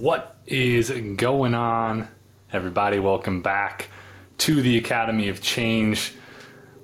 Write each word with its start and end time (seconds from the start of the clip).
What 0.00 0.38
is 0.46 0.90
going 0.90 1.52
on, 1.52 2.08
everybody? 2.54 2.98
Welcome 2.98 3.42
back 3.42 3.90
to 4.38 4.62
the 4.62 4.78
Academy 4.78 5.28
of 5.28 5.42
Change. 5.42 6.14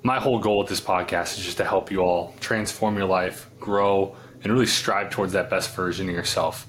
My 0.03 0.19
whole 0.19 0.37
goal 0.37 0.59
with 0.59 0.67
this 0.67 0.81
podcast 0.81 1.39
is 1.39 1.43
just 1.43 1.57
to 1.57 1.65
help 1.65 1.89
you 1.89 2.01
all 2.01 2.35
transform 2.39 2.95
your 2.95 3.07
life, 3.07 3.49
grow, 3.59 4.15
and 4.43 4.53
really 4.53 4.67
strive 4.67 5.09
towards 5.09 5.33
that 5.33 5.49
best 5.49 5.75
version 5.75 6.07
of 6.07 6.13
yourself 6.13 6.67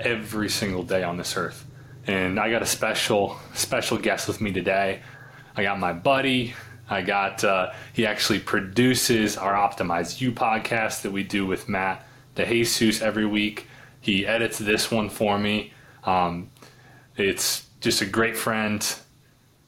every 0.00 0.48
single 0.48 0.82
day 0.82 1.02
on 1.02 1.18
this 1.18 1.36
earth. 1.36 1.66
And 2.06 2.40
I 2.40 2.50
got 2.50 2.62
a 2.62 2.66
special, 2.66 3.36
special 3.52 3.98
guest 3.98 4.28
with 4.28 4.40
me 4.40 4.50
today. 4.50 5.02
I 5.54 5.62
got 5.62 5.78
my 5.78 5.92
buddy. 5.92 6.54
I 6.88 7.02
got, 7.02 7.44
uh, 7.44 7.72
he 7.92 8.06
actually 8.06 8.38
produces 8.38 9.36
our 9.36 9.52
Optimize 9.52 10.22
You 10.22 10.32
podcast 10.32 11.02
that 11.02 11.12
we 11.12 11.22
do 11.22 11.44
with 11.44 11.68
Matt 11.68 12.06
DeJesus 12.34 13.02
every 13.02 13.26
week. 13.26 13.66
He 14.00 14.26
edits 14.26 14.56
this 14.56 14.90
one 14.90 15.10
for 15.10 15.38
me. 15.38 15.74
Um, 16.04 16.50
it's 17.16 17.66
just 17.80 18.00
a 18.00 18.06
great 18.06 18.36
friend, 18.36 18.94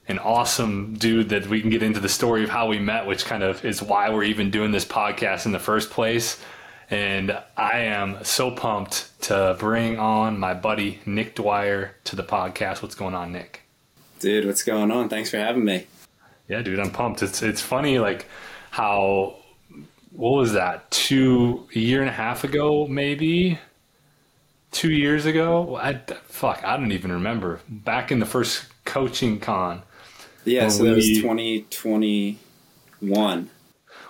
an 0.08 0.18
awesome 0.18 0.94
dude 0.94 1.30
that 1.30 1.46
we 1.46 1.60
can 1.60 1.70
get 1.70 1.82
into 1.82 2.00
the 2.00 2.08
story 2.08 2.44
of 2.44 2.50
how 2.50 2.68
we 2.68 2.78
met, 2.78 3.06
which 3.06 3.24
kind 3.24 3.42
of 3.42 3.64
is 3.64 3.82
why 3.82 4.10
we're 4.10 4.24
even 4.24 4.50
doing 4.50 4.70
this 4.72 4.84
podcast 4.84 5.46
in 5.46 5.52
the 5.52 5.58
first 5.58 5.90
place. 5.90 6.40
And 6.90 7.36
I 7.56 7.80
am 7.80 8.22
so 8.24 8.50
pumped 8.50 9.20
to 9.22 9.56
bring 9.58 9.98
on 9.98 10.38
my 10.38 10.54
buddy 10.54 11.00
Nick 11.06 11.34
Dwyer 11.34 11.96
to 12.04 12.16
the 12.16 12.22
podcast. 12.22 12.82
What's 12.82 12.94
going 12.94 13.14
on, 13.14 13.32
Nick? 13.32 13.62
Dude, 14.20 14.46
what's 14.46 14.62
going 14.62 14.90
on? 14.90 15.08
Thanks 15.08 15.30
for 15.30 15.38
having 15.38 15.64
me. 15.64 15.86
Yeah, 16.48 16.62
dude, 16.62 16.78
I'm 16.78 16.90
pumped. 16.90 17.22
It's 17.22 17.42
it's 17.42 17.62
funny 17.62 17.98
like 17.98 18.26
how 18.70 19.36
what 20.12 20.32
was 20.36 20.52
that? 20.52 20.90
Two 20.90 21.66
a 21.74 21.78
year 21.78 22.00
and 22.00 22.08
a 22.08 22.12
half 22.12 22.44
ago, 22.44 22.86
maybe 22.86 23.58
two 24.74 24.92
years 24.92 25.24
ago. 25.24 25.76
I 25.76 26.02
fuck, 26.24 26.62
I 26.62 26.76
don't 26.76 26.92
even 26.92 27.10
remember. 27.12 27.60
Back 27.68 28.12
in 28.12 28.18
the 28.18 28.26
first 28.26 28.66
coaching 28.84 29.40
con. 29.40 29.80
Yeah, 30.44 30.68
so 30.68 30.82
we, 30.82 30.90
that 30.90 30.96
was 30.96 31.08
2021. 31.08 33.48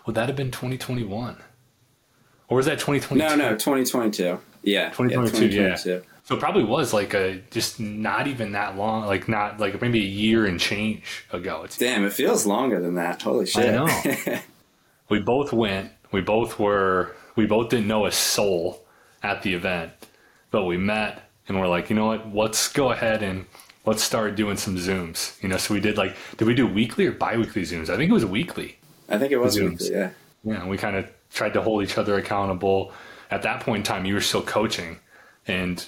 Would 0.06 0.16
that 0.16 0.26
have 0.26 0.34
been 0.36 0.50
2021? 0.50 1.36
Or 2.48 2.56
was 2.56 2.66
that 2.66 2.80
2022? 2.80 3.16
No, 3.16 3.36
no, 3.36 3.52
2022. 3.52 4.40
Yeah. 4.62 4.90
2022, 4.90 5.46
yeah. 5.46 5.76
2022. 5.76 5.90
yeah. 5.90 6.00
So 6.24 6.34
it 6.34 6.40
probably 6.40 6.64
was 6.64 6.92
like 6.94 7.12
a 7.12 7.42
just 7.50 7.78
not 7.78 8.26
even 8.26 8.52
that 8.52 8.78
long, 8.78 9.04
like 9.04 9.28
not 9.28 9.60
like 9.60 9.78
maybe 9.82 10.00
a 10.00 10.08
year 10.08 10.46
and 10.46 10.58
change 10.58 11.26
ago. 11.30 11.64
It's 11.64 11.76
damn, 11.76 12.02
it 12.04 12.14
feels 12.14 12.46
longer 12.46 12.80
than 12.80 12.94
that. 12.94 13.20
Holy 13.20 13.44
shit! 13.44 13.66
I 13.66 13.72
know. 13.72 13.86
we 15.10 15.20
both 15.20 15.52
went. 15.52 15.92
We 16.12 16.22
both 16.22 16.58
were. 16.58 17.14
We 17.36 17.44
both 17.44 17.68
didn't 17.68 17.88
know 17.88 18.06
a 18.06 18.12
soul 18.12 18.86
at 19.22 19.42
the 19.42 19.52
event, 19.52 19.92
but 20.54 20.66
we 20.66 20.76
met 20.76 21.28
and 21.48 21.58
we're 21.58 21.66
like, 21.66 21.90
you 21.90 21.96
know 21.96 22.06
what? 22.06 22.32
Let's 22.32 22.68
go 22.68 22.92
ahead 22.92 23.24
and 23.24 23.44
let's 23.86 24.04
start 24.04 24.36
doing 24.36 24.56
some 24.56 24.76
zooms. 24.76 25.42
You 25.42 25.48
know, 25.48 25.56
so 25.56 25.74
we 25.74 25.80
did 25.80 25.98
like, 25.98 26.16
did 26.36 26.46
we 26.46 26.54
do 26.54 26.64
weekly 26.64 27.06
or 27.06 27.12
biweekly 27.12 27.62
zooms? 27.62 27.90
I 27.90 27.96
think 27.96 28.08
it 28.08 28.12
was 28.14 28.24
weekly. 28.24 28.78
I 29.08 29.18
think 29.18 29.32
it 29.32 29.38
was 29.38 29.56
zooms. 29.56 29.80
weekly. 29.80 29.90
Yeah. 29.90 30.10
Yeah, 30.44 30.60
and 30.60 30.70
we 30.70 30.76
kind 30.76 30.94
of 30.94 31.08
tried 31.32 31.54
to 31.54 31.60
hold 31.62 31.82
each 31.82 31.98
other 31.98 32.16
accountable. 32.16 32.92
At 33.32 33.42
that 33.42 33.62
point 33.62 33.78
in 33.78 33.82
time, 33.82 34.04
you 34.04 34.14
were 34.14 34.20
still 34.20 34.42
coaching, 34.42 35.00
and 35.48 35.84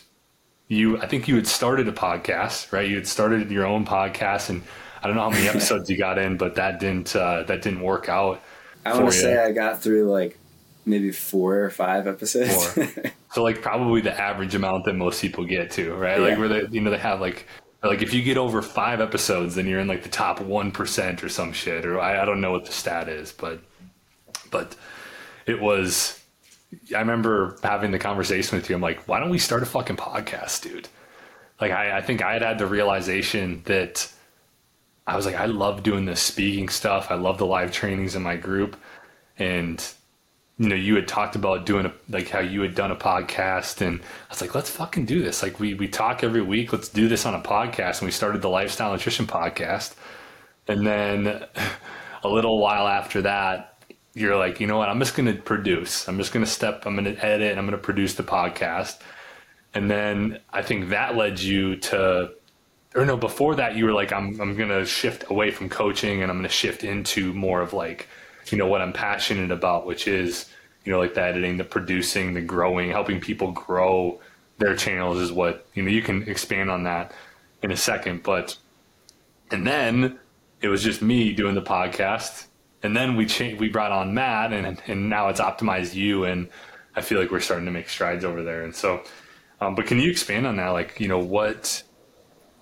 you 0.66 0.98
I 0.98 1.06
think 1.06 1.28
you 1.28 1.36
had 1.36 1.46
started 1.46 1.86
a 1.86 1.92
podcast, 1.92 2.72
right? 2.72 2.88
You 2.88 2.96
had 2.96 3.06
started 3.06 3.48
your 3.52 3.66
own 3.66 3.86
podcast, 3.86 4.50
and 4.50 4.62
I 5.00 5.06
don't 5.06 5.14
know 5.14 5.22
how 5.22 5.30
many 5.30 5.46
episodes 5.54 5.88
you 5.88 5.96
got 5.96 6.18
in, 6.18 6.38
but 6.38 6.56
that 6.56 6.80
didn't 6.80 7.14
uh, 7.14 7.44
that 7.44 7.62
didn't 7.62 7.82
work 7.82 8.08
out. 8.08 8.42
I 8.84 8.94
want 8.94 9.12
to 9.12 9.16
say 9.16 9.38
I 9.38 9.52
got 9.52 9.80
through 9.80 10.10
like 10.10 10.38
maybe 10.86 11.12
four 11.12 11.56
or 11.56 11.70
five 11.70 12.06
episodes. 12.06 12.66
Four. 12.68 12.88
so 13.32 13.42
like 13.42 13.60
probably 13.60 14.00
the 14.00 14.18
average 14.18 14.54
amount 14.54 14.84
that 14.84 14.94
most 14.94 15.20
people 15.20 15.44
get 15.44 15.72
to, 15.72 15.94
right? 15.94 16.18
Yeah. 16.18 16.28
Like 16.28 16.38
where 16.38 16.48
they 16.48 16.66
you 16.70 16.80
know 16.80 16.90
they 16.90 16.98
have 16.98 17.20
like 17.20 17.46
like 17.82 18.02
if 18.02 18.14
you 18.14 18.22
get 18.22 18.38
over 18.38 18.62
five 18.62 19.00
episodes, 19.00 19.54
then 19.56 19.66
you're 19.66 19.80
in 19.80 19.88
like 19.88 20.02
the 20.02 20.08
top 20.08 20.40
one 20.40 20.70
percent 20.72 21.22
or 21.22 21.28
some 21.28 21.52
shit, 21.52 21.84
or 21.84 22.00
I, 22.00 22.22
I 22.22 22.24
don't 22.24 22.40
know 22.40 22.52
what 22.52 22.64
the 22.64 22.72
stat 22.72 23.08
is, 23.08 23.32
but 23.32 23.60
but 24.50 24.76
it 25.46 25.60
was 25.60 26.20
I 26.94 26.98
remember 26.98 27.56
having 27.62 27.90
the 27.90 27.98
conversation 27.98 28.56
with 28.56 28.68
you. 28.68 28.76
I'm 28.76 28.82
like, 28.82 29.06
why 29.08 29.20
don't 29.20 29.30
we 29.30 29.38
start 29.38 29.62
a 29.62 29.66
fucking 29.66 29.96
podcast, 29.96 30.62
dude? 30.62 30.88
Like, 31.60 31.72
I, 31.72 31.98
I 31.98 32.02
think 32.02 32.22
I 32.22 32.34
had 32.34 32.42
had 32.42 32.58
the 32.58 32.66
realization 32.66 33.62
that 33.64 34.12
I 35.06 35.16
was 35.16 35.24
like, 35.24 35.36
I 35.36 35.46
love 35.46 35.82
doing 35.82 36.04
this 36.04 36.20
speaking 36.20 36.68
stuff. 36.68 37.10
I 37.10 37.14
love 37.14 37.38
the 37.38 37.46
live 37.46 37.72
trainings 37.72 38.14
in 38.14 38.22
my 38.22 38.36
group. 38.36 38.76
And, 39.38 39.82
you 40.58 40.68
know, 40.70 40.74
you 40.74 40.94
had 40.94 41.06
talked 41.06 41.36
about 41.36 41.66
doing 41.66 41.84
a, 41.84 41.92
like 42.08 42.30
how 42.30 42.38
you 42.40 42.62
had 42.62 42.74
done 42.74 42.90
a 42.90 42.96
podcast. 42.96 43.86
And 43.86 44.00
I 44.00 44.30
was 44.30 44.40
like, 44.40 44.54
let's 44.54 44.70
fucking 44.70 45.04
do 45.04 45.22
this. 45.22 45.42
Like, 45.42 45.60
we, 45.60 45.74
we 45.74 45.86
talk 45.86 46.24
every 46.24 46.40
week. 46.40 46.72
Let's 46.72 46.88
do 46.88 47.08
this 47.08 47.26
on 47.26 47.34
a 47.34 47.40
podcast. 47.40 47.98
And 47.98 48.06
we 48.06 48.10
started 48.10 48.40
the 48.40 48.48
Lifestyle 48.48 48.92
Nutrition 48.92 49.26
Podcast. 49.26 49.94
And 50.66 50.86
then 50.86 51.26
a 52.24 52.28
little 52.28 52.58
while 52.58 52.88
after 52.88 53.22
that, 53.22 53.82
you're 54.14 54.36
like, 54.36 54.58
you 54.58 54.66
know 54.66 54.78
what? 54.78 54.88
I'm 54.88 54.98
just 54.98 55.14
going 55.14 55.26
to 55.26 55.40
produce. 55.40 56.08
I'm 56.08 56.16
just 56.16 56.32
going 56.32 56.44
to 56.44 56.50
step. 56.50 56.86
I'm 56.86 56.94
going 56.94 57.04
to 57.14 57.22
edit. 57.22 57.50
And 57.50 57.60
I'm 57.60 57.66
going 57.66 57.78
to 57.78 57.84
produce 57.84 58.14
the 58.14 58.22
podcast. 58.22 58.98
And 59.74 59.90
then 59.90 60.40
I 60.50 60.62
think 60.62 60.88
that 60.88 61.16
led 61.16 61.38
you 61.38 61.76
to, 61.76 62.30
or 62.94 63.04
no, 63.04 63.18
before 63.18 63.56
that 63.56 63.76
you 63.76 63.84
were 63.84 63.92
like, 63.92 64.10
I'm 64.10 64.40
I'm 64.40 64.56
going 64.56 64.70
to 64.70 64.86
shift 64.86 65.28
away 65.28 65.50
from 65.50 65.68
coaching 65.68 66.22
and 66.22 66.30
I'm 66.30 66.38
going 66.38 66.48
to 66.48 66.54
shift 66.54 66.82
into 66.82 67.34
more 67.34 67.60
of 67.60 67.74
like, 67.74 68.08
you 68.52 68.58
know, 68.58 68.66
what 68.66 68.80
I'm 68.80 68.92
passionate 68.92 69.50
about, 69.50 69.86
which 69.86 70.08
is, 70.08 70.48
you 70.84 70.92
know, 70.92 70.98
like 70.98 71.14
the 71.14 71.22
editing, 71.22 71.56
the 71.56 71.64
producing, 71.64 72.34
the 72.34 72.40
growing, 72.40 72.90
helping 72.90 73.20
people 73.20 73.52
grow 73.52 74.20
their 74.58 74.76
channels 74.76 75.18
is 75.18 75.32
what 75.32 75.66
you 75.74 75.82
know. 75.82 75.90
You 75.90 76.02
can 76.02 76.28
expand 76.28 76.70
on 76.70 76.84
that 76.84 77.12
in 77.62 77.70
a 77.70 77.76
second, 77.76 78.22
but 78.22 78.56
and 79.50 79.66
then 79.66 80.18
it 80.60 80.68
was 80.68 80.82
just 80.82 81.02
me 81.02 81.32
doing 81.32 81.54
the 81.54 81.62
podcast 81.62 82.46
and 82.86 82.96
then 82.96 83.16
we 83.16 83.26
changed, 83.26 83.60
we 83.60 83.68
brought 83.68 83.92
on 83.92 84.14
Matt, 84.14 84.52
and 84.52 84.80
and 84.86 85.10
now 85.10 85.28
it's 85.28 85.40
Optimize 85.40 85.94
You, 85.94 86.24
and 86.24 86.48
I 86.94 87.00
feel 87.00 87.18
like 87.18 87.30
we're 87.30 87.40
starting 87.40 87.66
to 87.66 87.72
make 87.72 87.88
strides 87.88 88.24
over 88.24 88.42
there. 88.42 88.62
And 88.62 88.74
so, 88.74 89.02
um, 89.60 89.74
but 89.74 89.86
can 89.86 89.98
you 89.98 90.10
expand 90.10 90.46
on 90.46 90.56
that? 90.56 90.68
Like, 90.68 91.00
you 91.00 91.08
know, 91.08 91.18
what, 91.18 91.82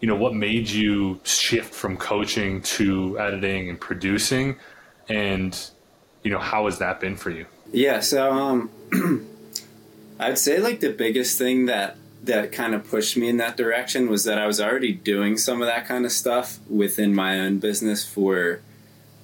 you 0.01 0.09
know, 0.09 0.17
what 0.17 0.35
made 0.35 0.69
you 0.69 1.21
shift 1.25 1.75
from 1.75 1.97
coaching 1.97 2.63
to 2.63 3.19
editing 3.19 3.69
and 3.69 3.79
producing, 3.79 4.57
and 5.09 5.71
you 6.25 6.31
know, 6.31 6.41
how 6.41 6.65
has 6.65 6.79
that 6.79 7.01
been 7.01 7.17
for 7.17 7.31
you? 7.31 7.47
Yeah, 7.73 8.01
so 8.01 8.33
um, 8.33 8.71
I'd 10.19 10.39
say 10.39 10.59
like 10.59 10.81
the 10.81 10.93
biggest 10.93 11.39
thing 11.39 11.67
that 11.67 11.97
that 12.25 12.53
kind 12.53 12.75
of 12.75 12.89
pushed 12.89 13.19
me 13.19 13.29
in 13.29 13.37
that 13.37 13.55
direction 13.57 14.09
was 14.09 14.25
that 14.25 14.39
I 14.39 14.47
was 14.47 14.59
already 14.59 14.93
doing 14.93 15.37
some 15.37 15.61
of 15.61 15.69
that 15.69 15.87
kind 15.87 16.07
of 16.07 16.13
stuff 16.13 16.59
within 16.71 17.15
my 17.15 17.39
own 17.39 17.59
business 17.59 18.03
for 18.03 18.61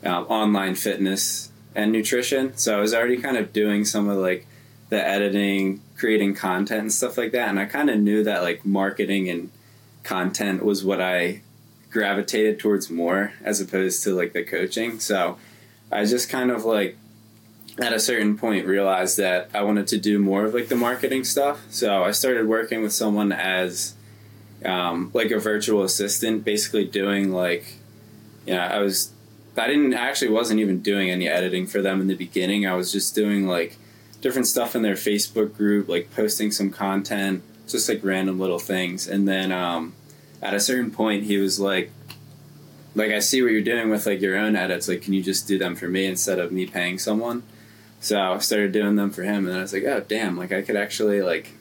um, 0.05 0.25
online 0.25 0.75
fitness 0.75 1.51
and 1.75 1.93
nutrition. 1.93 2.55
So 2.59 2.77
I 2.77 2.81
was 2.81 2.93
already 2.93 3.17
kind 3.17 3.39
of 3.39 3.55
doing 3.55 3.87
some 3.87 4.07
of 4.11 4.19
like 4.19 4.47
the 4.91 5.03
editing, 5.03 5.81
creating 5.97 6.35
content 6.35 6.81
and 6.83 6.93
stuff 6.93 7.17
like 7.17 7.33
that. 7.33 7.49
And 7.49 7.59
I 7.59 7.65
kind 7.65 7.89
of 7.89 7.99
knew 7.99 8.23
that 8.25 8.43
like 8.43 8.67
marketing 8.67 9.31
and 9.31 9.51
content 10.03 10.63
was 10.63 10.85
what 10.85 11.01
I 11.01 11.41
gravitated 11.91 12.59
towards 12.59 12.91
more 12.91 13.33
as 13.43 13.63
opposed 13.63 14.03
to 14.05 14.15
like 14.15 14.35
the 14.35 14.45
coaching. 14.45 15.01
So 15.01 15.39
I 15.91 16.05
just 16.05 16.29
kind 16.29 16.51
of 16.51 16.65
like 16.65 16.97
at 17.79 17.93
a 17.93 18.01
certain 18.01 18.37
point 18.37 18.67
realized 18.67 19.17
that 19.19 19.51
I 19.55 19.63
wanted 19.63 19.87
to 19.89 19.99
do 19.99 20.19
more 20.19 20.45
of 20.45 20.55
like 20.55 20.69
the 20.69 20.77
marketing 20.77 21.25
stuff. 21.25 21.65
So 21.71 22.05
I 22.05 22.11
started 22.11 22.47
working 22.47 22.83
with 22.83 22.93
someone 22.93 23.33
as 23.33 23.95
um, 24.65 25.11
like 25.15 25.31
a 25.31 25.39
virtual 25.39 25.83
assistant, 25.83 26.45
basically 26.45 26.85
doing 26.85 27.33
like, 27.33 27.77
you 28.47 28.55
know, 28.55 28.61
I 28.61 28.79
was 28.81 29.13
I 29.57 29.67
didn't 29.67 29.95
I 29.95 30.09
actually 30.09 30.31
wasn't 30.31 30.61
even 30.61 30.81
doing 30.81 31.11
any 31.11 31.29
editing 31.29 31.67
for 31.67 31.83
them 31.83 32.01
in 32.01 32.07
the 32.07 32.15
beginning. 32.15 32.67
I 32.67 32.75
was 32.75 32.93
just 32.93 33.15
doing 33.15 33.47
like 33.47 33.77
different 34.21 34.47
stuff 34.47 34.75
in 34.77 34.83
their 34.83 34.95
Facebook 34.95 35.57
group, 35.57 35.89
like 35.89 36.15
posting 36.15 36.51
some 36.51 36.71
content, 36.71 37.43
just 37.67 37.89
like 37.89 38.01
random 38.03 38.39
little 38.39 38.59
things. 38.59 39.09
And 39.09 39.27
then 39.27 39.53
um, 39.53 39.95
at 40.43 40.55
a 40.55 40.61
certain 40.61 40.91
point, 40.91 41.25
he 41.25 41.39
was 41.39 41.59
like, 41.59 41.91
like 42.95 43.11
I 43.11 43.21
see 43.21 43.43
what 43.43 43.53
you're 43.53 43.63
doing 43.63 43.91
with 43.91 44.07
like 44.07 44.21
your 44.21 44.37
own 44.37 44.57
edits. 44.57 44.89
Like, 44.89 45.03
can 45.03 45.13
you 45.13 45.23
just 45.23 45.47
do 45.47 45.59
them 45.59 45.77
for 45.77 45.89
me 45.89 46.07
instead 46.07 46.39
of 46.39 46.53
me 46.53 46.67
paying 46.67 46.99
someone? 46.99 47.43
So 48.01 48.19
I 48.21 48.39
started 48.39 48.73
doing 48.73 48.97
them 48.97 49.11
for 49.11 49.23
him, 49.23 49.47
and 49.47 49.57
I 49.57 49.61
was 49.61 49.73
like, 49.73 49.85
oh 49.85 50.05
damn, 50.07 50.37
like 50.37 50.53
I 50.53 50.63
could 50.63 50.77
actually 50.77 51.23
like 51.23 51.53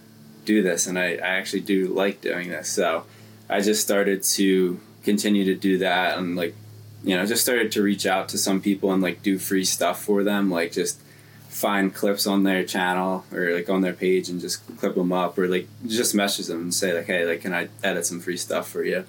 do 0.45 0.61
this, 0.63 0.87
and 0.87 0.97
I, 0.97 1.13
I 1.13 1.35
actually 1.37 1.61
do 1.61 1.87
like 1.87 2.21
doing 2.21 2.49
this. 2.49 2.69
So 2.69 3.05
I 3.49 3.61
just 3.61 3.81
started 3.81 4.23
to 4.23 4.79
continue 5.03 5.45
to 5.45 5.55
do 5.55 5.77
that 5.79 6.17
and 6.17 6.35
like 6.35 6.55
you 7.03 7.15
know, 7.15 7.25
just 7.25 7.41
started 7.41 7.71
to 7.71 7.81
reach 7.81 8.05
out 8.05 8.29
to 8.29 8.37
some 8.37 8.61
people 8.61 8.91
and 8.91 9.01
like 9.01 9.23
do 9.23 9.39
free 9.39 9.63
stuff 9.63 10.03
for 10.03 10.23
them, 10.23 10.51
like 10.51 10.71
just 10.71 10.99
find 11.47 11.93
clips 11.93 12.27
on 12.27 12.43
their 12.43 12.63
channel 12.63 13.25
or 13.31 13.53
like 13.53 13.69
on 13.69 13.81
their 13.81 13.93
page 13.93 14.29
and 14.29 14.39
just 14.39 14.65
clip 14.77 14.95
them 14.95 15.11
up 15.11 15.37
or 15.37 15.47
like 15.47 15.67
just 15.87 16.13
message 16.13 16.47
them 16.47 16.61
and 16.61 16.73
say 16.73 16.93
like, 16.93 17.05
hey, 17.05 17.25
like, 17.25 17.41
can 17.41 17.53
I 17.53 17.69
edit 17.83 18.05
some 18.05 18.19
free 18.19 18.37
stuff 18.37 18.67
for 18.67 18.83
you? 18.83 19.05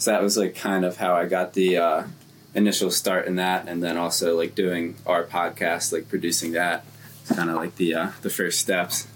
So 0.00 0.12
that 0.12 0.22
was 0.22 0.38
like 0.38 0.54
kind 0.54 0.86
of 0.86 0.96
how 0.96 1.14
I 1.14 1.26
got 1.26 1.52
the 1.52 1.76
uh, 1.76 2.04
initial 2.54 2.90
start 2.90 3.26
in 3.26 3.36
that, 3.36 3.68
and 3.68 3.82
then 3.82 3.98
also 3.98 4.34
like 4.34 4.54
doing 4.54 4.96
our 5.04 5.24
podcast, 5.24 5.92
like 5.92 6.08
producing 6.08 6.52
that. 6.52 6.86
It's 7.20 7.32
kind 7.32 7.50
of 7.50 7.56
like 7.56 7.76
the 7.76 7.94
uh, 7.94 8.10
the 8.22 8.30
first 8.30 8.60
steps. 8.60 9.06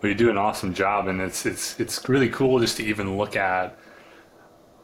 Well, 0.00 0.10
you 0.10 0.16
do 0.16 0.30
an 0.30 0.38
awesome 0.38 0.72
job, 0.72 1.06
and 1.06 1.20
it's 1.20 1.44
it's 1.44 1.78
it's 1.78 2.08
really 2.08 2.30
cool 2.30 2.60
just 2.60 2.78
to 2.78 2.82
even 2.82 3.18
look 3.18 3.36
at 3.36 3.76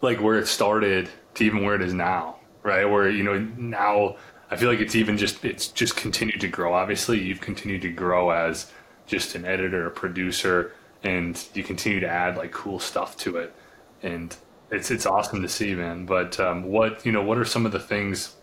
like 0.02 0.20
where 0.20 0.38
it 0.38 0.48
started 0.48 1.08
to 1.36 1.44
even 1.44 1.64
where 1.64 1.74
it 1.74 1.80
is 1.80 1.94
now, 1.94 2.36
right? 2.62 2.84
Where 2.84 3.08
you 3.08 3.24
know 3.24 3.38
now 3.56 4.16
I 4.50 4.56
feel 4.56 4.68
like 4.68 4.80
it's 4.80 4.96
even 4.96 5.16
just 5.16 5.42
it's 5.46 5.68
just 5.68 5.96
continued 5.96 6.42
to 6.42 6.48
grow. 6.48 6.74
Obviously, 6.74 7.24
you've 7.24 7.40
continued 7.40 7.80
to 7.82 7.90
grow 7.90 8.28
as 8.28 8.70
just 9.06 9.34
an 9.34 9.46
editor, 9.46 9.86
a 9.86 9.90
producer, 9.90 10.74
and 11.02 11.42
you 11.54 11.64
continue 11.64 12.00
to 12.00 12.08
add 12.08 12.36
like 12.36 12.52
cool 12.52 12.78
stuff 12.78 13.16
to 13.16 13.38
it, 13.38 13.54
and 14.02 14.36
it's 14.70 14.90
it's 14.90 15.06
awesome 15.06 15.42
to 15.42 15.48
see, 15.48 15.74
man. 15.74 16.06
But 16.06 16.38
um, 16.40 16.64
what 16.64 17.04
you 17.04 17.12
know, 17.12 17.22
what 17.22 17.38
are 17.38 17.44
some 17.44 17.66
of 17.66 17.72
the 17.72 17.80
things 17.80 18.36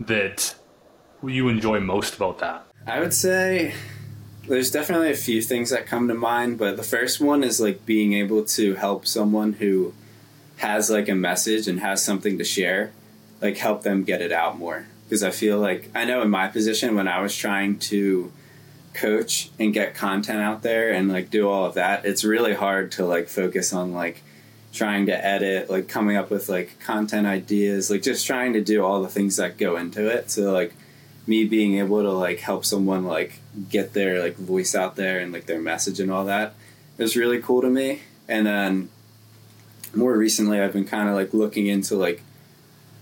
that 0.00 0.54
you 1.22 1.48
enjoy 1.48 1.80
most 1.80 2.16
about 2.16 2.38
that? 2.38 2.66
I 2.86 3.00
would 3.00 3.14
say 3.14 3.74
there's 4.48 4.70
definitely 4.70 5.10
a 5.10 5.16
few 5.16 5.40
things 5.40 5.70
that 5.70 5.86
come 5.86 6.08
to 6.08 6.14
mind, 6.14 6.58
but 6.58 6.76
the 6.76 6.82
first 6.82 7.20
one 7.20 7.44
is 7.44 7.60
like 7.60 7.86
being 7.86 8.12
able 8.12 8.44
to 8.44 8.74
help 8.74 9.06
someone 9.06 9.54
who 9.54 9.94
has 10.56 10.90
like 10.90 11.08
a 11.08 11.14
message 11.14 11.68
and 11.68 11.80
has 11.80 12.04
something 12.04 12.38
to 12.38 12.44
share, 12.44 12.92
like 13.40 13.56
help 13.56 13.82
them 13.82 14.04
get 14.04 14.20
it 14.20 14.32
out 14.32 14.58
more. 14.58 14.86
Because 15.04 15.22
I 15.22 15.30
feel 15.30 15.58
like 15.58 15.90
I 15.94 16.04
know 16.04 16.22
in 16.22 16.30
my 16.30 16.48
position 16.48 16.96
when 16.96 17.06
I 17.06 17.20
was 17.20 17.36
trying 17.36 17.78
to 17.80 18.32
coach 18.94 19.50
and 19.58 19.72
get 19.72 19.94
content 19.94 20.40
out 20.40 20.62
there 20.62 20.90
and 20.90 21.08
like 21.08 21.30
do 21.30 21.48
all 21.48 21.64
of 21.64 21.74
that, 21.74 22.04
it's 22.04 22.24
really 22.24 22.54
hard 22.54 22.92
to 22.92 23.06
like 23.06 23.28
focus 23.28 23.72
on 23.72 23.92
like 23.92 24.22
trying 24.72 25.06
to 25.06 25.24
edit, 25.24 25.68
like 25.70 25.86
coming 25.86 26.16
up 26.16 26.30
with 26.30 26.48
like 26.48 26.78
content 26.80 27.26
ideas, 27.26 27.90
like 27.90 28.02
just 28.02 28.26
trying 28.26 28.54
to 28.54 28.60
do 28.62 28.82
all 28.82 29.02
the 29.02 29.08
things 29.08 29.36
that 29.36 29.58
go 29.58 29.76
into 29.76 30.08
it. 30.08 30.30
So 30.30 30.52
like 30.52 30.74
me 31.26 31.44
being 31.44 31.78
able 31.78 32.02
to 32.02 32.10
like 32.10 32.40
help 32.40 32.64
someone 32.64 33.04
like 33.04 33.38
get 33.68 33.92
their 33.92 34.20
like 34.20 34.36
voice 34.36 34.74
out 34.74 34.96
there 34.96 35.20
and 35.20 35.32
like 35.32 35.46
their 35.46 35.60
message 35.60 36.00
and 36.00 36.10
all 36.10 36.24
that 36.24 36.54
is 36.98 37.16
really 37.16 37.40
cool 37.40 37.60
to 37.60 37.68
me. 37.68 38.00
And 38.28 38.46
then 38.46 38.88
more 39.94 40.16
recently 40.16 40.58
I've 40.58 40.72
been 40.72 40.86
kind 40.86 41.08
of 41.08 41.14
like 41.14 41.34
looking 41.34 41.66
into 41.66 41.96
like 41.96 42.22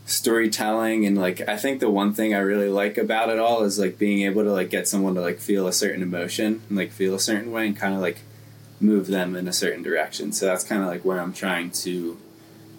storytelling 0.06 1.06
and 1.06 1.16
like 1.16 1.46
I 1.48 1.56
think 1.56 1.78
the 1.78 1.88
one 1.88 2.12
thing 2.12 2.34
I 2.34 2.38
really 2.38 2.68
like 2.68 2.98
about 2.98 3.28
it 3.28 3.38
all 3.38 3.62
is 3.62 3.78
like 3.78 3.96
being 3.96 4.22
able 4.22 4.42
to 4.42 4.52
like 4.52 4.68
get 4.68 4.88
someone 4.88 5.14
to 5.14 5.20
like 5.20 5.38
feel 5.38 5.68
a 5.68 5.72
certain 5.72 6.02
emotion 6.02 6.62
and 6.68 6.76
like 6.76 6.90
feel 6.90 7.14
a 7.14 7.20
certain 7.20 7.52
way 7.52 7.68
and 7.68 7.76
kind 7.76 7.94
of 7.94 8.00
like 8.00 8.18
move 8.80 9.06
them 9.06 9.36
in 9.36 9.46
a 9.46 9.52
certain 9.52 9.82
direction. 9.82 10.32
So 10.32 10.46
that's 10.46 10.64
kind 10.64 10.82
of 10.82 10.88
like 10.88 11.04
where 11.04 11.20
I'm 11.20 11.32
trying 11.32 11.70
to 11.70 12.18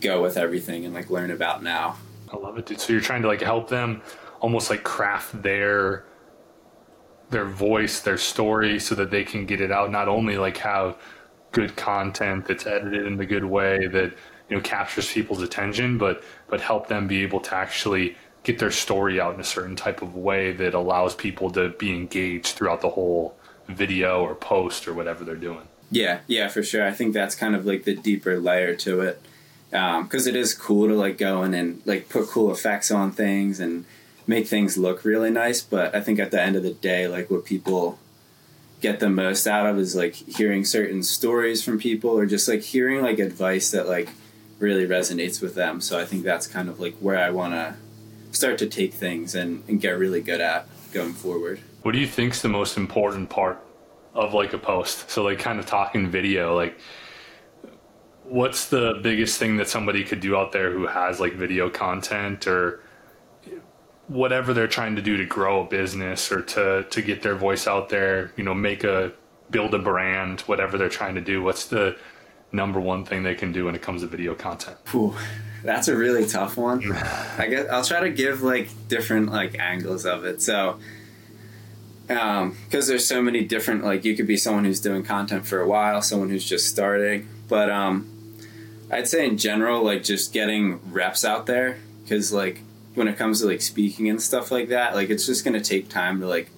go 0.02 0.22
with 0.22 0.36
everything 0.36 0.86
and 0.86 0.94
like 0.94 1.10
learn 1.10 1.32
about 1.32 1.64
now. 1.64 1.98
I 2.32 2.38
love 2.38 2.58
it, 2.58 2.66
dude. 2.66 2.82
So 2.82 2.94
you're 2.94 3.02
trying 3.02 3.22
to 3.22 3.28
like 3.28 3.42
help 3.42 3.70
them 3.70 4.02
almost 4.40 4.70
like 4.70 4.84
craft 4.84 5.42
their 5.44 6.06
their 7.30 7.46
voice, 7.46 8.02
their 8.02 8.18
story 8.18 8.78
so 8.78 8.94
that 8.96 9.10
they 9.10 9.24
can 9.24 9.46
get 9.46 9.62
it 9.62 9.72
out 9.72 9.90
not 9.90 10.10
only 10.10 10.38
like 10.38 10.58
have 10.58 10.98
good 11.52 11.76
content 11.78 12.46
that's 12.46 12.66
edited 12.66 13.06
in 13.06 13.20
a 13.20 13.26
good 13.26 13.46
way 13.46 13.88
that 13.88 14.14
you 14.50 14.58
know 14.58 14.62
captures 14.62 15.12
people's 15.12 15.42
attention, 15.42 15.98
but 15.98 16.24
but 16.48 16.60
help 16.62 16.88
them 16.88 17.08
be 17.08 17.22
able 17.24 17.40
to 17.40 17.56
actually 17.56 18.18
get 18.44 18.58
their 18.60 18.72
story 18.72 19.20
out 19.22 19.36
in 19.36 19.40
a 19.40 19.44
certain 19.46 19.76
type 19.76 20.02
of 20.02 20.16
way 20.16 20.52
that 20.52 20.74
allows 20.74 21.16
people 21.16 21.52
to 21.52 21.70
be 21.70 21.94
engaged 21.94 22.48
throughout 22.48 22.82
the 22.82 22.90
whole 22.90 23.36
video 23.68 24.22
or 24.22 24.34
post 24.34 24.88
or 24.88 24.94
whatever 24.94 25.24
they're 25.24 25.36
doing. 25.36 25.68
Yeah, 25.92 26.22
yeah, 26.26 26.48
for 26.48 26.64
sure. 26.64 26.88
I 26.88 26.92
think 26.92 27.14
that's 27.14 27.36
kind 27.36 27.54
of 27.54 27.66
like 27.66 27.84
the 27.84 27.94
deeper 27.94 28.40
layer 28.40 28.74
to 28.78 29.02
it, 29.02 29.22
because 29.70 30.28
um, 30.28 30.34
it 30.34 30.36
is 30.36 30.54
cool 30.54 30.88
to 30.88 30.96
like 30.96 31.18
go 31.18 31.44
in 31.44 31.54
and 31.54 31.82
like 31.86 32.08
put 32.08 32.28
cool 32.28 32.50
effects 32.50 32.90
on 32.90 33.12
things 33.12 33.60
and 33.60 33.84
make 34.26 34.48
things 34.48 34.78
look 34.78 35.04
really 35.04 35.30
nice. 35.30 35.62
But 35.62 35.94
I 35.94 36.00
think 36.00 36.18
at 36.18 36.32
the 36.32 36.42
end 36.42 36.56
of 36.56 36.64
the 36.64 36.74
day, 36.74 37.10
like 37.10 37.30
what 37.30 37.44
people 37.44 38.00
get 38.80 39.00
the 39.00 39.10
most 39.10 39.46
out 39.46 39.68
of 39.68 39.78
is 39.78 39.96
like 39.96 40.16
hearing 40.16 40.64
certain 40.66 41.04
stories 41.04 41.62
from 41.64 41.78
people 41.78 42.12
or 42.12 42.26
just 42.26 42.48
like 42.48 42.62
hearing 42.62 43.02
like 43.02 43.20
advice 43.20 43.70
that 43.72 43.88
like 43.88 44.10
really 44.60 44.88
resonates 44.88 45.42
with 45.42 45.56
them. 45.56 45.82
So 45.82 46.00
I 46.00 46.06
think 46.06 46.24
that's 46.24 46.48
kind 46.48 46.70
of 46.70 46.80
like 46.80 46.96
where 47.00 47.18
I 47.18 47.32
want 47.32 47.54
to 47.54 47.76
start 48.32 48.58
to 48.60 48.68
take 48.68 48.94
things 48.94 49.36
and, 49.36 49.62
and 49.68 49.82
get 49.82 49.92
really 50.00 50.22
good 50.22 50.40
at 50.40 50.68
going 50.94 51.14
forward. 51.14 51.60
What 51.82 51.92
do 51.92 52.00
you 52.00 52.08
think's 52.08 52.42
the 52.42 52.50
most 52.50 52.78
important 52.78 53.30
part 53.30 53.60
of 54.14 54.34
like 54.34 54.54
a 54.54 54.58
post. 54.58 55.10
So 55.10 55.24
like 55.24 55.40
kind 55.40 55.60
of 55.60 55.66
talking 55.66 56.10
video, 56.10 56.56
like 56.56 56.78
what's 58.24 58.68
the 58.68 59.00
biggest 59.02 59.38
thing 59.38 59.58
that 59.58 59.68
somebody 59.68 60.04
could 60.04 60.20
do 60.20 60.36
out 60.36 60.52
there 60.52 60.72
who 60.72 60.88
has 60.88 61.20
like 61.20 61.34
video 61.34 61.70
content 61.70 62.48
or 62.48 62.82
whatever 64.08 64.54
they're 64.54 64.68
trying 64.68 64.96
to 64.96 65.02
do 65.02 65.18
to 65.18 65.26
grow 65.26 65.62
a 65.62 65.66
business 65.66 66.32
or 66.32 66.42
to 66.42 66.84
to 66.90 67.02
get 67.02 67.22
their 67.22 67.36
voice 67.36 67.68
out 67.68 67.90
there, 67.90 68.32
you 68.36 68.44
know, 68.44 68.54
make 68.54 68.84
a 68.84 69.12
build 69.50 69.74
a 69.74 69.80
brand, 69.80 70.42
whatever 70.42 70.78
they're 70.78 70.90
trying 70.90 71.16
to 71.16 71.22
do. 71.22 71.42
What's 71.42 71.68
the 71.68 71.98
number 72.52 72.80
one 72.80 73.06
thing 73.06 73.24
they 73.24 73.36
can 73.36 73.52
do 73.52 73.66
when 73.66 73.76
it 73.76 73.82
comes 73.82 74.02
to 74.02 74.08
video 74.08 74.36
content? 74.36 74.78
Ooh, 74.94 75.16
that's 75.64 75.88
a 75.88 75.96
really 75.96 76.26
tough 76.26 76.58
one. 76.58 76.92
I 77.38 77.48
guess 77.48 77.70
I'll 77.70 77.84
try 77.84 78.02
to 78.02 78.10
give 78.10 78.42
like 78.42 78.70
different 78.88 79.32
like 79.32 79.60
angles 79.60 80.06
of 80.06 80.26
it. 80.26 80.42
So 80.42 80.80
because 82.14 82.44
um, 82.44 82.88
there's 82.88 83.06
so 83.06 83.22
many 83.22 83.44
different 83.44 83.84
like 83.84 84.04
you 84.04 84.16
could 84.16 84.28
be 84.28 84.36
someone 84.36 84.66
who's 84.66 84.82
doing 84.82 85.04
content 85.04 85.46
for 85.46 85.62
a 85.62 85.68
while 85.68 86.02
someone 86.02 86.30
who's 86.30 86.48
just 86.48 86.68
starting 86.68 87.28
but 87.48 87.70
um, 87.70 88.10
i'd 88.92 89.08
say 89.08 89.26
in 89.26 89.38
general 89.38 89.84
like 89.84 90.04
just 90.04 90.34
getting 90.34 90.80
reps 90.92 91.24
out 91.24 91.46
there 91.46 91.78
because 92.04 92.34
like 92.34 92.62
when 92.96 93.08
it 93.08 93.18
comes 93.18 93.40
to 93.40 93.48
like 93.48 93.62
speaking 93.62 94.10
and 94.10 94.22
stuff 94.22 94.52
like 94.52 94.68
that 94.68 94.94
like 94.94 95.10
it's 95.10 95.26
just 95.26 95.46
going 95.46 95.54
to 95.54 95.62
take 95.62 95.88
time 95.88 96.20
to 96.20 96.28
like 96.28 96.50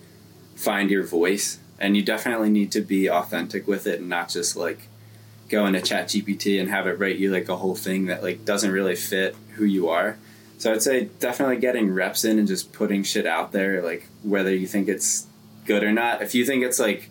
find 0.55 0.89
your 0.89 1.03
voice 1.03 1.59
and 1.79 1.95
you 1.95 2.03
definitely 2.03 2.49
need 2.49 2.71
to 2.71 2.81
be 2.81 3.09
authentic 3.09 3.67
with 3.67 3.85
it 3.85 3.99
and 3.99 4.09
not 4.09 4.29
just 4.29 4.55
like 4.55 4.87
go 5.49 5.65
into 5.65 5.79
ChatGPT 5.79 6.59
and 6.59 6.69
have 6.69 6.87
it 6.87 6.97
write 6.97 7.17
you 7.17 7.31
like 7.31 7.49
a 7.49 7.57
whole 7.57 7.75
thing 7.75 8.05
that 8.05 8.23
like 8.23 8.45
doesn't 8.45 8.71
really 8.71 8.95
fit 8.95 9.35
who 9.55 9.65
you 9.65 9.89
are. 9.89 10.17
So 10.57 10.71
i'd 10.71 10.81
say 10.81 11.09
definitely 11.19 11.57
getting 11.57 11.93
reps 11.93 12.23
in 12.23 12.39
and 12.39 12.47
just 12.47 12.71
putting 12.71 13.03
shit 13.03 13.25
out 13.25 13.51
there 13.51 13.81
like 13.81 14.07
whether 14.23 14.55
you 14.55 14.65
think 14.65 14.87
it's 14.87 15.27
good 15.65 15.83
or 15.83 15.91
not. 15.91 16.21
If 16.21 16.35
you 16.35 16.45
think 16.45 16.63
it's 16.63 16.79
like 16.79 17.09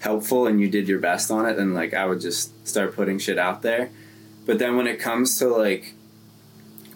helpful 0.00 0.46
and 0.46 0.60
you 0.60 0.68
did 0.68 0.88
your 0.88 0.98
best 0.98 1.30
on 1.30 1.46
it, 1.46 1.54
then 1.54 1.74
like 1.74 1.94
I 1.94 2.06
would 2.06 2.20
just 2.20 2.66
start 2.66 2.94
putting 2.94 3.18
shit 3.18 3.38
out 3.38 3.62
there. 3.62 3.90
But 4.44 4.58
then 4.58 4.76
when 4.76 4.86
it 4.86 4.98
comes 4.98 5.38
to 5.38 5.48
like 5.48 5.94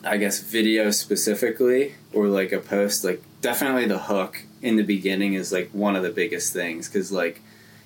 I 0.04 0.18
guess 0.18 0.40
video 0.40 0.90
specifically 0.90 1.94
or 2.12 2.28
like 2.28 2.52
a 2.52 2.60
post, 2.60 3.04
like 3.04 3.22
definitely 3.40 3.86
the 3.86 3.98
hook 3.98 4.42
in 4.62 4.76
the 4.76 4.82
beginning 4.82 5.34
is 5.34 5.52
like 5.52 5.70
one 5.70 5.96
of 5.96 6.02
the 6.02 6.10
biggest 6.10 6.52
things 6.52 6.88
because 6.88 7.10
like 7.10 7.40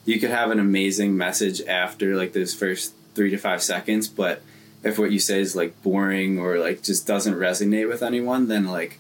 you 0.04 0.18
could 0.18 0.30
have 0.30 0.50
an 0.50 0.58
amazing 0.58 1.16
message 1.16 1.62
after 1.66 2.16
like 2.16 2.32
those 2.32 2.54
first 2.54 2.94
three 3.14 3.30
to 3.30 3.36
five 3.36 3.62
seconds, 3.62 4.08
but 4.08 4.42
if 4.82 4.98
what 4.98 5.12
you 5.12 5.18
say 5.18 5.40
is 5.40 5.54
like 5.54 5.82
boring 5.82 6.38
or 6.38 6.58
like 6.58 6.82
just 6.82 7.06
doesn't 7.06 7.34
resonate 7.34 7.88
with 7.88 8.02
anyone, 8.02 8.48
then 8.48 8.66
like 8.66 8.98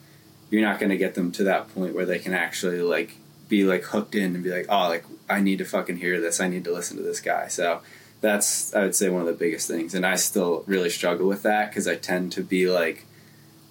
you're 0.50 0.62
not 0.62 0.78
going 0.78 0.90
to 0.90 0.96
get 0.96 1.14
them 1.14 1.32
to 1.32 1.44
that 1.44 1.72
point 1.74 1.94
where 1.94 2.06
they 2.06 2.18
can 2.18 2.34
actually 2.34 2.82
like 2.82 3.16
be 3.50 3.64
like 3.64 3.82
hooked 3.82 4.14
in 4.14 4.34
and 4.34 4.42
be 4.42 4.50
like, 4.50 4.66
oh, 4.70 4.88
like 4.88 5.04
I 5.28 5.40
need 5.40 5.58
to 5.58 5.66
fucking 5.66 5.98
hear 5.98 6.18
this. 6.20 6.40
I 6.40 6.48
need 6.48 6.64
to 6.64 6.72
listen 6.72 6.96
to 6.96 7.02
this 7.02 7.20
guy. 7.20 7.48
So 7.48 7.82
that's 8.22 8.74
I 8.74 8.82
would 8.82 8.94
say 8.94 9.10
one 9.10 9.20
of 9.20 9.26
the 9.26 9.34
biggest 9.34 9.68
things, 9.68 9.94
and 9.94 10.06
I 10.06 10.16
still 10.16 10.64
really 10.66 10.88
struggle 10.88 11.26
with 11.26 11.42
that 11.42 11.68
because 11.68 11.86
I 11.86 11.96
tend 11.96 12.32
to 12.32 12.42
be 12.42 12.70
like 12.70 13.04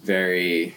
very. 0.04 0.76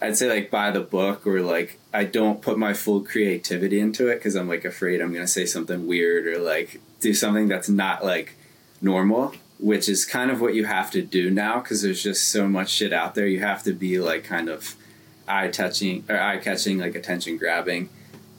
I'd 0.00 0.16
say 0.16 0.28
like 0.28 0.50
by 0.50 0.70
the 0.70 0.80
book 0.80 1.26
or 1.26 1.40
like 1.40 1.80
I 1.92 2.04
don't 2.04 2.42
put 2.42 2.58
my 2.58 2.74
full 2.74 3.00
creativity 3.00 3.80
into 3.80 4.08
it 4.08 4.16
because 4.16 4.36
I'm 4.36 4.48
like 4.48 4.66
afraid 4.66 5.00
I'm 5.00 5.12
gonna 5.12 5.26
say 5.26 5.46
something 5.46 5.86
weird 5.86 6.26
or 6.26 6.38
like 6.38 6.80
do 7.00 7.14
something 7.14 7.48
that's 7.48 7.70
not 7.70 8.04
like 8.04 8.34
normal, 8.82 9.32
which 9.58 9.88
is 9.88 10.04
kind 10.04 10.30
of 10.30 10.42
what 10.42 10.54
you 10.54 10.66
have 10.66 10.90
to 10.90 11.00
do 11.00 11.30
now 11.30 11.60
because 11.60 11.80
there's 11.80 12.02
just 12.02 12.28
so 12.28 12.46
much 12.46 12.68
shit 12.68 12.92
out 12.92 13.14
there. 13.14 13.26
You 13.26 13.40
have 13.40 13.62
to 13.62 13.72
be 13.72 13.98
like 13.98 14.22
kind 14.22 14.50
of 14.50 14.76
eye 15.28 15.48
touching 15.48 16.04
or 16.08 16.18
eye 16.18 16.38
catching, 16.38 16.78
like 16.78 16.94
attention 16.94 17.36
grabbing, 17.36 17.88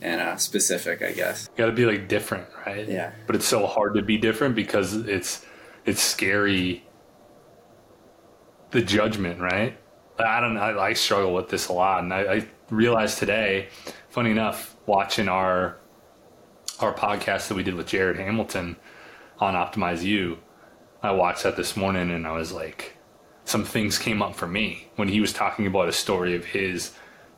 and 0.01 0.21
uh, 0.21 0.37
specific, 0.37 1.01
I 1.01 1.11
guess. 1.11 1.49
Got 1.55 1.67
to 1.67 1.71
be 1.71 1.85
like 1.85 2.07
different, 2.07 2.47
right? 2.65 2.87
Yeah. 2.87 3.11
But 3.25 3.35
it's 3.35 3.45
so 3.45 3.65
hard 3.65 3.95
to 3.95 4.01
be 4.01 4.17
different 4.17 4.55
because 4.55 4.93
it's 4.93 5.45
it's 5.85 6.01
scary. 6.01 6.83
The 8.71 8.81
judgment, 8.81 9.39
right? 9.39 9.77
I 10.19 10.39
don't 10.41 10.55
know. 10.55 10.59
I, 10.59 10.87
I 10.87 10.93
struggle 10.93 11.33
with 11.33 11.49
this 11.49 11.69
a 11.69 11.73
lot, 11.73 12.03
and 12.03 12.13
I, 12.13 12.19
I 12.19 12.47
realized 12.69 13.17
today, 13.17 13.69
funny 14.09 14.31
enough, 14.31 14.75
watching 14.85 15.29
our 15.29 15.77
our 16.79 16.93
podcast 16.93 17.47
that 17.47 17.55
we 17.55 17.63
did 17.63 17.75
with 17.75 17.87
Jared 17.87 18.17
Hamilton 18.17 18.75
on 19.39 19.53
Optimize 19.53 20.03
You, 20.03 20.37
I 21.01 21.11
watched 21.11 21.43
that 21.43 21.55
this 21.55 21.77
morning, 21.77 22.11
and 22.11 22.27
I 22.27 22.31
was 22.31 22.51
like 22.51 22.96
some 23.47 23.63
things 23.63 23.97
came 23.97 24.21
up 24.21 24.35
for 24.35 24.45
me 24.45 24.89
when 24.97 25.07
he 25.07 25.21
was 25.21 25.31
talking 25.31 25.67
about 25.67 25.87
a 25.87 25.93
story 25.93 26.35
of 26.35 26.43
his 26.43 26.91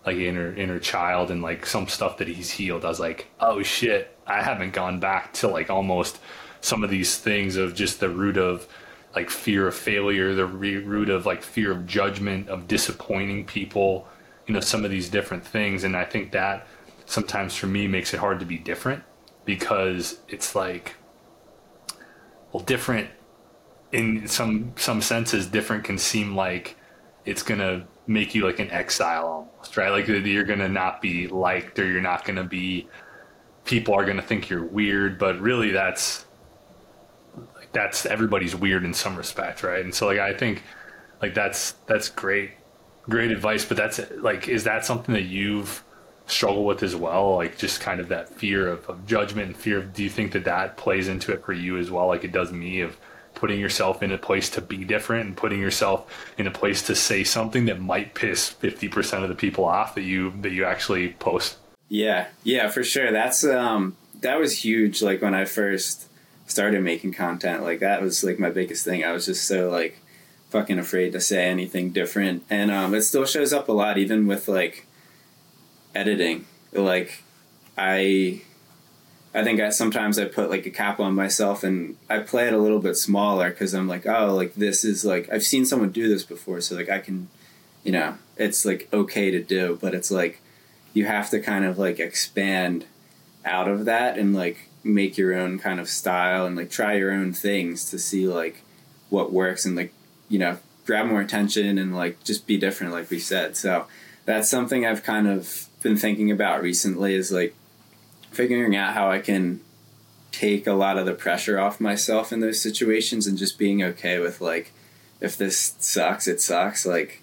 like 0.07 0.17
inner 0.17 0.51
inner 0.55 0.79
child 0.79 1.29
and 1.29 1.43
like 1.43 1.67
some 1.67 1.87
stuff 1.87 2.17
that 2.17 2.27
he's 2.27 2.49
healed. 2.49 2.83
I 2.83 2.87
was 2.87 2.99
like, 2.99 3.27
oh 3.39 3.61
shit, 3.61 4.17
I 4.25 4.41
haven't 4.41 4.73
gone 4.73 4.99
back 4.99 5.33
to 5.33 5.47
like 5.47 5.69
almost 5.69 6.17
some 6.61 6.83
of 6.83 6.89
these 6.89 7.15
things 7.19 7.57
of 7.57 7.75
just 7.75 7.99
the 7.99 8.09
root 8.09 8.37
of 8.37 8.67
like 9.15 9.29
fear 9.29 9.67
of 9.67 9.75
failure, 9.75 10.33
the 10.33 10.47
root 10.47 11.09
of 11.09 11.27
like 11.27 11.43
fear 11.43 11.71
of 11.71 11.85
judgment, 11.85 12.49
of 12.49 12.67
disappointing 12.67 13.45
people, 13.45 14.07
you 14.47 14.53
know, 14.55 14.61
some 14.61 14.83
of 14.83 14.89
these 14.89 15.09
different 15.09 15.45
things. 15.45 15.83
And 15.83 15.95
I 15.95 16.05
think 16.05 16.31
that 16.31 16.65
sometimes 17.05 17.55
for 17.55 17.67
me 17.67 17.87
makes 17.87 18.15
it 18.15 18.19
hard 18.19 18.39
to 18.39 18.47
be 18.47 18.57
different 18.57 19.03
because 19.45 20.17
it's 20.27 20.55
like 20.55 20.95
well 22.51 22.63
different 22.63 23.11
in 23.91 24.27
some 24.27 24.73
some 24.75 25.01
senses 25.01 25.47
different 25.47 25.83
can 25.83 25.97
seem 25.97 26.35
like 26.35 26.77
it's 27.25 27.43
gonna 27.43 27.87
make 28.07 28.33
you 28.33 28.45
like 28.45 28.59
an 28.59 28.69
exile 28.71 29.25
almost 29.27 29.77
right? 29.77 29.89
Like 29.89 30.07
you're 30.07 30.43
gonna 30.43 30.69
not 30.69 31.01
be 31.01 31.27
liked 31.27 31.79
or 31.79 31.85
you're 31.89 32.01
not 32.01 32.25
gonna 32.25 32.43
be 32.43 32.87
people 33.65 33.93
are 33.93 34.05
gonna 34.05 34.21
think 34.21 34.49
you're 34.49 34.63
weird 34.63 35.17
but 35.17 35.39
really 35.39 35.71
that's 35.71 36.25
like 37.55 37.71
that's 37.71 38.05
everybody's 38.05 38.55
weird 38.55 38.83
in 38.83 38.93
some 38.93 39.15
respect 39.15 39.63
right? 39.63 39.83
And 39.83 39.93
so 39.93 40.07
like 40.07 40.19
i 40.19 40.33
think 40.33 40.63
like 41.21 41.33
that's 41.33 41.73
that's 41.87 42.09
great 42.09 42.51
great 43.03 43.31
advice 43.31 43.65
but 43.65 43.77
that's 43.77 43.99
like 44.17 44.47
is 44.47 44.63
that 44.65 44.85
something 44.85 45.13
that 45.13 45.23
you've 45.23 45.83
struggled 46.31 46.65
with 46.65 46.83
as 46.83 46.95
well? 46.95 47.35
Like 47.35 47.57
just 47.57 47.81
kind 47.81 47.99
of 47.99 48.09
that 48.09 48.29
fear 48.29 48.67
of, 48.67 48.87
of 48.89 49.05
judgment 49.05 49.47
and 49.47 49.57
fear 49.57 49.79
of 49.79 49.93
do 49.93 50.03
you 50.03 50.09
think 50.09 50.31
that 50.33 50.45
that 50.45 50.77
plays 50.77 51.07
into 51.07 51.33
it 51.33 51.43
for 51.43 51.53
you 51.53 51.77
as 51.77 51.91
well? 51.91 52.07
Like 52.07 52.23
it 52.23 52.31
does 52.31 52.51
me 52.51 52.81
of 52.81 52.97
putting 53.39 53.59
yourself 53.59 54.03
in 54.03 54.11
a 54.11 54.17
place 54.17 54.49
to 54.49 54.59
be 54.59 54.83
different 54.83 55.25
and 55.25 55.37
putting 55.37 55.61
yourself 55.61 56.29
in 56.37 56.45
a 56.45 56.51
place 56.51 56.81
to 56.83 56.93
say 56.93 57.23
something 57.23 57.65
that 57.65 57.79
might 57.79 58.13
piss 58.13 58.53
50% 58.61 59.23
of 59.23 59.29
the 59.29 59.35
people 59.35 59.63
off 59.63 59.95
that 59.95 60.01
you 60.01 60.33
that 60.41 60.51
you 60.51 60.65
actually 60.65 61.13
post. 61.13 61.57
Yeah 61.87 62.27
yeah 62.43 62.67
for 62.67 62.83
sure. 62.83 63.11
That's 63.13 63.45
um 63.45 63.95
that 64.19 64.37
was 64.37 64.65
huge 64.65 65.01
like 65.01 65.21
when 65.21 65.33
i 65.33 65.45
first 65.45 66.09
started 66.47 66.83
making 66.83 67.13
content. 67.13 67.63
Like 67.63 67.79
that 67.79 68.01
was 68.01 68.23
like 68.25 68.39
my 68.39 68.49
biggest 68.49 68.83
thing. 68.83 69.05
I 69.05 69.13
was 69.13 69.25
just 69.25 69.47
so 69.47 69.69
like 69.69 69.99
fucking 70.49 70.77
afraid 70.77 71.13
to 71.13 71.21
say 71.21 71.45
anything 71.45 71.91
different. 71.91 72.43
And 72.49 72.69
um 72.71 72.93
it 72.93 73.03
still 73.03 73.25
shows 73.25 73.53
up 73.53 73.69
a 73.69 73.71
lot 73.71 73.97
even 73.97 74.27
with 74.27 74.49
like 74.49 74.85
editing. 75.95 76.45
Like 76.73 77.23
i 77.77 78.41
I 79.33 79.43
think 79.43 79.59
I, 79.59 79.69
sometimes 79.69 80.17
I 80.17 80.25
put 80.25 80.49
like 80.49 80.65
a 80.65 80.71
cap 80.71 80.99
on 80.99 81.13
myself 81.13 81.63
and 81.63 81.97
I 82.09 82.19
play 82.19 82.47
it 82.47 82.53
a 82.53 82.57
little 82.57 82.79
bit 82.79 82.95
smaller 82.95 83.49
because 83.49 83.73
I'm 83.73 83.87
like, 83.87 84.07
oh, 84.07 84.33
like 84.35 84.55
this 84.55 84.83
is 84.83 85.05
like 85.05 85.31
I've 85.31 85.43
seen 85.43 85.65
someone 85.65 85.91
do 85.91 86.09
this 86.09 86.23
before, 86.23 86.61
so 86.61 86.75
like 86.75 86.89
I 86.89 86.99
can, 86.99 87.29
you 87.83 87.91
know, 87.91 88.15
it's 88.37 88.65
like 88.65 88.87
okay 88.91 89.29
to 89.31 89.43
do, 89.43 89.77
but 89.81 89.93
it's 89.93 90.09
like 90.09 90.41
you 90.93 91.05
have 91.05 91.29
to 91.29 91.39
kind 91.39 91.65
of 91.65 91.77
like 91.77 91.99
expand 91.99 92.85
out 93.45 93.67
of 93.67 93.85
that 93.85 94.17
and 94.17 94.33
like 94.33 94.69
make 94.83 95.17
your 95.17 95.33
own 95.35 95.59
kind 95.59 95.79
of 95.79 95.89
style 95.89 96.45
and 96.45 96.55
like 96.55 96.69
try 96.69 96.93
your 96.93 97.11
own 97.11 97.33
things 97.33 97.89
to 97.91 97.99
see 97.99 98.27
like 98.27 98.63
what 99.09 99.31
works 99.31 99.65
and 99.65 99.75
like 99.75 99.93
you 100.29 100.39
know 100.39 100.57
grab 100.89 101.05
more 101.05 101.21
attention 101.21 101.77
and 101.77 101.95
like 101.95 102.23
just 102.23 102.47
be 102.47 102.57
different, 102.57 102.91
like 102.91 103.11
we 103.11 103.19
said. 103.19 103.55
So 103.55 103.85
that's 104.25 104.49
something 104.49 104.87
I've 104.87 105.03
kind 105.03 105.27
of 105.27 105.67
been 105.83 105.97
thinking 105.97 106.31
about 106.31 106.63
recently 106.63 107.13
is 107.13 107.31
like 107.31 107.53
figuring 108.31 108.75
out 108.75 108.93
how 108.93 109.09
I 109.09 109.19
can 109.19 109.61
take 110.31 110.67
a 110.67 110.73
lot 110.73 110.97
of 110.97 111.05
the 111.05 111.13
pressure 111.13 111.59
off 111.59 111.79
myself 111.79 112.31
in 112.31 112.39
those 112.39 112.61
situations 112.61 113.25
and 113.25 113.37
just 113.37 113.57
being 113.57 113.81
okay 113.81 114.19
with 114.19 114.39
like 114.39 114.71
if 115.19 115.35
this 115.37 115.75
sucks 115.79 116.27
it 116.27 116.39
sucks. 116.39 116.85
Like 116.85 117.21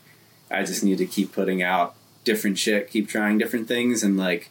I 0.51 0.65
just 0.65 0.83
need 0.83 0.99
to 0.99 1.07
keep 1.07 1.33
putting 1.33 1.63
out 1.63 1.95
different 2.25 2.59
shit 2.59 2.91
keep 2.91 3.09
trying 3.09 3.39
different 3.39 3.69
things 3.69 4.03
and 4.03 4.17
like 4.17 4.51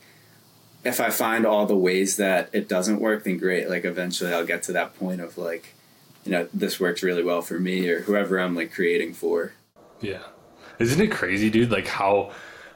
if 0.86 1.02
I 1.02 1.10
find 1.10 1.46
all 1.46 1.66
the 1.66 1.76
ways 1.76 2.16
that 2.16 2.50
it 2.54 2.70
doesn't 2.70 3.02
work 3.02 3.24
then 3.24 3.38
great. 3.38 3.70
Like 3.70 3.86
eventually 3.86 4.34
I'll 4.34 4.46
get 4.46 4.64
to 4.64 4.74
that 4.74 4.98
point 4.98 5.20
of 5.22 5.38
like 5.38 5.74
you 6.24 6.32
know 6.32 6.48
this 6.54 6.80
works 6.80 7.04
really 7.04 7.24
well 7.24 7.42
for 7.42 7.60
me 7.60 7.88
or 7.90 8.02
whoever 8.02 8.40
I'm 8.40 8.56
like 8.56 8.74
creating 8.74 9.14
for. 9.14 9.54
Yeah. 10.00 10.24
Isn't 10.80 11.02
it 11.02 11.12
crazy 11.12 11.50
dude? 11.50 11.72
Like 11.72 11.88
how 11.88 12.32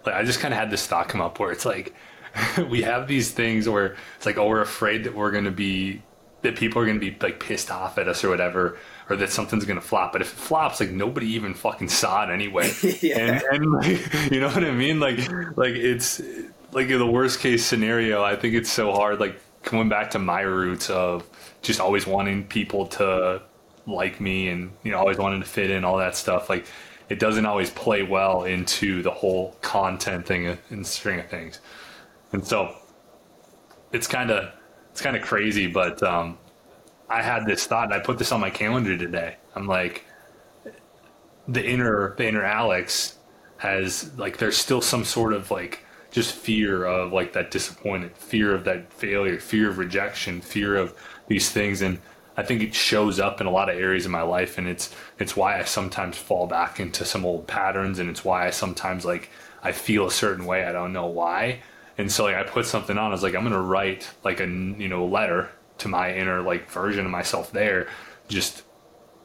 like 0.05 0.15
I 0.15 0.24
just 0.24 0.39
kind 0.39 0.53
of 0.53 0.59
had 0.59 0.71
this 0.71 0.86
thought 0.86 1.07
come 1.09 1.21
up 1.21 1.39
where 1.39 1.51
it's 1.51 1.65
like 1.65 1.95
we 2.69 2.81
have 2.83 3.07
these 3.07 3.31
things 3.31 3.67
where 3.67 3.95
it's 4.17 4.25
like, 4.25 4.38
oh, 4.38 4.48
we're 4.48 4.62
afraid 4.62 5.03
that 5.03 5.15
we're 5.15 5.31
going 5.31 5.45
to 5.45 5.51
be 5.51 6.01
that 6.41 6.55
people 6.55 6.81
are 6.81 6.86
going 6.86 7.00
to 7.00 7.12
be 7.12 7.17
like 7.19 7.39
pissed 7.39 7.69
off 7.69 7.98
at 7.98 8.07
us 8.07 8.24
or 8.24 8.29
whatever, 8.29 8.77
or 9.09 9.15
that 9.17 9.29
something's 9.29 9.65
going 9.65 9.79
to 9.79 9.86
flop. 9.86 10.13
But 10.13 10.21
if 10.21 10.31
it 10.31 10.38
flops, 10.38 10.79
like 10.79 10.91
nobody 10.91 11.27
even 11.27 11.53
fucking 11.53 11.89
saw 11.89 12.24
it 12.24 12.33
anyway. 12.33 12.71
yeah. 13.01 13.19
And, 13.19 13.43
and 13.51 13.71
like, 13.74 14.13
you 14.31 14.39
know 14.39 14.48
what 14.48 14.63
I 14.63 14.71
mean? 14.71 15.00
Like, 15.00 15.17
like 15.57 15.75
it's 15.75 16.21
like 16.71 16.88
the 16.88 17.05
worst 17.05 17.39
case 17.39 17.65
scenario. 17.65 18.24
I 18.24 18.36
think 18.36 18.55
it's 18.55 18.71
so 18.71 18.93
hard. 18.93 19.19
Like 19.19 19.39
coming 19.63 19.89
back 19.89 20.12
to 20.12 20.19
my 20.19 20.41
roots 20.41 20.89
of 20.89 21.27
just 21.62 21.79
always 21.79 22.07
wanting 22.07 22.45
people 22.45 22.88
to 22.88 23.41
like 23.86 24.21
me 24.21 24.50
and 24.50 24.71
you 24.83 24.91
know 24.91 25.00
always 25.00 25.17
wanting 25.17 25.41
to 25.41 25.48
fit 25.48 25.69
in 25.69 25.83
all 25.83 25.98
that 25.98 26.15
stuff. 26.15 26.50
Like 26.50 26.65
it 27.09 27.19
doesn't 27.19 27.45
always 27.45 27.69
play 27.71 28.03
well 28.03 28.43
into 28.43 29.01
the 29.01 29.12
whole 29.12 29.57
content 29.62 30.25
thing 30.25 30.48
uh, 30.48 30.55
and 30.69 30.86
string 30.86 31.19
of 31.19 31.27
things 31.27 31.59
and 32.31 32.45
so 32.45 32.75
it's 33.91 34.07
kind 34.07 34.31
of 34.31 34.51
it's 34.91 35.01
kind 35.01 35.15
of 35.15 35.21
crazy 35.21 35.67
but 35.67 36.01
um, 36.03 36.38
i 37.09 37.21
had 37.21 37.45
this 37.45 37.65
thought 37.65 37.86
and 37.86 37.93
i 37.93 38.00
put 38.00 38.17
this 38.17 38.31
on 38.31 38.39
my 38.39 38.50
calendar 38.50 38.98
today. 38.98 39.36
I'm 39.55 39.67
like 39.67 40.05
the 41.48 41.65
inner 41.65 42.15
the 42.15 42.27
inner 42.27 42.43
alex 42.43 43.17
has 43.57 44.12
like 44.17 44.38
there's 44.38 44.57
still 44.57 44.81
some 44.81 45.03
sort 45.03 45.33
of 45.33 45.51
like 45.51 45.83
just 46.12 46.33
fear 46.33 46.86
of 46.86 47.12
like 47.12 47.33
that 47.33 47.51
disappointment 47.51 48.17
fear 48.17 48.53
of 48.53 48.63
that 48.65 48.91
failure 48.93 49.39
fear 49.39 49.69
of 49.69 49.77
rejection 49.77 50.41
fear 50.41 50.75
of 50.75 50.93
these 51.27 51.50
things. 51.51 51.81
And 51.81 52.00
i 52.38 52.43
think 52.43 52.62
it 52.62 52.74
shows 52.74 53.19
up 53.19 53.41
in 53.41 53.48
a 53.48 53.51
lot 53.51 53.69
of 53.69 53.77
areas 53.77 54.05
of 54.05 54.12
my 54.12 54.21
life 54.21 54.57
and 54.57 54.67
it's 54.67 54.93
it's 55.17 55.36
why 55.36 55.59
i 55.59 55.63
sometimes 55.63 56.17
fall 56.17 56.48
back 56.48 56.79
into 56.79 57.03
some 57.03 57.25
old 57.25 57.48
patterns 57.48 58.00
and 58.00 58.09
it's 58.09 58.24
why 58.24 58.48
i 58.48 58.50
sometimes 58.50 59.03
like 59.03 59.29
i 59.63 59.71
feel 59.71 60.07
a 60.07 60.12
certain 60.12 60.45
way. 60.45 60.63
I 60.65 60.71
don't 60.71 60.93
know 60.93 61.07
why 61.07 61.62
and 62.00 62.10
so 62.10 62.24
like 62.24 62.36
I 62.36 62.44
put 62.44 62.65
something 62.65 62.98
on. 62.98 63.08
I 63.08 63.13
was 63.13 63.24
like, 63.24 63.36
I'm 63.36 63.44
gonna 63.44 63.62
write 63.62 64.10
like 64.24 64.39
a 64.39 64.48
you 64.48 64.88
know 64.88 65.06
letter 65.06 65.50
to 65.79 65.89
my 65.89 66.15
inner 66.15 66.41
like 66.41 66.72
version 66.72 67.06
of 67.06 67.12
myself 67.12 67.51
there, 67.51 67.89
just 68.29 68.63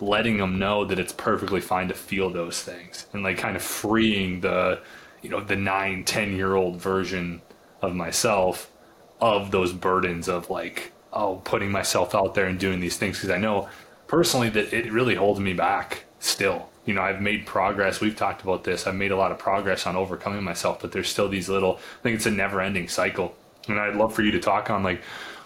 letting 0.00 0.38
them 0.38 0.58
know 0.58 0.84
that 0.84 0.98
it's 0.98 1.12
perfectly 1.12 1.60
fine 1.60 1.86
to 1.86 1.94
feel 1.94 2.30
those 2.30 2.60
things 2.62 3.06
and 3.12 3.22
like 3.22 3.38
kind 3.38 3.54
of 3.54 3.62
freeing 3.62 4.40
the 4.40 4.80
you 5.22 5.30
know 5.30 5.40
the 5.40 5.54
nine 5.54 6.04
ten 6.04 6.34
year 6.34 6.56
old 6.56 6.76
version 6.76 7.40
of 7.80 7.94
myself 7.94 8.72
of 9.20 9.52
those 9.52 9.72
burdens 9.72 10.28
of 10.28 10.50
like 10.50 10.92
oh 11.12 11.40
putting 11.44 11.70
myself 11.70 12.12
out 12.12 12.34
there 12.34 12.46
and 12.46 12.58
doing 12.58 12.80
these 12.80 12.96
things 12.96 13.16
because 13.16 13.30
I 13.30 13.38
know 13.38 13.68
personally 14.08 14.48
that 14.50 14.72
it 14.72 14.92
really 14.92 15.14
holds 15.14 15.38
me 15.38 15.52
back 15.52 16.06
still 16.18 16.68
you 16.84 16.94
know, 16.94 17.02
I've 17.02 17.20
made 17.20 17.46
progress. 17.46 18.00
We've 18.00 18.16
talked 18.16 18.42
about 18.42 18.64
this. 18.64 18.86
I've 18.86 18.94
made 18.94 19.10
a 19.10 19.16
lot 19.16 19.32
of 19.32 19.38
progress 19.38 19.86
on 19.86 19.96
overcoming 19.96 20.42
myself, 20.42 20.80
but 20.80 20.92
there's 20.92 21.08
still 21.08 21.28
these 21.28 21.48
little, 21.48 21.76
I 21.76 22.02
think 22.02 22.16
it's 22.16 22.26
a 22.26 22.30
never 22.30 22.60
ending 22.60 22.88
cycle. 22.88 23.34
And 23.68 23.80
I'd 23.80 23.96
love 23.96 24.14
for 24.14 24.22
you 24.22 24.30
to 24.32 24.40
talk 24.40 24.70
on 24.70 24.82
like, 24.82 25.02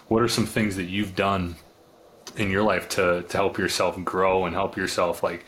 what 0.07 0.21
are 0.21 0.27
some 0.27 0.45
things 0.45 0.75
that 0.75 0.85
you've 0.85 1.15
done 1.15 1.55
in 2.35 2.49
your 2.49 2.63
life 2.63 2.89
to, 2.89 3.23
to 3.23 3.37
help 3.37 3.57
yourself 3.57 4.01
grow 4.03 4.45
and 4.45 4.53
help 4.53 4.75
yourself 4.75 5.23
like 5.23 5.45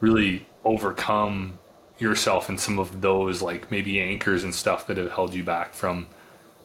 really 0.00 0.46
overcome 0.64 1.58
yourself 1.98 2.48
and 2.48 2.60
some 2.60 2.78
of 2.78 3.00
those 3.00 3.40
like 3.40 3.70
maybe 3.70 4.00
anchors 4.00 4.44
and 4.44 4.54
stuff 4.54 4.86
that 4.86 4.96
have 4.96 5.12
held 5.12 5.34
you 5.34 5.44
back 5.44 5.72
from 5.72 6.06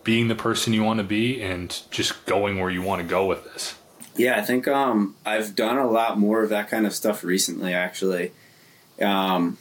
being 0.04 0.28
the 0.28 0.36
person 0.36 0.74
you 0.74 0.84
want 0.84 0.98
to 0.98 1.04
be 1.04 1.42
and 1.42 1.82
just 1.92 2.26
going 2.26 2.60
where 2.60 2.70
you 2.70 2.82
want 2.82 3.02
to 3.02 3.08
go 3.08 3.26
with 3.26 3.44
this? 3.46 3.76
Yeah, 4.16 4.38
I 4.38 4.42
think 4.42 4.68
um, 4.68 5.16
I've 5.26 5.56
done 5.56 5.78
a 5.78 5.90
lot 5.90 6.18
more 6.20 6.44
of 6.44 6.50
that 6.50 6.70
kind 6.70 6.86
of 6.86 6.94
stuff 6.94 7.24
recently, 7.24 7.74
actually. 7.74 8.32
Um, 9.02 9.58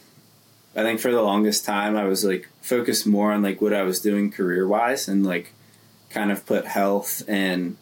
I 0.75 0.83
think 0.83 1.01
for 1.01 1.11
the 1.11 1.23
longest 1.23 1.65
time 1.65 1.97
I 1.97 2.05
was 2.05 2.25
like 2.25 2.49
focused 2.61 3.07
more 3.07 3.33
on 3.33 3.43
like 3.43 3.61
what 3.61 3.73
I 3.73 3.83
was 3.83 4.01
doing 4.01 4.31
career 4.31 4.67
wise 4.67 5.09
and 5.09 5.27
like 5.27 5.53
kind 6.11 6.31
of 6.31 6.47
put 6.47 6.67
health 6.67 7.23
and 7.29 7.77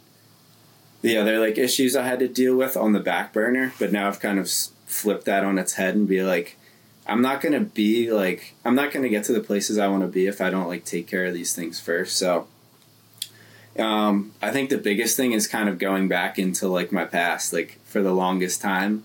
the 1.02 1.16
other 1.16 1.38
like 1.38 1.58
issues 1.58 1.94
I 1.94 2.06
had 2.06 2.18
to 2.20 2.28
deal 2.28 2.56
with 2.56 2.76
on 2.76 2.92
the 2.92 3.00
back 3.00 3.32
burner. 3.32 3.72
But 3.78 3.92
now 3.92 4.08
I've 4.08 4.20
kind 4.20 4.38
of 4.38 4.50
flipped 4.86 5.25
that 5.26 5.44
on 5.44 5.58
its 5.58 5.75
head 5.75 5.94
and 5.94 6.08
be 6.08 6.22
like, 6.22 6.56
I'm 7.06 7.22
not 7.22 7.40
gonna 7.40 7.60
be 7.60 8.10
like 8.10 8.54
I'm 8.64 8.75
not 8.75 8.92
gonna 8.92 9.08
get 9.08 9.25
to 9.25 9.32
the 9.32 9.40
places 9.40 9.78
I 9.78 9.88
want 9.88 10.02
to 10.02 10.08
be 10.08 10.26
if 10.26 10.40
I 10.40 10.50
don't 10.50 10.68
like 10.68 10.84
take 10.84 11.06
care 11.06 11.26
of 11.26 11.34
these 11.34 11.54
things 11.54 11.80
first. 11.80 12.16
So 12.16 12.48
um, 13.78 14.32
I 14.40 14.50
think 14.50 14.70
the 14.70 14.78
biggest 14.78 15.16
thing 15.16 15.32
is 15.32 15.46
kind 15.46 15.68
of 15.68 15.78
going 15.78 16.08
back 16.08 16.38
into 16.38 16.68
like 16.68 16.92
my 16.92 17.04
past. 17.04 17.52
Like 17.52 17.78
for 17.84 18.02
the 18.02 18.12
longest 18.12 18.60
time, 18.60 19.04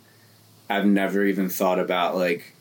I've 0.72 0.86
never 0.86 1.26
even 1.26 1.50
thought 1.50 1.80
about 1.80 2.16
like 2.16 2.54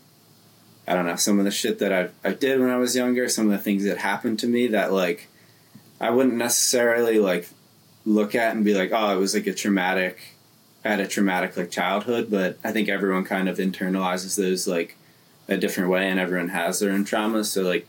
I 0.87 0.95
don't 0.95 1.07
know 1.07 1.17
some 1.17 1.39
of 1.39 1.45
the 1.45 1.51
shit 1.51 1.79
that 1.79 1.93
I 1.93 2.29
I 2.29 2.33
did 2.33 2.61
when 2.61 2.71
I 2.71 2.77
was 2.77 2.97
younger, 2.97 3.29
some 3.29 3.47
of 3.47 3.53
the 3.53 3.59
things 3.59 3.85
that 3.85 3.99
happened 3.99 4.39
to 4.41 4.47
me 4.47 4.67
that 4.69 4.93
like 4.93 5.29
I 6.01 6.11
wouldn't 6.11 6.37
necessarily 6.37 7.19
like 7.19 7.49
look 8.05 8.35
at 8.35 8.57
and 8.57 8.65
be 8.65 8.75
like, 8.75 8.91
oh, 8.93 9.15
it 9.15 9.21
was 9.21 9.35
like 9.35 9.47
a 9.47 9.55
traumatic, 9.55 10.35
I 10.85 10.89
had 10.89 11.01
a 11.01 11.07
traumatic 11.07 11.57
like 11.57 11.71
childhood, 11.71 12.31
but 12.31 12.59
I 12.65 12.73
think 12.73 12.89
everyone 12.89 13.25
kind 13.25 13.49
of 13.49 13.59
internalizes 13.59 14.37
those 14.37 14.67
like 14.67 14.97
a 15.49 15.57
different 15.57 15.91
way, 15.91 16.09
and 16.09 16.19
everyone 16.19 16.49
has 16.49 16.81
their 16.81 16.93
own 16.93 17.05
traumas. 17.05 17.47
So 17.47 17.63
like 17.63 17.87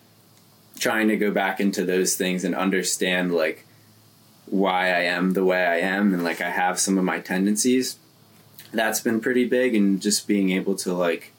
trying 0.78 1.08
to 1.08 1.18
go 1.18 1.32
back 1.32 1.60
into 1.60 1.86
those 1.86 2.16
things 2.16 2.44
and 2.44 2.56
understand 2.56 3.34
like 3.34 3.66
why 4.46 4.88
I 4.88 5.02
am 5.02 5.34
the 5.34 5.46
way 5.46 5.66
I 5.66 5.78
am 5.78 6.14
and 6.14 6.24
like 6.24 6.42
I 6.42 6.50
have 6.50 6.80
some 6.80 6.98
of 6.98 7.04
my 7.04 7.20
tendencies 7.20 7.98
that's 8.72 9.00
been 9.00 9.20
pretty 9.20 9.46
big 9.46 9.76
and 9.76 10.02
just 10.02 10.28
being 10.28 10.52
able 10.52 10.76
to 10.76 10.94
like 10.94 11.34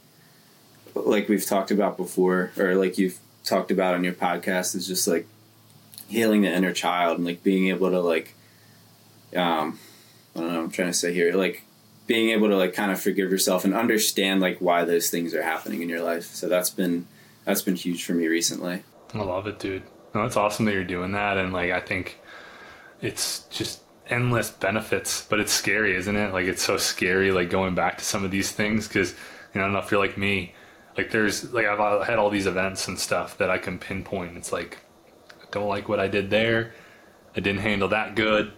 like 0.95 1.29
we've 1.29 1.47
talked 1.47 1.71
about 1.71 1.97
before 1.97 2.53
or 2.59 2.75
like 2.75 2.99
you've 2.99 3.19
talked 3.45 3.71
about 3.71 3.95
on 3.95 4.05
your 4.05 4.12
podcast 4.12 4.75
is 4.75 4.87
just 4.87 5.09
like 5.09 5.27
healing 6.09 6.43
the 6.43 6.53
inner 6.53 6.73
child 6.73 7.17
and 7.17 7.27
like 7.27 7.43
being 7.43 7.69
able 7.69 7.91
to 7.91 8.01
like 8.01 8.35
um, 9.35 9.79
I 10.37 10.41
don't 10.41 10.53
know. 10.53 10.61
I'm 10.61 10.71
trying 10.71 10.89
to 10.89 10.95
say 10.95 11.12
here, 11.12 11.35
like 11.35 11.62
being 12.07 12.31
able 12.31 12.49
to 12.49 12.57
like 12.57 12.75
kind 12.75 12.93
of 12.93 13.01
forgive 13.01 13.31
yourself 13.31 13.65
and 13.65 13.75
understand 13.75 14.41
like 14.41 14.59
why 14.59 14.85
those 14.85 15.11
things 15.11 15.35
are 15.35 15.43
happening 15.43 15.83
in 15.83 15.89
your 15.89 16.03
life. 16.03 16.25
So 16.25 16.49
that's 16.49 16.71
been 16.71 17.07
that's 17.45 17.62
been 17.62 17.77
huge 17.77 18.05
for 18.05 18.12
me 18.12 18.27
recently. 18.29 18.83
I 19.15 19.23
love 19.23 19.47
it, 19.47 19.59
dude. 19.59 19.83
No, 20.15 20.25
it's 20.25 20.37
awesome 20.37 20.67
that 20.67 20.75
you're 20.75 20.85
doing 20.85 21.12
that, 21.12 21.39
and 21.39 21.53
like 21.53 21.71
I 21.71 21.81
think 21.81 22.19
it's 23.01 23.41
just 23.45 23.81
endless 24.09 24.50
benefits, 24.50 25.26
but 25.28 25.40
it's 25.40 25.52
scary, 25.52 25.97
isn't 25.97 26.16
it? 26.16 26.32
Like 26.32 26.47
it's 26.47 26.62
so 26.62 26.76
scary, 26.76 27.32
like 27.32 27.50
going 27.50 27.75
back 27.75 27.99
to 27.99 28.04
some 28.04 28.25
of 28.25 28.30
these 28.30 28.52
things 28.52 28.88
because 28.88 29.12
you 29.12 29.61
know 29.61 29.62
I 29.62 29.64
don't 29.64 29.73
know 29.73 29.80
if 29.80 29.90
you're 29.90 30.00
like 30.00 30.18
me. 30.18 30.54
Like 30.97 31.11
there's 31.11 31.52
like 31.52 31.66
I've 31.66 32.06
had 32.06 32.18
all 32.18 32.30
these 32.30 32.47
events 32.47 32.88
and 32.88 32.99
stuff 32.99 33.38
that 33.38 33.50
I 33.50 33.59
can 33.59 33.78
pinpoint. 33.78 34.37
It's 34.37 34.52
like 34.52 34.78
I 35.40 35.47
don't 35.50 35.68
like 35.68 35.88
what 35.88 36.00
I 36.00 36.09
did 36.09 36.30
there. 36.30 36.73
I 37.37 37.40
didn't 37.40 37.61
handle 37.61 37.88
that 37.88 38.14
good. 38.14 38.52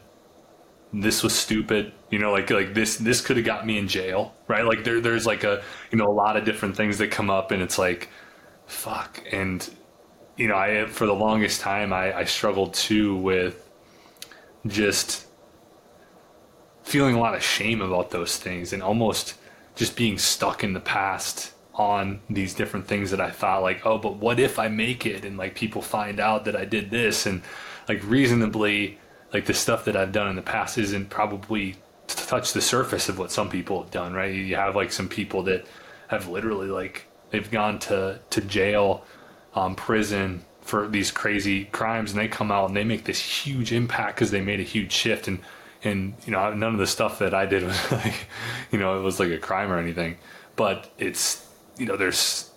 This 0.93 1.23
was 1.23 1.35
stupid. 1.35 1.93
You 2.11 2.19
know, 2.19 2.33
like 2.33 2.51
like 2.51 2.75
this 2.75 2.97
this 2.97 3.21
could 3.21 3.37
have 3.37 3.47
got 3.47 3.67
me 3.67 3.79
in 3.79 3.89
jail, 3.89 4.35
right? 4.49 4.65
Like 4.65 4.85
there 4.85 5.01
there's 5.01 5.27
like 5.27 5.45
a 5.45 5.63
you 5.91 5.99
know 5.99 6.07
a 6.07 6.13
lot 6.13 6.37
of 6.37 6.45
different 6.45 6.77
things 6.77 6.99
that 6.99 7.11
come 7.11 7.31
up, 7.31 7.51
and 7.51 7.63
it's 7.63 7.79
like 7.79 8.09
fuck. 8.67 9.23
And 9.31 9.69
you 10.37 10.49
know, 10.49 10.57
I 10.57 10.87
for 10.87 11.07
the 11.07 11.15
longest 11.15 11.61
time 11.61 11.93
I, 11.93 12.19
I 12.19 12.25
struggled 12.25 12.75
too 12.75 13.17
with 13.17 13.69
just 14.67 15.24
feeling 16.85 17.15
a 17.15 17.21
lot 17.21 17.35
of 17.35 17.43
shame 17.43 17.81
about 17.81 18.11
those 18.11 18.37
things 18.37 18.73
and 18.73 18.83
almost 18.83 19.35
just 19.75 19.97
being 19.97 20.19
stuck 20.19 20.63
in 20.63 20.75
the 20.75 20.81
past 20.81 21.53
on 21.75 22.21
these 22.31 22.55
different 22.55 22.87
things 22.87 23.11
that 23.11 23.21
I 23.21 23.31
thought 23.31 23.63
like, 23.63 23.85
oh, 23.85 23.99
but 23.99 24.17
what 24.17 24.39
if 24.39 24.59
I 24.59 24.69
make 24.69 25.07
it? 25.07 25.25
And 25.25 25.37
like 25.37 25.55
people 25.55 25.83
find 25.83 26.21
out 26.21 26.45
that 26.45 26.55
I 26.55 26.65
did 26.65 26.91
this. 26.91 27.27
And 27.27 27.43
like 27.89 28.01
reasonably 28.05 28.99
like 29.33 29.47
the 29.47 29.55
stuff 29.55 29.85
that 29.87 29.97
I've 29.97 30.13
done 30.13 30.29
in 30.29 30.37
the 30.37 30.43
past 30.43 30.79
isn't 30.79 31.11
probably 31.11 31.75
to 32.07 32.17
touch 32.17 32.53
the 32.53 32.61
surface 32.61 33.09
of 33.09 33.19
what 33.19 33.33
some 33.33 33.49
people 33.49 33.83
have 33.83 33.91
done, 33.91 34.13
right? 34.13 34.33
You 34.33 34.55
have 34.57 34.77
like 34.77 34.93
some 34.93 35.09
people 35.09 35.43
that 35.45 35.67
have 36.09 36.29
literally 36.29 36.69
like 36.69 37.07
they've 37.31 37.51
gone 37.51 37.79
to 37.81 38.21
to 38.31 38.41
jail, 38.43 39.05
um, 39.55 39.75
prison 39.75 40.45
for 40.61 40.87
these 40.87 41.11
crazy 41.11 41.65
crimes, 41.67 42.13
and 42.13 42.21
they 42.21 42.29
come 42.29 42.53
out 42.53 42.69
and 42.69 42.77
they 42.77 42.85
make 42.85 43.05
this 43.05 43.21
huge 43.21 43.73
impact 43.73 44.17
because 44.17 44.31
they 44.31 44.41
made 44.41 44.61
a 44.61 44.65
huge 44.65 44.93
shift. 44.93 45.27
And 45.27 45.41
and 45.85 46.15
you 46.25 46.33
know 46.33 46.53
none 46.55 46.73
of 46.73 46.79
the 46.79 46.87
stuff 46.87 47.19
that 47.19 47.35
I 47.35 47.47
did 47.47 47.63
was 47.63 47.93
like 47.93 48.27
you 48.71 48.79
know 48.79 48.99
it 48.99 49.03
was 49.03 49.21
like 49.21 49.31
a 49.31 49.39
crime 49.39 49.71
or 49.71 49.79
anything. 49.79 50.17
But 50.57 50.91
it's 50.99 51.47
you 51.77 51.87
know 51.87 51.97
there's 51.97 52.51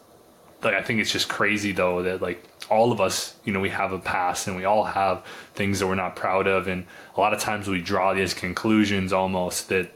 like 0.64 0.74
I 0.74 0.82
think 0.82 1.00
it's 1.00 1.12
just 1.12 1.30
crazy 1.30 1.72
though 1.72 2.04
that 2.04 2.22
like 2.22 2.44
all 2.70 2.92
of 2.92 3.00
us 3.00 3.36
you 3.44 3.54
know 3.54 3.60
we 3.60 3.70
have 3.70 3.92
a 3.92 4.00
past 4.00 4.48
and 4.48 4.56
we 4.56 4.66
all 4.66 4.84
have 4.84 5.26
things 5.54 5.80
that 5.80 5.88
we're 5.88 5.96
not 5.96 6.16
proud 6.16 6.48
of. 6.48 6.68
And 6.68 6.86
a 7.16 7.20
lot 7.20 7.34
of 7.34 7.40
times 7.40 7.68
we 7.68 7.82
draw 7.82 8.14
these 8.14 8.34
conclusions 8.34 9.14
almost 9.14 9.70
that 9.70 9.92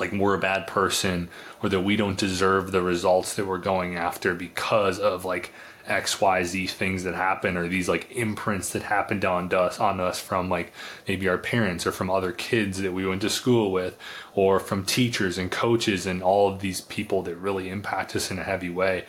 like 0.00 0.12
we're 0.12 0.34
a 0.34 0.40
bad 0.40 0.66
person 0.66 1.28
or 1.62 1.68
that 1.68 1.80
we 1.80 1.96
don't 1.96 2.18
deserve 2.18 2.72
the 2.72 2.82
results 2.82 3.34
that 3.34 3.46
we're 3.46 3.58
going 3.58 3.96
after 3.96 4.34
because 4.34 4.98
of 4.98 5.24
like 5.24 5.52
XYZ 5.86 6.70
things 6.70 7.02
that 7.04 7.14
happen 7.14 7.56
or 7.56 7.66
these 7.66 7.88
like 7.88 8.10
imprints 8.12 8.70
that 8.70 8.84
happened 8.84 9.24
on 9.24 9.52
us 9.52 9.80
on 9.80 9.98
us 9.98 10.20
from 10.20 10.48
like 10.48 10.72
maybe 11.08 11.28
our 11.28 11.38
parents 11.38 11.86
or 11.86 11.92
from 11.92 12.08
other 12.08 12.32
kids 12.32 12.80
that 12.80 12.92
we 12.92 13.06
went 13.06 13.22
to 13.22 13.30
school 13.30 13.72
with 13.72 13.98
or 14.34 14.60
from 14.60 14.84
teachers 14.84 15.36
and 15.36 15.50
coaches 15.50 16.06
and 16.06 16.22
all 16.22 16.48
of 16.52 16.60
these 16.60 16.80
people 16.82 17.22
that 17.22 17.34
really 17.36 17.68
impact 17.68 18.14
us 18.14 18.30
in 18.30 18.38
a 18.38 18.44
heavy 18.44 18.70
way. 18.70 19.04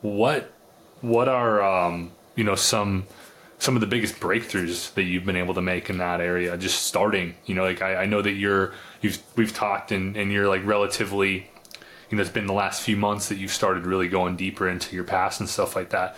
What 0.00 0.52
what 1.02 1.28
are 1.28 1.62
um, 1.62 2.12
you 2.34 2.44
know 2.44 2.54
some 2.54 3.06
some 3.62 3.76
of 3.76 3.80
the 3.80 3.86
biggest 3.86 4.18
breakthroughs 4.18 4.92
that 4.94 5.04
you've 5.04 5.24
been 5.24 5.36
able 5.36 5.54
to 5.54 5.62
make 5.62 5.88
in 5.88 5.98
that 5.98 6.20
area 6.20 6.56
just 6.56 6.82
starting 6.82 7.34
you 7.46 7.54
know 7.54 7.62
like 7.62 7.80
I, 7.80 8.02
I 8.02 8.06
know 8.06 8.20
that 8.20 8.32
you're 8.32 8.74
you've 9.00 9.22
we've 9.36 9.54
talked 9.54 9.92
and, 9.92 10.16
and 10.16 10.32
you're 10.32 10.48
like 10.48 10.64
relatively 10.64 11.48
you 12.12 12.16
know, 12.16 12.22
it's 12.22 12.30
been 12.30 12.46
the 12.46 12.52
last 12.52 12.82
few 12.82 12.96
months 12.98 13.30
that 13.30 13.38
you've 13.38 13.50
started 13.50 13.86
really 13.86 14.06
going 14.06 14.36
deeper 14.36 14.68
into 14.68 14.94
your 14.94 15.04
past 15.04 15.40
and 15.40 15.48
stuff 15.48 15.74
like 15.74 15.88
that. 15.90 16.14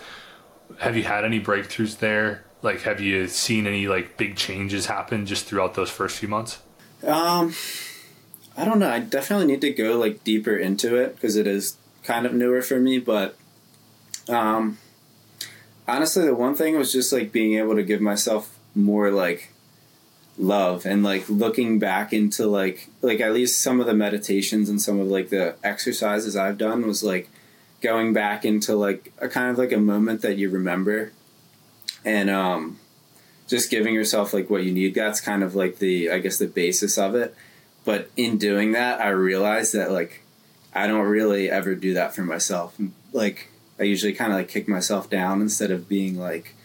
Have 0.79 0.97
you 0.97 1.03
had 1.03 1.23
any 1.23 1.39
breakthroughs 1.39 1.99
there? 1.99 2.43
Like, 2.61 2.81
have 2.81 2.99
you 2.99 3.29
seen 3.29 3.65
any 3.65 3.87
like 3.87 4.17
big 4.17 4.35
changes 4.35 4.87
happen 4.87 5.25
just 5.25 5.45
throughout 5.45 5.75
those 5.75 5.89
first 5.89 6.17
few 6.17 6.27
months? 6.27 6.59
Um, 7.01 7.53
I 8.57 8.65
don't 8.65 8.79
know. 8.79 8.89
I 8.89 8.99
definitely 8.99 9.47
need 9.47 9.61
to 9.61 9.71
go 9.71 9.97
like 9.97 10.25
deeper 10.25 10.57
into 10.57 10.97
it 10.97 11.15
because 11.15 11.37
it 11.37 11.47
is 11.47 11.77
kind 12.03 12.25
of 12.25 12.33
newer 12.33 12.61
for 12.61 12.77
me. 12.77 12.99
But 12.99 13.37
um, 14.27 14.79
honestly, 15.87 16.25
the 16.25 16.35
one 16.35 16.55
thing 16.55 16.77
was 16.77 16.91
just 16.91 17.11
like 17.11 17.31
being 17.31 17.57
able 17.57 17.75
to 17.75 17.83
give 17.83 18.01
myself 18.01 18.57
more 18.73 19.11
like 19.11 19.51
love 20.37 20.85
and 20.85 21.01
like 21.01 21.29
looking 21.29 21.79
back 21.79 22.11
into 22.11 22.45
like 22.45 22.89
like 23.01 23.21
at 23.21 23.33
least 23.33 23.61
some 23.61 23.79
of 23.79 23.85
the 23.85 23.93
meditations 23.93 24.67
and 24.69 24.81
some 24.81 24.99
of 24.99 25.07
like 25.07 25.29
the 25.29 25.55
exercises 25.63 26.35
I've 26.35 26.57
done 26.57 26.85
was 26.85 27.03
like 27.03 27.29
going 27.81 28.11
back 28.11 28.43
into 28.43 28.75
like 28.75 29.13
a 29.19 29.29
kind 29.29 29.49
of 29.49 29.57
like 29.57 29.71
a 29.71 29.77
moment 29.77 30.21
that 30.23 30.37
you 30.37 30.49
remember 30.49 31.13
and 32.03 32.29
um 32.29 32.79
just 33.47 33.69
giving 33.69 33.93
yourself 33.93 34.33
like 34.33 34.49
what 34.49 34.63
you 34.63 34.71
need. 34.71 34.95
That's 34.95 35.21
kind 35.21 35.43
of 35.43 35.55
like 35.55 35.77
the 35.77 36.11
I 36.11 36.19
guess 36.19 36.37
the 36.37 36.47
basis 36.47 36.97
of 36.97 37.15
it. 37.15 37.35
But 37.85 38.09
in 38.17 38.37
doing 38.37 38.73
that 38.73 38.99
I 38.99 39.09
realized 39.09 39.73
that 39.73 39.91
like 39.91 40.23
I 40.73 40.87
don't 40.87 41.07
really 41.07 41.49
ever 41.49 41.75
do 41.75 41.93
that 41.93 42.13
for 42.13 42.23
myself. 42.23 42.75
Like 43.13 43.49
I 43.79 43.83
usually 43.83 44.13
kind 44.13 44.31
of 44.31 44.37
like 44.37 44.47
kick 44.47 44.67
myself 44.67 45.09
down 45.09 45.41
instead 45.41 45.71
of 45.71 45.89
being 45.89 46.17
like 46.17 46.55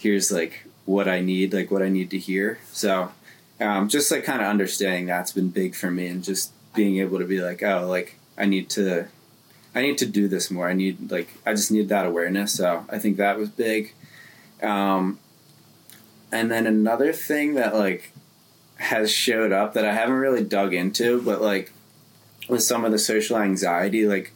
here's 0.00 0.32
like 0.32 0.64
what 0.86 1.08
I 1.08 1.20
need, 1.20 1.52
like 1.52 1.70
what 1.70 1.82
I 1.82 1.88
need 1.88 2.10
to 2.10 2.18
hear. 2.18 2.58
So, 2.72 3.12
um, 3.60 3.88
just 3.88 4.10
like 4.10 4.24
kind 4.24 4.40
of 4.40 4.48
understanding 4.48 5.06
that's 5.06 5.32
been 5.32 5.50
big 5.50 5.74
for 5.74 5.90
me, 5.90 6.08
and 6.08 6.24
just 6.24 6.52
being 6.74 6.98
able 6.98 7.18
to 7.18 7.26
be 7.26 7.40
like, 7.40 7.62
oh, 7.62 7.86
like 7.86 8.16
I 8.36 8.46
need 8.46 8.70
to, 8.70 9.06
I 9.74 9.82
need 9.82 9.98
to 9.98 10.06
do 10.06 10.26
this 10.26 10.50
more. 10.50 10.68
I 10.68 10.72
need 10.72 11.10
like 11.10 11.28
I 11.46 11.52
just 11.52 11.70
need 11.70 11.88
that 11.90 12.06
awareness. 12.06 12.54
So 12.54 12.84
I 12.88 12.98
think 12.98 13.18
that 13.18 13.38
was 13.38 13.50
big. 13.50 13.94
Um, 14.62 15.18
and 16.32 16.50
then 16.50 16.66
another 16.66 17.12
thing 17.12 17.54
that 17.54 17.74
like 17.74 18.12
has 18.76 19.12
showed 19.12 19.52
up 19.52 19.74
that 19.74 19.84
I 19.84 19.92
haven't 19.92 20.16
really 20.16 20.44
dug 20.44 20.72
into, 20.72 21.20
but 21.22 21.42
like 21.42 21.72
with 22.48 22.62
some 22.62 22.84
of 22.84 22.92
the 22.92 22.98
social 22.98 23.36
anxiety, 23.36 24.06
like 24.06 24.32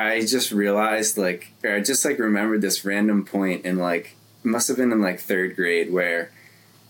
I 0.00 0.20
just 0.20 0.50
realized 0.50 1.18
like 1.18 1.52
or 1.62 1.74
I 1.74 1.80
just 1.80 2.04
like 2.04 2.18
remembered 2.18 2.62
this 2.62 2.84
random 2.84 3.24
point 3.24 3.64
in 3.64 3.78
like 3.78 4.16
must 4.42 4.68
have 4.68 4.76
been 4.76 4.92
in 4.92 5.00
like 5.00 5.20
third 5.20 5.56
grade 5.56 5.92
where 5.92 6.32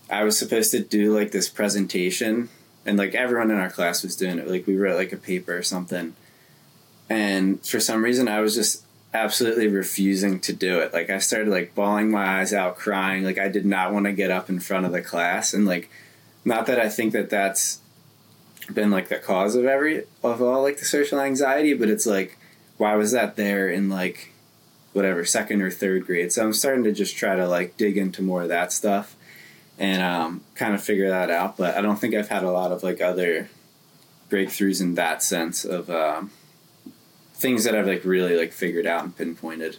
I 0.09 0.23
was 0.23 0.37
supposed 0.37 0.71
to 0.71 0.79
do 0.79 1.13
like 1.13 1.31
this 1.31 1.49
presentation 1.49 2.49
and 2.85 2.97
like 2.97 3.13
everyone 3.13 3.51
in 3.51 3.57
our 3.57 3.69
class 3.69 4.03
was 4.03 4.15
doing 4.15 4.39
it. 4.39 4.47
Like 4.47 4.67
we 4.67 4.77
wrote 4.77 4.97
like 4.97 5.11
a 5.11 5.17
paper 5.17 5.57
or 5.57 5.63
something. 5.63 6.15
And 7.09 7.65
for 7.65 7.79
some 7.79 8.03
reason 8.03 8.27
I 8.27 8.39
was 8.39 8.55
just 8.55 8.83
absolutely 9.13 9.67
refusing 9.67 10.39
to 10.39 10.53
do 10.53 10.79
it. 10.79 10.93
Like 10.93 11.09
I 11.09 11.19
started 11.19 11.49
like 11.49 11.75
bawling 11.75 12.11
my 12.11 12.39
eyes 12.39 12.53
out, 12.53 12.77
crying. 12.77 13.23
Like 13.23 13.37
I 13.37 13.49
did 13.49 13.65
not 13.65 13.93
want 13.93 14.05
to 14.05 14.13
get 14.13 14.31
up 14.31 14.49
in 14.49 14.59
front 14.59 14.85
of 14.85 14.91
the 14.91 15.01
class 15.01 15.53
and 15.53 15.65
like 15.65 15.89
not 16.45 16.65
that 16.65 16.79
I 16.79 16.89
think 16.89 17.13
that 17.13 17.29
that's 17.29 17.79
been 18.73 18.89
like 18.89 19.09
the 19.09 19.17
cause 19.17 19.55
of 19.55 19.65
every 19.65 20.05
of 20.23 20.41
all 20.41 20.61
like 20.61 20.77
the 20.77 20.85
social 20.85 21.19
anxiety, 21.19 21.73
but 21.73 21.89
it's 21.89 22.05
like 22.05 22.37
why 22.81 22.95
was 22.95 23.11
that 23.11 23.35
there 23.35 23.69
in 23.69 23.89
like 23.89 24.33
whatever 24.93 25.23
second 25.23 25.61
or 25.61 25.69
third 25.69 26.03
grade. 26.05 26.31
So 26.31 26.43
I'm 26.43 26.51
starting 26.51 26.83
to 26.85 26.91
just 26.91 27.15
try 27.15 27.35
to 27.35 27.47
like 27.47 27.77
dig 27.77 27.95
into 27.95 28.23
more 28.23 28.41
of 28.41 28.49
that 28.49 28.73
stuff 28.73 29.15
and 29.77 30.01
um, 30.01 30.43
kind 30.55 30.73
of 30.73 30.83
figure 30.83 31.07
that 31.09 31.29
out. 31.29 31.57
But 31.57 31.77
I 31.77 31.81
don't 31.81 31.97
think 31.97 32.15
I've 32.15 32.29
had 32.29 32.43
a 32.43 32.49
lot 32.49 32.71
of 32.71 32.81
like 32.81 32.99
other 32.99 33.49
breakthroughs 34.31 34.81
in 34.81 34.95
that 34.95 35.21
sense 35.21 35.63
of 35.63 35.91
um, 35.91 36.31
things 37.35 37.65
that 37.65 37.75
I've 37.75 37.85
like 37.85 38.03
really 38.03 38.35
like 38.35 38.51
figured 38.51 38.87
out 38.87 39.03
and 39.03 39.15
pinpointed. 39.15 39.77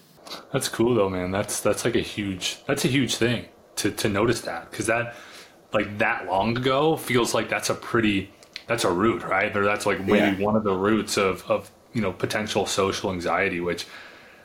That's 0.52 0.68
cool 0.68 0.94
though, 0.94 1.10
man. 1.10 1.32
That's 1.32 1.58
that's 1.58 1.84
like 1.84 1.96
a 1.96 2.00
huge 2.00 2.58
that's 2.66 2.84
a 2.84 2.88
huge 2.88 3.16
thing 3.16 3.46
to 3.76 3.90
to 3.90 4.08
notice 4.08 4.42
that 4.42 4.70
because 4.70 4.86
that 4.86 5.16
like 5.72 5.98
that 5.98 6.26
long 6.26 6.56
ago 6.56 6.96
feels 6.96 7.34
like 7.34 7.48
that's 7.48 7.68
a 7.68 7.74
pretty 7.74 8.30
that's 8.68 8.84
a 8.84 8.92
root, 8.92 9.24
right? 9.24 9.54
Or 9.56 9.64
that's 9.64 9.86
like 9.86 9.98
maybe 9.98 10.38
yeah. 10.38 10.44
one 10.44 10.54
of 10.54 10.62
the 10.62 10.72
roots 10.74 11.16
of 11.16 11.42
of 11.50 11.68
you 11.92 12.00
know 12.00 12.12
potential 12.12 12.66
social 12.66 13.12
anxiety, 13.12 13.60
which 13.60 13.86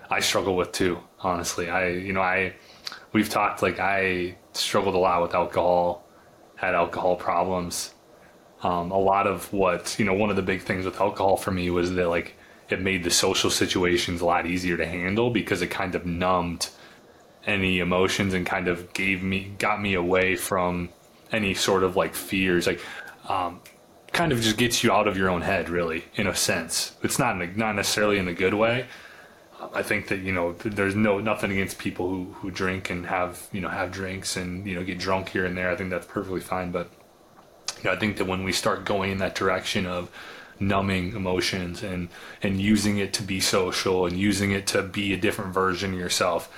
I 0.09 0.19
struggle 0.19 0.55
with 0.55 0.71
too. 0.71 0.99
Honestly, 1.19 1.69
I 1.69 1.89
you 1.89 2.13
know 2.13 2.21
I 2.21 2.53
we've 3.13 3.29
talked 3.29 3.61
like 3.61 3.79
I 3.79 4.35
struggled 4.53 4.95
a 4.95 4.97
lot 4.97 5.21
with 5.21 5.33
alcohol, 5.33 6.05
had 6.55 6.75
alcohol 6.75 7.15
problems. 7.15 7.93
Um, 8.63 8.91
a 8.91 8.97
lot 8.97 9.27
of 9.27 9.51
what 9.53 9.97
you 9.99 10.05
know, 10.05 10.13
one 10.13 10.29
of 10.29 10.35
the 10.35 10.41
big 10.41 10.61
things 10.61 10.85
with 10.85 10.99
alcohol 10.99 11.37
for 11.37 11.51
me 11.51 11.69
was 11.69 11.93
that 11.93 12.09
like 12.09 12.35
it 12.69 12.81
made 12.81 13.03
the 13.03 13.11
social 13.11 13.49
situations 13.49 14.21
a 14.21 14.25
lot 14.25 14.45
easier 14.45 14.77
to 14.77 14.85
handle 14.85 15.29
because 15.29 15.61
it 15.61 15.67
kind 15.67 15.95
of 15.95 16.05
numbed 16.05 16.69
any 17.45 17.79
emotions 17.79 18.33
and 18.33 18.45
kind 18.45 18.67
of 18.67 18.91
gave 18.93 19.23
me 19.23 19.53
got 19.57 19.81
me 19.81 19.93
away 19.93 20.35
from 20.35 20.89
any 21.31 21.53
sort 21.53 21.83
of 21.83 21.95
like 21.95 22.13
fears 22.13 22.67
like 22.67 22.81
um, 23.29 23.59
kind 24.13 24.31
of 24.31 24.41
just 24.41 24.57
gets 24.57 24.83
you 24.83 24.91
out 24.91 25.07
of 25.07 25.17
your 25.17 25.29
own 25.29 25.41
head 25.41 25.69
really 25.69 26.05
in 26.15 26.27
a 26.27 26.35
sense 26.35 26.95
it's 27.03 27.19
not 27.19 27.41
a, 27.41 27.59
not 27.59 27.75
necessarily 27.75 28.17
in 28.17 28.27
a 28.27 28.33
good 28.33 28.53
way 28.53 28.85
I 29.73 29.81
think 29.81 30.07
that 30.09 30.19
you 30.19 30.31
know 30.31 30.53
there's 30.53 30.95
no 30.95 31.19
nothing 31.19 31.51
against 31.51 31.79
people 31.79 32.09
who, 32.09 32.25
who 32.33 32.51
drink 32.51 32.89
and 32.89 33.05
have 33.07 33.47
you 33.51 33.61
know 33.61 33.69
have 33.69 33.91
drinks 33.91 34.37
and 34.37 34.65
you 34.67 34.75
know 34.75 34.83
get 34.83 34.99
drunk 34.99 35.29
here 35.29 35.45
and 35.45 35.57
there. 35.57 35.71
I 35.71 35.75
think 35.75 35.89
that's 35.89 36.05
perfectly 36.05 36.41
fine. 36.41 36.71
But 36.71 36.91
you 37.77 37.85
know, 37.85 37.93
I 37.93 37.95
think 37.95 38.17
that 38.17 38.25
when 38.25 38.43
we 38.43 38.51
start 38.51 38.85
going 38.85 39.11
in 39.11 39.17
that 39.17 39.35
direction 39.35 39.85
of 39.85 40.11
numbing 40.59 41.15
emotions 41.15 41.81
and 41.83 42.09
and 42.43 42.61
using 42.61 42.97
it 42.97 43.13
to 43.13 43.23
be 43.23 43.39
social 43.39 44.05
and 44.05 44.17
using 44.17 44.51
it 44.51 44.67
to 44.67 44.83
be 44.83 45.13
a 45.13 45.17
different 45.17 45.53
version 45.53 45.93
of 45.93 45.99
yourself 45.99 46.51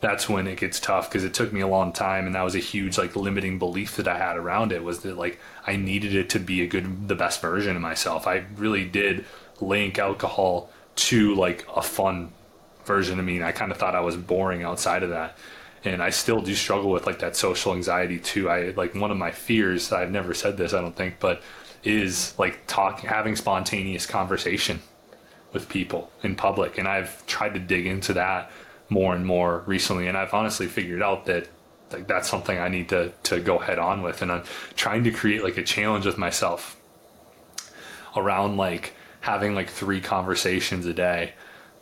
that's 0.00 0.28
when 0.28 0.46
it 0.46 0.58
gets 0.58 0.80
tough 0.80 1.08
because 1.08 1.24
it 1.24 1.34
took 1.34 1.52
me 1.52 1.60
a 1.60 1.66
long 1.66 1.92
time 1.92 2.26
and 2.26 2.34
that 2.34 2.42
was 2.42 2.54
a 2.54 2.60
huge 2.60 2.96
like 2.96 3.14
limiting 3.16 3.58
belief 3.58 3.96
that 3.96 4.08
i 4.08 4.16
had 4.16 4.36
around 4.36 4.72
it 4.72 4.82
was 4.82 5.00
that 5.00 5.16
like 5.16 5.38
i 5.66 5.76
needed 5.76 6.14
it 6.14 6.30
to 6.30 6.38
be 6.38 6.62
a 6.62 6.66
good 6.66 7.08
the 7.08 7.14
best 7.14 7.40
version 7.40 7.76
of 7.76 7.82
myself 7.82 8.26
i 8.26 8.44
really 8.56 8.84
did 8.84 9.24
link 9.60 9.98
alcohol 9.98 10.70
to 10.96 11.34
like 11.34 11.66
a 11.74 11.82
fun 11.82 12.32
version 12.84 13.18
of 13.18 13.24
me 13.24 13.36
and 13.36 13.44
i 13.44 13.52
kind 13.52 13.70
of 13.70 13.78
thought 13.78 13.94
i 13.94 14.00
was 14.00 14.16
boring 14.16 14.62
outside 14.62 15.02
of 15.02 15.10
that 15.10 15.36
and 15.84 16.02
i 16.02 16.10
still 16.10 16.40
do 16.40 16.54
struggle 16.54 16.90
with 16.90 17.06
like 17.06 17.18
that 17.18 17.36
social 17.36 17.74
anxiety 17.74 18.18
too 18.18 18.48
i 18.48 18.70
like 18.70 18.94
one 18.94 19.10
of 19.10 19.16
my 19.16 19.30
fears 19.30 19.92
i've 19.92 20.10
never 20.10 20.32
said 20.32 20.56
this 20.56 20.72
i 20.72 20.80
don't 20.80 20.96
think 20.96 21.16
but 21.20 21.42
is 21.82 22.38
like 22.38 22.66
talking, 22.66 23.08
having 23.08 23.36
spontaneous 23.36 24.06
conversation 24.06 24.80
with 25.52 25.68
people 25.68 26.10
in 26.22 26.36
public. 26.36 26.78
And 26.78 26.86
I've 26.86 27.26
tried 27.26 27.54
to 27.54 27.60
dig 27.60 27.86
into 27.86 28.12
that 28.14 28.50
more 28.90 29.14
and 29.14 29.24
more 29.24 29.62
recently. 29.66 30.06
And 30.06 30.18
I've 30.18 30.34
honestly 30.34 30.66
figured 30.66 31.02
out 31.02 31.24
that 31.26 31.48
like 31.92 32.06
that's 32.06 32.28
something 32.28 32.58
I 32.58 32.68
need 32.68 32.90
to, 32.90 33.12
to 33.24 33.40
go 33.40 33.58
head 33.58 33.78
on 33.78 34.02
with. 34.02 34.20
And 34.20 34.30
I'm 34.30 34.42
trying 34.76 35.04
to 35.04 35.10
create 35.10 35.42
like 35.42 35.56
a 35.56 35.62
challenge 35.62 36.04
with 36.04 36.18
myself 36.18 36.76
around 38.14 38.56
like 38.56 38.94
having 39.20 39.54
like 39.54 39.70
three 39.70 40.00
conversations 40.00 40.84
a 40.86 40.92
day 40.92 41.32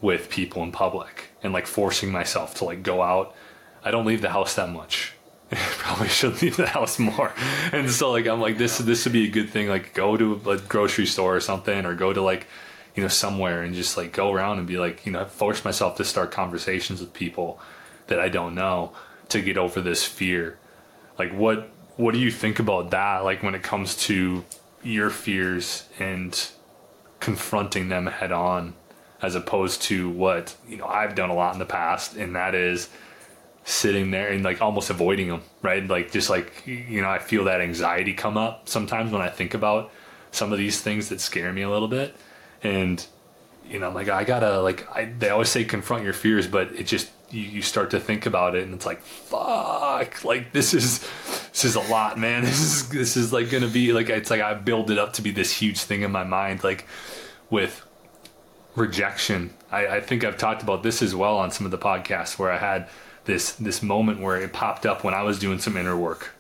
with 0.01 0.31
people 0.31 0.63
in 0.63 0.71
public 0.71 1.31
and 1.43 1.53
like 1.53 1.67
forcing 1.67 2.13
myself 2.13 2.55
to 2.57 2.65
like 2.65 2.83
go 2.83 3.03
out. 3.03 3.35
I 3.85 3.91
don't 3.91 4.07
leave 4.07 4.23
the 4.23 4.31
house 4.31 4.55
that 4.55 4.71
much 4.71 5.15
probably 5.51 6.09
should 6.09 6.41
leave 6.43 6.57
the 6.57 6.67
house 6.67 6.99
more. 6.99 7.33
And 7.73 7.91
so 7.91 8.11
like 8.11 8.27
I'm 8.27 8.41
like 8.41 8.59
this 8.59 8.79
this 8.79 9.05
would 9.05 9.13
be 9.13 9.27
a 9.27 9.31
good 9.31 9.51
thing. 9.51 9.69
Like 9.69 9.95
go 9.95 10.17
to 10.17 10.41
a 10.51 10.59
grocery 10.59 11.07
store 11.07 11.37
or 11.37 11.41
something, 11.41 11.87
or 11.87 11.95
go 11.95 12.13
to 12.13 12.21
like 12.21 12.47
you 12.99 13.03
know 13.05 13.09
somewhere 13.09 13.63
and 13.63 13.77
just 13.77 13.97
like 13.97 14.11
go 14.11 14.33
around 14.33 14.59
and 14.59 14.67
be 14.67 14.77
like 14.77 15.07
you 15.07 15.13
know 15.13 15.25
force 15.25 15.65
myself 15.65 15.97
to 15.97 16.05
start 16.05 16.33
conversations 16.33 17.01
with 17.01 17.15
people 17.15 17.61
that 18.09 18.19
I 18.19 18.29
don't 18.29 18.57
know 18.57 18.91
to 19.29 19.41
get 19.41 19.57
over 19.57 19.81
this 19.81 20.05
fear. 20.05 20.59
Like 21.17 21.33
what 21.33 21.71
what 21.95 22.13
do 22.13 22.19
you 22.19 22.33
think 22.33 22.59
about 22.59 22.91
that? 22.91 23.19
Like 23.21 23.45
when 23.45 23.55
it 23.55 23.63
comes 23.63 23.95
to 24.07 24.45
your 24.83 25.11
fears 25.11 25.89
and 26.01 26.49
confronting 27.21 27.89
them 27.89 28.07
head 28.07 28.33
on, 28.33 28.75
as 29.23 29.37
opposed 29.37 29.83
to 29.83 30.11
what 30.11 30.57
you 30.69 30.77
know 30.77 30.87
I've 30.87 31.15
done 31.15 31.31
a 31.31 31.35
lot 31.35 31.53
in 31.53 31.61
the 31.61 31.65
past, 31.65 32.17
and 32.17 32.35
that 32.35 32.57
is 32.57 32.89
sitting 33.63 34.11
there 34.11 34.31
and 34.33 34.43
like 34.43 34.61
almost 34.61 34.91
avoiding 34.91 35.29
them, 35.29 35.43
right? 35.63 35.87
Like 35.87 36.11
just 36.11 36.31
like 36.31 36.67
you 36.67 37.01
know, 37.01 37.09
I 37.09 37.21
feel 37.21 37.45
that 37.45 37.61
anxiety 37.61 38.13
come 38.13 38.37
up 38.37 38.69
sometimes 38.69 39.13
when 39.13 39.23
I 39.23 39.29
think 39.29 39.55
about 39.55 39.93
some 40.33 40.53
of 40.53 40.59
these 40.59 40.81
things 40.81 41.11
that 41.11 41.21
scare 41.21 41.53
me 41.53 41.63
a 41.63 41.71
little 41.71 41.87
bit, 41.87 42.17
and 42.63 43.05
you 43.69 43.79
know, 43.79 43.91
like 43.91 44.09
I 44.09 44.25
gotta 44.25 44.61
like 44.61 44.89
I, 44.95 45.07
they 45.07 45.29
always 45.29 45.49
say 45.49 45.65
confront 45.65 46.05
your 46.05 46.13
fears, 46.13 46.47
but 46.47 46.73
it 46.73 46.87
just 46.87 47.11
you, 47.31 47.43
you 47.43 47.63
start 47.63 47.91
to 47.91 48.01
think 48.01 48.27
about 48.27 48.55
it 48.55 48.65
and 48.65 48.75
it's 48.75 48.87
like 48.87 49.03
fuck, 49.03 50.25
like 50.25 50.53
this 50.53 50.73
is 50.75 51.01
this 51.51 51.65
is 51.65 51.75
a 51.75 51.81
lot, 51.81 52.19
man. 52.19 52.43
This 52.45 52.61
is 52.61 52.89
this 52.89 53.17
is 53.17 53.33
like 53.33 53.51
gonna 53.51 53.69
be 53.69 53.93
like 53.93 54.09
it's 54.09 54.31
like 54.31 54.41
I 54.41 54.55
build 54.55 54.91
it 54.91 54.99
up 54.99 55.15
to 55.15 55.23
be 55.23 55.31
this 55.31 55.53
huge 55.53 55.81
thing 55.81 56.03
in 56.03 56.11
my 56.11 56.25
mind, 56.25 56.65
like 56.65 56.87
with 57.51 57.85
rejection. 58.75 59.53
I, 59.71 59.87
I 59.87 60.01
think 60.01 60.25
I've 60.25 60.39
talked 60.39 60.63
about 60.63 60.83
this 60.83 61.03
as 61.03 61.15
well 61.15 61.37
on 61.37 61.51
some 61.51 61.67
of 61.67 61.71
the 61.71 61.79
podcasts 61.79 62.39
where 62.39 62.51
I 62.51 62.59
had 62.59 62.89
this 63.27 63.53
this 63.53 63.83
moment 63.83 64.21
where 64.21 64.41
it 64.41 64.53
popped 64.53 64.87
up 64.87 65.05
when 65.05 65.13
I 65.13 65.23
was 65.23 65.39
doing 65.39 65.59
some 65.59 65.77
inner 65.77 65.97
work, 65.97 66.31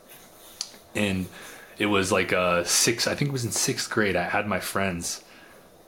and 0.94 1.26
it 1.76 1.86
was 1.86 2.10
like 2.10 2.32
a 2.32 2.64
six. 2.64 3.06
I 3.06 3.14
think 3.14 3.28
it 3.28 3.32
was 3.32 3.44
in 3.44 3.50
sixth 3.50 3.90
grade. 3.90 4.16
I 4.16 4.22
had 4.24 4.46
my 4.46 4.60
friends 4.60 5.22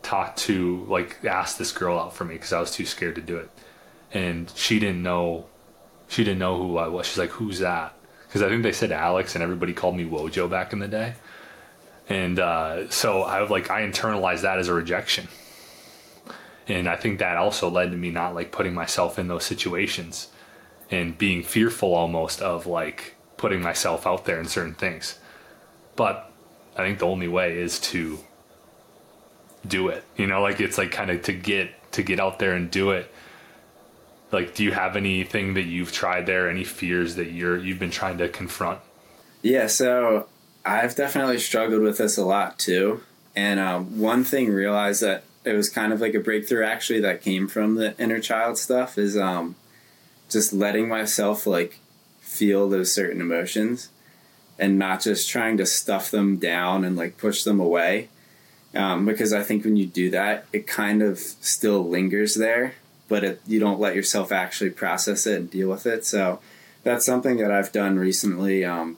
talk 0.02 0.36
to 0.36 0.84
like 0.88 1.24
ask 1.24 1.58
this 1.58 1.72
girl 1.72 1.98
out 1.98 2.14
for 2.14 2.24
me 2.24 2.34
because 2.34 2.52
I 2.52 2.60
was 2.60 2.70
too 2.70 2.86
scared 2.86 3.14
to 3.16 3.20
do 3.20 3.36
it, 3.36 3.50
and 4.12 4.50
she 4.54 4.78
didn't 4.78 5.02
know. 5.02 5.46
She 6.08 6.24
didn't 6.24 6.40
know 6.40 6.56
who 6.56 6.78
I 6.78 6.88
was. 6.88 7.06
She's 7.06 7.18
like, 7.18 7.30
"Who's 7.30 7.60
that?" 7.60 7.94
Because 8.26 8.42
I 8.42 8.48
think 8.48 8.62
they 8.62 8.72
said 8.72 8.92
Alex, 8.92 9.34
and 9.34 9.42
everybody 9.42 9.72
called 9.72 9.96
me 9.96 10.04
Wojo 10.04 10.48
back 10.48 10.72
in 10.72 10.78
the 10.78 10.88
day. 10.88 11.14
And 12.08 12.38
uh, 12.40 12.90
so 12.90 13.22
I 13.22 13.46
like 13.46 13.70
I 13.70 13.82
internalized 13.82 14.42
that 14.42 14.58
as 14.58 14.68
a 14.68 14.74
rejection, 14.74 15.28
and 16.66 16.88
I 16.88 16.96
think 16.96 17.18
that 17.18 17.36
also 17.36 17.70
led 17.70 17.90
to 17.92 17.96
me 17.96 18.10
not 18.10 18.34
like 18.34 18.52
putting 18.52 18.74
myself 18.74 19.18
in 19.18 19.28
those 19.28 19.44
situations 19.44 20.28
and 20.90 21.16
being 21.16 21.42
fearful 21.42 21.94
almost 21.94 22.42
of 22.42 22.66
like 22.66 23.14
putting 23.36 23.62
myself 23.62 24.06
out 24.06 24.24
there 24.24 24.40
in 24.40 24.46
certain 24.46 24.74
things. 24.74 25.18
But 25.94 26.32
I 26.76 26.84
think 26.84 26.98
the 26.98 27.06
only 27.06 27.28
way 27.28 27.56
is 27.58 27.78
to 27.80 28.18
do 29.66 29.88
it. 29.88 30.04
You 30.16 30.26
know, 30.26 30.42
like 30.42 30.60
it's 30.60 30.78
like 30.78 30.90
kind 30.90 31.10
of 31.10 31.22
to 31.22 31.32
get 31.32 31.92
to 31.92 32.02
get 32.02 32.20
out 32.20 32.38
there 32.38 32.54
and 32.54 32.70
do 32.70 32.90
it. 32.90 33.12
Like 34.32 34.54
do 34.54 34.62
you 34.64 34.72
have 34.72 34.96
anything 34.96 35.54
that 35.54 35.64
you've 35.64 35.92
tried 35.92 36.26
there, 36.26 36.48
any 36.48 36.64
fears 36.64 37.16
that 37.16 37.32
you're 37.32 37.58
you've 37.58 37.78
been 37.78 37.90
trying 37.90 38.18
to 38.18 38.28
confront? 38.28 38.80
Yeah, 39.42 39.66
so 39.66 40.28
I've 40.64 40.94
definitely 40.94 41.38
struggled 41.38 41.82
with 41.82 41.98
this 41.98 42.16
a 42.18 42.24
lot 42.24 42.58
too. 42.58 43.02
And 43.34 43.60
um, 43.60 43.98
one 43.98 44.24
thing 44.24 44.50
realized 44.50 45.02
that 45.02 45.24
it 45.44 45.54
was 45.54 45.70
kind 45.70 45.92
of 45.92 46.00
like 46.00 46.14
a 46.14 46.20
breakthrough 46.20 46.64
actually 46.64 47.00
that 47.00 47.22
came 47.22 47.48
from 47.48 47.76
the 47.76 47.98
inner 47.98 48.20
child 48.20 48.58
stuff 48.58 48.98
is 48.98 49.16
um, 49.16 49.56
just 50.28 50.52
letting 50.52 50.88
myself 50.88 51.46
like 51.46 51.80
feel 52.20 52.68
those 52.68 52.92
certain 52.92 53.20
emotions 53.20 53.88
and 54.58 54.78
not 54.78 55.00
just 55.00 55.28
trying 55.28 55.56
to 55.56 55.64
stuff 55.64 56.10
them 56.10 56.36
down 56.36 56.84
and 56.84 56.96
like 56.96 57.16
push 57.16 57.44
them 57.44 57.58
away. 57.58 58.08
Um, 58.74 59.04
because 59.04 59.32
I 59.32 59.42
think 59.42 59.64
when 59.64 59.76
you 59.76 59.86
do 59.86 60.10
that, 60.10 60.46
it 60.52 60.66
kind 60.66 61.02
of 61.02 61.18
still 61.18 61.88
lingers 61.88 62.36
there, 62.36 62.74
but 63.08 63.24
it, 63.24 63.40
you 63.46 63.58
don't 63.58 63.80
let 63.80 63.96
yourself 63.96 64.30
actually 64.30 64.70
process 64.70 65.26
it 65.26 65.38
and 65.40 65.50
deal 65.50 65.68
with 65.68 65.86
it. 65.86 66.04
So 66.04 66.40
that's 66.84 67.04
something 67.04 67.38
that 67.38 67.50
I've 67.50 67.72
done 67.72 67.98
recently. 67.98 68.64
Um, 68.64 68.96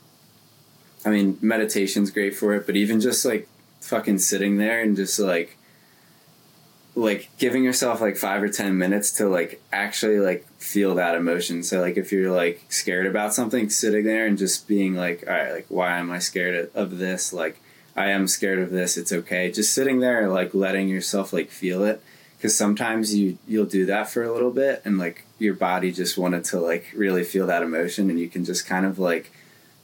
I 1.04 1.10
mean, 1.10 1.38
meditation's 1.40 2.10
great 2.10 2.36
for 2.36 2.54
it, 2.54 2.66
but 2.66 2.76
even 2.76 3.00
just 3.00 3.24
like 3.24 3.48
fucking 3.80 4.18
sitting 4.18 4.58
there 4.58 4.80
and 4.80 4.94
just 4.94 5.18
like 5.18 5.56
like 6.94 7.30
giving 7.38 7.64
yourself 7.64 8.00
like 8.00 8.16
five 8.16 8.42
or 8.42 8.48
ten 8.48 8.76
minutes 8.76 9.12
to 9.12 9.28
like 9.28 9.62
actually 9.72 10.20
like 10.20 10.46
feel 10.58 10.94
that 10.94 11.14
emotion 11.14 11.62
so 11.62 11.80
like 11.80 11.96
if 11.96 12.12
you're 12.12 12.30
like 12.30 12.62
scared 12.68 13.06
about 13.06 13.32
something 13.32 13.70
sitting 13.70 14.04
there 14.04 14.26
and 14.26 14.36
just 14.36 14.68
being 14.68 14.94
like 14.94 15.24
all 15.26 15.32
right 15.32 15.52
like 15.52 15.66
why 15.68 15.98
am 15.98 16.10
i 16.10 16.18
scared 16.18 16.70
of 16.74 16.98
this 16.98 17.32
like 17.32 17.60
i 17.96 18.10
am 18.10 18.26
scared 18.26 18.58
of 18.58 18.70
this 18.70 18.96
it's 18.96 19.12
okay. 19.12 19.50
Just 19.50 19.74
sitting 19.74 20.00
there 20.00 20.28
like 20.28 20.54
letting 20.54 20.88
yourself 20.88 21.32
like 21.32 21.50
feel 21.50 21.84
it. 21.84 22.02
Because 22.36 22.56
sometimes 22.56 23.14
you 23.14 23.38
you'll 23.46 23.66
do 23.66 23.86
that 23.86 24.10
for 24.10 24.22
a 24.22 24.32
little 24.32 24.50
bit 24.50 24.82
and 24.84 24.98
like 24.98 25.24
your 25.38 25.54
body 25.54 25.92
just 25.92 26.18
wanted 26.18 26.44
to 26.44 26.60
like 26.60 26.92
really 26.94 27.22
feel 27.22 27.46
that 27.46 27.62
emotion 27.62 28.10
and 28.10 28.18
you 28.18 28.28
can 28.28 28.44
just 28.44 28.66
kind 28.66 28.84
of 28.84 28.98
like 28.98 29.32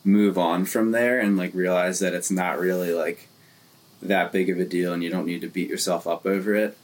move 0.04 0.36
on 0.38 0.64
from 0.64 0.90
there 0.90 1.20
and 1.20 1.36
like 1.36 1.54
realize 1.54 2.00
that 2.00 2.14
it's 2.14 2.30
not 2.30 2.58
really 2.58 2.92
like 2.92 3.28
that 4.02 4.32
big 4.32 4.48
of 4.50 4.58
a 4.58 4.64
deal 4.64 4.92
and 4.92 5.02
you 5.02 5.10
don't 5.10 5.26
need 5.26 5.40
to 5.40 5.48
beat 5.48 5.68
yourself 5.68 6.06
up 6.06 6.26
over 6.26 6.54
it. 6.54 6.76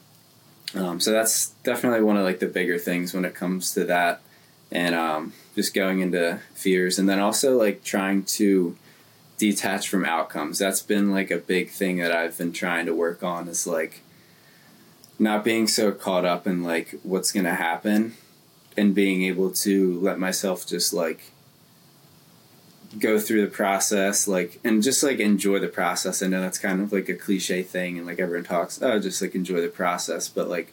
Um, 0.74 1.00
so 1.00 1.12
that's 1.12 1.50
definitely 1.62 2.02
one 2.02 2.16
of 2.16 2.24
like 2.24 2.40
the 2.40 2.46
bigger 2.46 2.78
things 2.78 3.14
when 3.14 3.24
it 3.24 3.34
comes 3.34 3.72
to 3.74 3.84
that, 3.84 4.20
and 4.72 4.94
um, 4.94 5.32
just 5.54 5.72
going 5.72 6.00
into 6.00 6.40
fears, 6.54 6.98
and 6.98 7.08
then 7.08 7.20
also 7.20 7.56
like 7.56 7.84
trying 7.84 8.24
to 8.24 8.76
detach 9.38 9.88
from 9.88 10.04
outcomes. 10.04 10.58
That's 10.58 10.82
been 10.82 11.10
like 11.10 11.30
a 11.30 11.38
big 11.38 11.70
thing 11.70 11.98
that 11.98 12.12
I've 12.12 12.36
been 12.38 12.52
trying 12.52 12.86
to 12.86 12.94
work 12.94 13.22
on. 13.22 13.48
Is 13.48 13.66
like 13.66 14.02
not 15.18 15.44
being 15.44 15.66
so 15.66 15.92
caught 15.92 16.24
up 16.24 16.46
in 16.46 16.62
like 16.62 16.94
what's 17.02 17.32
gonna 17.32 17.54
happen, 17.54 18.14
and 18.76 18.94
being 18.94 19.22
able 19.22 19.50
to 19.50 19.98
let 20.00 20.18
myself 20.18 20.66
just 20.66 20.92
like 20.92 21.32
go 22.98 23.18
through 23.18 23.42
the 23.42 23.50
process 23.50 24.28
like 24.28 24.60
and 24.62 24.82
just 24.82 25.02
like 25.02 25.18
enjoy 25.18 25.58
the 25.58 25.68
process 25.68 26.22
i 26.22 26.26
know 26.26 26.40
that's 26.40 26.58
kind 26.58 26.80
of 26.80 26.92
like 26.92 27.08
a 27.08 27.14
cliche 27.14 27.62
thing 27.62 27.98
and 27.98 28.06
like 28.06 28.20
everyone 28.20 28.44
talks 28.44 28.80
oh 28.82 29.00
just 29.00 29.20
like 29.20 29.34
enjoy 29.34 29.60
the 29.60 29.68
process 29.68 30.28
but 30.28 30.48
like 30.48 30.72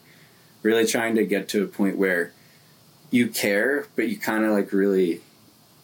really 0.62 0.86
trying 0.86 1.14
to 1.14 1.24
get 1.24 1.48
to 1.48 1.64
a 1.64 1.66
point 1.66 1.96
where 1.96 2.32
you 3.10 3.26
care 3.28 3.86
but 3.96 4.08
you 4.08 4.16
kind 4.16 4.44
of 4.44 4.52
like 4.52 4.72
really 4.72 5.20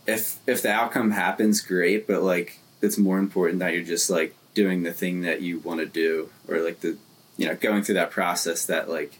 if 0.06 0.38
if 0.46 0.62
the 0.62 0.70
outcome 0.70 1.10
happens 1.10 1.60
great 1.60 2.06
but 2.06 2.22
like 2.22 2.60
it's 2.80 2.98
more 2.98 3.18
important 3.18 3.60
that 3.60 3.74
you're 3.74 3.82
just 3.82 4.10
like 4.10 4.34
doing 4.54 4.82
the 4.82 4.92
thing 4.92 5.22
that 5.22 5.40
you 5.40 5.58
want 5.60 5.80
to 5.80 5.86
do 5.86 6.30
or 6.48 6.58
like 6.58 6.80
the 6.80 6.96
you 7.36 7.46
know 7.46 7.54
going 7.54 7.82
through 7.82 7.94
that 7.94 8.10
process 8.10 8.66
that 8.66 8.88
like 8.88 9.18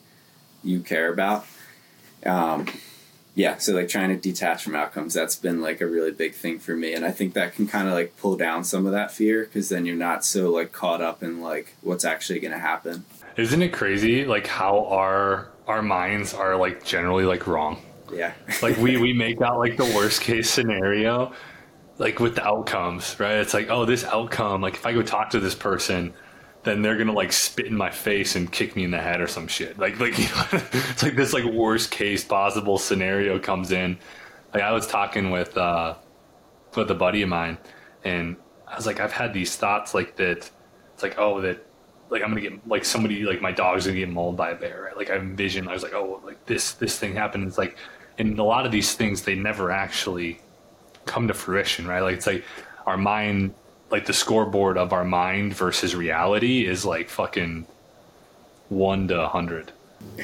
you 0.64 0.81
care 0.81 1.12
about 1.12 1.47
um 2.27 2.66
yeah, 3.38 3.57
so 3.59 3.73
like 3.73 3.88
trying 3.88 4.09
to 4.09 4.16
detach 4.16 4.64
from 4.64 4.75
outcomes, 4.75 5.14
that's 5.14 5.37
been 5.37 5.61
like 5.61 5.81
a 5.81 5.87
really 5.87 6.11
big 6.11 6.35
thing 6.35 6.59
for 6.59 6.75
me. 6.75 6.92
And 6.92 7.05
I 7.05 7.12
think 7.12 7.35
that 7.35 7.55
can 7.55 7.68
kind 7.68 7.87
of 7.87 7.94
like 7.94 8.16
pull 8.16 8.37
down 8.37 8.64
some 8.64 8.85
of 8.85 8.90
that 8.90 9.12
fear 9.12 9.44
because 9.44 9.68
then 9.68 9.87
you're 9.87 9.94
not 9.94 10.25
so 10.25 10.51
like 10.51 10.73
caught 10.73 11.01
up 11.01 11.23
in 11.23 11.40
like 11.40 11.77
what's 11.81 12.05
actually 12.05 12.40
going 12.40 12.51
to 12.51 12.59
happen. 12.59 13.05
Isn't 13.37 13.62
it 13.62 13.73
crazy 13.73 14.25
like 14.25 14.49
how 14.49 14.87
our 14.87 15.47
our 15.68 15.83
minds 15.83 16.35
are 16.35 16.57
like 16.57 16.85
generally 16.85 17.25
like 17.25 17.47
wrong? 17.47 17.81
Yeah. 18.12 18.33
like 18.61 18.77
we 18.77 18.97
we 19.01 19.12
make 19.12 19.40
out 19.40 19.61
like 19.61 19.77
the 19.77 19.85
worst 19.85 20.21
case 20.21 20.51
scenario 20.51 21.33
like 21.99 22.21
with 22.21 22.37
the 22.37 22.47
outcomes, 22.47 23.19
right? 23.19 23.39
It's 23.39 23.55
like, 23.55 23.69
oh, 23.71 23.85
this 23.85 24.05
outcome, 24.05 24.63
like 24.63 24.75
if 24.75 24.87
I 24.87 24.93
go 24.93 25.03
talk 25.03 25.31
to 25.31 25.41
this 25.41 25.55
person, 25.55 26.15
then 26.63 26.83
they're 26.83 26.97
gonna 26.97 27.13
like 27.13 27.33
spit 27.33 27.67
in 27.67 27.77
my 27.77 27.91
face 27.91 28.37
and 28.37 28.51
kick 28.51 28.77
me 28.77 28.85
in 28.85 28.91
the 28.91 29.01
head 29.01 29.21
or 29.21 29.27
some 29.27 29.49
shit. 29.49 29.79
Like 29.79 29.99
like 29.99 30.17
you 30.19 30.25
know, 30.25 30.47
it's 30.91 31.03
like 31.03 31.17
this 31.17 31.33
like 31.33 31.45
worst 31.45 31.91
case 31.91 32.25
possible 32.25 32.79
scenario 32.79 33.39
comes 33.39 33.73
in. 33.73 33.99
Like 34.55 34.63
I 34.63 34.73
was 34.73 34.87
talking 34.87 35.31
with 35.31 35.57
uh 35.57 35.95
with 36.77 36.91
a 36.91 36.95
buddy 36.95 37.23
of 37.23 37.29
mine 37.29 37.59
and 38.05 38.37
I 38.67 38.77
was 38.77 38.87
like, 38.87 39.01
I've 39.01 39.13
had 39.13 39.33
these 39.33 39.57
thoughts 39.57 39.95
like 39.95 40.17
that 40.17 40.51
it's 40.95 41.03
like, 41.03 41.19
oh 41.19 41.41
that 41.41 41.65
like 42.11 42.23
I'm 42.23 42.31
gonna 42.31 42.41
get 42.41 42.69
like 42.69 42.85
somebody 42.85 43.25
like 43.25 43.41
my 43.41 43.53
dog's 43.53 43.87
gonna 43.87 43.99
get 43.99 44.09
mauled 44.09 44.37
by 44.37 44.51
a 44.51 44.55
bear, 44.57 44.83
right? 44.83 44.97
Like 44.97 45.11
I 45.11 45.17
envisioned 45.17 45.69
I 45.69 45.73
was 45.73 45.83
like, 45.83 45.95
oh 45.95 46.21
like 46.25 46.45
this 46.47 46.73
this 46.73 46.99
thing 46.99 47.15
happened. 47.15 47.47
It's 47.49 47.59
like 47.59 47.77
and 48.19 48.39
a 48.39 48.45
lot 48.45 48.67
of 48.67 48.73
these 48.73 48.95
things 48.95 49.23
they 49.23 49.35
never 49.35 49.71
actually 49.71 50.41
come 51.09 51.29
to 51.29 51.35
fruition, 51.35 51.87
right? 51.87 52.01
Like 52.01 52.16
it's 52.16 52.27
like 52.27 52.44
our 52.87 52.97
mind 52.97 53.55
like 53.90 54.07
the 54.07 54.12
scoreboard 54.12 54.77
of 54.77 54.92
our 54.92 55.05
mind 55.05 55.55
versus 55.55 55.94
reality 55.97 56.66
is 56.66 56.85
like 56.85 57.09
fucking 57.09 57.66
one 58.68 59.09
to 59.09 59.21
a 59.21 59.29
hundred. 59.29 59.73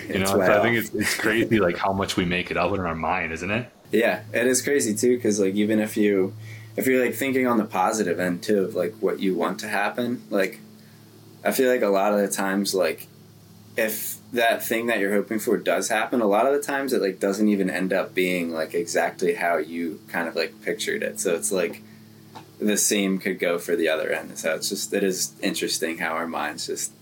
You 0.08 0.20
know, 0.20 0.26
so 0.26 0.40
I 0.40 0.62
think 0.62 0.76
it's 0.76 0.94
it's 0.94 1.16
crazy 1.16 1.58
like 1.58 1.76
how 1.76 1.92
much 1.92 2.16
we 2.16 2.24
make 2.24 2.50
it 2.50 2.56
up 2.56 2.72
in 2.72 2.80
our 2.80 2.94
mind, 2.94 3.32
isn't 3.32 3.50
it? 3.50 3.68
Yeah, 3.90 4.22
it 4.32 4.46
is 4.46 4.62
crazy 4.62 4.94
too 4.94 5.16
because 5.16 5.40
like 5.40 5.54
even 5.54 5.80
if 5.80 5.96
you 5.96 6.34
if 6.76 6.86
you're 6.86 7.04
like 7.04 7.14
thinking 7.14 7.46
on 7.46 7.58
the 7.58 7.64
positive 7.64 8.20
end 8.20 8.42
too 8.42 8.64
of 8.64 8.74
like 8.74 8.94
what 9.00 9.20
you 9.20 9.34
want 9.34 9.60
to 9.60 9.68
happen, 9.68 10.22
like 10.30 10.60
I 11.44 11.52
feel 11.52 11.70
like 11.70 11.82
a 11.82 11.88
lot 11.88 12.12
of 12.12 12.20
the 12.20 12.28
times 12.28 12.74
like 12.74 13.06
if 13.76 14.16
that 14.34 14.64
thing 14.64 14.86
that 14.86 14.98
you're 14.98 15.14
hoping 15.14 15.38
for 15.38 15.56
does 15.56 15.88
happen, 15.88 16.20
a 16.20 16.26
lot 16.26 16.44
of 16.46 16.52
the 16.52 16.60
times 16.60 16.92
it 16.92 17.00
like 17.00 17.20
doesn't 17.20 17.48
even 17.48 17.70
end 17.70 17.92
up 17.92 18.14
being 18.14 18.52
like 18.52 18.74
exactly 18.74 19.34
how 19.34 19.56
you 19.56 20.00
kind 20.08 20.28
of 20.28 20.34
like 20.34 20.60
pictured 20.60 21.04
it. 21.04 21.20
So 21.20 21.34
it's 21.34 21.52
like 21.52 21.82
the 22.58 22.76
same 22.76 23.18
could 23.18 23.38
go 23.38 23.58
for 23.58 23.76
the 23.76 23.88
other 23.88 24.10
end. 24.10 24.36
So 24.36 24.54
it's 24.54 24.68
just 24.68 24.92
it 24.92 25.04
is 25.04 25.32
interesting 25.40 25.98
how 25.98 26.12
our 26.12 26.26
minds 26.26 26.66
just 26.66 26.92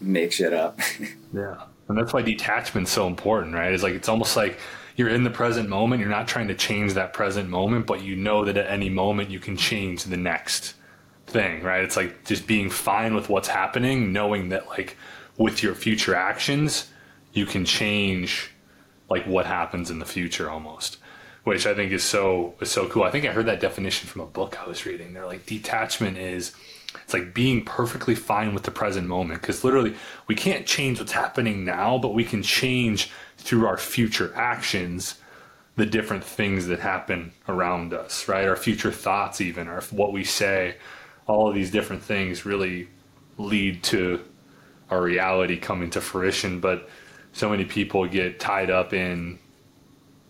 make 0.00 0.32
shit 0.32 0.54
up. 0.54 0.80
yeah. 1.32 1.62
And 1.88 1.98
that's 1.98 2.14
why 2.14 2.22
detachment's 2.22 2.90
so 2.90 3.06
important, 3.06 3.54
right? 3.54 3.72
It's 3.72 3.82
like 3.82 3.94
it's 3.94 4.08
almost 4.08 4.34
like 4.34 4.58
you're 4.96 5.10
in 5.10 5.24
the 5.24 5.30
present 5.30 5.68
moment, 5.68 6.00
you're 6.00 6.08
not 6.08 6.26
trying 6.26 6.48
to 6.48 6.54
change 6.54 6.94
that 6.94 7.12
present 7.12 7.50
moment, 7.50 7.86
but 7.86 8.02
you 8.02 8.16
know 8.16 8.46
that 8.46 8.56
at 8.56 8.66
any 8.66 8.88
moment 8.88 9.28
you 9.30 9.40
can 9.40 9.58
change 9.58 10.04
the 10.04 10.16
next 10.16 10.74
thing, 11.26 11.62
right? 11.62 11.84
It's 11.84 11.98
like 11.98 12.24
just 12.24 12.46
being 12.46 12.70
fine 12.70 13.14
with 13.14 13.28
what's 13.28 13.48
happening, 13.48 14.10
knowing 14.10 14.48
that 14.50 14.68
like 14.68 14.96
with 15.36 15.62
your 15.62 15.74
future 15.74 16.14
actions, 16.14 16.90
you 17.32 17.46
can 17.46 17.64
change 17.64 18.50
like 19.08 19.26
what 19.26 19.46
happens 19.46 19.90
in 19.90 19.98
the 19.98 20.04
future 20.04 20.50
almost 20.50 20.98
which 21.44 21.66
I 21.66 21.74
think 21.74 21.92
is 21.92 22.04
so 22.04 22.54
is 22.60 22.70
so 22.70 22.88
cool. 22.88 23.02
I 23.02 23.10
think 23.10 23.24
I 23.24 23.32
heard 23.32 23.46
that 23.46 23.60
definition 23.60 24.08
from 24.08 24.22
a 24.22 24.26
book 24.26 24.60
I 24.62 24.68
was 24.68 24.86
reading. 24.86 25.12
They're 25.12 25.26
like 25.26 25.46
detachment 25.46 26.18
is 26.18 26.54
it's 27.02 27.14
like 27.14 27.34
being 27.34 27.64
perfectly 27.64 28.14
fine 28.14 28.54
with 28.54 28.64
the 28.64 28.70
present 28.70 29.08
moment 29.08 29.40
because 29.40 29.64
literally 29.64 29.94
we 30.26 30.34
can't 30.34 30.66
change 30.66 30.98
what's 30.98 31.12
happening 31.12 31.64
now, 31.64 31.98
but 31.98 32.14
we 32.14 32.24
can 32.24 32.42
change 32.42 33.10
through 33.38 33.66
our 33.66 33.78
future 33.78 34.32
actions 34.36 35.16
the 35.74 35.86
different 35.86 36.22
things 36.22 36.66
that 36.66 36.80
happen 36.80 37.32
around 37.48 37.94
us, 37.94 38.28
right? 38.28 38.46
Our 38.46 38.56
future 38.56 38.92
thoughts, 38.92 39.40
even, 39.40 39.68
or 39.68 39.80
what 39.90 40.12
we 40.12 40.22
say, 40.22 40.76
all 41.26 41.48
of 41.48 41.54
these 41.54 41.70
different 41.70 42.02
things 42.02 42.44
really 42.44 42.88
lead 43.38 43.82
to 43.84 44.22
our 44.92 45.02
reality 45.02 45.56
coming 45.56 45.90
to 45.90 46.00
fruition. 46.00 46.60
But 46.60 46.88
so 47.32 47.48
many 47.48 47.64
people 47.64 48.06
get 48.06 48.38
tied 48.38 48.70
up 48.70 48.92
in 48.92 49.38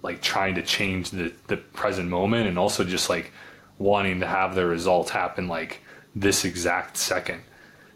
like 0.03 0.22
trying 0.22 0.55
to 0.55 0.62
change 0.62 1.11
the, 1.11 1.33
the 1.48 1.57
present 1.57 2.09
moment 2.09 2.48
and 2.48 2.59
also 2.59 2.85
just 2.85 3.11
like 3.11 3.33
wanting 3.79 4.20
to 4.20 4.27
have 4.27 4.55
the 4.55 4.64
results 4.64 5.11
happen 5.11 5.48
like 5.48 5.81
this 6.14 6.44
exact 6.44 6.96
second. 6.96 7.42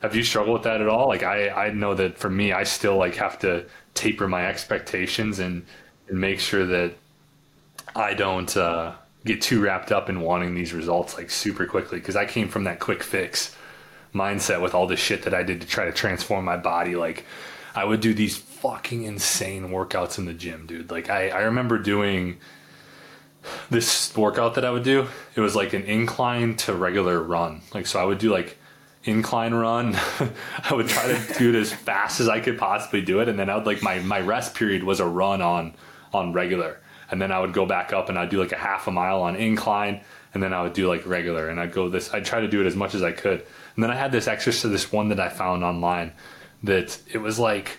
Have 0.02 0.14
you 0.14 0.22
struggled 0.22 0.55
with 0.55 0.62
that 0.64 0.81
at 0.81 0.88
all? 0.88 1.09
Like 1.09 1.22
I, 1.22 1.48
I 1.48 1.70
know 1.70 1.94
that 1.94 2.18
for 2.18 2.31
me, 2.31 2.52
I 2.52 2.64
still 2.64 2.96
like 2.96 3.14
have 3.14 3.38
to 3.40 3.66
taper 3.94 4.29
my 4.29 4.46
expectations 4.46 5.38
and, 5.38 5.64
and 6.09 6.20
make 6.20 6.40
sure 6.40 6.66
that 6.66 6.94
I 7.94 8.14
don't 8.14 8.55
uh, 8.57 8.94
get 9.24 9.40
too 9.40 9.61
wrapped 9.61 9.92
up 9.92 10.09
in 10.09 10.20
wanting 10.20 10.55
these 10.55 10.72
results 10.72 11.16
like 11.16 11.31
super 11.31 11.66
quickly 11.66 11.98
because 11.98 12.16
I 12.16 12.26
came 12.26 12.48
from 12.48 12.64
that 12.64 12.79
quick 12.79 13.02
fix 13.02 13.55
mindset 14.16 14.62
with 14.62 14.74
all 14.74 14.87
the 14.87 14.96
shit 14.96 15.22
that 15.22 15.35
I 15.35 15.42
did 15.42 15.61
to 15.61 15.66
try 15.66 15.85
to 15.85 15.92
transform 15.92 16.44
my 16.44 16.57
body. 16.57 16.96
Like 16.96 17.24
I 17.74 17.85
would 17.85 18.00
do 18.00 18.14
these 18.14 18.37
fucking 18.37 19.05
insane 19.05 19.68
workouts 19.68 20.18
in 20.18 20.24
the 20.24 20.33
gym, 20.33 20.66
dude. 20.66 20.90
Like 20.90 21.11
I, 21.11 21.29
I 21.29 21.40
remember 21.42 21.79
doing 21.79 22.38
this 23.70 24.16
workout 24.16 24.55
that 24.55 24.64
I 24.64 24.70
would 24.70 24.83
do. 24.83 25.07
It 25.35 25.40
was 25.40 25.55
like 25.55 25.72
an 25.72 25.83
incline 25.83 26.57
to 26.57 26.74
regular 26.74 27.22
run. 27.22 27.61
Like 27.74 27.87
so 27.87 28.00
I 28.00 28.05
would 28.05 28.18
do 28.18 28.33
like 28.33 28.59
incline 29.05 29.55
run. 29.55 29.94
I 30.64 30.74
would 30.74 30.88
try 30.88 31.07
to 31.07 31.38
do 31.38 31.50
it 31.50 31.55
as 31.55 31.72
fast 31.88 32.20
as 32.20 32.29
I 32.29 32.40
could 32.40 32.59
possibly 32.59 33.02
do 33.02 33.20
it 33.20 33.29
and 33.29 33.38
then 33.38 33.50
I 33.50 33.57
would 33.57 33.66
like 33.66 33.83
my 33.83 33.98
my 34.00 34.20
rest 34.20 34.55
period 34.55 34.83
was 34.83 35.00
a 35.00 35.07
run 35.07 35.42
on 35.42 35.74
on 36.12 36.33
regular. 36.33 36.81
And 37.09 37.22
then 37.22 37.31
I 37.31 37.38
would 37.38 37.52
go 37.52 37.66
back 37.66 37.92
up 37.92 38.09
and 38.09 38.18
I'd 38.18 38.31
do 38.31 38.40
like 38.40 38.52
a 38.52 38.57
half 38.57 38.88
a 38.88 38.90
mile 38.90 39.22
on 39.22 39.37
incline 39.37 40.00
and 40.35 40.42
then 40.42 40.52
I 40.52 40.62
would 40.62 40.72
do 40.72 40.88
like 40.88 41.07
regular 41.07 41.48
and 41.48 41.61
I'd 41.61 41.72
go 41.72 41.88
this 41.88 42.12
I'd 42.12 42.24
try 42.24 42.40
to 42.40 42.48
do 42.48 42.61
it 42.61 42.66
as 42.66 42.74
much 42.74 42.94
as 42.94 43.02
I 43.02 43.12
could. 43.12 43.46
And 43.76 43.84
then 43.84 43.90
I 43.90 43.94
had 43.94 44.10
this 44.10 44.26
exercise 44.26 44.70
this 44.70 44.90
one 44.90 45.10
that 45.10 45.20
I 45.20 45.28
found 45.28 45.62
online 45.62 46.12
that 46.62 46.98
it 47.12 47.18
was 47.18 47.38
like 47.38 47.76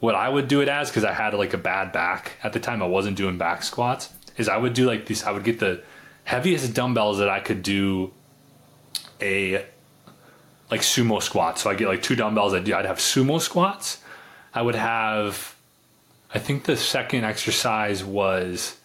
what 0.00 0.14
I 0.14 0.28
would 0.28 0.48
do 0.48 0.60
it 0.60 0.68
as 0.68 0.88
because 0.88 1.04
I 1.04 1.12
had 1.12 1.34
like 1.34 1.52
a 1.52 1.58
bad 1.58 1.92
back 1.92 2.32
at 2.42 2.52
the 2.52 2.60
time. 2.60 2.82
I 2.82 2.86
wasn't 2.86 3.16
doing 3.16 3.36
back 3.36 3.62
squats. 3.62 4.10
Is 4.36 4.48
I 4.48 4.56
would 4.56 4.74
do 4.74 4.86
like 4.86 5.06
these. 5.06 5.24
I 5.24 5.32
would 5.32 5.44
get 5.44 5.58
the 5.58 5.82
heaviest 6.24 6.72
dumbbells 6.72 7.18
that 7.18 7.28
I 7.28 7.40
could 7.40 7.62
do 7.62 8.12
a 9.20 9.64
like 10.70 10.82
sumo 10.82 11.20
squat. 11.20 11.58
So 11.58 11.68
I 11.68 11.74
get 11.74 11.88
like 11.88 12.02
two 12.02 12.14
dumbbells. 12.14 12.54
I'd 12.54 12.64
do. 12.64 12.74
I'd 12.74 12.84
have 12.84 12.98
sumo 12.98 13.40
squats. 13.40 13.98
I 14.54 14.62
would 14.62 14.76
have. 14.76 15.56
I 16.32 16.38
think 16.38 16.64
the 16.64 16.76
second 16.76 17.24
exercise 17.24 18.04
was 18.04 18.76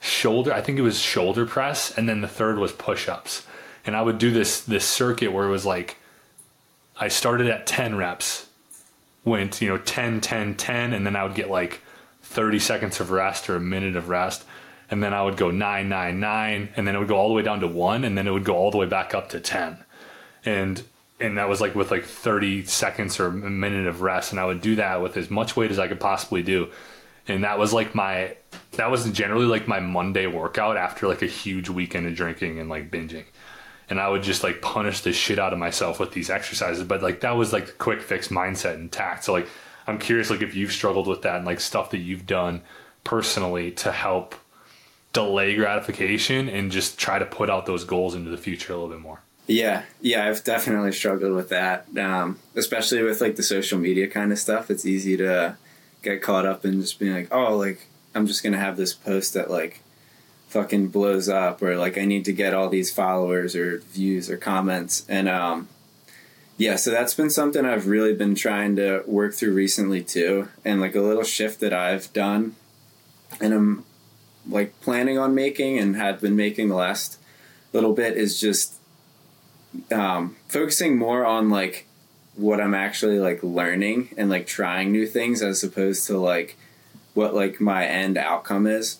shoulder. 0.00 0.52
I 0.52 0.60
think 0.60 0.78
it 0.78 0.82
was 0.82 0.98
shoulder 0.98 1.46
press, 1.46 1.96
and 1.96 2.08
then 2.08 2.20
the 2.20 2.28
third 2.28 2.58
was 2.58 2.72
push 2.72 3.08
ups. 3.08 3.46
And 3.86 3.96
I 3.96 4.02
would 4.02 4.18
do 4.18 4.30
this 4.30 4.60
this 4.60 4.84
circuit 4.84 5.32
where 5.32 5.46
it 5.46 5.50
was 5.50 5.66
like 5.66 5.96
I 6.96 7.08
started 7.08 7.46
at 7.48 7.66
10 7.66 7.96
reps, 7.96 8.46
went, 9.24 9.60
you 9.62 9.68
know, 9.68 9.78
10, 9.78 10.20
10, 10.20 10.54
10, 10.56 10.92
and 10.92 11.06
then 11.06 11.16
I 11.16 11.24
would 11.24 11.34
get 11.34 11.48
like 11.50 11.80
30 12.22 12.58
seconds 12.58 13.00
of 13.00 13.10
rest 13.10 13.48
or 13.48 13.56
a 13.56 13.60
minute 13.60 13.96
of 13.96 14.08
rest. 14.08 14.44
And 14.90 15.02
then 15.02 15.14
I 15.14 15.22
would 15.22 15.36
go 15.36 15.50
9, 15.50 15.88
9, 15.88 16.20
9, 16.20 16.68
and 16.76 16.86
then 16.86 16.94
it 16.94 16.98
would 16.98 17.08
go 17.08 17.16
all 17.16 17.28
the 17.28 17.34
way 17.34 17.42
down 17.42 17.60
to 17.60 17.68
1, 17.68 18.04
and 18.04 18.18
then 18.18 18.26
it 18.26 18.32
would 18.32 18.44
go 18.44 18.56
all 18.56 18.70
the 18.70 18.76
way 18.76 18.86
back 18.86 19.14
up 19.14 19.30
to 19.30 19.40
10. 19.40 19.78
And 20.44 20.82
and 21.20 21.36
that 21.36 21.48
was 21.48 21.60
like 21.60 21.74
with 21.74 21.90
like 21.90 22.04
30 22.04 22.64
seconds 22.64 23.20
or 23.20 23.26
a 23.26 23.32
minute 23.32 23.86
of 23.86 24.00
rest 24.00 24.32
and 24.32 24.40
i 24.40 24.44
would 24.44 24.60
do 24.60 24.76
that 24.76 25.02
with 25.02 25.16
as 25.16 25.30
much 25.30 25.56
weight 25.56 25.70
as 25.70 25.78
i 25.78 25.86
could 25.86 26.00
possibly 26.00 26.42
do 26.42 26.70
and 27.28 27.44
that 27.44 27.58
was 27.58 27.72
like 27.72 27.94
my 27.94 28.34
that 28.72 28.90
was 28.90 29.10
generally 29.12 29.44
like 29.44 29.68
my 29.68 29.80
monday 29.80 30.26
workout 30.26 30.76
after 30.76 31.06
like 31.06 31.22
a 31.22 31.26
huge 31.26 31.68
weekend 31.68 32.06
of 32.06 32.14
drinking 32.14 32.58
and 32.58 32.68
like 32.68 32.90
binging 32.90 33.24
and 33.90 34.00
I 34.00 34.08
would 34.08 34.22
just 34.22 34.42
like 34.44 34.62
punish 34.62 35.00
the 35.00 35.12
shit 35.12 35.38
out 35.38 35.52
of 35.52 35.58
myself 35.58 35.98
with 36.00 36.12
these 36.12 36.30
exercises. 36.30 36.84
But 36.84 37.02
like 37.02 37.20
that 37.20 37.32
was 37.32 37.52
like 37.52 37.66
the 37.66 37.72
quick 37.72 38.00
fix 38.00 38.28
mindset 38.28 38.76
intact. 38.76 39.24
So 39.24 39.32
like 39.32 39.48
I'm 39.86 39.98
curious 39.98 40.30
like 40.30 40.42
if 40.42 40.54
you've 40.54 40.72
struggled 40.72 41.08
with 41.08 41.22
that 41.22 41.36
and 41.36 41.44
like 41.44 41.60
stuff 41.60 41.90
that 41.90 41.98
you've 41.98 42.26
done 42.26 42.62
personally 43.02 43.72
to 43.72 43.90
help 43.90 44.36
delay 45.12 45.56
gratification 45.56 46.48
and 46.48 46.70
just 46.70 46.98
try 46.98 47.18
to 47.18 47.26
put 47.26 47.50
out 47.50 47.66
those 47.66 47.84
goals 47.84 48.14
into 48.14 48.30
the 48.30 48.36
future 48.36 48.72
a 48.72 48.76
little 48.76 48.90
bit 48.90 49.00
more. 49.00 49.20
Yeah, 49.48 49.82
yeah, 50.00 50.28
I've 50.28 50.44
definitely 50.44 50.92
struggled 50.92 51.32
with 51.32 51.48
that, 51.48 51.86
um, 51.98 52.38
especially 52.54 53.02
with 53.02 53.20
like 53.20 53.34
the 53.34 53.42
social 53.42 53.80
media 53.80 54.06
kind 54.06 54.30
of 54.30 54.38
stuff. 54.38 54.70
It's 54.70 54.86
easy 54.86 55.16
to 55.16 55.56
get 56.02 56.22
caught 56.22 56.46
up 56.46 56.64
in 56.64 56.80
just 56.80 57.00
being 57.00 57.12
like, 57.12 57.28
oh, 57.32 57.56
like 57.56 57.88
I'm 58.14 58.28
just 58.28 58.44
gonna 58.44 58.60
have 58.60 58.76
this 58.76 58.94
post 58.94 59.34
that 59.34 59.50
like 59.50 59.82
fucking 60.50 60.88
blows 60.88 61.28
up 61.28 61.62
or 61.62 61.76
like 61.76 61.96
I 61.96 62.04
need 62.04 62.24
to 62.24 62.32
get 62.32 62.52
all 62.52 62.68
these 62.68 62.92
followers 62.92 63.54
or 63.54 63.78
views 63.78 64.28
or 64.28 64.36
comments. 64.36 65.06
And 65.08 65.28
um 65.28 65.68
yeah 66.58 66.74
so 66.74 66.90
that's 66.90 67.14
been 67.14 67.30
something 67.30 67.64
I've 67.64 67.86
really 67.86 68.14
been 68.14 68.34
trying 68.34 68.74
to 68.76 69.04
work 69.06 69.32
through 69.32 69.54
recently 69.54 70.02
too 70.02 70.48
and 70.64 70.80
like 70.80 70.96
a 70.96 71.00
little 71.00 71.22
shift 71.22 71.60
that 71.60 71.72
I've 71.72 72.12
done. 72.12 72.56
And 73.40 73.54
I'm 73.54 73.84
like 74.48 74.78
planning 74.80 75.18
on 75.18 75.36
making 75.36 75.78
and 75.78 75.94
have 75.94 76.20
been 76.20 76.34
making 76.34 76.68
the 76.68 76.74
last 76.74 77.20
little 77.72 77.92
bit 77.92 78.16
is 78.16 78.40
just 78.40 78.74
um 79.92 80.34
focusing 80.48 80.98
more 80.98 81.24
on 81.24 81.48
like 81.48 81.86
what 82.34 82.60
I'm 82.60 82.74
actually 82.74 83.20
like 83.20 83.40
learning 83.44 84.14
and 84.16 84.28
like 84.28 84.48
trying 84.48 84.90
new 84.90 85.06
things 85.06 85.42
as 85.42 85.62
opposed 85.62 86.08
to 86.08 86.18
like 86.18 86.56
what 87.14 87.36
like 87.36 87.60
my 87.60 87.86
end 87.86 88.18
outcome 88.18 88.66
is 88.66 88.98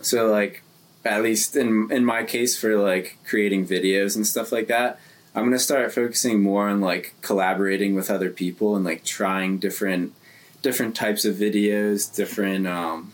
so 0.00 0.30
like 0.30 0.62
at 1.04 1.22
least 1.22 1.56
in 1.56 1.90
in 1.90 2.04
my 2.04 2.22
case 2.24 2.58
for 2.58 2.76
like 2.76 3.18
creating 3.24 3.66
videos 3.66 4.16
and 4.16 4.26
stuff 4.26 4.52
like 4.52 4.68
that, 4.68 4.98
I'm 5.34 5.44
gonna 5.44 5.58
start 5.58 5.92
focusing 5.92 6.42
more 6.42 6.68
on 6.68 6.80
like 6.80 7.14
collaborating 7.22 7.94
with 7.94 8.10
other 8.10 8.30
people 8.30 8.76
and 8.76 8.84
like 8.84 9.04
trying 9.04 9.58
different 9.58 10.14
different 10.62 10.94
types 10.94 11.24
of 11.24 11.36
videos, 11.36 12.14
different 12.14 12.66
um, 12.66 13.12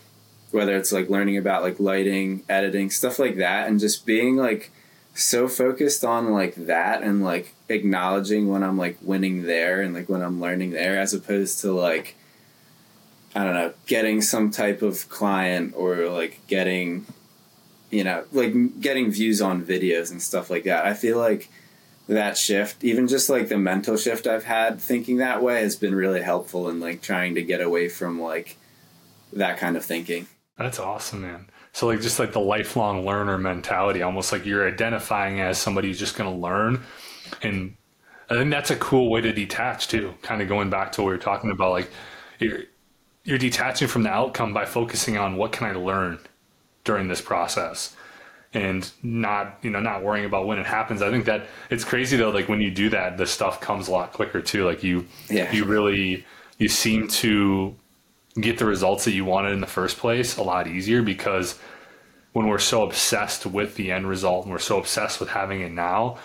whether 0.51 0.75
it's 0.75 0.91
like 0.91 1.09
learning 1.09 1.37
about 1.37 1.63
like 1.63 1.79
lighting, 1.79 2.43
editing, 2.49 2.89
stuff 2.89 3.19
like 3.19 3.37
that, 3.37 3.67
and 3.67 3.79
just 3.79 4.05
being 4.05 4.35
like 4.35 4.71
so 5.13 5.47
focused 5.47 6.03
on 6.03 6.31
like 6.31 6.55
that 6.55 7.01
and 7.01 7.23
like 7.23 7.53
acknowledging 7.69 8.49
when 8.49 8.63
I'm 8.63 8.77
like 8.77 8.97
winning 9.01 9.43
there 9.43 9.81
and 9.81 9.93
like 9.93 10.09
when 10.09 10.21
I'm 10.21 10.41
learning 10.41 10.71
there 10.71 10.99
as 10.99 11.13
opposed 11.13 11.61
to 11.61 11.71
like 11.71 12.15
I 13.35 13.43
don't 13.43 13.53
know, 13.53 13.73
getting 13.85 14.21
some 14.21 14.49
type 14.49 14.81
of 14.81 15.09
client 15.09 15.73
or 15.75 16.07
like 16.09 16.39
getting 16.47 17.05
you 17.91 18.03
know, 18.03 18.25
like 18.31 18.81
getting 18.81 19.11
views 19.11 19.41
on 19.41 19.65
videos 19.65 20.11
and 20.11 20.21
stuff 20.21 20.49
like 20.49 20.63
that. 20.65 20.85
I 20.85 20.93
feel 20.93 21.17
like 21.17 21.49
that 22.07 22.37
shift, 22.37 22.83
even 22.83 23.07
just 23.07 23.29
like 23.29 23.47
the 23.47 23.57
mental 23.57 23.97
shift 23.97 24.27
I've 24.27 24.43
had 24.43 24.79
thinking 24.79 25.17
that 25.17 25.41
way 25.41 25.61
has 25.61 25.75
been 25.75 25.95
really 25.95 26.21
helpful 26.21 26.69
in 26.69 26.79
like 26.79 27.01
trying 27.01 27.35
to 27.35 27.41
get 27.41 27.61
away 27.61 27.89
from 27.89 28.21
like 28.21 28.57
that 29.33 29.57
kind 29.57 29.77
of 29.77 29.85
thinking. 29.85 30.27
That's 30.57 30.79
awesome, 30.79 31.21
man. 31.21 31.49
So 31.73 31.87
like 31.87 32.01
just 32.01 32.19
like 32.19 32.31
the 32.31 32.39
lifelong 32.39 33.05
learner 33.05 33.37
mentality, 33.37 34.01
almost 34.01 34.31
like 34.31 34.45
you're 34.45 34.67
identifying 34.67 35.41
as 35.41 35.57
somebody 35.57 35.89
who's 35.89 35.99
just 35.99 36.15
going 36.15 36.29
to 36.29 36.37
learn, 36.37 36.83
and 37.41 37.75
I 38.29 38.35
think 38.35 38.51
that's 38.51 38.71
a 38.71 38.77
cool 38.77 39.09
way 39.09 39.21
to 39.21 39.33
detach 39.33 39.89
too. 39.89 40.13
Kind 40.21 40.41
of 40.41 40.47
going 40.47 40.69
back 40.69 40.93
to 40.93 41.01
what 41.01 41.07
we 41.07 41.13
were 41.13 41.21
talking 41.21 41.51
about, 41.51 41.71
like 41.71 41.91
you're 42.39 42.63
you're 43.25 43.37
detaching 43.37 43.87
from 43.87 44.03
the 44.03 44.09
outcome 44.09 44.53
by 44.53 44.65
focusing 44.65 45.17
on 45.17 45.35
what 45.35 45.51
can 45.51 45.67
I 45.67 45.73
learn 45.73 46.19
during 46.85 47.07
this 47.09 47.19
process 47.19 47.95
and 48.53 48.89
not 49.03 49.57
you 49.61 49.69
know 49.69 49.81
not 49.81 50.01
worrying 50.01 50.25
about 50.25 50.47
when 50.47 50.57
it 50.57 50.65
happens 50.65 51.01
i 51.01 51.11
think 51.11 51.25
that 51.25 51.45
it's 51.69 51.83
crazy 51.83 52.15
though 52.15 52.29
like 52.29 52.47
when 52.47 52.61
you 52.61 52.71
do 52.71 52.89
that 52.89 53.17
the 53.17 53.25
stuff 53.25 53.59
comes 53.59 53.89
a 53.89 53.91
lot 53.91 54.13
quicker 54.13 54.41
too 54.41 54.65
like 54.65 54.81
you 54.81 55.05
yeah. 55.29 55.51
you 55.51 55.65
really 55.65 56.25
you 56.57 56.69
seem 56.69 57.07
to 57.07 57.75
get 58.39 58.57
the 58.57 58.65
results 58.65 59.03
that 59.03 59.11
you 59.11 59.25
wanted 59.25 59.51
in 59.51 59.59
the 59.59 59.67
first 59.67 59.97
place 59.97 60.37
a 60.37 60.43
lot 60.43 60.67
easier 60.67 61.01
because 61.01 61.59
when 62.31 62.47
we're 62.47 62.57
so 62.57 62.83
obsessed 62.83 63.45
with 63.45 63.75
the 63.75 63.91
end 63.91 64.07
result 64.07 64.45
and 64.45 64.51
we're 64.51 64.59
so 64.59 64.77
obsessed 64.77 65.19
with 65.19 65.29
having 65.29 65.61
it 65.61 65.71
now 65.71 66.17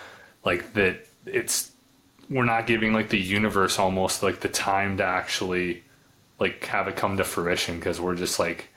like 0.45 0.73
that 0.73 1.05
it's 1.25 1.71
we're 2.29 2.45
not 2.45 2.65
giving 2.65 2.93
like 2.93 3.09
the 3.09 3.19
universe 3.19 3.77
almost 3.77 4.23
like 4.23 4.39
the 4.39 4.49
time 4.49 4.95
to 4.97 5.03
actually 5.03 5.83
like 6.41 6.65
have 6.65 6.87
it 6.87 6.97
come 6.97 7.15
to 7.17 7.23
fruition 7.23 7.77
because 7.77 8.01
we're 8.01 8.15
just 8.15 8.39
like 8.39 8.67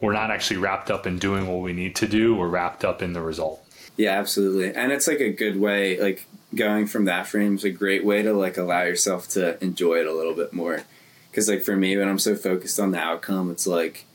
we're 0.00 0.12
not 0.12 0.30
actually 0.30 0.56
wrapped 0.56 0.90
up 0.90 1.06
in 1.06 1.18
doing 1.18 1.46
what 1.48 1.60
we 1.60 1.72
need 1.72 1.96
to 1.96 2.06
do. 2.06 2.34
We're 2.34 2.48
wrapped 2.48 2.84
up 2.84 3.02
in 3.02 3.12
the 3.12 3.20
result. 3.20 3.62
Yeah 3.96 4.18
absolutely. 4.18 4.72
And 4.72 4.92
it's 4.92 5.06
like 5.06 5.20
a 5.20 5.32
good 5.32 5.60
way 5.60 6.00
like 6.00 6.26
going 6.54 6.86
from 6.86 7.04
that 7.04 7.26
frame 7.26 7.56
is 7.56 7.64
a 7.64 7.70
great 7.70 8.04
way 8.04 8.22
to 8.22 8.32
like 8.32 8.56
allow 8.56 8.82
yourself 8.82 9.28
to 9.28 9.62
enjoy 9.62 9.96
it 9.96 10.06
a 10.06 10.14
little 10.14 10.34
bit 10.34 10.52
more. 10.52 10.84
Because 11.30 11.48
like 11.48 11.62
for 11.62 11.76
me 11.76 11.96
when 11.96 12.08
i'm 12.08 12.18
so 12.18 12.34
focused 12.34 12.80
on 12.80 12.90
the 12.90 12.98
outcome 12.98 13.50
it's 13.50 13.66
like 13.66 14.06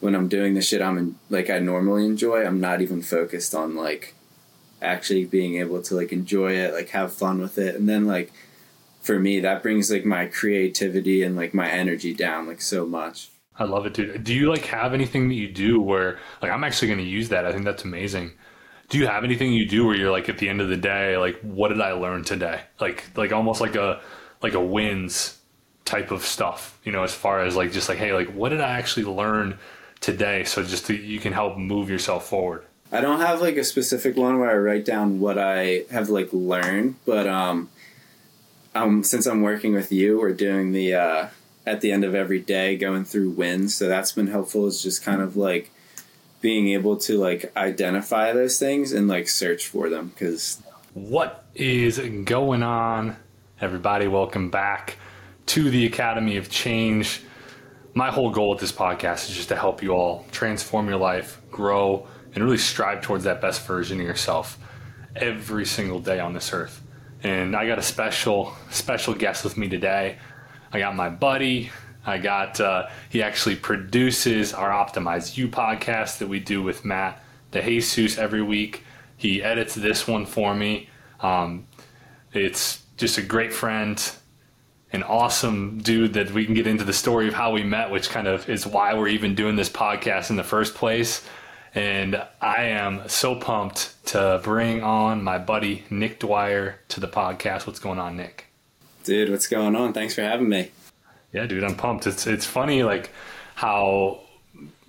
when 0.00 0.16
i'm 0.16 0.28
doing 0.28 0.54
the 0.54 0.60
shit 0.60 0.82
i'm 0.82 0.98
in, 0.98 1.14
like 1.30 1.48
i 1.48 1.58
normally 1.60 2.04
enjoy 2.04 2.44
i'm 2.44 2.60
not 2.60 2.82
even 2.82 3.00
focused 3.00 3.54
on 3.54 3.76
like 3.76 4.14
actually 4.82 5.24
being 5.24 5.56
able 5.56 5.80
to 5.82 5.94
like 5.94 6.12
enjoy 6.12 6.52
it 6.52 6.72
like 6.72 6.90
have 6.90 7.12
fun 7.12 7.40
with 7.40 7.58
it. 7.58 7.74
And 7.74 7.88
then 7.88 8.06
like 8.06 8.32
for 9.00 9.18
me 9.18 9.40
that 9.40 9.62
brings 9.62 9.90
like 9.90 10.04
my 10.04 10.26
creativity 10.26 11.22
and 11.22 11.36
like 11.36 11.54
my 11.54 11.68
energy 11.68 12.14
down 12.14 12.46
like 12.46 12.60
so 12.60 12.86
much. 12.86 13.30
I 13.58 13.64
love 13.64 13.86
it 13.86 13.94
dude. 13.94 14.24
Do 14.24 14.34
you 14.34 14.48
like 14.48 14.66
have 14.66 14.94
anything 14.94 15.28
that 15.28 15.34
you 15.34 15.48
do 15.48 15.80
where 15.80 16.18
like 16.42 16.50
i'm 16.50 16.64
actually 16.64 16.88
going 16.88 17.00
to 17.00 17.04
use 17.04 17.28
that. 17.30 17.46
I 17.46 17.52
think 17.52 17.64
that's 17.64 17.84
amazing. 17.84 18.32
Do 18.88 18.98
you 18.98 19.06
have 19.06 19.22
anything 19.24 19.52
you 19.52 19.66
do 19.66 19.86
where 19.86 19.94
you're 19.94 20.10
like 20.10 20.28
at 20.28 20.38
the 20.38 20.48
end 20.48 20.60
of 20.60 20.68
the 20.68 20.76
day 20.76 21.16
like 21.16 21.40
what 21.40 21.68
did 21.68 21.80
i 21.80 21.92
learn 21.92 22.24
today? 22.24 22.62
Like 22.80 23.04
like 23.16 23.32
almost 23.32 23.60
like 23.60 23.76
a 23.76 24.00
like 24.42 24.54
a 24.54 24.60
wins 24.60 25.40
type 25.90 26.12
of 26.12 26.24
stuff, 26.24 26.78
you 26.84 26.92
know, 26.92 27.02
as 27.02 27.12
far 27.12 27.42
as 27.42 27.56
like 27.56 27.72
just 27.72 27.88
like, 27.88 27.98
hey, 27.98 28.12
like 28.12 28.32
what 28.32 28.50
did 28.50 28.60
I 28.60 28.78
actually 28.78 29.06
learn 29.06 29.58
today? 30.00 30.44
So 30.44 30.62
just 30.62 30.86
to, 30.86 30.94
you 30.94 31.18
can 31.18 31.32
help 31.32 31.58
move 31.58 31.90
yourself 31.90 32.28
forward. 32.28 32.64
I 32.92 33.00
don't 33.00 33.20
have 33.20 33.40
like 33.40 33.56
a 33.56 33.64
specific 33.64 34.16
one 34.16 34.38
where 34.38 34.50
I 34.50 34.56
write 34.56 34.84
down 34.84 35.20
what 35.20 35.36
I 35.38 35.84
have 35.90 36.08
like 36.08 36.28
learned, 36.32 36.96
but 37.04 37.26
um, 37.26 37.70
um, 38.74 39.02
since 39.02 39.26
I'm 39.26 39.42
working 39.42 39.74
with 39.74 39.92
you, 39.92 40.18
we're 40.18 40.32
doing 40.32 40.72
the 40.72 40.94
uh, 40.94 41.28
at 41.66 41.80
the 41.80 41.92
end 41.92 42.04
of 42.04 42.14
every 42.14 42.40
day 42.40 42.76
going 42.76 43.04
through 43.04 43.30
wins, 43.30 43.74
so 43.74 43.88
that's 43.88 44.12
been 44.12 44.28
helpful. 44.28 44.66
Is 44.66 44.82
just 44.82 45.02
kind 45.02 45.20
of 45.20 45.36
like 45.36 45.70
being 46.40 46.68
able 46.68 46.96
to 46.96 47.18
like 47.18 47.52
identify 47.56 48.32
those 48.32 48.58
things 48.58 48.92
and 48.92 49.08
like 49.08 49.28
search 49.28 49.66
for 49.66 49.90
them 49.90 50.08
because 50.08 50.62
what 50.94 51.44
is 51.54 51.98
going 52.24 52.62
on 52.62 53.14
everybody 53.60 54.08
welcome 54.08 54.48
back 54.48 54.96
to 55.44 55.68
the 55.68 55.84
Academy 55.84 56.36
of 56.36 56.48
Change. 56.48 57.22
My 57.92 58.10
whole 58.10 58.30
goal 58.30 58.50
with 58.50 58.60
this 58.60 58.72
podcast 58.72 59.28
is 59.28 59.36
just 59.36 59.48
to 59.48 59.56
help 59.56 59.82
you 59.82 59.90
all 59.90 60.24
transform 60.30 60.88
your 60.88 60.96
life, 60.96 61.40
grow, 61.50 62.06
and 62.34 62.42
really 62.42 62.56
strive 62.56 63.02
towards 63.02 63.24
that 63.24 63.40
best 63.40 63.66
version 63.66 64.00
of 64.00 64.06
yourself 64.06 64.58
every 65.16 65.66
single 65.66 65.98
day 65.98 66.20
on 66.20 66.32
this 66.32 66.52
earth. 66.52 66.79
And 67.22 67.54
I 67.54 67.66
got 67.66 67.78
a 67.78 67.82
special, 67.82 68.56
special 68.70 69.14
guest 69.14 69.44
with 69.44 69.56
me 69.56 69.68
today. 69.68 70.18
I 70.72 70.78
got 70.78 70.96
my 70.96 71.10
buddy. 71.10 71.70
I 72.06 72.18
got, 72.18 72.60
uh, 72.60 72.88
he 73.10 73.22
actually 73.22 73.56
produces 73.56 74.54
our 74.54 74.70
Optimize 74.70 75.36
You 75.36 75.48
podcast 75.48 76.18
that 76.18 76.28
we 76.28 76.40
do 76.40 76.62
with 76.62 76.84
Matt 76.84 77.22
the 77.50 77.60
DeJesus 77.60 78.16
every 78.18 78.42
week. 78.42 78.84
He 79.16 79.42
edits 79.42 79.74
this 79.74 80.08
one 80.08 80.24
for 80.24 80.54
me. 80.54 80.88
Um, 81.20 81.66
it's 82.32 82.82
just 82.96 83.18
a 83.18 83.22
great 83.22 83.52
friend, 83.52 84.00
an 84.92 85.02
awesome 85.02 85.78
dude 85.78 86.14
that 86.14 86.30
we 86.30 86.46
can 86.46 86.54
get 86.54 86.66
into 86.66 86.84
the 86.84 86.92
story 86.92 87.28
of 87.28 87.34
how 87.34 87.52
we 87.52 87.62
met, 87.62 87.90
which 87.90 88.08
kind 88.08 88.26
of 88.26 88.48
is 88.48 88.66
why 88.66 88.94
we're 88.94 89.08
even 89.08 89.34
doing 89.34 89.56
this 89.56 89.68
podcast 89.68 90.30
in 90.30 90.36
the 90.36 90.44
first 90.44 90.74
place. 90.74 91.26
And 91.74 92.22
I 92.40 92.64
am 92.64 93.08
so 93.08 93.36
pumped 93.36 94.04
to 94.06 94.40
bring 94.42 94.82
on 94.82 95.22
my 95.22 95.38
buddy 95.38 95.84
Nick 95.88 96.18
Dwyer 96.18 96.80
to 96.88 97.00
the 97.00 97.06
podcast. 97.06 97.66
What's 97.66 97.78
going 97.78 97.98
on, 97.98 98.16
Nick? 98.16 98.46
Dude, 99.04 99.30
what's 99.30 99.46
going 99.46 99.76
on? 99.76 99.92
Thanks 99.92 100.14
for 100.14 100.22
having 100.22 100.48
me. 100.48 100.70
Yeah, 101.32 101.46
dude, 101.46 101.62
I'm 101.62 101.76
pumped. 101.76 102.08
It's 102.08 102.26
it's 102.26 102.44
funny 102.44 102.82
like 102.82 103.10
how 103.54 104.20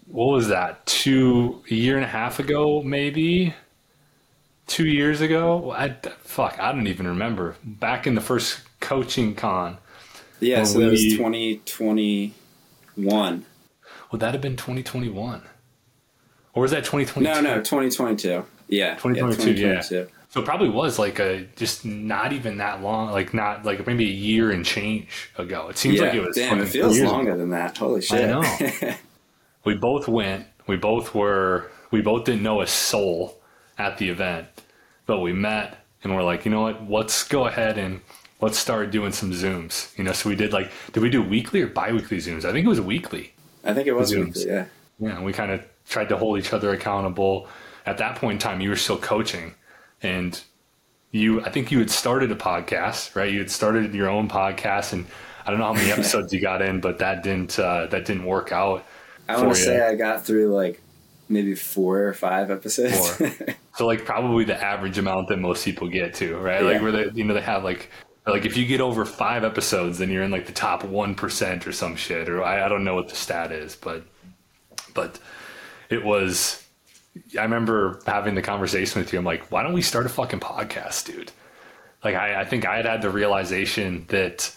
what 0.08 0.28
was 0.28 0.48
that? 0.48 0.86
Two 0.86 1.64
a 1.70 1.76
year 1.76 1.96
and 1.96 2.04
a 2.04 2.10
half 2.10 2.40
ago, 2.40 2.82
maybe 2.82 3.54
two 4.68 4.88
years 4.88 5.22
ago. 5.22 5.72
I 5.72 5.96
fuck, 6.22 6.60
I 6.60 6.72
don't 6.72 6.88
even 6.88 7.08
remember. 7.08 7.56
Back 7.64 8.08
in 8.08 8.16
the 8.16 8.22
first 8.22 8.62
coaching 8.80 9.36
con, 9.36 9.78
yeah, 10.40 10.64
so 10.64 10.80
we, 10.80 10.86
that 10.86 10.92
was 10.92 11.04
2021. 11.04 13.46
Would 14.12 14.20
that 14.20 14.34
have 14.34 14.42
been 14.42 14.58
2021? 14.58 15.44
Or 16.54 16.62
was 16.62 16.72
that 16.72 16.84
2022? 16.84 17.22
No, 17.22 17.42
no, 17.42 17.58
2022. 17.58 18.44
Yeah. 18.68 18.96
2022, 18.96 19.52
yeah. 19.52 19.82
2022. 19.82 19.96
yeah. 19.96 20.04
So 20.30 20.40
it 20.40 20.46
probably 20.46 20.70
was 20.70 20.98
like 20.98 21.20
a 21.20 21.46
just 21.58 21.84
not 21.84 22.32
even 22.32 22.58
that 22.58 22.82
long, 22.82 23.12
like 23.12 23.34
not 23.34 23.66
like 23.66 23.86
maybe 23.86 24.06
a 24.06 24.14
year 24.14 24.52
and 24.52 24.66
change 24.66 25.30
ago. 25.38 25.68
It 25.68 25.78
seems 25.78 25.98
yeah, 25.98 26.04
like 26.04 26.14
it 26.14 26.26
was. 26.26 26.36
Damn, 26.38 26.60
it 26.62 26.68
feels 26.68 27.00
longer 27.02 27.32
ago. 27.32 27.40
than 27.40 27.50
that. 27.50 27.78
Holy 27.78 28.02
shit! 28.02 28.30
I 28.30 28.40
know. 28.40 28.96
we 29.66 29.76
both 29.76 30.08
went. 30.08 30.48
We 30.68 30.78
both 30.78 31.14
were. 31.14 31.70
We 31.92 32.02
both 32.02 32.24
didn't 32.24 32.44
know 32.44 32.62
a 32.62 32.68
soul 32.68 33.42
at 33.78 33.98
the 33.98 34.08
event, 34.08 34.48
but 35.06 35.20
we 35.20 35.34
met 35.34 35.82
and 36.04 36.16
we're 36.16 36.24
like, 36.24 36.46
you 36.46 36.52
know 36.52 36.62
what? 36.62 36.90
Let's 36.90 37.28
go 37.28 37.48
ahead 37.48 37.78
and 37.78 38.02
let's 38.40 38.58
start 38.58 38.92
doing 38.92 39.12
some 39.12 39.32
Zooms. 39.32 39.98
You 39.98 40.04
know, 40.04 40.14
so 40.14 40.30
we 40.30 40.36
did 40.36 40.54
like, 40.54 40.72
did 40.94 41.04
we 41.04 41.10
do 41.10 41.22
weekly 41.22 41.62
or 41.62 41.68
biweekly 41.68 42.18
Zooms? 42.18 42.46
I 42.46 42.52
think 42.52 42.66
it 42.66 42.70
was 42.70 42.82
weekly. 42.82 43.34
I 43.64 43.74
think 43.74 43.88
it 43.88 43.94
was 43.94 44.16
weekly, 44.16 44.48
yeah. 44.48 44.66
Yeah, 45.00 45.22
we 45.22 45.34
kind 45.34 45.52
of 45.52 45.64
tried 45.92 46.10
to 46.10 46.18
hold 46.18 46.40
each 46.40 46.54
other 46.54 46.72
accountable. 46.72 47.48
At 47.86 47.98
that 48.00 48.16
point 48.16 48.34
in 48.34 48.40
time, 48.40 48.62
you 48.62 48.70
were 48.70 48.76
still 48.76 48.98
coaching, 48.98 49.54
and 50.02 50.40
you, 51.12 51.42
I 51.44 51.50
think 51.50 51.72
you 51.72 51.80
had 51.80 51.92
started 51.92 52.32
a 52.32 52.36
podcast, 52.36 53.16
right? 53.16 53.32
You 53.32 53.40
had 53.40 53.52
started 53.52 53.94
your 53.94 54.10
own 54.10 54.30
podcast, 54.30 54.94
and 54.94 55.06
I 55.46 55.52
don't 55.52 55.60
know 55.60 55.66
how 55.66 55.74
many 55.74 55.92
episodes 55.98 56.34
you 56.34 56.42
got 56.42 56.62
in, 56.62 56.80
but 56.80 57.00
that 57.00 57.24
didn't 57.24 57.60
uh, 57.60 57.88
that 57.88 58.06
didn't 58.06 58.26
work 58.26 58.52
out. 58.52 58.86
I 59.28 59.38
want 59.38 59.56
to 59.56 59.62
say 59.62 59.82
I 59.82 59.96
got 59.96 60.26
through 60.26 60.54
like 60.54 60.82
maybe 61.30 61.56
four 61.56 62.00
or 62.00 62.14
five 62.14 62.52
episodes. 62.52 63.16
Four. 63.16 63.32
so 63.76 63.86
like 63.86 64.06
probably 64.06 64.44
the 64.44 64.62
average 64.62 64.98
amount 64.98 65.28
that 65.30 65.38
most 65.38 65.66
people 65.66 65.88
get 65.88 66.14
to, 66.16 66.38
right? 66.38 66.62
Yeah. 66.62 66.72
Like 66.72 66.82
where 66.82 66.92
they 66.92 67.10
you 67.14 67.24
know 67.24 67.34
they 67.34 67.42
have 67.42 67.64
like 67.64 67.90
like 68.26 68.46
if 68.46 68.56
you 68.56 68.66
get 68.66 68.82
over 68.82 69.06
five 69.06 69.44
episodes, 69.44 69.98
then 69.98 70.10
you're 70.10 70.24
in 70.24 70.32
like 70.32 70.46
the 70.46 70.54
top 70.54 70.84
one 70.84 71.16
percent 71.16 71.66
or 71.68 71.72
some 71.72 71.96
shit. 71.96 72.30
Or 72.30 72.44
I, 72.44 72.66
I 72.66 72.70
don't 72.70 72.84
know 72.84 72.96
what 72.96 73.10
the 73.10 73.16
stat 73.16 73.52
is, 73.52 73.76
but 73.76 74.04
but 74.94 75.20
it 75.92 76.04
was. 76.04 76.64
I 77.38 77.44
remember 77.44 78.00
having 78.06 78.36
the 78.36 78.42
conversation 78.42 79.02
with 79.02 79.12
you. 79.12 79.20
I'm 79.20 79.26
like, 79.26 79.52
why 79.52 79.64
don't 79.64 79.74
we 79.74 79.82
start 79.82 80.06
a 80.06 80.10
fucking 80.10 80.40
podcast, 80.40 81.06
dude? 81.06 81.32
Like 82.04 82.16
I, 82.16 82.42
I 82.42 82.46
think 82.46 82.66
I 82.66 82.78
had 82.78 82.86
had 82.86 83.02
the 83.02 83.10
realization 83.10 84.06
that 84.08 84.56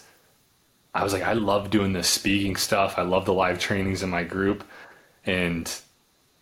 I 0.93 1.03
was 1.03 1.11
like, 1.11 1.23
I 1.23 1.33
love 1.33 1.69
doing 1.69 1.91
this 1.91 2.07
speaking 2.07 2.55
stuff. 2.55 2.97
I 2.97 3.01
love 3.01 3.25
the 3.25 3.33
live 3.33 3.59
trainings 3.59 4.01
in 4.01 4.09
my 4.09 4.23
group, 4.23 4.63
and 5.25 5.69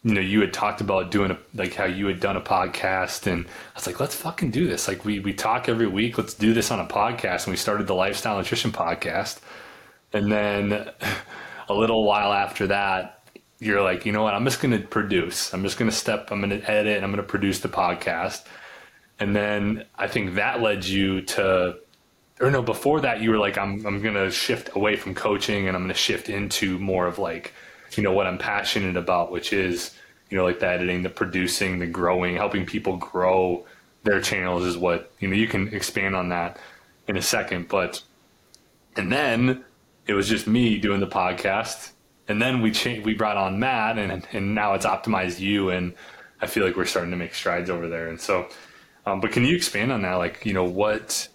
you 0.03 0.13
know, 0.13 0.21
you 0.21 0.41
had 0.41 0.53
talked 0.53 0.81
about 0.81 1.11
doing 1.11 1.31
a, 1.31 1.37
like 1.53 1.73
how 1.73 1.85
you 1.85 2.07
had 2.07 2.19
done 2.19 2.35
a 2.35 2.41
podcast 2.41 3.25
and 3.25 3.45
I 3.45 3.75
was 3.75 3.87
like, 3.87 4.01
let's 4.01 4.15
fucking 4.15 4.51
do 4.51 4.67
this. 4.67 4.87
Like 4.87 5.05
we, 5.05 5.19
we 5.19 5.33
talk 5.33 5.69
every 5.69 5.87
week. 5.87 6.17
Let's 6.17 6.33
do 6.33 6.53
this 6.53 6.71
on 6.71 6.81
a 6.81 6.85
podcast. 6.85 7.45
And 7.45 7.53
we 7.53 7.57
started 7.57 7.87
the 7.87 7.95
lifestyle 7.95 8.37
nutrition 8.37 8.73
podcast. 8.73 9.39
And 10.11 10.29
then 10.29 10.73
a 11.69 11.73
little 11.73 12.03
while 12.03 12.33
after 12.33 12.67
that, 12.67 13.22
you're 13.63 13.81
like, 13.81 14.05
you 14.05 14.11
know 14.11 14.23
what, 14.23 14.33
I'm 14.33 14.43
just 14.45 14.61
going 14.61 14.79
to 14.79 14.85
produce. 14.85 15.53
I'm 15.53 15.63
just 15.63 15.77
going 15.77 15.89
to 15.89 15.95
step, 15.95 16.31
I'm 16.31 16.39
going 16.41 16.61
to 16.61 16.69
edit, 16.69 17.03
I'm 17.03 17.11
going 17.11 17.17
to 17.17 17.27
produce 17.27 17.59
the 17.59 17.69
podcast. 17.69 18.43
And 19.19 19.35
then 19.35 19.85
I 19.95 20.07
think 20.07 20.35
that 20.35 20.61
led 20.61 20.85
you 20.85 21.21
to, 21.21 21.77
or 22.41 22.51
no, 22.51 22.61
before 22.61 23.01
that, 23.01 23.21
you 23.21 23.29
were 23.29 23.37
like, 23.37 23.57
I'm, 23.57 23.85
I'm 23.85 24.01
going 24.01 24.15
to 24.15 24.31
shift 24.31 24.75
away 24.75 24.95
from 24.95 25.15
coaching 25.15 25.67
and 25.67 25.77
I'm 25.77 25.83
going 25.83 25.93
to 25.93 25.99
shift 25.99 26.29
into 26.29 26.79
more 26.79 27.07
of 27.07 27.19
like, 27.19 27.53
you 27.95 28.03
know, 28.03 28.11
what 28.11 28.27
I'm 28.27 28.37
passionate 28.37 28.97
about, 28.97 29.31
which 29.31 29.53
is, 29.53 29.95
you 30.29 30.37
know, 30.37 30.43
like 30.43 30.59
the 30.59 30.67
editing, 30.67 31.03
the 31.03 31.09
producing, 31.09 31.79
the 31.79 31.87
growing, 31.87 32.35
helping 32.35 32.65
people 32.65 32.97
grow 32.97 33.65
their 34.03 34.19
channels 34.19 34.65
is 34.65 34.77
what, 34.77 35.11
you 35.19 35.27
know, 35.27 35.35
you 35.35 35.47
can 35.47 35.73
expand 35.73 36.15
on 36.15 36.29
that 36.29 36.57
in 37.07 37.17
a 37.17 37.21
second. 37.21 37.67
But, 37.67 38.01
and 38.95 39.11
then 39.11 39.63
it 40.07 40.13
was 40.13 40.27
just 40.27 40.47
me 40.47 40.79
doing 40.79 40.99
the 40.99 41.07
podcast 41.07 41.91
and 42.27 42.41
then 42.41 42.61
we 42.61 42.73
we 43.03 43.13
brought 43.13 43.37
on 43.37 43.59
Matt, 43.59 43.97
and 43.97 44.25
and 44.31 44.55
now 44.55 44.73
it's 44.73 44.85
Optimize 44.85 45.39
You, 45.39 45.69
and 45.69 45.93
I 46.41 46.47
feel 46.47 46.65
like 46.65 46.75
we're 46.75 46.85
starting 46.85 47.11
to 47.11 47.17
make 47.17 47.33
strides 47.33 47.69
over 47.69 47.87
there. 47.87 48.09
And 48.09 48.19
so, 48.19 48.47
um, 49.05 49.19
but 49.21 49.31
can 49.31 49.43
you 49.45 49.55
expand 49.55 49.91
on 49.91 50.01
that? 50.03 50.15
Like, 50.15 50.45
you 50.45 50.53
know, 50.53 50.63
what, 50.63 51.27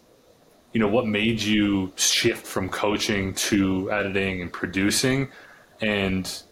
you 0.73 0.81
know, 0.81 0.89
what 0.89 1.07
made 1.07 1.41
you 1.41 1.93
shift 1.97 2.47
from 2.47 2.69
coaching 2.69 3.35
to 3.35 3.91
editing 3.93 4.43
and 4.43 4.53
producing, 4.53 5.29
and 5.81 6.43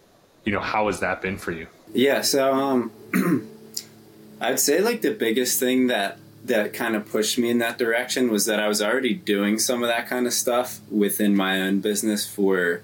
you 0.43 0.51
know, 0.51 0.59
how 0.59 0.87
has 0.87 0.99
that 0.99 1.21
been 1.21 1.37
for 1.37 1.51
you? 1.51 1.67
Yeah, 1.93 2.21
so 2.21 2.53
um, 2.53 2.91
I'd 4.41 4.59
say 4.59 4.81
like 4.81 5.01
the 5.01 5.13
biggest 5.13 5.59
thing 5.59 5.87
that 5.87 6.19
that 6.45 6.73
kind 6.73 6.95
of 6.95 7.05
pushed 7.05 7.37
me 7.37 7.49
in 7.49 7.57
that 7.57 7.77
direction 7.77 8.31
was 8.31 8.45
that 8.45 8.59
I 8.59 8.67
was 8.67 8.81
already 8.81 9.13
doing 9.13 9.59
some 9.59 9.83
of 9.83 9.89
that 9.89 10.07
kind 10.07 10.25
of 10.25 10.33
stuff 10.33 10.79
within 10.89 11.35
my 11.35 11.61
own 11.61 11.81
business 11.81 12.25
for 12.25 12.83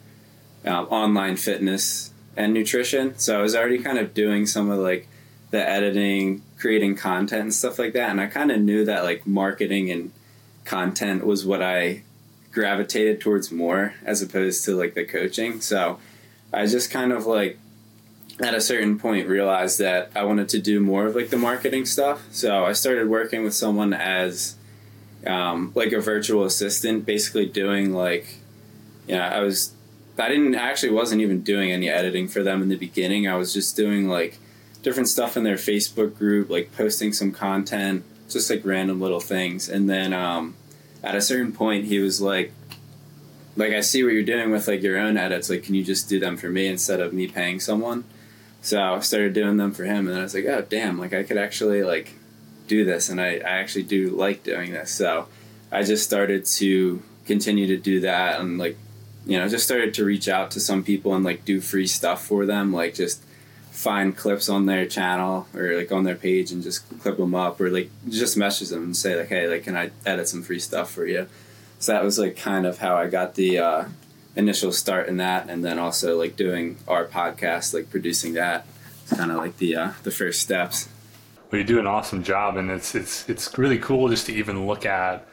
um, 0.65 0.85
online 0.85 1.37
fitness 1.37 2.11
and 2.35 2.53
nutrition. 2.53 3.17
So 3.17 3.39
I 3.39 3.41
was 3.41 3.55
already 3.55 3.79
kind 3.79 3.97
of 3.97 4.13
doing 4.13 4.45
some 4.45 4.69
of 4.69 4.79
like 4.79 5.07
the 5.51 5.67
editing, 5.67 6.41
creating 6.57 6.95
content 6.95 7.41
and 7.41 7.53
stuff 7.53 7.77
like 7.77 7.93
that. 7.93 8.09
And 8.09 8.19
I 8.19 8.27
kind 8.27 8.51
of 8.51 8.59
knew 8.59 8.85
that 8.85 9.03
like 9.03 9.27
marketing 9.27 9.91
and 9.91 10.11
content 10.65 11.25
was 11.25 11.45
what 11.45 11.61
I 11.61 12.03
gravitated 12.51 13.19
towards 13.19 13.51
more 13.51 13.93
as 14.05 14.21
opposed 14.21 14.63
to 14.65 14.75
like 14.75 14.93
the 14.93 15.03
coaching. 15.03 15.61
So 15.61 15.99
I 16.51 16.65
just 16.65 16.91
kind 16.91 17.11
of 17.11 17.25
like 17.25 17.59
at 18.39 18.55
a 18.55 18.61
certain 18.61 18.97
point 18.97 19.27
realized 19.27 19.79
that 19.79 20.11
I 20.15 20.23
wanted 20.23 20.49
to 20.49 20.59
do 20.59 20.79
more 20.79 21.05
of 21.05 21.15
like 21.15 21.29
the 21.29 21.37
marketing 21.37 21.85
stuff. 21.85 22.23
So 22.31 22.65
I 22.65 22.73
started 22.73 23.07
working 23.07 23.43
with 23.43 23.53
someone 23.53 23.93
as 23.93 24.55
um, 25.27 25.71
like 25.75 25.91
a 25.91 25.99
virtual 25.99 26.43
assistant, 26.43 27.05
basically 27.05 27.45
doing 27.45 27.93
like, 27.93 28.37
you 29.07 29.15
know, 29.15 29.21
I 29.21 29.41
was 29.41 29.73
I 30.17 30.29
didn't 30.29 30.55
actually 30.55 30.91
wasn't 30.91 31.21
even 31.21 31.41
doing 31.41 31.71
any 31.71 31.89
editing 31.89 32.27
for 32.27 32.43
them 32.43 32.61
in 32.61 32.69
the 32.69 32.75
beginning. 32.75 33.27
I 33.27 33.35
was 33.35 33.53
just 33.53 33.75
doing 33.75 34.07
like 34.07 34.37
different 34.83 35.09
stuff 35.09 35.35
in 35.35 35.43
their 35.43 35.55
Facebook 35.55 36.17
group, 36.17 36.49
like 36.49 36.71
posting 36.75 37.13
some 37.13 37.31
content, 37.31 38.03
just 38.29 38.49
like 38.49 38.63
random 38.63 39.01
little 39.01 39.19
things. 39.19 39.69
And 39.69 39.89
then 39.89 40.13
um, 40.13 40.55
at 41.01 41.15
a 41.15 41.21
certain 41.21 41.51
point, 41.51 41.85
he 41.85 41.99
was 41.99 42.21
like, 42.21 42.53
"Like 43.55 43.73
I 43.73 43.81
see 43.81 44.03
what 44.03 44.13
you're 44.13 44.23
doing 44.23 44.51
with 44.51 44.67
like 44.67 44.83
your 44.83 44.99
own 44.99 45.17
edits. 45.17 45.49
Like, 45.49 45.63
can 45.63 45.73
you 45.73 45.83
just 45.83 46.09
do 46.09 46.19
them 46.19 46.37
for 46.37 46.49
me 46.49 46.67
instead 46.67 46.99
of 46.99 47.13
me 47.13 47.27
paying 47.27 47.59
someone?" 47.59 48.03
So 48.61 48.81
I 48.81 48.99
started 48.99 49.33
doing 49.33 49.57
them 49.57 49.71
for 49.71 49.83
him, 49.83 50.07
and 50.07 50.17
I 50.17 50.21
was 50.21 50.35
like, 50.35 50.45
"Oh 50.45 50.65
damn! 50.69 50.99
Like 50.99 51.13
I 51.13 51.23
could 51.23 51.37
actually 51.37 51.83
like 51.83 52.13
do 52.67 52.85
this, 52.85 53.09
and 53.09 53.19
I, 53.19 53.37
I 53.37 53.57
actually 53.59 53.83
do 53.83 54.11
like 54.11 54.43
doing 54.43 54.71
this." 54.71 54.91
So 54.91 55.27
I 55.71 55.81
just 55.83 56.03
started 56.03 56.45
to 56.45 57.01
continue 57.25 57.67
to 57.67 57.77
do 57.77 58.01
that 58.01 58.39
and 58.39 58.57
like 58.57 58.77
you 59.25 59.37
know, 59.37 59.47
just 59.47 59.65
started 59.65 59.93
to 59.95 60.05
reach 60.05 60.27
out 60.27 60.51
to 60.51 60.59
some 60.59 60.83
people 60.83 61.13
and 61.13 61.23
like 61.23 61.45
do 61.45 61.61
free 61.61 61.87
stuff 61.87 62.25
for 62.25 62.45
them, 62.45 62.73
like 62.73 62.93
just 62.93 63.23
find 63.71 64.15
clips 64.15 64.49
on 64.49 64.65
their 64.65 64.85
channel 64.85 65.47
or 65.55 65.75
like 65.75 65.91
on 65.91 66.03
their 66.03 66.15
page 66.15 66.51
and 66.51 66.61
just 66.61 66.87
clip 66.99 67.17
them 67.17 67.33
up 67.33 67.59
or 67.59 67.69
like 67.69 67.89
just 68.09 68.37
message 68.37 68.69
them 68.69 68.83
and 68.83 68.97
say 68.97 69.15
like, 69.15 69.29
hey, 69.29 69.47
like, 69.47 69.63
can 69.63 69.75
I 69.75 69.91
edit 70.05 70.27
some 70.27 70.43
free 70.43 70.59
stuff 70.59 70.91
for 70.91 71.05
you? 71.05 71.27
So 71.79 71.91
that 71.91 72.03
was 72.03 72.19
like 72.19 72.37
kind 72.37 72.65
of 72.65 72.79
how 72.79 72.95
I 72.95 73.07
got 73.07 73.35
the 73.35 73.59
uh, 73.59 73.85
initial 74.35 74.71
start 74.71 75.07
in 75.07 75.17
that, 75.17 75.49
and 75.49 75.65
then 75.65 75.79
also 75.79 76.17
like 76.17 76.35
doing 76.35 76.77
our 76.87 77.05
podcast, 77.05 77.73
like 77.73 77.89
producing 77.89 78.33
that. 78.33 78.65
It's 79.03 79.13
kind 79.17 79.31
of 79.31 79.37
like 79.37 79.57
the 79.57 79.75
uh, 79.75 79.91
the 80.03 80.11
first 80.11 80.39
steps. 80.39 80.87
Well, 81.51 81.59
you 81.59 81.67
do 81.67 81.79
an 81.79 81.87
awesome 81.87 82.23
job, 82.23 82.55
and 82.55 82.71
it's 82.71 82.95
it's 82.95 83.27
it's 83.27 83.57
really 83.57 83.79
cool 83.79 84.07
just 84.07 84.27
to 84.27 84.33
even 84.33 84.65
look 84.65 84.85
at 84.85 85.27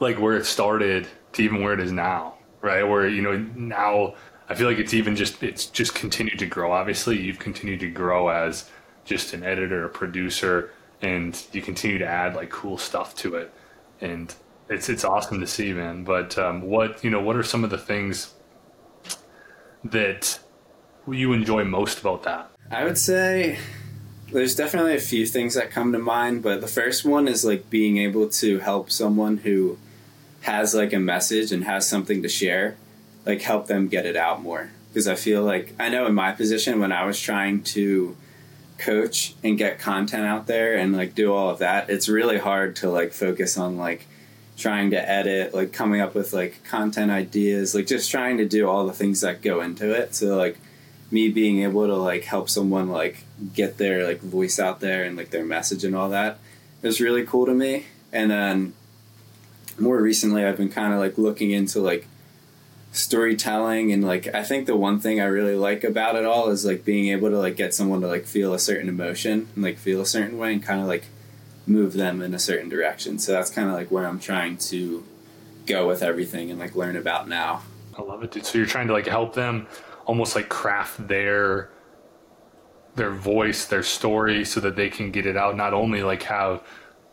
like 0.00 0.20
where 0.20 0.36
it 0.36 0.44
started 0.44 1.08
to 1.32 1.42
even 1.42 1.62
where 1.62 1.72
it 1.72 1.80
is 1.80 1.92
now 1.92 2.37
right? 2.60 2.82
Where 2.82 3.08
you 3.08 3.22
know 3.22 3.36
now 3.36 4.14
I 4.48 4.54
feel 4.54 4.66
like 4.66 4.78
it's 4.78 4.94
even 4.94 5.14
just 5.14 5.42
it's 5.42 5.66
just 5.66 5.94
continued 5.94 6.38
to 6.38 6.46
grow. 6.46 6.72
Obviously, 6.72 7.20
you've 7.20 7.38
continued 7.38 7.80
to 7.80 7.90
grow 7.90 8.28
as 8.28 8.70
just 9.04 9.32
an 9.34 9.42
editor, 9.42 9.84
a 9.84 9.88
producer, 9.88 10.70
and 11.02 11.40
you 11.52 11.62
continue 11.62 11.98
to 11.98 12.06
add 12.06 12.34
like 12.34 12.50
cool 12.50 12.78
stuff 12.78 13.14
to 13.16 13.36
it, 13.36 13.52
and 14.00 14.34
it's 14.68 14.88
it's 14.88 15.04
awesome 15.04 15.40
to 15.40 15.46
see, 15.46 15.72
man. 15.72 16.04
But 16.04 16.38
um, 16.38 16.62
what 16.62 17.04
you 17.04 17.10
know, 17.10 17.20
what 17.20 17.36
are 17.36 17.42
some 17.42 17.62
of 17.62 17.70
the 17.70 17.78
things 17.78 18.34
that 19.84 20.38
you 21.06 21.32
enjoy 21.32 21.64
most 21.64 22.00
about 22.00 22.22
that? 22.22 22.50
I 22.70 22.84
would 22.84 22.98
say 22.98 23.58
there's 24.32 24.54
definitely 24.54 24.94
a 24.94 25.00
few 25.00 25.26
things 25.26 25.54
that 25.54 25.70
come 25.70 25.92
to 25.92 25.98
mind, 25.98 26.42
but 26.42 26.60
the 26.60 26.66
first 26.66 27.04
one 27.04 27.28
is 27.28 27.44
like 27.44 27.68
being 27.70 27.98
able 27.98 28.28
to 28.28 28.58
help 28.60 28.90
someone 28.90 29.38
who 29.38 29.78
has 30.42 30.74
like 30.74 30.92
a 30.92 30.98
message 30.98 31.52
and 31.52 31.64
has 31.64 31.88
something 31.88 32.22
to 32.22 32.28
share, 32.28 32.76
like 33.26 33.42
help 33.42 33.66
them 33.66 33.88
get 33.88 34.06
it 34.06 34.16
out 34.16 34.42
more. 34.42 34.70
Because 34.88 35.08
I 35.08 35.14
feel 35.14 35.42
like 35.42 35.74
I 35.78 35.88
know 35.88 36.06
in 36.06 36.14
my 36.14 36.32
position 36.32 36.80
when 36.80 36.92
I 36.92 37.04
was 37.04 37.20
trying 37.20 37.62
to 37.64 38.16
coach 38.78 39.34
and 39.42 39.58
get 39.58 39.78
content 39.78 40.24
out 40.24 40.46
there 40.46 40.76
and 40.76 40.96
like 40.96 41.14
do 41.14 41.32
all 41.32 41.50
of 41.50 41.58
that, 41.58 41.90
it's 41.90 42.08
really 42.08 42.38
hard 42.38 42.76
to 42.76 42.90
like 42.90 43.12
focus 43.12 43.58
on 43.58 43.76
like 43.76 44.06
trying 44.56 44.90
to 44.90 45.08
edit, 45.08 45.54
like 45.54 45.72
coming 45.72 46.00
up 46.00 46.14
with 46.14 46.32
like 46.32 46.64
content 46.64 47.10
ideas, 47.10 47.74
like 47.74 47.86
just 47.86 48.10
trying 48.10 48.38
to 48.38 48.46
do 48.46 48.68
all 48.68 48.86
the 48.86 48.92
things 48.92 49.20
that 49.20 49.42
go 49.42 49.60
into 49.60 49.92
it. 49.92 50.14
So 50.14 50.36
like 50.36 50.58
me 51.10 51.28
being 51.28 51.62
able 51.62 51.86
to 51.86 51.96
like 51.96 52.24
help 52.24 52.48
someone 52.48 52.88
like 52.88 53.24
get 53.54 53.78
their 53.78 54.06
like 54.06 54.20
voice 54.20 54.58
out 54.58 54.80
there 54.80 55.04
and 55.04 55.16
like 55.16 55.30
their 55.30 55.44
message 55.44 55.84
and 55.84 55.94
all 55.94 56.10
that 56.10 56.38
is 56.82 57.00
really 57.00 57.24
cool 57.24 57.46
to 57.46 57.54
me. 57.54 57.86
And 58.12 58.30
then 58.30 58.72
more 59.80 60.00
recently 60.00 60.44
I've 60.44 60.56
been 60.56 60.70
kind 60.70 60.92
of 60.92 60.98
like 60.98 61.18
looking 61.18 61.50
into 61.50 61.80
like 61.80 62.06
storytelling 62.92 63.92
and 63.92 64.02
like 64.02 64.32
I 64.34 64.42
think 64.42 64.66
the 64.66 64.76
one 64.76 64.98
thing 64.98 65.20
I 65.20 65.24
really 65.24 65.54
like 65.54 65.84
about 65.84 66.16
it 66.16 66.24
all 66.24 66.48
is 66.50 66.64
like 66.64 66.84
being 66.84 67.08
able 67.08 67.28
to 67.30 67.38
like 67.38 67.56
get 67.56 67.74
someone 67.74 68.00
to 68.00 68.06
like 68.06 68.24
feel 68.24 68.54
a 68.54 68.58
certain 68.58 68.88
emotion 68.88 69.48
and 69.54 69.62
like 69.62 69.78
feel 69.78 70.00
a 70.00 70.06
certain 70.06 70.38
way 70.38 70.52
and 70.52 70.62
kind 70.62 70.80
of 70.80 70.86
like 70.86 71.04
move 71.66 71.92
them 71.92 72.22
in 72.22 72.34
a 72.34 72.38
certain 72.38 72.68
direction. 72.68 73.18
So 73.18 73.32
that's 73.32 73.50
kind 73.50 73.68
of 73.68 73.74
like 73.74 73.90
where 73.90 74.06
I'm 74.06 74.18
trying 74.18 74.56
to 74.58 75.04
go 75.66 75.86
with 75.86 76.02
everything 76.02 76.50
and 76.50 76.58
like 76.58 76.74
learn 76.74 76.96
about 76.96 77.28
now. 77.28 77.62
I 77.96 78.02
love 78.02 78.22
it, 78.22 78.30
dude. 78.30 78.46
So 78.46 78.58
you're 78.58 78.66
trying 78.66 78.86
to 78.86 78.92
like 78.92 79.06
help 79.06 79.34
them 79.34 79.66
almost 80.06 80.34
like 80.34 80.48
craft 80.48 81.06
their 81.08 81.70
their 82.94 83.10
voice, 83.10 83.66
their 83.66 83.82
story 83.82 84.44
so 84.44 84.58
that 84.60 84.74
they 84.74 84.88
can 84.88 85.12
get 85.12 85.24
it 85.24 85.36
out 85.36 85.56
not 85.56 85.72
only 85.72 86.02
like 86.02 86.22
have 86.24 86.62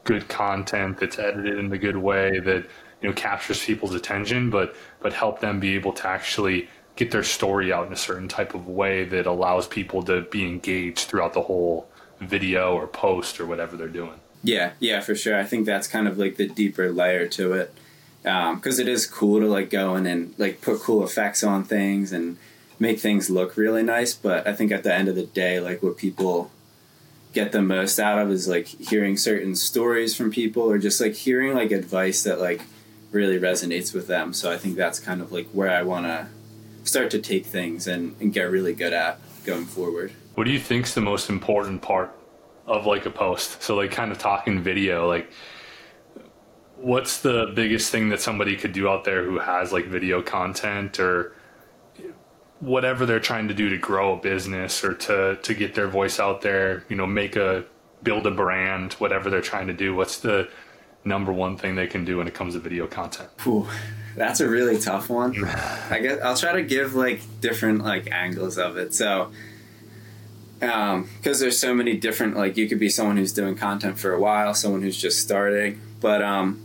good 0.06 0.30
content 0.30 0.98
that's 1.00 1.20
edited 1.20 1.60
in 1.60 1.72
a 1.74 1.78
good 1.78 1.98
way 1.98 2.40
that 2.40 2.66
you 3.02 3.10
know 3.10 3.14
captures 3.14 3.64
people's 3.64 3.94
attention, 3.94 4.50
but 4.50 4.74
but 5.02 5.12
help 5.12 5.42
them 5.42 5.60
be 5.60 5.76
able 5.76 5.92
to 5.92 6.08
actually 6.08 6.70
get 6.96 7.12
their 7.12 7.24
story 7.24 7.74
out 7.74 7.86
in 7.86 7.92
a 7.92 7.98
certain 7.98 8.30
type 8.30 8.54
of 8.54 8.68
way 8.68 9.04
that 9.04 9.26
allows 9.26 9.68
people 9.68 10.02
to 10.04 10.22
be 10.22 10.48
engaged 10.48 11.00
throughout 11.00 11.34
the 11.34 11.42
whole 11.42 11.90
video 12.22 12.74
or 12.74 12.88
post 12.88 13.40
or 13.42 13.46
whatever 13.46 13.76
they're 13.76 13.90
doing. 13.90 14.18
Yeah, 14.44 14.72
yeah, 14.80 15.02
for 15.02 15.16
sure. 15.16 15.38
I 15.38 15.44
think 15.44 15.66
that's 15.66 15.88
kind 15.88 16.08
of 16.08 16.18
like 16.18 16.38
the 16.38 16.48
deeper 16.48 16.92
layer 16.92 17.28
to 17.30 17.54
it, 17.54 17.74
because 18.22 18.80
um, 18.80 18.82
it 18.82 18.88
is 18.88 19.06
cool 19.06 19.42
to 19.42 19.48
like 19.48 19.70
go 19.70 19.96
in 19.96 20.06
and 20.06 20.34
like 20.38 20.62
put 20.62 20.80
cool 20.80 21.04
effects 21.04 21.44
on 21.44 21.64
things 21.64 22.14
and 22.14 22.38
make 22.80 23.00
things 23.00 23.30
look 23.30 23.58
really 23.58 23.84
nice. 23.84 24.14
But 24.14 24.48
I 24.48 24.54
think 24.54 24.72
at 24.72 24.84
the 24.84 24.94
end 24.94 25.10
of 25.10 25.16
the 25.16 25.26
day, 25.26 25.60
like 25.60 25.84
what 25.84 25.98
people 25.98 26.52
get 27.36 27.52
the 27.52 27.62
most 27.62 28.00
out 28.00 28.18
of 28.18 28.32
is 28.32 28.48
like 28.48 28.66
hearing 28.66 29.18
certain 29.18 29.56
stories 29.56 30.16
from 30.16 30.32
people 30.32 30.64
or 30.64 30.80
just 30.80 31.00
like 31.02 31.14
hearing 31.14 31.54
like 31.54 31.70
advice 31.70 32.24
that 32.24 32.40
like 32.40 32.62
really 33.12 33.38
resonates 33.38 33.94
with 33.94 34.08
them. 34.08 34.34
So 34.34 34.52
I 34.52 34.58
think 34.58 34.78
that's 34.78 35.00
kind 35.00 35.22
of 35.22 35.34
like 35.34 35.48
where 35.50 35.70
I 35.70 35.84
want 35.84 36.06
to 36.06 36.28
start 36.86 37.12
to 37.12 37.20
take 37.20 37.46
things 37.46 37.88
and, 37.88 38.16
and 38.22 38.34
get 38.34 38.44
really 38.44 38.74
good 38.74 38.94
at 38.94 39.20
going 39.46 39.66
forward. 39.66 40.14
What 40.36 40.46
do 40.46 40.52
you 40.52 40.60
think's 40.60 40.94
the 40.94 41.02
most 41.02 41.30
important 41.30 41.82
part 41.82 42.16
of 42.66 42.86
like 42.86 43.06
a 43.06 43.12
post? 43.12 43.62
So 43.62 43.76
like 43.76 43.92
kind 43.92 44.12
of 44.14 44.18
talking 44.18 44.64
video, 44.64 45.06
like 45.06 45.30
what's 46.78 47.20
the 47.20 47.52
biggest 47.54 47.92
thing 47.92 48.10
that 48.10 48.22
somebody 48.22 48.56
could 48.56 48.72
do 48.72 48.88
out 48.88 49.04
there 49.04 49.26
who 49.26 49.40
has 49.40 49.74
like 49.74 49.88
video 49.88 50.22
content 50.22 51.00
or 51.02 51.36
whatever 52.60 53.06
they're 53.06 53.20
trying 53.20 53.48
to 53.48 53.54
do 53.54 53.70
to 53.70 53.78
grow 53.78 54.14
a 54.14 54.18
business 54.18 54.84
or 54.84 54.94
to 54.94 55.38
to 55.42 55.54
get 55.54 55.76
their 55.76 55.88
voice 55.88 56.20
out 56.20 56.42
there, 56.42 56.84
you 56.90 56.96
know, 56.96 57.06
make 57.06 57.36
a 57.36 57.66
build 58.04 58.26
a 58.28 58.32
brand, 58.32 58.94
whatever 58.94 59.30
they're 59.30 59.42
trying 59.42 59.68
to 59.68 59.74
do, 59.74 59.96
what's 59.96 60.20
the 60.20 60.48
number 61.04 61.32
one 61.32 61.58
thing 61.58 61.76
they 61.76 61.88
can 61.88 62.06
do 62.06 62.18
when 62.18 62.28
it 62.28 62.34
comes 62.34 62.54
to 62.54 62.60
video 62.60 62.88
content? 62.88 63.30
Ooh, 63.46 63.68
that's 64.16 64.40
a 64.40 64.48
really 64.50 64.80
tough 64.80 65.10
one. 65.10 65.46
I 65.90 66.00
guess 66.00 66.22
I'll 66.22 66.38
try 66.38 66.54
to 66.54 66.64
give 66.64 66.96
like 66.96 67.22
different 67.42 67.84
like 67.84 68.12
angles 68.12 68.58
of 68.58 68.78
it. 68.78 68.94
So, 68.94 69.32
um, 70.62 71.10
because 71.18 71.40
there's 71.40 71.60
so 71.60 71.74
many 71.74 71.98
different 71.98 72.38
like 72.38 72.58
you 72.58 72.68
could 72.68 72.80
be 72.80 72.90
someone 72.90 73.18
who's 73.18 73.34
doing 73.34 73.56
content 73.56 74.00
for 74.00 74.14
a 74.14 74.20
while, 74.20 74.54
someone 74.54 74.82
who's 74.82 75.00
just 75.00 75.20
starting, 75.20 75.82
but 76.00 76.22
um, 76.22 76.62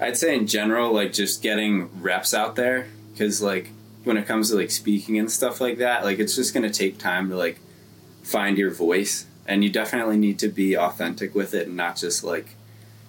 I'd 0.00 0.16
say 0.16 0.34
in 0.36 0.46
general 0.46 0.92
like 0.92 1.12
just 1.12 1.42
getting 1.42 1.90
reps 2.00 2.32
out 2.32 2.56
there 2.56 2.86
because 3.12 3.42
like 3.42 3.68
when 4.04 4.16
it 4.16 4.26
comes 4.26 4.50
to 4.50 4.56
like 4.56 4.70
speaking 4.70 5.18
and 5.18 5.30
stuff 5.30 5.60
like 5.60 5.78
that, 5.78 6.04
like 6.04 6.18
it's 6.18 6.36
just 6.36 6.54
gonna 6.54 6.70
take 6.70 6.98
time 6.98 7.28
to 7.30 7.36
like 7.36 7.60
find 8.22 8.58
your 8.58 8.70
voice, 8.70 9.26
and 9.46 9.62
you 9.62 9.70
definitely 9.70 10.16
need 10.16 10.38
to 10.40 10.48
be 10.48 10.76
authentic 10.76 11.34
with 11.34 11.54
it 11.54 11.68
and 11.68 11.76
not 11.76 11.96
just 11.96 12.24
like 12.24 12.56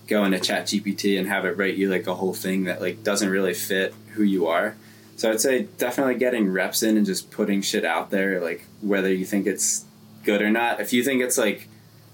go 0.08 0.24
into 0.24 0.38
ChatGPT 0.38 1.18
and 1.18 1.28
have 1.28 1.46
it 1.46 1.58
write 1.58 1.76
you 1.76 1.90
like 1.90 2.08
a 2.08 2.16
whole 2.16 2.34
thing 2.34 2.66
that 2.66 2.82
like 2.82 3.04
doesn't 3.04 3.30
really 3.30 3.54
fit 3.54 3.94
who 4.14 4.24
you 4.24 4.48
are. 4.48 4.76
So 5.16 5.30
i'd 5.30 5.42
say 5.42 5.68
definitely 5.78 6.16
getting 6.16 6.52
reps 6.52 6.84
in 6.84 6.98
and 6.98 7.06
just 7.06 7.32
putting 7.32 7.62
shit 7.62 7.86
out 7.86 8.10
there 8.10 8.42
like 8.42 8.66
whether 8.82 9.14
you 9.14 9.26
think 9.26 9.46
it's 9.48 9.86
good 10.24 10.42
or 10.42 10.50
not. 10.50 10.80
If 10.80 10.94
you 10.94 11.04
think 11.04 11.22
it's 11.22 11.38
like 11.38 11.68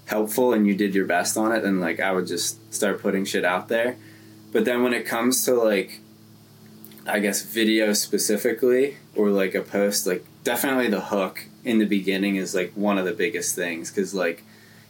helpful 0.06 0.52
and 0.52 0.66
you 0.66 0.74
did 0.74 0.94
your 0.94 1.06
best 1.06 1.36
on 1.36 1.52
it 1.52 1.62
then 1.62 1.78
like 1.78 2.00
i 2.00 2.10
would 2.10 2.26
just 2.26 2.72
start 2.74 3.00
putting 3.00 3.24
shit 3.24 3.44
out 3.44 3.68
there. 3.68 3.96
But 4.52 4.64
then 4.64 4.82
when 4.82 4.92
it 4.92 5.06
comes 5.06 5.44
to 5.44 5.54
like 5.54 6.00
i 7.12 7.18
guess 7.18 7.42
video 7.42 7.92
specifically 7.92 8.96
or 9.14 9.30
like 9.30 9.54
a 9.54 9.62
post 9.62 10.06
like 10.06 10.24
definitely 10.44 10.88
the 10.88 11.00
hook 11.00 11.44
in 11.64 11.78
the 11.78 11.84
beginning 11.84 12.36
is 12.36 12.54
like 12.54 12.72
one 12.74 12.98
of 12.98 13.04
the 13.04 13.12
biggest 13.12 13.54
things 13.54 13.90
because 13.90 14.14
like 14.14 14.42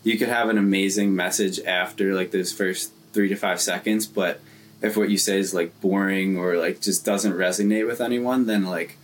you 0.03 0.17
could 0.17 0.29
have 0.29 0.49
an 0.49 0.59
amazing 0.59 1.15
message 1.15 1.61
after 1.61 2.15
like 2.15 2.31
those 2.31 2.53
first 2.53 2.93
three 3.13 3.29
to 3.29 3.37
five 3.37 3.61
seconds, 3.61 4.07
but 4.07 4.41
if 4.83 4.97
what 4.97 5.11
you 5.11 5.19
say 5.19 5.39
is 5.39 5.53
like 5.53 5.79
boring 5.81 6.39
or 6.39 6.57
like 6.57 6.81
just 6.81 7.05
doesn't 7.05 7.33
resonate 7.33 7.87
with 7.87 8.01
anyone, 8.01 8.47
then 8.47 8.65
like 8.65 8.97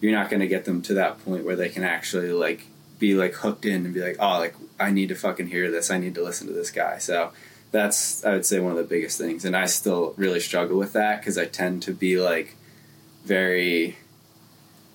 you're 0.00 0.12
not 0.12 0.28
going 0.28 0.40
to 0.40 0.48
get 0.48 0.64
them 0.64 0.82
to 0.82 0.94
that 0.94 1.24
point 1.24 1.44
where 1.44 1.56
they 1.56 1.68
can 1.68 1.84
actually 1.84 2.32
like 2.32 2.66
be 2.98 3.14
like 3.14 3.34
hooked 3.34 3.64
in 3.64 3.84
and 3.86 3.94
be 3.94 4.02
like, 4.02 4.16
oh, 4.18 4.38
like 4.38 4.54
I 4.78 4.90
need 4.90 5.08
to 5.08 5.14
fucking 5.14 5.46
hear 5.46 5.70
this. 5.70 5.90
I 5.90 5.98
need 5.98 6.14
to 6.16 6.22
listen 6.22 6.46
to 6.48 6.52
this 6.52 6.70
guy. 6.70 6.98
So 6.98 7.32
that's 7.70 8.24
I 8.24 8.32
would 8.32 8.44
say 8.44 8.60
one 8.60 8.72
of 8.72 8.78
the 8.78 8.84
biggest 8.84 9.16
things, 9.16 9.46
and 9.46 9.56
I 9.56 9.66
still 9.66 10.12
really 10.18 10.40
struggle 10.40 10.76
with 10.76 10.92
that 10.92 11.20
because 11.20 11.38
I 11.38 11.46
tend 11.46 11.82
to 11.84 11.92
be 11.92 12.20
like 12.20 12.56
very 13.24 13.96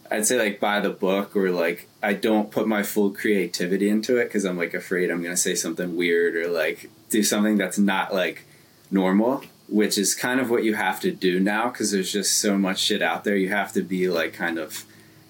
I'd 0.09 0.25
say 0.25 0.37
like 0.37 0.59
by 0.59 0.79
the 0.79 0.89
book 0.89 1.35
or 1.35 1.51
like 1.51 1.87
I 2.01 2.13
don't 2.13 2.51
put 2.51 2.67
my 2.67 2.83
full 2.83 3.11
creativity 3.11 3.89
into 3.89 4.17
it 4.17 4.25
because 4.25 4.45
I'm 4.45 4.57
like 4.57 4.73
afraid 4.73 5.09
I'm 5.09 5.21
gonna 5.21 5.37
say 5.37 5.55
something 5.55 5.95
weird 5.95 6.35
or 6.35 6.47
like 6.47 6.89
do 7.09 7.23
something 7.23 7.57
that's 7.57 7.77
not 7.77 8.13
like 8.13 8.43
normal, 8.89 9.43
which 9.67 9.97
is 9.97 10.15
kind 10.15 10.39
of 10.39 10.49
what 10.49 10.63
you 10.63 10.75
have 10.75 10.99
to 11.01 11.11
do 11.11 11.39
now 11.39 11.69
because 11.69 11.91
there's 11.91 12.11
just 12.11 12.39
so 12.39 12.57
much 12.57 12.79
shit 12.79 13.01
out 13.01 13.23
there. 13.23 13.35
You 13.35 13.49
have 13.49 13.73
to 13.73 13.81
be 13.81 14.09
like 14.09 14.33
kind 14.33 14.57
of 14.57 14.85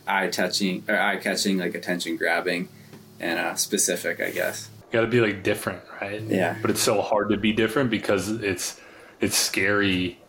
eye 0.08 0.28
touching 0.28 0.84
or 0.88 1.00
eye 1.00 1.18
catching, 1.18 1.58
like 1.58 1.76
attention 1.76 2.18
grabbing, 2.18 2.70
and 3.20 3.40
uh, 3.40 3.56
specific, 3.56 4.20
I 4.20 4.32
guess. 4.32 4.70
Got 4.92 5.02
to 5.02 5.08
be 5.08 5.20
like 5.20 5.44
different, 5.44 5.82
right? 6.02 6.22
Yeah. 6.22 6.58
But 6.62 6.72
it's 6.72 6.82
so 6.82 7.02
hard 7.02 7.30
to 7.30 7.38
be 7.38 7.52
different 7.52 7.90
because 7.90 8.30
it's 8.30 8.80
it's 9.20 9.36
scary. 9.36 10.20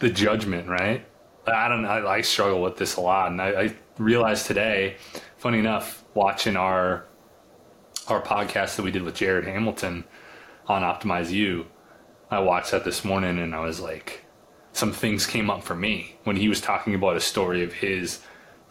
The 0.00 0.10
judgment, 0.10 0.68
right? 0.68 1.06
I 1.46 1.68
don't 1.68 1.82
know. 1.82 1.88
I, 1.88 2.16
I 2.16 2.20
struggle 2.22 2.62
with 2.62 2.76
this 2.76 2.96
a 2.96 3.00
lot, 3.00 3.30
and 3.30 3.40
I, 3.40 3.48
I 3.48 3.74
realized 3.98 4.46
today, 4.46 4.96
funny 5.36 5.58
enough, 5.58 6.04
watching 6.14 6.56
our 6.56 7.06
our 8.08 8.22
podcast 8.22 8.76
that 8.76 8.82
we 8.82 8.90
did 8.90 9.02
with 9.02 9.14
Jared 9.14 9.44
Hamilton 9.46 10.04
on 10.66 10.82
Optimize 10.82 11.30
You, 11.30 11.66
I 12.30 12.40
watched 12.40 12.72
that 12.72 12.84
this 12.84 13.04
morning, 13.04 13.38
and 13.38 13.54
I 13.54 13.60
was 13.60 13.78
like, 13.78 14.24
some 14.72 14.92
things 14.92 15.26
came 15.26 15.50
up 15.50 15.62
for 15.62 15.76
me 15.76 16.16
when 16.24 16.36
he 16.36 16.48
was 16.48 16.60
talking 16.60 16.94
about 16.94 17.16
a 17.16 17.20
story 17.20 17.62
of 17.62 17.74
his 17.74 18.20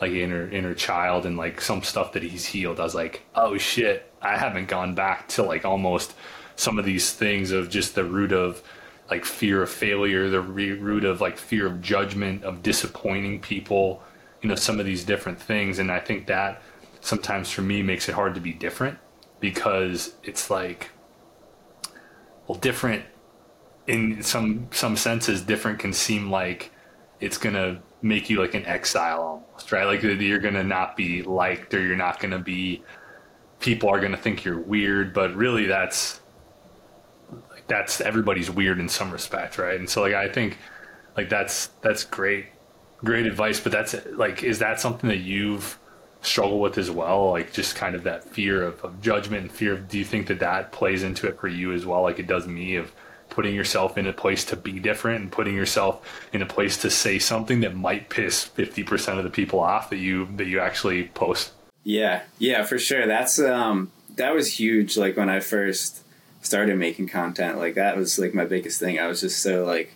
like 0.02 0.12
inner 0.12 0.50
inner 0.50 0.74
child 0.74 1.26
and 1.26 1.38
like 1.38 1.62
some 1.62 1.84
stuff 1.84 2.14
that 2.14 2.24
he's 2.24 2.46
healed. 2.46 2.80
I 2.80 2.84
was 2.84 2.96
like, 2.96 3.24
oh 3.36 3.58
shit, 3.58 4.12
I 4.22 4.38
haven't 4.38 4.68
gone 4.68 4.96
back 4.96 5.28
to 5.30 5.44
like 5.44 5.64
almost 5.64 6.16
some 6.56 6.80
of 6.80 6.86
these 6.86 7.14
things 7.14 7.52
of 7.52 7.70
just 7.70 7.96
the 7.96 8.04
root 8.04 8.32
of 8.32 8.64
like 9.10 9.26
fear 9.26 9.64
of 9.64 9.70
failure, 9.70 10.30
the 10.30 10.42
root 10.42 11.04
of 11.04 11.22
like 11.22 11.38
fear 11.38 11.66
of 11.66 11.82
judgment, 11.82 12.44
of 12.44 12.62
disappointing 12.62 13.40
people, 13.42 14.04
you 14.42 14.50
know, 14.50 14.56
some 14.56 14.80
of 14.80 14.86
these 14.86 15.04
different 15.04 15.42
things. 15.42 15.80
And 15.80 15.92
I 15.92 16.00
think 16.00 16.28
that 16.28 16.62
sometimes 17.02 17.50
for 17.50 17.62
me 17.62 17.82
makes 17.82 18.08
it 18.08 18.16
hard 18.16 18.36
to 18.36 18.42
be 18.42 18.54
different 18.54 18.98
because 19.40 20.14
it's 20.24 20.50
like, 20.50 20.92
well, 22.48 22.58
different 22.58 23.04
in 23.88 24.22
some 24.22 24.68
some 24.72 24.96
senses, 24.96 25.42
different 25.42 25.80
can 25.80 25.92
seem 25.92 26.30
like 26.30 26.72
it's 27.20 27.38
gonna 27.38 27.82
make 28.02 28.30
you 28.30 28.40
like 28.40 28.54
an 28.54 28.66
exile 28.66 29.22
almost, 29.22 29.72
right? 29.72 29.86
Like 29.86 30.04
you're 30.04 30.40
gonna 30.40 30.64
not 30.64 30.96
be 30.96 31.24
liked 31.24 31.74
or 31.74 31.82
you're 31.82 31.98
not 31.98 32.20
gonna 32.20 32.40
be. 32.40 32.84
People 33.60 33.90
are 33.90 34.00
gonna 34.00 34.18
think 34.18 34.46
you're 34.46 34.60
weird, 34.60 35.14
but 35.14 35.36
really 35.36 35.66
that's 35.66 36.22
that's 37.70 38.02
everybody's 38.02 38.52
weird 38.52 38.80
in 38.80 38.90
some 38.90 39.12
respect, 39.12 39.58
right? 39.58 39.80
And 39.80 39.90
so 39.90 40.02
like 40.02 40.14
I 40.14 40.28
think 40.28 40.58
like 41.16 41.30
that's 41.30 41.68
that's 41.82 42.04
great 42.04 42.48
great 42.98 43.26
advice, 43.26 43.60
but 43.60 43.72
that's 43.72 43.96
like 44.12 44.44
is 44.44 44.60
that 44.60 44.80
something 44.80 45.10
that 45.10 45.20
you've 45.20 45.80
struggled 46.22 46.62
with 46.62 46.78
as 46.78 46.92
well? 46.92 47.32
Like 47.32 47.54
just 47.54 47.76
kind 47.76 47.96
of 47.96 48.04
that 48.04 48.26
fear 48.26 48.64
of, 48.64 48.84
of 48.84 49.02
judgment 49.02 49.44
and 49.44 49.52
fear 49.52 49.74
of 49.74 49.88
do 49.88 49.98
you 49.98 50.06
think 50.06 50.28
that 50.28 50.40
that 50.40 50.72
plays 50.72 51.04
into 51.04 51.28
it 51.28 51.40
for 51.40 51.48
you 51.48 51.72
as 51.72 51.86
well 51.86 52.02
like 52.02 52.20
it 52.20 52.28
does 52.28 52.46
me 52.48 52.76
of 52.76 52.92
putting 53.30 53.54
yourself 53.56 53.98
in 53.98 54.08
a 54.08 54.14
place 54.14 54.44
to 54.44 54.56
be 54.56 54.80
different 54.80 55.22
and 55.22 55.32
putting 55.32 55.56
yourself 55.56 56.28
in 56.34 56.42
a 56.42 56.46
place 56.46 56.78
to 56.78 56.90
say 56.90 57.20
something 57.20 57.62
that 57.62 57.76
might 57.76 58.10
piss 58.10 58.50
50% 58.58 59.18
of 59.18 59.24
the 59.24 59.30
people 59.30 59.60
off 59.60 59.92
that 59.92 59.98
you 59.98 60.28
that 60.36 60.48
you 60.48 60.60
actually 60.60 61.06
post 61.10 61.52
yeah 61.84 62.24
yeah 62.40 62.64
for 62.64 62.78
sure 62.78 63.08
that's 63.08 63.40
um 63.40 63.92
that 64.16 64.34
was 64.34 64.60
huge 64.60 64.98
like 64.98 65.16
when 65.16 65.30
i 65.30 65.40
first 65.40 66.04
started 66.42 66.78
making 66.78 67.08
content 67.08 67.58
like 67.58 67.76
that 67.76 67.98
was 67.98 68.18
like 68.18 68.34
my 68.34 68.46
biggest 68.46 68.80
thing. 68.80 69.00
I 69.00 69.08
was 69.08 69.22
just 69.22 69.42
so 69.42 69.66
like 69.66 69.94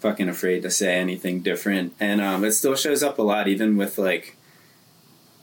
fucking 0.00 0.28
afraid 0.28 0.62
to 0.62 0.70
say 0.70 0.96
anything 0.96 1.40
different. 1.40 1.94
And 1.98 2.20
um 2.20 2.44
it 2.44 2.52
still 2.52 2.76
shows 2.76 3.02
up 3.02 3.18
a 3.18 3.22
lot 3.22 3.48
even 3.48 3.76
with 3.76 3.98
like 3.98 4.36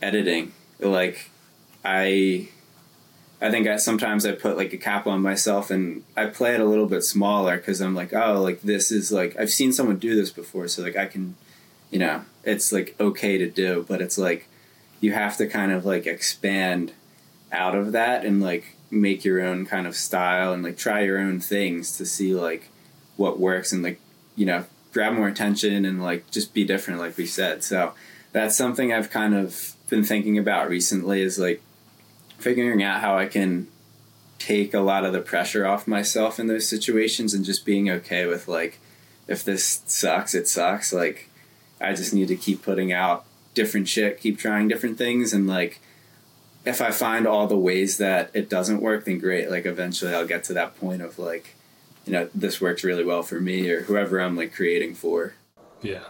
editing. 0.02 0.52
Like 0.80 1.32
i 1.84 2.48
i 3.42 3.50
think 3.50 3.68
i 3.68 3.76
sometimes 3.76 4.26
i 4.26 4.32
put 4.32 4.58
like 4.58 4.74
a 4.74 4.78
cap 4.78 5.08
on 5.08 5.22
myself 5.22 5.72
and 5.72 6.04
i 6.16 6.26
play 6.26 6.54
it 6.54 6.60
a 6.60 6.66
little 6.66 6.86
bit 6.86 7.04
smaller 7.04 7.58
because 7.58 7.82
i'm 7.82 7.96
like 7.96 8.14
oh 8.14 8.42
like 8.42 8.62
this 8.62 8.92
is 8.92 9.12
like 9.12 9.36
i've 9.40 9.50
seen 9.50 9.72
someone 9.72 9.98
do 9.98 10.16
this 10.16 10.32
before 10.32 10.68
so 10.68 10.82
like 10.82 10.96
i 10.96 11.06
can 11.06 11.36
you 11.90 12.00
know 12.00 12.24
it's 12.44 12.72
like 12.72 12.96
okay 13.00 13.38
to 13.38 13.50
do 13.50 13.86
but 13.88 14.02
it's 14.02 14.18
like 14.18 14.48
you 15.00 15.12
have 15.12 15.38
to 15.38 15.48
kind 15.48 15.72
of 15.72 15.86
like 15.86 16.06
expand 16.06 16.92
out 17.52 17.76
of 17.76 17.92
that 17.92 18.24
and 18.24 18.42
like 18.42 18.76
make 18.92 19.24
your 19.24 19.42
own 19.42 19.66
kind 19.66 19.88
of 19.88 19.96
style 19.96 20.54
and 20.54 20.64
like 20.64 20.78
try 20.78 21.02
your 21.02 21.18
own 21.18 21.40
things 21.40 21.98
to 21.98 22.06
see 22.06 22.36
like 22.36 22.70
what 23.16 23.40
works 23.40 23.72
and 23.72 23.82
like 23.82 24.00
you 24.36 24.46
know 24.46 24.66
grab 24.92 25.14
more 25.14 25.30
attention 25.30 25.86
and 25.86 26.04
like 26.04 26.30
just 26.30 26.54
be 26.54 26.66
different 26.66 27.00
like 27.00 27.18
we 27.18 27.26
said. 27.26 27.64
So 27.64 27.94
that's 28.32 28.56
something 28.56 28.94
i've 28.94 29.10
kind 29.10 29.36
of 29.36 29.74
been 29.90 30.04
thinking 30.04 30.38
about 30.38 30.70
recently 30.70 31.22
is 31.22 31.38
like 31.38 31.62
figuring 32.38 32.82
out 32.82 33.02
how 33.02 33.18
i 33.18 33.26
can 33.26 33.68
take 34.40 34.74
a 34.74 34.80
lot 34.80 35.06
of 35.06 35.14
the 35.14 35.22
pressure 35.22 35.68
off 35.68 35.88
myself 35.88 36.40
in 36.40 36.48
those 36.48 36.68
situations 36.68 37.34
and 37.34 37.46
just 37.46 37.66
being 37.66 37.90
okay 37.90 38.26
with 38.26 38.48
like 38.48 38.80
if 39.28 39.44
this 39.44 39.84
sucks 39.86 40.34
it 40.34 40.48
sucks. 40.48 40.92
Like 40.92 41.30
i 41.80 41.94
just 41.94 42.14
need 42.14 42.28
to 42.28 42.36
keep 42.36 42.64
putting 42.64 42.92
out 42.92 43.26
different 43.54 43.88
shit 43.88 44.20
keep 44.20 44.38
trying 44.40 44.68
different 44.68 44.98
things 44.98 45.34
and 45.34 45.46
like 45.46 45.82
if 46.66 46.82
I 46.82 46.92
find 46.92 47.26
all 47.26 47.48
the 47.48 47.58
ways 47.58 47.98
that 47.98 48.30
it 48.34 48.50
doesn't 48.50 48.82
work, 48.82 49.06
then 49.06 49.18
great. 49.18 49.50
Like 49.50 49.66
eventually 49.66 50.14
I'll 50.14 50.28
get 50.28 50.44
to 50.46 50.54
that 50.54 50.80
point 50.80 51.02
of 51.02 51.18
like, 51.18 51.56
you 52.06 52.14
know, 52.14 52.30
this 52.36 52.62
works 52.62 52.84
really 52.84 53.04
well 53.04 53.24
for 53.24 53.40
me 53.40 53.70
or 53.70 53.82
whoever 53.82 54.20
I'm 54.20 54.36
like 54.36 54.54
creating 54.54 54.96
for. 54.96 55.34
Yeah. 55.82 56.04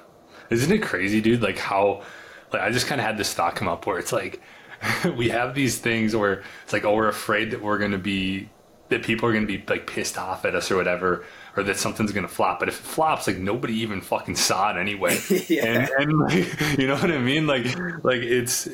Isn't 0.49 0.72
it 0.72 0.84
crazy, 0.84 1.22
dude? 1.22 1.41
Like 1.41 1.58
how, 1.58 2.04
like 2.52 2.62
I 2.62 2.72
just 2.72 2.88
kind 2.88 2.99
of 2.99 3.08
had 3.08 3.18
this 3.18 3.34
thought 3.34 3.56
come 3.56 3.68
up 3.68 3.86
where 3.86 3.97
it's 3.97 4.12
like, 4.12 4.41
we 5.16 5.30
have 5.30 5.56
these 5.56 5.78
things 5.78 6.16
where 6.16 6.43
it's 6.64 6.74
like, 6.74 6.84
oh, 6.84 6.95
we're 6.95 7.08
afraid 7.08 7.52
that 7.52 7.62
we're 7.62 7.78
going 7.78 7.91
to 7.91 7.97
be, 7.97 8.49
that 8.89 9.04
people 9.04 9.30
are 9.30 9.32
going 9.32 9.47
to 9.47 9.58
be 9.58 9.64
like 9.68 9.88
pissed 9.88 10.18
off 10.18 10.43
at 10.43 10.54
us 10.54 10.70
or 10.70 10.76
whatever, 10.76 11.24
or 11.56 11.64
that 11.64 11.78
something's 11.78 12.12
going 12.12 12.28
to 12.28 12.34
flop. 12.34 12.60
But 12.60 12.68
if 12.68 12.78
it 12.78 12.84
flops, 12.84 13.28
like 13.28 13.38
nobody 13.38 13.76
even 13.76 14.02
fucking 14.02 14.36
saw 14.36 14.72
it 14.72 14.78
anyway. 14.78 15.18
yeah. 15.47 15.66
And, 15.66 15.89
and 15.89 16.20
like, 16.20 16.62
you 16.78 16.88
know 16.88 16.95
what 16.95 17.12
I 17.12 17.20
mean? 17.20 17.47
Like, 17.47 17.66
like 18.04 18.22
it's, 18.22 18.68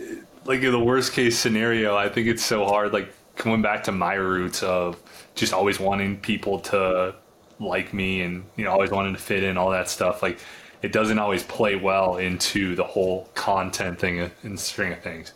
like 0.47 0.63
in 0.63 0.71
the 0.71 0.79
worst 0.79 1.13
case 1.13 1.37
scenario, 1.37 1.95
I 1.95 2.09
think 2.09 2.27
it's 2.27 2.43
so 2.43 2.65
hard. 2.65 2.93
Like 2.93 3.13
coming 3.35 3.61
back 3.61 3.83
to 3.83 3.91
my 3.91 4.13
roots 4.15 4.63
of 4.63 4.97
just 5.35 5.53
always 5.53 5.79
wanting 5.79 6.17
people 6.17 6.59
to 6.59 7.13
like 7.59 7.93
me 7.93 8.21
and 8.21 8.45
you 8.55 8.63
know 8.63 8.71
always 8.71 8.91
wanting 8.91 9.13
to 9.13 9.19
fit 9.19 9.43
in 9.43 9.57
all 9.57 9.69
that 9.71 9.89
stuff. 9.89 10.23
Like 10.23 10.39
it 10.81 10.93
doesn't 10.93 11.19
always 11.19 11.43
play 11.43 11.75
well 11.75 12.17
into 12.17 12.75
the 12.75 12.83
whole 12.83 13.29
content 13.35 13.99
thing 13.99 14.31
and 14.43 14.59
string 14.59 14.93
of 14.93 15.01
things. 15.01 15.33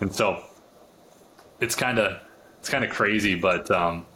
And 0.00 0.12
so 0.12 0.42
it's 1.60 1.76
kind 1.76 1.98
of 1.98 2.20
it's 2.58 2.68
kind 2.68 2.84
of 2.84 2.90
crazy, 2.90 3.36
but 3.36 3.70
um, 3.70 4.06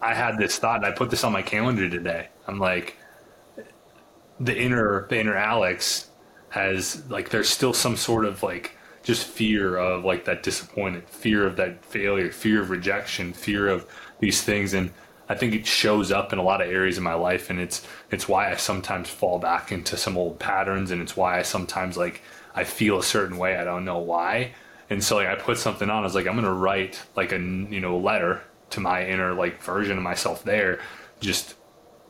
I 0.00 0.14
had 0.14 0.38
this 0.38 0.58
thought 0.58 0.76
and 0.76 0.86
I 0.86 0.92
put 0.92 1.10
this 1.10 1.24
on 1.24 1.32
my 1.32 1.42
calendar 1.42 1.90
today. 1.90 2.28
I'm 2.46 2.60
like, 2.60 2.96
the 4.38 4.56
inner 4.56 5.08
the 5.08 5.18
inner 5.18 5.34
Alex 5.34 6.08
has 6.50 7.02
like 7.10 7.30
there's 7.30 7.48
still 7.48 7.72
some 7.72 7.96
sort 7.96 8.24
of 8.24 8.44
like 8.44 8.75
just 9.06 9.24
fear 9.24 9.76
of 9.76 10.04
like 10.04 10.24
that 10.24 10.42
disappointment, 10.42 11.08
fear 11.08 11.46
of 11.46 11.54
that 11.56 11.84
failure, 11.84 12.32
fear 12.32 12.60
of 12.60 12.70
rejection, 12.70 13.32
fear 13.32 13.68
of 13.68 13.86
these 14.18 14.42
things. 14.42 14.74
And 14.74 14.90
I 15.28 15.36
think 15.36 15.54
it 15.54 15.64
shows 15.64 16.10
up 16.10 16.32
in 16.32 16.40
a 16.40 16.42
lot 16.42 16.60
of 16.60 16.68
areas 16.68 16.96
of 16.96 17.04
my 17.04 17.14
life 17.14 17.48
and 17.48 17.60
it's 17.60 17.86
it's 18.10 18.28
why 18.28 18.50
I 18.50 18.56
sometimes 18.56 19.08
fall 19.08 19.38
back 19.38 19.70
into 19.70 19.96
some 19.96 20.18
old 20.18 20.40
patterns 20.40 20.90
and 20.90 21.00
it's 21.00 21.16
why 21.16 21.38
I 21.38 21.42
sometimes 21.42 21.96
like 21.96 22.20
I 22.52 22.64
feel 22.64 22.98
a 22.98 23.02
certain 23.04 23.38
way. 23.38 23.56
I 23.56 23.62
don't 23.62 23.84
know 23.84 23.98
why. 23.98 24.54
And 24.90 25.02
so 25.04 25.16
like 25.16 25.28
I 25.28 25.36
put 25.36 25.58
something 25.58 25.88
on 25.88 26.00
I 26.00 26.02
was 26.02 26.16
like 26.16 26.26
I'm 26.26 26.34
going 26.34 26.44
to 26.44 26.52
write 26.52 27.00
like 27.14 27.30
a 27.30 27.38
you 27.38 27.80
know 27.80 27.96
letter 27.98 28.42
to 28.70 28.80
my 28.80 29.06
inner 29.06 29.34
like 29.34 29.62
version 29.62 29.96
of 29.96 30.02
myself 30.02 30.42
there 30.42 30.80
just 31.20 31.54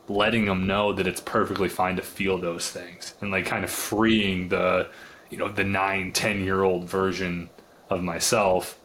letting 0.07 0.45
them 0.45 0.65
know 0.65 0.93
that 0.93 1.05
it's 1.05 1.21
perfectly 1.21 1.69
fine 1.69 1.95
to 1.97 2.01
feel 2.01 2.39
those 2.39 2.71
things. 2.71 3.13
And 3.21 3.29
like 3.29 3.45
kind 3.45 3.63
of 3.63 3.69
freeing 3.69 4.49
the 4.49 4.89
you 5.29 5.37
know 5.37 5.49
the 5.49 5.63
nine 5.63 6.11
ten 6.11 6.43
year 6.43 6.63
old 6.63 6.89
version 6.89 7.49
of 7.89 8.03
myself 8.03 8.79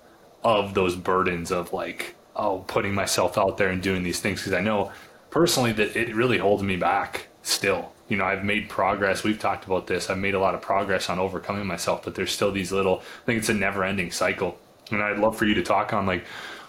of 0.44 0.74
those 0.74 0.96
burdens 0.96 1.50
of 1.50 1.72
like 1.72 2.14
oh 2.36 2.64
putting 2.66 2.94
myself 2.94 3.38
out 3.38 3.58
there 3.58 3.68
and 3.68 3.82
doing 3.82 4.02
these 4.02 4.20
things 4.20 4.40
because 4.40 4.52
i 4.52 4.60
know 4.60 4.90
personally 5.30 5.72
that 5.72 5.96
it 5.96 6.14
really 6.14 6.38
holds 6.38 6.62
me 6.62 6.76
back 6.76 7.28
still. 7.42 7.92
You 8.08 8.16
know 8.18 8.24
i've 8.24 8.44
made 8.44 8.68
progress. 8.68 9.24
We've 9.24 9.38
talked 9.38 9.64
about 9.64 9.86
this. 9.86 10.10
I've 10.10 10.18
made 10.18 10.34
a 10.34 10.38
lot 10.38 10.54
of 10.54 10.60
progress 10.60 11.08
on 11.08 11.18
overcoming 11.18 11.66
myself 11.66 12.04
but 12.04 12.14
there's 12.14 12.32
still 12.32 12.52
these 12.52 12.70
little 12.70 12.98
i 13.22 13.26
think 13.26 13.38
it's 13.38 13.48
a 13.48 13.54
never 13.54 13.84
ending 13.84 14.10
cycle. 14.10 14.58
And 14.90 15.02
i'd 15.02 15.18
love 15.18 15.36
for 15.36 15.46
you 15.46 15.54
to 15.54 15.62
talk 15.62 15.92
on 15.92 16.06
like 16.06 16.26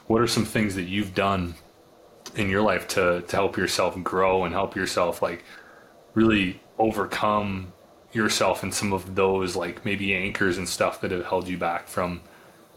what 0.08 0.22
are 0.22 0.28
some 0.28 0.46
things 0.46 0.76
that 0.76 0.84
you've 0.84 1.14
done 1.14 1.56
in 2.36 2.50
your 2.50 2.62
life 2.62 2.88
to 2.90 3.22
to 3.28 3.36
help 3.36 3.58
yourself 3.58 4.02
grow 4.04 4.46
and 4.46 4.54
help 4.54 4.76
yourself 4.76 5.22
like 5.22 5.44
really 6.14 6.62
overcome 6.80 7.74
yourself 8.14 8.64
and 8.64 8.74
some 8.74 8.94
of 8.94 9.16
those 9.16 9.56
like 9.56 9.84
maybe 9.86 10.14
anchors 10.16 10.58
and 10.58 10.68
stuff 10.68 11.02
that 11.02 11.12
have 11.12 11.26
held 11.26 11.48
you 11.48 11.58
back 11.58 11.88
from 11.88 12.22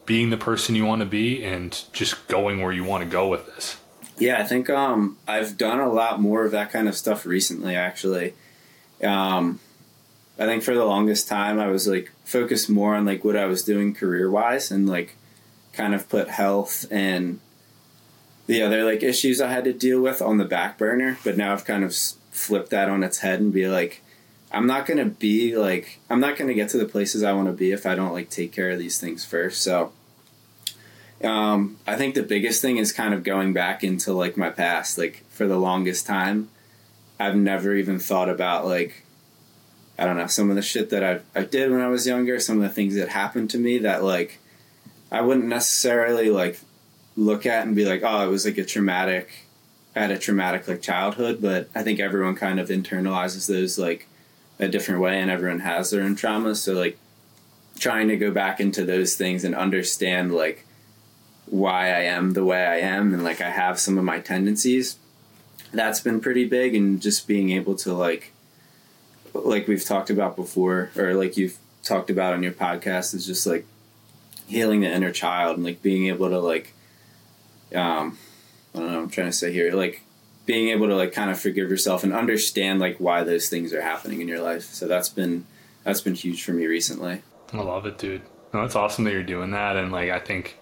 being 0.05 0.31
the 0.31 0.37
person 0.37 0.75
you 0.75 0.85
want 0.85 1.01
to 1.01 1.07
be 1.07 1.45
and 1.45 1.85
just 1.93 2.27
going 2.29 2.61
where 2.61 2.73
you 2.73 2.85
want 2.85 3.03
to 3.03 3.11
go 3.11 3.29
with 3.29 3.47
this? 3.47 3.77
Yeah 4.19 4.41
i 4.41 4.45
think 4.45 4.71
um 4.71 5.19
i've 5.29 5.59
done 5.59 5.79
a 5.79 5.93
lot 5.93 6.21
more 6.21 6.45
of 6.45 6.53
that 6.53 6.71
kind 6.71 6.89
of 6.89 6.97
stuff 6.97 7.27
recently 7.27 7.75
actually. 7.75 8.35
Um 9.03 9.61
i 10.39 10.47
think 10.47 10.63
for 10.63 10.75
the 10.75 10.85
longest 10.85 11.29
time 11.29 11.59
i 11.59 11.67
was 11.67 11.87
like 11.87 12.13
focused 12.25 12.69
more 12.71 12.95
on 12.95 13.05
like 13.05 13.25
what 13.25 13.37
i 13.37 13.47
was 13.47 13.63
doing 13.63 13.95
career 13.95 14.31
wise 14.31 14.71
and 14.71 14.89
like 14.89 15.17
kind 15.73 15.95
of 15.95 16.09
put 16.09 16.29
health 16.29 16.87
and 16.91 17.41
the 18.47 18.63
other 18.63 18.85
like 18.85 19.03
issues 19.03 19.41
I 19.41 19.51
had 19.51 19.65
to 19.65 19.73
deal 19.73 20.01
with 20.01 20.23
on 20.23 20.39
the 20.39 20.45
back 20.45 20.79
burner, 20.79 21.19
but 21.25 21.37
now 21.37 21.53
I've 21.53 21.65
kind 21.65 21.85
of 21.85 21.95
flipped 22.31 22.71
that 22.71 22.89
on 22.89 23.03
its 23.03 23.19
head 23.19 23.41
and 23.41 23.53
be 23.53 23.69
like, 23.69 24.03
I'm 24.57 24.67
not 24.67 24.87
gonna 24.87 25.05
be 25.05 25.55
like 25.55 26.01
I'm 26.09 26.19
not 26.19 26.39
gonna 26.39 26.55
get 26.55 26.71
to 26.71 26.79
the 26.79 26.87
places 26.87 27.23
I 27.23 27.35
want 27.35 27.49
to 27.49 27.53
be 27.53 27.73
if 27.73 27.85
I 27.85 27.95
don't 27.95 28.15
like 28.15 28.31
take 28.31 28.53
care 28.53 28.71
of 28.71 28.79
these 28.79 28.99
things 28.99 29.23
first. 29.23 29.61
So, 29.61 29.93
um, 31.23 31.77
I 31.87 31.97
think 31.97 32.15
the 32.15 32.23
biggest 32.23 32.63
thing 32.63 32.79
is 32.79 32.91
kind 32.91 33.13
of 33.13 33.23
going 33.23 33.53
back 33.53 33.85
into 33.85 34.15
like 34.15 34.39
my 34.39 34.49
past. 34.49 34.97
Like 34.97 35.25
for 35.29 35.47
the 35.47 35.59
longest 35.59 36.07
time, 36.07 36.49
I've 37.21 37.37
never 37.37 37.75
even 37.75 37.99
thought 37.99 38.31
about 38.31 38.65
like 38.65 39.05
I 39.99 40.07
don't 40.07 40.17
know 40.17 40.27
some 40.27 40.49
of 40.49 40.57
the 40.57 40.63
shit 40.63 40.89
that 40.89 41.05
I 41.05 41.21
I 41.39 41.45
did 41.45 41.71
when 41.71 41.83
I 41.83 41.89
was 41.89 42.07
younger, 42.07 42.41
some 42.41 42.57
of 42.57 42.63
the 42.63 42.75
things 42.75 42.95
that 42.95 43.11
happened 43.11 43.51
to 43.51 43.59
me 43.59 43.77
that 43.79 44.03
like 44.03 44.39
I 45.13 45.21
wouldn't 45.21 45.49
necessarily 45.49 46.31
like 46.31 46.59
look 47.15 47.45
at 47.45 47.67
and 47.67 47.77
be 47.77 47.85
like, 47.85 48.01
oh, 48.03 48.27
it 48.27 48.31
was 48.31 48.47
like 48.47 48.57
a 48.57 48.65
traumatic, 48.65 49.45
I 49.95 50.01
had 50.01 50.11
a 50.13 50.19
traumatic 50.19 50.67
like 50.67 50.81
childhood, 50.81 51.43
but 51.43 51.69
I 51.75 51.83
think 51.83 52.01
everyone 52.01 52.37
kind 52.37 52.59
of 52.59 52.71
internalizes 52.71 53.47
those 53.49 53.79
like 53.79 54.09
a 54.59 54.69
different 54.69 55.01
way, 55.01 55.21
and 55.21 55.31
everyone 55.31 55.61
has 55.61 55.91
their 55.91 56.03
own 56.03 56.17
trauma 56.17 56.55
So 56.55 56.73
like 56.73 56.99
trying 57.79 58.09
to 58.09 58.17
go 58.17 58.31
back 58.31 58.61
into 58.61 58.85
those 58.85 59.17
things 59.17 59.45
and 59.45 59.55
understand 59.55 60.35
like 60.35 60.67
why 61.47 61.89
I 61.89 62.01
am 62.01 62.33
the 62.33 62.45
way 62.45 62.65
I 62.65 62.79
am, 62.79 63.15
and 63.15 63.23
like 63.23 63.41
I 63.41 63.51
have 63.51 63.79
some 63.79 63.99
of 63.99 64.05
my 64.05 64.21
tendencies. 64.21 64.97
That's 65.73 66.01
been 66.01 66.21
pretty 66.21 66.47
big, 66.47 66.75
and 66.75 67.01
just 67.01 67.29
being 67.29 67.51
able 67.51 67.75
to 67.77 67.93
like, 67.93 68.33
like 69.35 69.69
we've 69.69 69.85
talked 69.85 70.11
about 70.11 70.37
before, 70.37 70.91
or 70.97 71.15
like 71.15 71.37
you've 71.37 71.59
talked 71.83 72.11
about 72.11 72.35
on 72.35 72.43
your 72.43 72.53
podcast, 72.53 73.15
is 73.15 73.27
just 73.27 73.47
like 73.47 73.67
healing 74.47 74.81
the 74.81 74.93
inner 74.93 75.13
child 75.13 75.57
and 75.57 75.65
like 75.65 75.83
being 75.83 76.07
able 76.07 76.29
to 76.31 76.39
like 76.39 76.73
um, 77.75 78.19
I 78.75 78.79
don't 78.79 78.93
know. 78.93 79.03
I'm 79.03 79.11
trying 79.11 79.29
to 79.29 79.33
say 79.33 79.53
here, 79.53 79.73
like 79.75 80.03
being 80.47 80.69
able 80.69 80.87
to 80.87 80.95
like 80.95 81.13
kind 81.13 81.31
of 81.31 81.39
forgive 81.39 81.69
yourself 81.69 82.05
and 82.05 82.15
understand 82.15 82.79
like 82.79 82.97
why 82.99 83.25
those 83.25 83.49
things 83.49 83.73
are 83.75 83.83
happening 83.83 84.21
in 84.21 84.29
your 84.29 84.41
life. 84.41 84.63
So 84.63 84.87
that's 84.87 85.09
been 85.09 85.45
that's 85.85 86.01
been 86.01 86.15
huge 86.15 86.43
for 86.43 86.53
me 86.53 86.67
recently. 86.67 87.23
I 87.53 87.59
love 87.59 87.85
it, 87.87 87.99
dude. 87.99 88.23
No, 88.55 88.63
it's 88.63 88.77
awesome 88.77 89.05
that 89.05 89.13
you're 89.13 89.23
doing 89.23 89.51
that, 89.51 89.77
and 89.77 89.93
like 89.93 90.11
I 90.11 90.21
think 90.21 90.59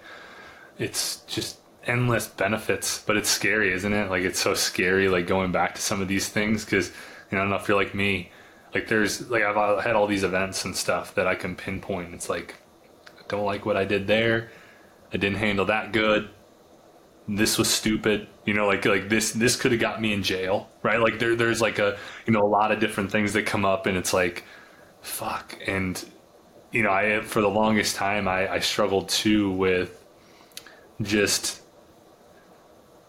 it's 0.79 1.21
just 1.27 1.59
endless 1.87 2.27
benefits, 2.27 3.03
but 3.07 3.17
it's 3.17 3.29
scary, 3.29 3.73
isn't 3.73 3.93
it? 3.93 4.11
Like 4.11 4.23
it's 4.23 4.41
so 4.41 4.55
scary, 4.55 5.09
like 5.09 5.27
going 5.27 5.53
back 5.53 5.75
to 5.75 5.83
some 5.83 6.01
of 6.01 6.09
these 6.09 6.29
things 6.29 6.65
because 6.65 6.89
you 7.31 7.37
know 7.37 7.39
I 7.39 7.45
don't 7.45 7.51
know 7.51 7.57
if 7.57 7.69
you're 7.69 7.77
like 7.77 7.95
me. 7.95 8.31
Like 8.75 8.89
there's 8.89 9.31
like 9.31 9.43
I've 9.43 9.85
had 9.85 9.95
all 9.95 10.07
these 10.07 10.25
events 10.25 10.65
and 10.65 10.75
stuff 10.75 11.15
that 11.15 11.27
I 11.27 11.35
can 11.35 11.55
pinpoint. 11.55 12.15
It's 12.15 12.29
like 12.29 12.57
I 13.19 13.23
don't 13.29 13.45
like 13.45 13.67
what 13.67 13.77
I 13.77 13.85
did 13.85 14.07
there. 14.07 14.51
I 15.13 15.19
didn't 15.19 15.39
handle 15.39 15.67
that 15.67 15.93
good 15.93 16.31
this 17.27 17.57
was 17.57 17.69
stupid 17.69 18.27
you 18.45 18.53
know 18.53 18.67
like 18.67 18.85
like 18.85 19.09
this 19.09 19.33
this 19.33 19.57
could 19.57 19.73
have 19.73 19.81
got 19.81 20.01
me 20.01 20.13
in 20.13 20.23
jail 20.23 20.69
right? 20.83 21.01
Like 21.01 21.19
there 21.19 21.35
there's 21.35 21.61
like 21.61 21.79
a 21.79 21.99
you 22.27 22.33
know 22.33 22.43
a 22.43 22.47
lot 22.47 22.71
of 22.71 22.79
different 22.79 23.11
things 23.11 23.33
that 23.33 23.47
come 23.47 23.65
up 23.65 23.87
and 23.87 23.97
it's 23.97 24.13
like 24.13 24.45
fuck. 25.01 25.59
And 25.67 26.05
you 26.75 26.83
know 26.83 26.91
i 26.91 27.21
for 27.21 27.41
the 27.41 27.49
longest 27.49 27.95
time 27.95 28.27
i 28.27 28.53
i 28.53 28.59
struggled 28.59 29.09
too 29.09 29.51
with 29.53 30.05
just 31.01 31.63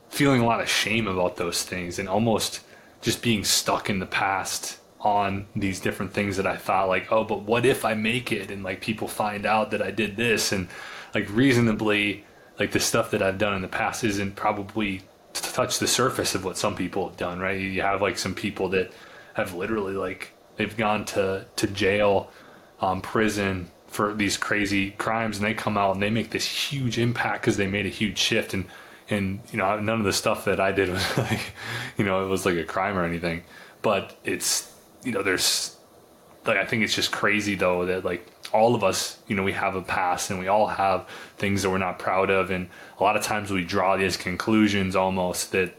feeling 0.09 0.39
a 0.39 0.45
lot 0.45 0.61
of 0.61 0.70
shame 0.70 1.07
about 1.07 1.36
those 1.36 1.63
things 1.63 1.97
and 1.97 2.07
almost 2.07 2.61
just 3.01 3.22
being 3.24 3.43
stuck 3.43 3.89
in 3.89 3.99
the 3.99 4.05
past 4.05 4.78
on 4.99 5.47
these 5.55 5.80
different 5.80 6.13
things 6.13 6.38
that 6.38 6.45
i 6.45 6.55
thought 6.55 6.88
like 6.88 7.11
oh 7.11 7.24
but 7.24 7.41
what 7.41 7.66
if 7.66 7.84
i 7.84 7.93
make 7.93 8.32
it? 8.32 8.51
And 8.51 8.63
like 8.63 8.82
people 8.82 9.07
find 9.07 9.45
out 9.45 9.72
that 9.72 9.82
i 9.82 9.89
did 9.89 10.16
this 10.16 10.51
and 10.51 10.68
like 11.16 11.28
reasonably 11.32 12.24
like 12.60 12.72
the 12.72 12.80
stuff 12.80 13.12
that 13.12 13.22
I've 13.22 13.38
done 13.38 13.53
in 13.53 13.62
the 13.62 13.68
past 13.68 14.03
isn't 14.03 14.36
probably 14.36 15.01
to 15.34 15.53
touch 15.53 15.80
the 15.80 15.88
surface 15.88 16.36
of 16.36 16.45
what 16.45 16.58
some 16.58 16.76
people 16.76 17.10
have 17.10 17.18
done, 17.18 17.39
right? 17.39 17.60
You 17.60 17.82
have 17.82 18.01
like 18.01 18.18
some 18.18 18.34
people 18.34 18.70
that 18.70 18.91
have 19.34 19.53
literally 19.53 19.93
like 19.93 20.32
they've 20.56 20.76
gone 20.76 21.06
to 21.06 21.45
to 21.56 21.68
jail, 21.68 22.32
um, 22.80 23.01
prison 23.01 23.70
for 23.88 24.14
these 24.14 24.38
crazy 24.38 24.91
crimes, 24.91 25.38
and 25.38 25.45
they 25.45 25.53
come 25.53 25.78
out 25.78 25.93
and 25.93 26.03
they 26.03 26.10
make 26.10 26.32
this 26.32 26.45
huge 26.45 26.97
impact 26.97 27.41
because 27.41 27.58
they 27.58 27.68
made 27.68 27.86
a 27.86 27.89
huge 27.89 28.18
shift. 28.18 28.53
And 28.53 28.66
and 29.10 29.41
you 29.51 29.58
know 29.58 29.80
none 29.80 29.99
of 29.99 30.06
the 30.06 30.14
stuff 30.14 30.45
that 30.45 30.60
I 30.60 30.72
did 30.72 30.89
was 30.91 31.18
like, 31.18 31.53
you 31.97 32.06
know, 32.06 32.26
it 32.26 32.30
was 32.30 32.45
like 32.45 32.56
a 32.56 32.64
crime 32.64 32.97
or 32.97 33.03
anything, 33.03 33.43
but 33.82 34.18
it's 34.24 34.72
you 35.03 35.12
know 35.12 35.22
there's 35.22 35.76
like 36.45 36.58
I 36.58 36.66
think 36.66 36.84
it's 36.84 36.95
just 36.95 37.12
crazy 37.12 37.56
though 37.56 37.86
that 37.86 38.06
like 38.06 38.28
all 38.56 38.74
of 38.74 38.84
us, 38.84 39.20
you 39.28 39.36
know, 39.36 39.43
we 39.43 39.51
have 39.51 39.76
a 39.76 39.82
past 39.82 40.32
and 40.32 40.39
we 40.39 40.47
all 40.47 40.68
have 40.68 41.08
things 41.38 41.62
that 41.62 41.70
we're 41.70 41.78
not 41.78 41.99
proud 41.99 42.30
of. 42.30 42.49
And 42.49 42.70
a 42.99 43.03
lot 43.03 43.18
of 43.18 43.24
times 43.24 43.51
we 43.51 43.64
draw 43.64 43.97
these 43.97 44.16
conclusions 44.16 44.95
almost 44.95 45.51
that 45.51 45.76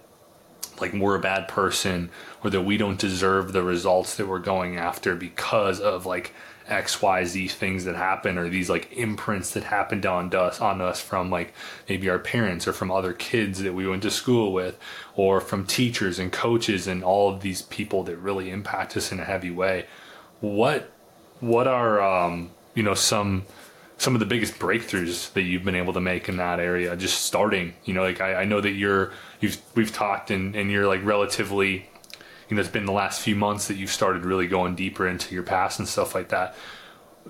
like 0.78 0.92
we're 0.92 1.16
a 1.16 1.20
bad 1.20 1.48
person 1.48 2.10
or 2.44 2.50
that 2.50 2.60
we 2.60 2.76
don't 2.76 2.98
deserve 2.98 3.52
the 3.52 3.62
results 3.62 4.16
that 4.16 4.28
we're 4.28 4.38
going 4.38 4.76
after 4.76 5.16
because 5.16 5.80
of 5.80 6.04
like 6.04 6.34
XYZ 6.68 7.50
things 7.50 7.84
that 7.84 7.94
happen 7.94 8.36
or 8.36 8.48
these 8.48 8.68
like 8.68 8.92
imprints 8.92 9.52
that 9.52 9.64
happened 9.64 10.04
on 10.04 10.34
us 10.34 10.60
on 10.60 10.80
us 10.80 11.00
from 11.00 11.30
like 11.30 11.54
maybe 11.88 12.10
our 12.10 12.18
parents 12.18 12.66
or 12.68 12.72
from 12.72 12.90
other 12.90 13.12
kids 13.12 13.62
that 13.62 13.72
we 13.72 13.86
went 13.88 14.02
to 14.02 14.10
school 14.10 14.52
with 14.52 14.78
or 15.14 15.40
from 15.40 15.64
teachers 15.64 16.18
and 16.18 16.32
coaches 16.32 16.86
and 16.86 17.02
all 17.02 17.32
of 17.32 17.40
these 17.40 17.62
people 17.62 18.02
that 18.02 18.16
really 18.16 18.50
impact 18.50 18.96
us 18.96 19.12
in 19.12 19.20
a 19.20 19.24
heavy 19.24 19.50
way. 19.50 19.86
What 20.40 20.92
what 21.40 21.66
are 21.66 22.02
um 22.02 22.50
you 22.76 22.84
know 22.84 22.94
some 22.94 23.44
some 23.98 24.14
of 24.14 24.20
the 24.20 24.26
biggest 24.26 24.58
breakthroughs 24.60 25.32
that 25.32 25.42
you've 25.42 25.64
been 25.64 25.74
able 25.74 25.94
to 25.94 26.00
make 26.00 26.28
in 26.28 26.36
that 26.36 26.60
area 26.60 26.94
just 26.96 27.22
starting 27.22 27.74
you 27.84 27.92
know 27.92 28.02
like 28.02 28.20
i, 28.20 28.42
I 28.42 28.44
know 28.44 28.60
that 28.60 28.72
you're 28.72 29.12
you've 29.40 29.60
we've 29.74 29.92
talked 29.92 30.30
and, 30.30 30.54
and 30.54 30.70
you're 30.70 30.86
like 30.86 31.04
relatively 31.04 31.88
you 32.48 32.54
know 32.54 32.60
it's 32.60 32.70
been 32.70 32.86
the 32.86 32.92
last 32.92 33.20
few 33.20 33.34
months 33.34 33.68
that 33.68 33.76
you've 33.76 33.90
started 33.90 34.24
really 34.24 34.46
going 34.46 34.74
deeper 34.74 35.06
into 35.06 35.34
your 35.34 35.42
past 35.42 35.78
and 35.78 35.88
stuff 35.88 36.14
like 36.14 36.28
that. 36.28 36.54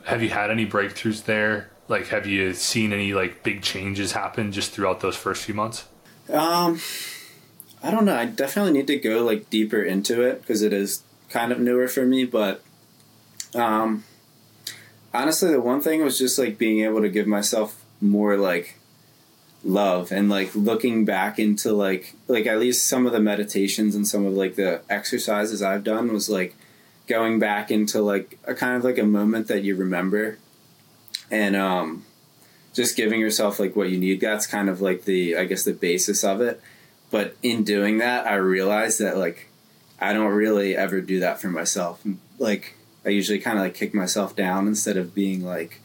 Have 0.05 0.23
you 0.23 0.29
had 0.29 0.51
any 0.51 0.67
breakthroughs 0.67 1.25
there? 1.25 1.71
Like 1.89 2.09
have 2.09 2.27
you 2.27 2.53
seen 2.53 2.93
any 2.93 3.15
like 3.15 3.43
big 3.43 3.63
changes 3.63 4.13
happen 4.13 4.53
just 4.53 4.73
throughout 4.73 5.01
those 5.01 5.17
first 5.17 5.45
few 5.45 5.55
months? 5.55 5.87
Um 6.29 6.81
i 7.83 7.91
don't 7.91 8.05
know. 8.05 8.17
I 8.17 8.27
definitely 8.27 8.73
need 8.73 8.87
to 8.89 8.97
go 8.99 9.25
like 9.25 9.49
deeper 9.51 9.83
into 9.83 10.23
it 10.23 10.41
because 10.41 10.63
it 10.63 10.73
is 10.73 11.03
kind 11.31 11.51
of 11.51 11.59
newer 11.59 11.89
for 11.89 12.07
me 12.07 12.25
but 12.25 12.63
um 13.55 14.05
honestly, 15.17 15.51
the 15.51 15.61
one 15.61 15.81
thing 15.81 16.03
was 16.03 16.19
just 16.19 16.39
like 16.39 16.59
being 16.59 16.85
able 16.85 17.01
to 17.01 17.09
give 17.09 17.27
myself 17.27 17.85
more 18.01 18.37
like 18.37 18.79
love 19.65 20.13
and 20.13 20.29
like 20.29 20.55
looking 20.55 21.05
back 21.05 21.39
into 21.39 21.73
like 21.73 22.15
like 22.29 22.47
at 22.47 22.61
least 22.61 22.87
some 22.87 23.05
of 23.05 23.13
the 23.13 23.21
meditations 23.21 23.97
and 23.97 24.07
some 24.07 24.25
of 24.25 24.33
like 24.35 24.55
the 24.55 24.81
exercises 24.89 25.63
I've 25.63 25.83
done 25.83 26.13
was 26.13 26.29
like 26.29 26.55
going 27.09 27.39
back 27.39 27.71
into 27.71 28.01
like 28.01 28.39
a 28.45 28.55
kind 28.55 28.77
of 28.77 28.85
like 28.85 28.99
a 28.99 29.05
moment 29.05 29.49
that 29.49 29.65
you 29.65 29.75
remember 29.75 30.39
and 31.31 31.57
um 31.57 32.05
just 32.75 32.97
giving 32.97 33.21
yourself 33.21 33.59
like 33.59 33.75
what 33.75 33.91
you 33.91 33.99
need. 33.99 34.21
That's 34.21 34.47
kind 34.47 34.69
of 34.69 34.81
like 34.81 35.05
the 35.05 35.37
i 35.37 35.45
guess 35.45 35.65
the 35.65 35.73
basis 35.73 36.23
of 36.23 36.41
it. 36.41 36.61
But 37.11 37.37
in 37.43 37.65
doing 37.65 37.99
that 37.99 38.27
i 38.27 38.35
realized 38.35 39.01
that 39.01 39.17
like 39.17 39.49
i 40.01 40.13
don't 40.13 40.33
really 40.33 40.77
ever 40.77 41.01
do 41.01 41.21
that 41.21 41.41
for 41.41 41.49
myself. 41.49 42.01
Like 42.39 42.76
i 43.07 43.11
usually 43.11 43.39
kind 43.39 43.59
of 43.59 43.65
like 43.65 43.75
kick 43.75 43.95
myself 43.95 44.37
down 44.37 44.67
instead 44.67 44.97
of 44.97 45.15
being 45.15 45.45
like 45.45 45.81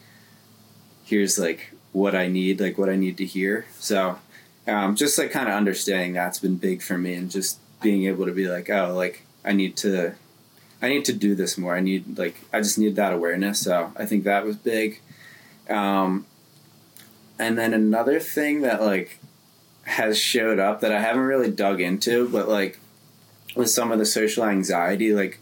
here's 1.04 1.38
like 1.38 1.72
what 1.92 2.14
i 2.14 2.26
need 2.26 2.60
like 2.60 2.76
what 2.76 2.88
i 2.88 2.96
need 2.96 3.16
to 3.16 3.24
hear 3.24 3.66
so 3.78 4.18
um, 4.68 4.94
just 4.94 5.18
like 5.18 5.32
kind 5.32 5.48
of 5.48 5.54
understanding 5.54 6.12
that's 6.12 6.38
been 6.38 6.56
big 6.56 6.82
for 6.82 6.96
me 6.96 7.14
and 7.14 7.32
just 7.32 7.58
being 7.80 8.04
able 8.04 8.26
to 8.26 8.32
be 8.32 8.48
like 8.48 8.70
oh 8.70 8.94
like 8.94 9.26
i 9.44 9.52
need 9.52 9.76
to 9.76 10.14
I 10.82 10.88
need 10.88 11.04
to 11.04 11.12
do 11.12 11.36
this 11.36 11.56
more. 11.56 11.76
I 11.76 11.80
need 11.80 12.18
like 12.18 12.34
I 12.52 12.58
just 12.58 12.76
need 12.76 12.96
that 12.96 13.12
awareness. 13.12 13.60
So 13.60 13.92
I 13.96 14.04
think 14.04 14.24
that 14.24 14.44
was 14.44 14.56
big. 14.56 15.00
Um, 15.70 16.26
and 17.38 17.56
then 17.56 17.72
another 17.72 18.18
thing 18.18 18.62
that 18.62 18.82
like 18.82 19.20
has 19.84 20.18
showed 20.18 20.58
up 20.58 20.80
that 20.80 20.92
I 20.92 21.00
haven't 21.00 21.22
really 21.22 21.52
dug 21.52 21.80
into, 21.80 22.28
but 22.28 22.48
like 22.48 22.80
with 23.54 23.70
some 23.70 23.92
of 23.92 24.00
the 24.00 24.04
social 24.04 24.44
anxiety, 24.44 25.14
like 25.14 25.40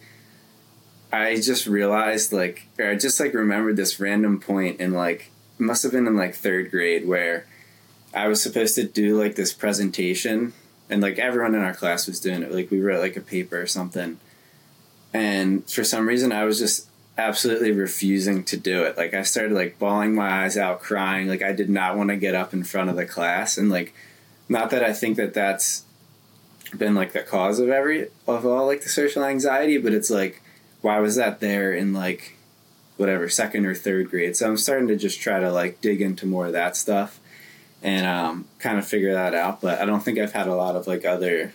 I 1.13 1.37
just 1.37 1.67
realized 1.67 2.33
like 2.33 2.67
I 2.79 2.95
just 2.95 3.19
like 3.19 3.35
remembered 3.35 3.77
this 3.77 3.99
random 3.99 4.41
point 4.41 4.81
in 4.81 4.93
like 4.93 5.31
must 5.59 5.83
have 5.83 5.93
been 5.93 6.07
in 6.07 6.17
like 6.17 6.35
third 6.35 6.71
grade 6.71 7.07
where 7.07 7.47
I 8.15 8.29
was 8.29 8.43
supposed 8.43 8.75
to 8.77 8.85
do 8.85 9.19
like 9.19 9.35
this 9.35 9.53
presentation 9.53 10.53
and 10.89 11.01
like 11.01 11.19
everyone 11.19 11.55
in 11.55 11.63
our 11.63 11.75
class 11.75 12.07
was 12.07 12.21
doing 12.21 12.43
it. 12.43 12.53
Like 12.53 12.71
we 12.71 12.81
wrote 12.81 13.01
like 13.01 13.17
a 13.17 13.21
paper 13.21 13.61
or 13.61 13.67
something 13.67 14.19
and 15.13 15.69
for 15.69 15.85
some 15.85 16.07
reason 16.07 16.33
I 16.33 16.45
was 16.45 16.59
just 16.59 16.89
absolutely 17.21 17.73
refusing 17.73 18.45
to 18.45 18.57
do 18.57 18.85
it. 18.85 18.97
Like 18.97 19.15
I 19.15 19.23
started 19.23 19.53
like 19.53 19.79
bawling 19.79 20.15
my 20.15 20.45
eyes 20.45 20.57
out, 20.57 20.81
crying. 20.81 21.29
Like 21.29 21.43
I 21.43 21.53
did 21.53 21.69
not 21.69 21.97
want 21.97 22.11
to 22.11 22.17
get 22.17 22.35
up 22.35 22.53
in 22.53 22.65
front 22.65 22.91
of 22.91 22.97
the 22.97 23.07
class, 23.07 23.59
and 23.59 23.71
like, 23.71 23.95
not 24.49 24.71
that 24.71 24.83
I 24.83 24.93
think 24.93 25.17
that 25.17 25.35
that's 25.35 25.85
been 26.77 26.95
like 26.95 27.13
the 27.13 27.23
cause 27.23 27.59
of 27.59 27.69
every 27.69 28.09
of 28.27 28.47
all 28.47 28.67
like 28.67 28.83
the 28.83 28.89
social 28.89 29.25
anxiety, 29.25 29.79
but 29.79 29.93
it's 29.93 30.11
like, 30.11 30.43
why 30.83 30.99
was 31.01 31.17
that 31.17 31.41
there 31.41 31.73
in 31.73 31.93
like 31.93 32.37
whatever 32.97 33.29
second 33.29 33.67
or 33.67 33.75
third 33.75 34.11
grade? 34.11 34.37
So 34.37 34.49
I'm 34.49 34.57
starting 34.57 34.89
to 34.89 34.97
just 34.97 35.21
try 35.21 35.41
to 35.41 35.53
like 35.53 35.81
dig 35.81 36.01
into 36.01 36.27
more 36.27 36.47
of 36.47 36.53
that 36.53 36.77
stuff 36.77 37.21
and 37.83 38.07
um, 38.07 38.47
kind 38.59 38.79
of 38.79 38.87
figure 38.87 39.13
that 39.15 39.35
out. 39.35 39.61
But 39.61 39.81
I 39.81 39.85
don't 39.85 40.01
think 40.01 40.19
I've 40.19 40.33
had 40.33 40.47
a 40.47 40.55
lot 40.55 40.77
of 40.77 40.87
like 40.87 41.05
other 41.05 41.53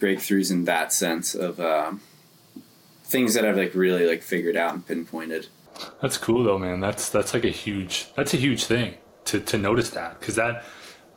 breakthroughs 0.00 0.50
in 0.50 0.64
that 0.64 0.92
sense 0.92 1.34
of. 1.34 1.60
Um, 1.60 2.00
things 3.06 3.34
that 3.34 3.44
I've 3.44 3.56
like 3.56 3.74
really 3.74 4.04
like 4.06 4.22
figured 4.22 4.56
out 4.56 4.74
and 4.74 4.86
pinpointed. 4.86 5.46
That's 6.02 6.18
cool 6.18 6.44
though, 6.44 6.58
man. 6.58 6.80
That's 6.80 7.08
that's 7.08 7.32
like 7.32 7.44
a 7.44 7.50
huge 7.50 8.08
that's 8.14 8.34
a 8.34 8.36
huge 8.36 8.64
thing 8.64 8.94
to 9.26 9.40
to 9.40 9.58
notice 9.58 9.90
that 9.90 10.18
because 10.18 10.34
that 10.36 10.64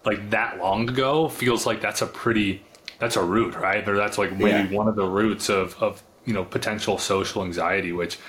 like 0.05 0.29
that 0.29 0.59
long 0.59 0.87
ago 0.87 1.27
feels 1.27 1.65
like 1.65 1.81
that's 1.81 2.01
a 2.01 2.07
pretty 2.07 2.63
that's 2.99 3.15
a 3.15 3.23
root, 3.23 3.55
right? 3.55 3.87
Or 3.87 3.97
that's 3.97 4.17
like 4.17 4.31
maybe 4.31 4.69
yeah. 4.69 4.77
one 4.77 4.87
of 4.87 4.95
the 4.95 5.05
roots 5.05 5.49
of 5.49 5.81
of 5.81 6.03
you 6.25 6.33
know 6.33 6.43
potential 6.43 6.97
social 6.97 7.43
anxiety, 7.43 7.91
which 7.91 8.19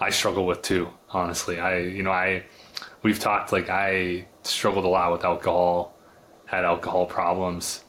I 0.00 0.10
struggle 0.10 0.46
with 0.46 0.62
too. 0.62 0.88
Honestly, 1.10 1.60
I 1.60 1.78
you 1.78 2.02
know 2.02 2.12
I 2.12 2.44
we've 3.02 3.18
talked 3.18 3.52
like 3.52 3.68
I 3.68 4.26
struggled 4.42 4.84
a 4.84 4.88
lot 4.88 5.12
with 5.12 5.24
alcohol, 5.24 5.96
had 6.46 6.64
alcohol 6.64 7.06
problems. 7.06 7.84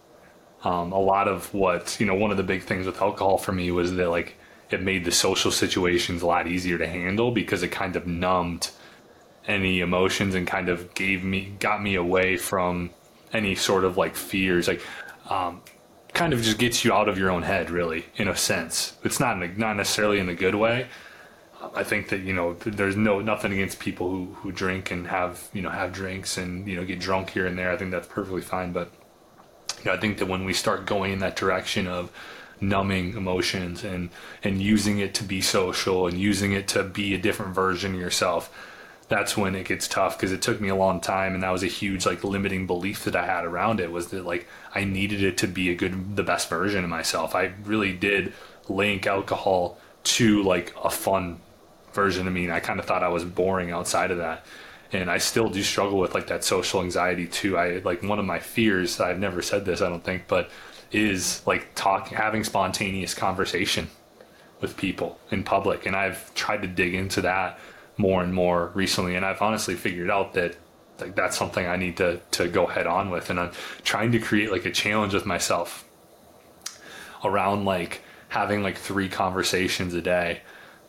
Um, 0.63 0.93
a 0.93 0.99
lot 0.99 1.27
of 1.27 1.53
what 1.53 1.99
you 1.99 2.05
know, 2.05 2.15
one 2.15 2.31
of 2.31 2.37
the 2.37 2.43
big 2.43 2.63
things 2.63 2.85
with 2.85 3.01
alcohol 3.01 3.37
for 3.37 3.51
me 3.51 3.71
was 3.71 3.93
that 3.95 4.09
like 4.09 4.35
it 4.69 4.81
made 4.81 5.05
the 5.05 5.11
social 5.11 5.51
situations 5.51 6.21
a 6.21 6.25
lot 6.25 6.47
easier 6.47 6.77
to 6.77 6.87
handle 6.87 7.31
because 7.31 7.63
it 7.63 7.69
kind 7.69 7.95
of 7.95 8.07
numbed 8.07 8.71
any 9.45 9.81
emotions 9.81 10.35
and 10.35 10.47
kind 10.47 10.69
of 10.69 10.93
gave 10.93 11.23
me 11.23 11.53
got 11.59 11.83
me 11.83 11.95
away 11.95 12.37
from 12.37 12.89
any 13.33 13.55
sort 13.55 13.83
of 13.83 13.97
like 13.97 14.15
fears 14.15 14.67
like 14.67 14.81
um, 15.29 15.61
kind 16.13 16.33
of 16.33 16.41
just 16.41 16.57
gets 16.57 16.85
you 16.85 16.93
out 16.93 17.09
of 17.09 17.17
your 17.17 17.29
own 17.29 17.43
head 17.43 17.69
really 17.69 18.05
in 18.15 18.27
a 18.27 18.35
sense 18.35 18.95
it's 19.03 19.19
not 19.19 19.41
a, 19.41 19.59
not 19.59 19.75
necessarily 19.75 20.19
in 20.19 20.29
a 20.29 20.35
good 20.35 20.55
way 20.55 20.87
I 21.75 21.83
think 21.83 22.09
that 22.09 22.21
you 22.21 22.33
know 22.33 22.53
there's 22.53 22.95
no 22.95 23.21
nothing 23.21 23.53
against 23.53 23.79
people 23.79 24.09
who, 24.09 24.25
who 24.35 24.51
drink 24.51 24.91
and 24.91 25.07
have 25.07 25.47
you 25.53 25.61
know 25.61 25.69
have 25.69 25.93
drinks 25.93 26.37
and 26.37 26.67
you 26.67 26.75
know 26.75 26.83
get 26.83 26.99
drunk 26.99 27.29
here 27.29 27.45
and 27.45 27.57
there. 27.57 27.71
I 27.71 27.77
think 27.77 27.91
that's 27.91 28.07
perfectly 28.07 28.41
fine. 28.41 28.73
But 28.73 28.91
you 29.79 29.85
know, 29.85 29.93
I 29.93 29.97
think 29.97 30.17
that 30.17 30.27
when 30.27 30.45
we 30.45 30.53
start 30.53 30.85
going 30.85 31.13
in 31.13 31.19
that 31.19 31.35
direction 31.35 31.87
of 31.87 32.11
numbing 32.59 33.15
emotions 33.15 33.83
and 33.83 34.09
and 34.43 34.61
using 34.61 34.99
it 34.99 35.13
to 35.15 35.23
be 35.23 35.41
social 35.41 36.07
and 36.07 36.19
using 36.19 36.51
it 36.51 36.67
to 36.69 36.83
be 36.83 37.13
a 37.13 37.17
different 37.17 37.55
version 37.55 37.93
of 37.93 37.99
yourself 37.99 38.49
that's 39.09 39.37
when 39.37 39.55
it 39.55 39.67
gets 39.67 39.87
tough 39.87 40.17
because 40.17 40.31
it 40.31 40.41
took 40.41 40.59
me 40.61 40.69
a 40.69 40.75
long 40.75 40.99
time 40.99 41.33
and 41.33 41.43
that 41.43 41.51
was 41.51 41.63
a 41.63 41.67
huge 41.67 42.05
like 42.05 42.23
limiting 42.23 42.65
belief 42.65 43.03
that 43.03 43.15
i 43.15 43.25
had 43.25 43.45
around 43.45 43.79
it 43.79 43.91
was 43.91 44.07
that 44.07 44.25
like 44.25 44.47
i 44.73 44.83
needed 44.83 45.23
it 45.23 45.37
to 45.37 45.47
be 45.47 45.69
a 45.69 45.75
good 45.75 46.15
the 46.15 46.23
best 46.23 46.49
version 46.49 46.83
of 46.83 46.89
myself 46.89 47.35
i 47.35 47.51
really 47.65 47.93
did 47.93 48.33
link 48.69 49.05
alcohol 49.05 49.77
to 50.03 50.41
like 50.43 50.73
a 50.83 50.89
fun 50.89 51.39
version 51.93 52.27
of 52.27 52.33
me 52.33 52.45
and 52.45 52.53
i 52.53 52.59
kind 52.59 52.79
of 52.79 52.85
thought 52.85 53.03
i 53.03 53.09
was 53.09 53.23
boring 53.23 53.71
outside 53.71 54.09
of 54.09 54.17
that 54.17 54.45
and 54.91 55.11
i 55.11 55.17
still 55.17 55.49
do 55.49 55.61
struggle 55.61 55.99
with 55.99 56.13
like 56.13 56.27
that 56.27 56.43
social 56.43 56.81
anxiety 56.81 57.27
too 57.27 57.57
i 57.57 57.77
like 57.79 58.01
one 58.03 58.19
of 58.19 58.25
my 58.25 58.39
fears 58.39 58.99
i've 58.99 59.19
never 59.19 59.41
said 59.41 59.65
this 59.65 59.81
i 59.81 59.89
don't 59.89 60.03
think 60.03 60.23
but 60.27 60.49
is 60.93 61.41
like 61.45 61.73
talking, 61.75 62.17
having 62.17 62.43
spontaneous 62.43 63.13
conversation 63.13 63.89
with 64.61 64.77
people 64.77 65.19
in 65.31 65.43
public. 65.43 65.85
And 65.85 65.95
I've 65.95 66.33
tried 66.35 66.61
to 66.61 66.67
dig 66.67 66.93
into 66.93 67.21
that 67.21 67.59
more 67.97 68.23
and 68.23 68.33
more 68.33 68.71
recently. 68.73 69.15
And 69.15 69.25
I've 69.25 69.41
honestly 69.41 69.75
figured 69.75 70.09
out 70.09 70.33
that 70.33 70.55
like 70.99 71.15
that's 71.15 71.37
something 71.37 71.65
I 71.65 71.75
need 71.75 71.97
to, 71.97 72.19
to 72.31 72.47
go 72.47 72.67
head 72.67 72.87
on 72.87 73.09
with. 73.09 73.29
And 73.29 73.39
I'm 73.39 73.51
trying 73.83 74.11
to 74.13 74.19
create 74.19 74.51
like 74.51 74.65
a 74.65 74.71
challenge 74.71 75.13
with 75.13 75.25
myself 75.25 75.85
around 77.23 77.65
like 77.65 78.01
having 78.29 78.63
like 78.63 78.77
three 78.77 79.09
conversations 79.09 79.93
a 79.93 80.01
day 80.01 80.41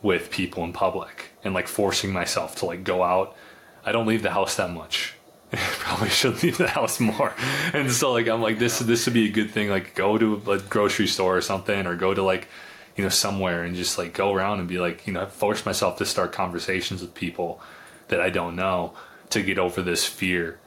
with 0.02 0.30
people 0.30 0.64
in 0.64 0.72
public 0.72 1.30
and 1.42 1.54
like 1.54 1.68
forcing 1.68 2.12
myself 2.12 2.56
to 2.56 2.66
like 2.66 2.84
go 2.84 3.02
out. 3.02 3.36
I 3.84 3.92
don't 3.92 4.06
leave 4.06 4.22
the 4.22 4.30
house 4.30 4.56
that 4.56 4.70
much. 4.70 5.14
probably 5.52 6.08
should 6.08 6.42
leave 6.42 6.58
the 6.58 6.68
house 6.68 7.00
more. 7.00 7.32
And 7.72 7.90
so 7.90 8.12
like 8.12 8.28
I'm 8.28 8.42
like 8.42 8.58
this 8.58 8.78
this 8.80 9.06
would 9.06 9.14
be 9.14 9.28
a 9.28 9.32
good 9.32 9.50
thing. 9.50 9.68
Like 9.68 9.94
go 9.94 10.18
to 10.18 10.42
a 10.50 10.58
grocery 10.58 11.06
store 11.06 11.36
or 11.36 11.40
something, 11.40 11.86
or 11.86 11.96
go 11.96 12.12
to 12.12 12.22
like 12.22 12.48
you 12.96 13.02
know 13.02 13.10
somewhere 13.10 13.64
and 13.64 13.74
just 13.74 13.98
like 13.98 14.12
go 14.12 14.32
around 14.32 14.60
and 14.60 14.68
be 14.68 14.78
like 14.78 15.06
you 15.06 15.12
know 15.12 15.26
force 15.26 15.66
myself 15.66 15.98
to 15.98 16.06
start 16.06 16.32
conversations 16.32 17.00
with 17.00 17.14
people 17.14 17.60
that 18.08 18.20
I 18.20 18.30
don't 18.30 18.56
know 18.56 18.94
to 19.30 19.42
get 19.42 19.58
over 19.58 19.82
this 19.82 20.04
fear. 20.04 20.58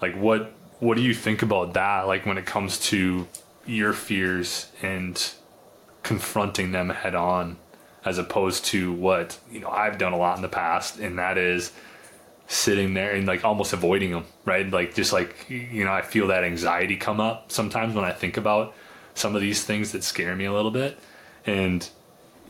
Like 0.00 0.14
what 0.14 0.52
what 0.78 0.96
do 0.96 1.02
you 1.02 1.14
think 1.14 1.42
about 1.42 1.74
that? 1.74 2.06
Like 2.06 2.26
when 2.26 2.38
it 2.38 2.46
comes 2.46 2.78
to 2.90 3.26
your 3.66 3.92
fears 3.92 4.70
and 4.82 5.32
confronting 6.02 6.72
them 6.72 6.90
head 6.90 7.14
on 7.14 7.56
as 8.04 8.18
opposed 8.18 8.64
to 8.66 8.92
what 8.92 9.38
you 9.50 9.60
know 9.60 9.68
I've 9.68 9.98
done 9.98 10.12
a 10.12 10.18
lot 10.18 10.36
in 10.36 10.42
the 10.42 10.48
past 10.48 10.98
and 10.98 11.18
that 11.18 11.36
is 11.36 11.72
sitting 12.48 12.94
there 12.94 13.12
and 13.12 13.26
like 13.26 13.44
almost 13.44 13.72
avoiding 13.72 14.12
them, 14.12 14.24
right? 14.44 14.70
Like 14.70 14.94
just 14.94 15.12
like 15.12 15.46
you 15.48 15.84
know, 15.84 15.92
I 15.92 16.02
feel 16.02 16.28
that 16.28 16.44
anxiety 16.44 16.96
come 16.96 17.20
up 17.20 17.50
sometimes 17.50 17.94
when 17.94 18.04
I 18.04 18.12
think 18.12 18.36
about 18.36 18.74
some 19.14 19.34
of 19.34 19.40
these 19.40 19.64
things 19.64 19.92
that 19.92 20.04
scare 20.04 20.36
me 20.36 20.44
a 20.44 20.52
little 20.52 20.70
bit, 20.70 20.98
and 21.46 21.88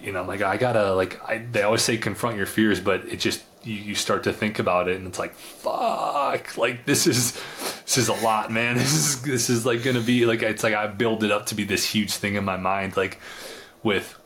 you 0.03 0.13
know, 0.13 0.23
like 0.23 0.43
I 0.43 0.57
gotta 0.57 0.95
like 0.95 1.21
I 1.29 1.39
they 1.39 1.63
always 1.63 1.83
say 1.83 1.97
confront 1.97 2.37
your 2.37 2.47
fears, 2.47 2.81
but 2.81 3.07
it 3.07 3.17
just 3.17 3.43
you, 3.63 3.75
you 3.75 3.95
start 3.95 4.25
to 4.25 4.33
think 4.33 4.59
about 4.59 4.89
it 4.89 4.97
and 4.97 5.07
it's 5.07 5.19
like 5.19 5.35
fuck, 5.35 6.57
like 6.57 6.85
this 6.85 7.07
is 7.07 7.33
this 7.85 7.99
is 7.99 8.09
a 8.09 8.15
lot, 8.15 8.51
man. 8.51 8.77
This 8.79 8.93
is 8.93 9.23
this 9.23 9.51
is 9.51 9.67
like 9.67 9.83
gonna 9.83 10.01
be 10.01 10.27
like 10.27 10.43
it's 10.43 10.63
like 10.63 10.75
I 10.75 10.87
build 10.87 11.25
it 11.25 11.31
up 11.31 11.47
to 11.47 11.55
be 11.55 11.65
this 11.65 11.85
huge 11.85 12.15
thing 12.15 12.35
in 12.35 12.45
my 12.45 12.57
mind, 12.57 12.97
like 12.97 13.21
with 13.83 14.19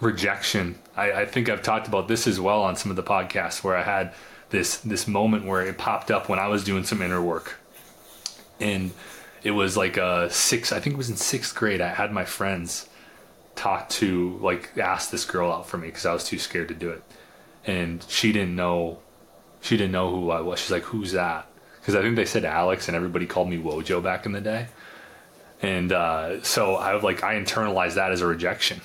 rejection. 0.00 0.78
I, 0.96 1.12
I 1.12 1.26
think 1.26 1.48
I've 1.48 1.62
talked 1.62 1.88
about 1.88 2.08
this 2.08 2.26
as 2.26 2.40
well 2.40 2.62
on 2.62 2.76
some 2.76 2.90
of 2.90 2.96
the 2.96 3.02
podcasts 3.02 3.62
where 3.62 3.76
I 3.76 3.82
had 3.82 4.14
this 4.50 4.78
this 4.78 5.06
moment 5.06 5.44
where 5.44 5.62
it 5.62 5.78
popped 5.78 6.10
up 6.10 6.28
when 6.28 6.38
I 6.38 6.48
was 6.48 6.64
doing 6.64 6.84
some 6.84 7.02
inner 7.02 7.20
work, 7.20 7.58
and 8.58 8.92
it 9.42 9.50
was 9.50 9.76
like 9.76 9.96
a 9.96 10.30
six. 10.30 10.72
I 10.72 10.80
think 10.80 10.94
it 10.94 10.98
was 10.98 11.10
in 11.10 11.16
sixth 11.16 11.54
grade. 11.54 11.80
I 11.80 11.88
had 11.88 12.12
my 12.12 12.24
friends 12.24 12.87
talk 13.58 13.88
to 13.88 14.38
like 14.40 14.78
ask 14.78 15.10
this 15.10 15.24
girl 15.24 15.52
out 15.52 15.66
for 15.66 15.76
me 15.76 15.88
because 15.88 16.06
I 16.06 16.12
was 16.12 16.24
too 16.24 16.38
scared 16.38 16.68
to 16.68 16.74
do 16.74 16.90
it, 16.90 17.02
and 17.66 18.04
she 18.08 18.32
didn't 18.32 18.56
know. 18.56 19.00
She 19.60 19.76
didn't 19.76 19.92
know 19.92 20.10
who 20.10 20.30
I 20.30 20.40
was. 20.40 20.60
She's 20.60 20.70
like, 20.70 20.84
"Who's 20.84 21.12
that?" 21.12 21.46
Because 21.80 21.94
I 21.94 22.02
think 22.02 22.16
they 22.16 22.24
said 22.24 22.44
Alex, 22.44 22.88
and 22.88 22.96
everybody 22.96 23.26
called 23.26 23.50
me 23.50 23.58
Wojo 23.58 24.02
back 24.02 24.26
in 24.26 24.32
the 24.32 24.40
day. 24.40 24.68
And 25.60 25.92
uh, 25.92 26.42
so 26.42 26.76
I 26.76 26.98
like 27.00 27.24
I 27.24 27.34
internalized 27.34 27.94
that 27.94 28.12
as 28.12 28.20
a 28.20 28.26
rejection, 28.26 28.80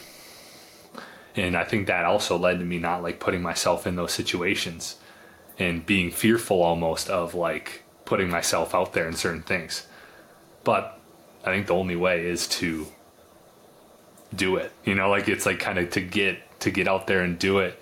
and 1.36 1.56
I 1.56 1.64
think 1.64 1.88
that 1.88 2.06
also 2.06 2.38
led 2.38 2.60
to 2.60 2.66
me 2.66 2.80
not 2.80 3.04
like 3.04 3.20
putting 3.20 3.44
myself 3.44 3.86
in 3.86 3.96
those 3.96 4.12
situations 4.12 4.98
and 5.60 5.86
being 5.86 6.10
fearful 6.10 6.64
almost 6.64 7.10
of 7.10 7.36
like 7.36 7.84
putting 8.06 8.30
myself 8.30 8.74
out 8.74 8.94
there 8.94 9.08
in 9.08 9.16
certain 9.16 9.44
things. 9.44 9.86
But 10.64 11.00
I 11.44 11.52
think 11.52 11.68
the 11.68 11.76
only 11.76 11.96
way 11.96 12.26
is 12.26 12.48
to 12.48 12.88
do 14.36 14.58
it. 14.58 14.72
You 14.86 14.96
know, 14.96 15.10
like 15.10 15.28
it's 15.28 15.46
like 15.46 15.60
kind 15.60 15.78
of 15.80 15.90
to 15.92 16.02
get 16.02 16.60
to 16.62 16.72
get 16.72 16.88
out 16.88 17.08
there 17.08 17.22
and 17.22 17.38
do 17.38 17.60
it. 17.60 17.80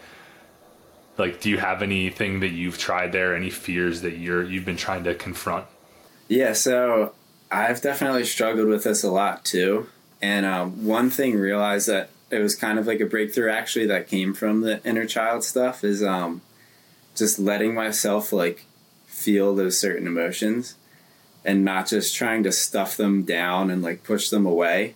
Like, 1.17 1.41
do 1.41 1.49
you 1.49 1.57
have 1.57 1.81
anything 1.81 2.39
that 2.39 2.49
you've 2.49 2.77
tried 2.77 3.11
there? 3.11 3.35
Any 3.35 3.49
fears 3.49 4.01
that 4.01 4.17
you're 4.17 4.43
you've 4.43 4.65
been 4.65 4.77
trying 4.77 5.03
to 5.03 5.13
confront? 5.13 5.65
Yeah, 6.27 6.53
so 6.53 7.13
I've 7.51 7.81
definitely 7.81 8.25
struggled 8.25 8.67
with 8.67 8.83
this 8.83 9.03
a 9.03 9.11
lot 9.11 9.43
too. 9.43 9.87
And 10.21 10.45
um, 10.45 10.85
one 10.85 11.09
thing 11.09 11.37
realized 11.37 11.87
that 11.89 12.09
it 12.29 12.39
was 12.39 12.55
kind 12.55 12.79
of 12.79 12.87
like 12.87 13.01
a 13.01 13.05
breakthrough 13.05 13.51
actually 13.51 13.87
that 13.87 14.07
came 14.07 14.33
from 14.33 14.61
the 14.61 14.83
inner 14.85 15.05
child 15.05 15.43
stuff 15.43 15.83
is 15.83 16.01
um, 16.01 16.41
just 17.15 17.37
letting 17.37 17.73
myself 17.73 18.31
like 18.31 18.65
feel 19.05 19.53
those 19.53 19.77
certain 19.77 20.07
emotions 20.07 20.75
and 21.43 21.65
not 21.65 21.87
just 21.87 22.15
trying 22.15 22.43
to 22.43 22.51
stuff 22.51 22.95
them 22.95 23.23
down 23.23 23.69
and 23.69 23.81
like 23.81 24.03
push 24.03 24.29
them 24.29 24.45
away. 24.45 24.95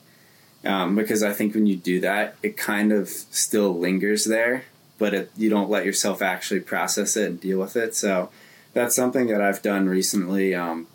Um, 0.66 0.96
because 0.96 1.22
I 1.22 1.32
think 1.32 1.54
when 1.54 1.68
you 1.68 1.76
do 1.76 2.00
that, 2.02 2.36
it 2.42 2.58
kind 2.58 2.92
of 2.92 3.08
still 3.08 3.78
lingers 3.78 4.26
there, 4.26 4.66
but 4.98 5.14
it, 5.14 5.32
you 5.38 5.50
don't 5.50 5.70
let 5.70 5.86
yourself 5.86 6.22
actually 6.22 6.62
process 6.62 7.16
it 7.16 7.30
and 7.30 7.40
deal 7.40 7.60
with 7.60 7.76
it. 7.76 7.94
So 7.94 8.30
that's 8.74 8.96
something 8.96 9.28
that 9.28 9.42
I've 9.42 9.62
done 9.62 9.88
recently. 9.88 10.56
Um, 10.56 10.88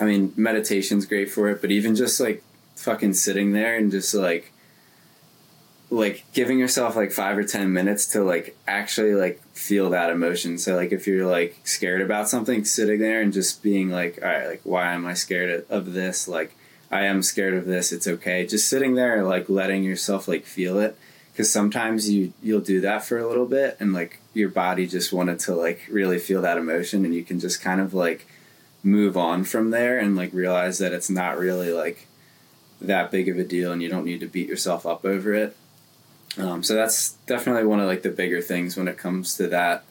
I 0.00 0.04
mean, 0.04 0.32
meditation's 0.36 1.04
great 1.04 1.30
for 1.30 1.50
it, 1.50 1.60
but 1.60 1.70
even 1.70 1.94
just 1.94 2.18
like 2.18 2.42
fucking 2.76 3.14
sitting 3.14 3.52
there 3.52 3.76
and 3.76 3.90
just 3.90 4.14
like 4.14 4.52
like 5.90 6.24
giving 6.32 6.58
yourself 6.58 6.96
like 6.96 7.12
five 7.12 7.36
or 7.36 7.44
ten 7.44 7.70
minutes 7.72 8.06
to 8.06 8.24
like 8.24 8.56
actually 8.66 9.14
like 9.14 9.42
feel 9.52 9.90
that 9.90 10.08
emotion 10.08 10.56
so 10.56 10.74
like 10.74 10.90
if 10.90 11.06
you're 11.06 11.26
like 11.26 11.58
scared 11.64 12.00
about 12.00 12.26
something 12.26 12.64
sitting 12.64 12.98
there 12.98 13.20
and 13.20 13.34
just 13.34 13.62
being 13.62 13.90
like 13.90 14.18
all 14.22 14.28
right 14.28 14.46
like 14.46 14.60
why 14.64 14.90
am 14.92 15.04
i 15.04 15.12
scared 15.12 15.66
of 15.68 15.92
this 15.92 16.26
like 16.26 16.56
i 16.92 17.04
am 17.04 17.22
scared 17.22 17.54
of 17.54 17.66
this 17.66 17.90
it's 17.92 18.06
okay. 18.06 18.46
Just 18.46 18.68
sitting 18.68 18.94
there 18.94 19.24
like 19.24 19.48
letting 19.48 19.82
yourself 19.82 20.28
like 20.28 20.44
feel 20.44 20.78
it. 20.78 20.96
Because 21.32 21.50
sometimes 21.50 22.10
you 22.10 22.32
you'll 22.42 22.60
do 22.60 22.80
that 22.82 23.04
for 23.04 23.18
a 23.18 23.26
little 23.26 23.46
bit 23.46 23.76
and 23.80 23.92
like 23.92 24.20
your 24.34 24.50
body 24.50 24.86
just 24.86 25.12
wanted 25.12 25.38
to 25.40 25.54
like 25.54 25.80
really 25.90 26.18
feel 26.18 26.42
that 26.42 26.58
emotion 26.58 27.04
and 27.04 27.14
you 27.14 27.24
can 27.24 27.40
just 27.40 27.62
kind 27.62 27.80
of 27.80 27.94
like 27.94 28.26
move 28.82 29.16
on 29.16 29.44
from 29.44 29.70
there 29.70 29.98
and 29.98 30.14
like 30.16 30.32
realize 30.32 30.78
that 30.78 30.92
it's 30.92 31.08
not 31.08 31.38
really 31.38 31.72
like 31.72 32.06
that 32.80 33.10
big 33.10 33.28
of 33.28 33.38
a 33.38 33.44
deal 33.44 33.72
and 33.72 33.82
you 33.82 33.88
don't 33.88 34.04
need 34.04 34.20
to 34.20 34.26
beat 34.26 34.48
yourself 34.48 34.84
up 34.84 35.04
over 35.04 35.32
it. 35.32 35.56
Um, 36.38 36.62
so 36.62 36.74
that's 36.74 37.12
definitely 37.26 37.64
one 37.64 37.80
of 37.80 37.86
like 37.86 38.02
the 38.02 38.10
bigger 38.10 38.40
things 38.40 38.76
when 38.76 38.88
it 38.88 38.96
comes 38.96 39.36
to 39.36 39.48
that, 39.48 39.84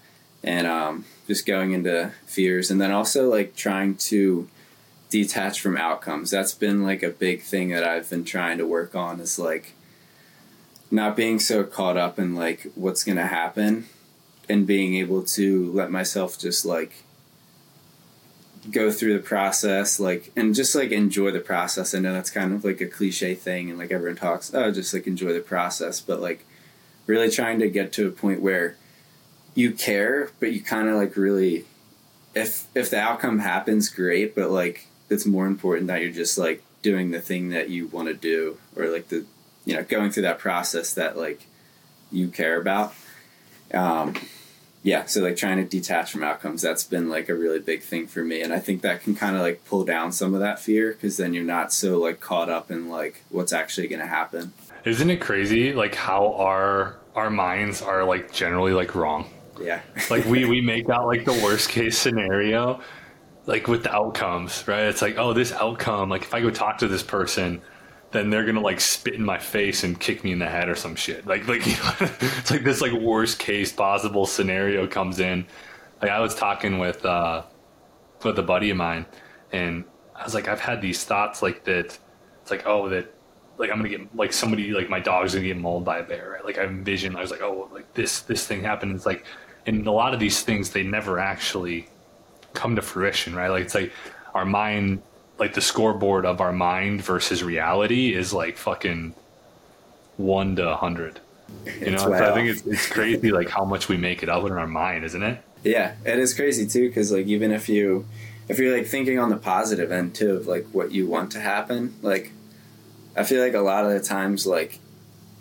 and 0.43 0.65
um, 0.65 1.05
just 1.27 1.45
going 1.45 1.71
into 1.71 2.11
fears, 2.25 2.71
and 2.71 2.81
then 2.81 2.91
also 2.91 3.29
like 3.29 3.55
trying 3.55 3.95
to 3.95 4.49
detach 5.11 5.59
from 5.59 5.77
outcomes. 5.77 6.31
That's 6.31 6.55
been 6.55 6.81
like 6.81 7.03
a 7.03 7.09
big 7.09 7.43
thing 7.43 7.69
that 7.69 7.83
I've 7.83 8.09
been 8.09 8.25
trying 8.25 8.57
to 8.57 8.65
work 8.65 8.95
on. 8.95 9.19
Is 9.19 9.37
like 9.37 9.73
not 10.89 11.15
being 11.15 11.37
so 11.37 11.63
caught 11.63 11.97
up 11.97 12.17
in 12.17 12.33
like 12.33 12.71
what's 12.73 13.03
gonna 13.03 13.27
happen, 13.27 13.85
and 14.49 14.65
being 14.65 14.95
able 14.95 15.21
to 15.23 15.71
let 15.71 15.91
myself 15.91 16.39
just 16.39 16.65
like 16.65 17.03
go 18.69 18.91
through 18.91 19.13
the 19.13 19.23
process 19.23 19.99
like 19.99 20.31
and 20.35 20.53
just 20.53 20.75
like 20.75 20.91
enjoy 20.91 21.31
the 21.31 21.39
process 21.39 21.95
i 21.95 21.99
know 21.99 22.13
that's 22.13 22.29
kind 22.29 22.53
of 22.53 22.63
like 22.63 22.79
a 22.79 22.85
cliche 22.85 23.33
thing 23.33 23.71
and 23.71 23.79
like 23.79 23.91
everyone 23.91 24.15
talks 24.15 24.53
oh 24.53 24.71
just 24.71 24.93
like 24.93 25.07
enjoy 25.07 25.33
the 25.33 25.39
process 25.39 25.99
but 25.99 26.21
like 26.21 26.45
really 27.07 27.29
trying 27.29 27.57
to 27.57 27.67
get 27.67 27.91
to 27.91 28.07
a 28.07 28.11
point 28.11 28.39
where 28.39 28.75
you 29.55 29.71
care 29.71 30.29
but 30.39 30.53
you 30.53 30.61
kind 30.61 30.87
of 30.87 30.95
like 30.95 31.17
really 31.17 31.65
if 32.35 32.67
if 32.75 32.89
the 32.91 32.99
outcome 32.99 33.39
happens 33.39 33.89
great 33.89 34.35
but 34.35 34.51
like 34.51 34.85
it's 35.11 35.25
more 35.25 35.45
important 35.45 35.87
that 35.87 36.01
you're 36.01 36.11
just 36.11 36.37
like 36.37 36.63
doing 36.81 37.11
the 37.11 37.21
thing 37.21 37.49
that 37.49 37.69
you 37.69 37.87
want 37.87 38.07
to 38.07 38.13
do 38.13 38.57
or 38.75 38.87
like 38.87 39.09
the 39.09 39.25
you 39.65 39.75
know 39.75 39.83
going 39.83 40.09
through 40.09 40.23
that 40.23 40.39
process 40.39 40.93
that 40.93 41.17
like 41.17 41.45
you 42.11 42.27
care 42.27 42.59
about 42.59 42.93
um 43.73 44.15
yeah, 44.83 45.05
so 45.05 45.21
like 45.21 45.35
trying 45.35 45.57
to 45.57 45.63
detach 45.63 46.11
from 46.11 46.23
outcomes, 46.23 46.61
that's 46.61 46.83
been 46.83 47.09
like 47.09 47.29
a 47.29 47.35
really 47.35 47.59
big 47.59 47.83
thing 47.83 48.07
for 48.07 48.23
me. 48.23 48.41
And 48.41 48.51
I 48.51 48.59
think 48.59 48.81
that 48.81 49.01
can 49.01 49.15
kind 49.15 49.35
of 49.35 49.41
like 49.43 49.63
pull 49.65 49.83
down 49.83 50.11
some 50.11 50.33
of 50.33 50.39
that 50.39 50.59
fear 50.59 50.93
because 50.93 51.17
then 51.17 51.33
you're 51.33 51.43
not 51.43 51.71
so 51.71 51.99
like 51.99 52.19
caught 52.19 52.49
up 52.49 52.71
in 52.71 52.89
like 52.89 53.23
what's 53.29 53.53
actually 53.53 53.87
going 53.87 53.99
to 53.99 54.07
happen. 54.07 54.53
Isn't 54.83 55.09
it 55.11 55.21
crazy 55.21 55.73
like 55.73 55.93
how 55.93 56.33
our 56.33 56.97
our 57.15 57.29
minds 57.29 57.81
are 57.81 58.03
like 58.03 58.33
generally 58.33 58.73
like 58.73 58.95
wrong? 58.95 59.29
Yeah. 59.61 59.81
like 60.09 60.25
we 60.25 60.45
we 60.49 60.61
make 60.61 60.89
out 60.89 61.05
like 61.05 61.25
the 61.25 61.39
worst 61.43 61.69
case 61.69 61.97
scenario 61.97 62.81
like 63.45 63.67
with 63.67 63.83
the 63.83 63.93
outcomes, 63.93 64.67
right? 64.67 64.83
It's 64.83 65.01
like, 65.01 65.17
oh, 65.17 65.33
this 65.33 65.51
outcome, 65.51 66.09
like 66.09 66.23
if 66.23 66.33
I 66.33 66.41
go 66.41 66.49
talk 66.49 66.77
to 66.79 66.87
this 66.87 67.03
person, 67.03 67.61
then 68.11 68.29
they're 68.29 68.45
gonna 68.45 68.61
like 68.61 68.79
spit 68.79 69.15
in 69.15 69.23
my 69.23 69.37
face 69.39 69.83
and 69.83 69.99
kick 69.99 70.23
me 70.23 70.31
in 70.31 70.39
the 70.39 70.47
head 70.47 70.69
or 70.69 70.75
some 70.75 70.95
shit. 70.95 71.25
Like 71.25 71.47
like 71.47 71.65
you 71.65 71.73
know, 71.73 71.93
it's 71.99 72.51
like 72.51 72.63
this 72.63 72.81
like 72.81 72.91
worst 72.93 73.39
case 73.39 73.71
possible 73.71 74.25
scenario 74.25 74.87
comes 74.87 75.19
in. 75.19 75.45
Like 76.01 76.11
I 76.11 76.19
was 76.19 76.35
talking 76.35 76.77
with 76.79 77.03
uh 77.05 77.43
with 78.23 78.37
a 78.37 78.43
buddy 78.43 78.69
of 78.69 78.77
mine 78.77 79.05
and 79.51 79.83
I 80.15 80.23
was 80.23 80.33
like, 80.35 80.47
I've 80.47 80.59
had 80.59 80.81
these 80.81 81.03
thoughts 81.03 81.41
like 81.41 81.63
that 81.65 81.97
it's 82.41 82.51
like, 82.51 82.63
oh 82.65 82.89
that 82.89 83.13
like 83.57 83.71
I'm 83.71 83.77
gonna 83.77 83.89
get 83.89 84.15
like 84.15 84.33
somebody 84.33 84.71
like 84.71 84.89
my 84.89 84.99
dog's 84.99 85.33
gonna 85.33 85.47
get 85.47 85.57
mauled 85.57 85.85
by 85.85 85.99
a 85.99 86.03
bear, 86.03 86.31
right? 86.31 86.45
Like 86.45 86.57
I 86.57 86.63
envisioned 86.65 87.17
I 87.17 87.21
was 87.21 87.31
like, 87.31 87.41
oh 87.41 87.69
like 87.73 87.93
this 87.93 88.21
this 88.21 88.45
thing 88.45 88.63
happened. 88.63 88.95
It's 88.95 89.05
like 89.05 89.25
and 89.65 89.87
a 89.87 89.91
lot 89.91 90.13
of 90.13 90.19
these 90.19 90.41
things 90.41 90.71
they 90.71 90.83
never 90.83 91.19
actually 91.19 91.87
come 92.53 92.75
to 92.75 92.81
fruition, 92.81 93.35
right? 93.35 93.49
Like 93.49 93.63
it's 93.63 93.75
like 93.75 93.91
our 94.33 94.45
mind 94.45 95.01
like 95.37 95.53
the 95.55 95.61
scoreboard 95.61 96.25
of 96.25 96.39
our 96.39 96.53
mind 96.53 97.01
versus 97.01 97.43
reality 97.43 98.13
is 98.13 98.31
like 98.31 98.57
fucking 98.57 99.15
one 100.17 100.55
to 100.55 100.69
a 100.69 100.75
hundred. 100.75 101.19
You 101.79 101.91
know, 101.91 101.97
so 101.97 102.13
I 102.13 102.33
think 102.33 102.49
it's 102.49 102.65
it's 102.65 102.87
crazy 102.87 103.31
like 103.31 103.49
how 103.49 103.65
much 103.65 103.89
we 103.89 103.97
make 103.97 104.23
it 104.23 104.29
up 104.29 104.45
in 104.45 104.51
our 104.51 104.67
mind, 104.67 105.03
isn't 105.03 105.23
it? 105.23 105.41
Yeah, 105.63 105.95
it 106.05 106.19
is 106.19 106.33
crazy 106.33 106.67
too 106.67 106.87
because 106.87 107.11
like 107.11 107.27
even 107.27 107.51
if 107.51 107.69
you 107.69 108.07
if 108.47 108.59
you're 108.59 108.75
like 108.75 108.87
thinking 108.87 109.19
on 109.19 109.29
the 109.29 109.37
positive 109.37 109.91
end 109.91 110.15
too 110.15 110.35
of 110.35 110.47
like 110.47 110.65
what 110.71 110.91
you 110.91 111.07
want 111.07 111.31
to 111.31 111.39
happen, 111.39 111.95
like 112.01 112.31
I 113.15 113.23
feel 113.23 113.43
like 113.43 113.53
a 113.53 113.61
lot 113.61 113.85
of 113.85 113.91
the 113.91 113.99
times 113.99 114.45
like 114.47 114.79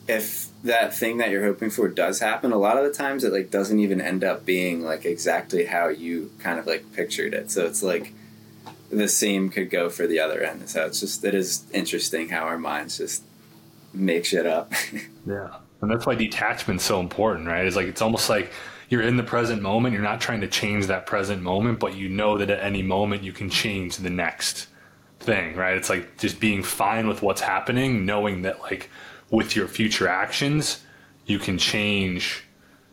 if 0.08 0.49
that 0.62 0.94
thing 0.94 1.18
that 1.18 1.30
you're 1.30 1.44
hoping 1.44 1.70
for 1.70 1.88
does 1.88 2.20
happen, 2.20 2.52
a 2.52 2.58
lot 2.58 2.76
of 2.76 2.84
the 2.84 2.92
times 2.92 3.24
it 3.24 3.32
like 3.32 3.50
doesn't 3.50 3.78
even 3.78 4.00
end 4.00 4.22
up 4.22 4.44
being 4.44 4.82
like 4.82 5.04
exactly 5.04 5.66
how 5.66 5.88
you 5.88 6.30
kind 6.38 6.58
of 6.58 6.66
like 6.66 6.92
pictured 6.92 7.32
it. 7.32 7.50
So 7.50 7.64
it's 7.66 7.82
like 7.82 8.12
the 8.90 9.08
same 9.08 9.48
could 9.48 9.70
go 9.70 9.88
for 9.88 10.06
the 10.06 10.20
other 10.20 10.42
end. 10.42 10.68
So 10.68 10.84
it's 10.86 11.00
just 11.00 11.24
it 11.24 11.34
is 11.34 11.64
interesting 11.72 12.28
how 12.28 12.42
our 12.42 12.58
minds 12.58 12.98
just 12.98 13.22
make 13.94 14.24
shit 14.24 14.46
up. 14.46 14.72
yeah, 15.26 15.48
and 15.80 15.90
that's 15.90 16.06
why 16.06 16.14
detachment's 16.14 16.84
so 16.84 17.00
important, 17.00 17.46
right? 17.46 17.64
It's 17.64 17.76
like 17.76 17.86
it's 17.86 18.02
almost 18.02 18.28
like 18.28 18.52
you're 18.90 19.02
in 19.02 19.16
the 19.16 19.22
present 19.22 19.62
moment. 19.62 19.94
You're 19.94 20.02
not 20.02 20.20
trying 20.20 20.42
to 20.42 20.48
change 20.48 20.88
that 20.88 21.06
present 21.06 21.42
moment, 21.42 21.78
but 21.78 21.96
you 21.96 22.08
know 22.08 22.36
that 22.38 22.50
at 22.50 22.61
any 22.61 22.82
moment 22.82 23.22
you 23.22 23.32
can 23.32 23.48
change 23.48 23.96
the 23.96 24.11
next 24.11 24.66
thing, 25.20 25.56
right? 25.56 25.76
It's 25.76 25.88
like 25.88 26.18
just 26.18 26.40
being 26.40 26.62
fine 26.62 27.08
with 27.08 27.22
what's 27.22 27.40
happening, 27.40 28.04
knowing 28.04 28.42
that 28.42 28.61
like 28.61 28.90
with 29.31 29.57
your 29.57 29.68
future 29.68 30.09
actions, 30.09 30.83
you 31.26 31.39
can 31.39 31.59
change 31.59 32.45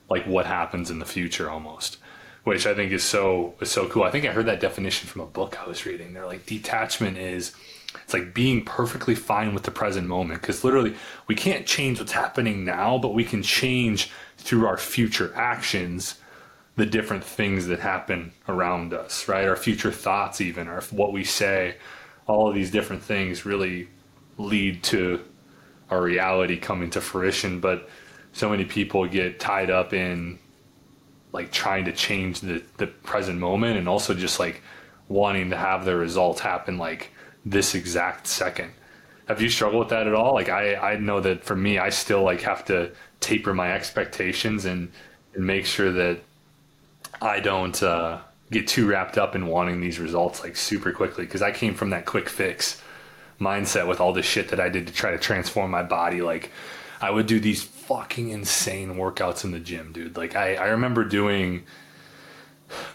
like 0.09 0.25
what 0.25 0.45
happens 0.45 0.89
in 0.89 0.99
the 0.99 1.05
future 1.05 1.49
almost 1.49 1.97
which 2.47 2.65
I 2.65 2.73
think 2.73 2.93
is 2.93 3.03
so 3.03 3.55
is 3.59 3.69
so 3.69 3.89
cool. 3.89 4.03
I 4.03 4.09
think 4.09 4.23
I 4.23 4.31
heard 4.31 4.45
that 4.45 4.61
definition 4.61 5.09
from 5.09 5.19
a 5.19 5.25
book 5.25 5.61
I 5.61 5.67
was 5.67 5.85
reading. 5.85 6.13
They're 6.13 6.25
like 6.25 6.45
detachment 6.45 7.17
is 7.17 7.53
it's 8.01 8.13
like 8.13 8.33
being 8.33 8.63
perfectly 8.63 9.15
fine 9.15 9.53
with 9.53 9.63
the 9.63 9.71
present 9.71 10.07
moment 10.07 10.39
because 10.41 10.63
literally 10.63 10.95
we 11.27 11.35
can't 11.35 11.65
change 11.65 11.99
what's 11.99 12.13
happening 12.13 12.63
now, 12.63 12.97
but 12.99 13.13
we 13.13 13.25
can 13.25 13.43
change 13.43 14.11
through 14.37 14.65
our 14.65 14.77
future 14.77 15.33
actions 15.35 16.15
the 16.77 16.85
different 16.85 17.25
things 17.25 17.67
that 17.67 17.81
happen 17.81 18.31
around 18.47 18.93
us, 18.93 19.27
right? 19.27 19.45
Our 19.45 19.57
future 19.57 19.91
thoughts, 19.91 20.39
even, 20.39 20.69
or 20.69 20.79
what 20.91 21.11
we 21.11 21.25
say, 21.25 21.75
all 22.27 22.47
of 22.47 22.55
these 22.55 22.71
different 22.71 23.03
things 23.03 23.45
really 23.45 23.89
lead 24.37 24.83
to 24.83 25.21
our 25.89 26.01
reality 26.01 26.57
coming 26.57 26.89
to 26.91 27.01
fruition. 27.01 27.59
But 27.59 27.89
so 28.33 28.49
many 28.49 28.65
people 28.65 29.07
get 29.07 29.39
tied 29.39 29.69
up 29.69 29.93
in 29.93 30.39
like 31.31 31.51
trying 31.51 31.85
to 31.85 31.91
change 31.91 32.41
the 32.41 32.63
the 32.77 32.87
present 32.87 33.39
moment 33.39 33.77
and 33.77 33.87
also 33.87 34.13
just 34.13 34.39
like 34.39 34.61
wanting 35.07 35.49
to 35.49 35.57
have 35.57 35.85
the 35.85 35.95
results 35.95 36.41
happen 36.41 36.77
like 36.77 37.11
this 37.45 37.75
exact 37.75 38.27
second. 38.27 38.71
Have 39.27 39.41
you 39.41 39.49
struggled 39.49 39.79
with 39.79 39.89
that 39.89 40.07
at 40.07 40.13
all? 40.13 40.33
Like 40.33 40.49
I 40.49 40.75
I 40.75 40.97
know 40.97 41.19
that 41.19 41.43
for 41.43 41.55
me 41.55 41.77
I 41.79 41.89
still 41.89 42.23
like 42.23 42.41
have 42.41 42.65
to 42.65 42.91
taper 43.19 43.53
my 43.53 43.73
expectations 43.73 44.65
and 44.65 44.91
and 45.33 45.45
make 45.45 45.65
sure 45.65 45.91
that 45.91 46.19
I 47.21 47.39
don't 47.39 47.81
uh, 47.81 48.19
get 48.51 48.67
too 48.67 48.87
wrapped 48.87 49.17
up 49.17 49.35
in 49.35 49.47
wanting 49.47 49.81
these 49.81 49.99
results 49.99 50.43
like 50.43 50.55
super 50.55 50.91
quickly 50.91 51.25
because 51.25 51.41
I 51.41 51.51
came 51.51 51.73
from 51.73 51.89
that 51.91 52.05
quick 52.05 52.29
fix 52.29 52.81
mindset 53.39 53.87
with 53.87 53.99
all 53.99 54.13
the 54.13 54.23
shit 54.23 54.49
that 54.49 54.59
I 54.59 54.69
did 54.69 54.87
to 54.87 54.93
try 54.93 55.11
to 55.11 55.17
transform 55.17 55.71
my 55.71 55.83
body 55.83 56.21
like 56.21 56.51
I 56.99 57.11
would 57.11 57.27
do 57.27 57.39
these 57.39 57.63
fucking 57.63 58.29
insane 58.29 58.95
workouts 58.95 59.43
in 59.43 59.51
the 59.51 59.59
gym, 59.59 59.91
dude. 59.91 60.17
Like 60.17 60.35
I, 60.35 60.55
I 60.55 60.67
remember 60.69 61.03
doing 61.03 61.63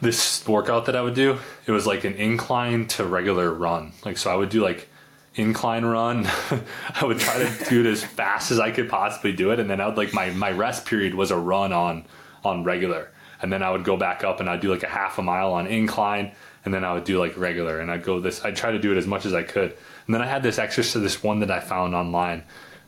this 0.01 0.47
workout 0.47 0.86
that 0.86 0.97
I 0.97 1.03
would 1.03 1.14
do. 1.14 1.38
It 1.66 1.72
was 1.72 1.86
like 1.86 2.05
an 2.05 2.14
incline 2.14 2.86
to 2.88 3.05
regular 3.05 3.53
run. 3.53 3.93
Like 4.05 4.18
so 4.18 4.30
I 4.30 4.34
would 4.34 4.49
do 4.49 4.62
like 4.62 4.88
incline 5.34 5.84
run. 5.84 6.26
I 7.01 7.05
would 7.05 7.18
try 7.18 7.38
to 7.38 7.64
do 7.68 7.80
it 7.80 7.86
as 7.86 8.05
fast 8.18 8.51
as 8.51 8.59
I 8.59 8.70
could 8.70 8.88
possibly 8.88 9.32
do 9.32 9.51
it, 9.51 9.61
and 9.61 9.70
then 9.70 9.80
I 9.80 9.86
would 9.86 9.97
like 9.97 10.12
my 10.12 10.30
my 10.30 10.51
rest 10.51 10.86
period 10.86 11.14
was 11.14 11.30
a 11.30 11.36
run 11.36 11.72
on 11.72 12.05
on 12.45 12.64
regular, 12.64 13.11
and 13.40 13.53
then 13.53 13.62
I 13.62 13.70
would 13.70 13.84
go 13.84 13.97
back 13.97 14.24
up 14.24 14.40
and 14.40 14.49
I'd 14.49 14.61
do 14.61 14.70
like 14.70 14.82
a 14.82 14.88
half 14.88 15.18
a 15.18 15.22
mile 15.22 15.53
on 15.53 15.66
incline, 15.66 16.32
and 16.64 16.74
then 16.74 16.84
I 16.84 16.93
would 16.93 17.05
do 17.05 17.18
like 17.18 17.36
regular, 17.36 17.80
and 17.80 17.90
I'd 17.90 18.03
go 18.03 18.20
this. 18.20 18.45
I'd 18.45 18.57
try 18.57 18.72
to 18.72 18.78
do 18.78 18.93
it 18.93 18.99
as 18.99 19.07
much 19.07 19.26
as 19.26 19.32
I 19.32 19.43
could, 19.43 19.76
and 20.07 20.14
then 20.14 20.22
I 20.22 20.26
had 20.26 20.42
this 20.42 20.59
exercise, 20.59 21.03
this 21.03 21.22
one 21.22 21.40
that 21.40 21.50
I 21.50 21.61
found 21.61 21.94
online, 21.94 22.44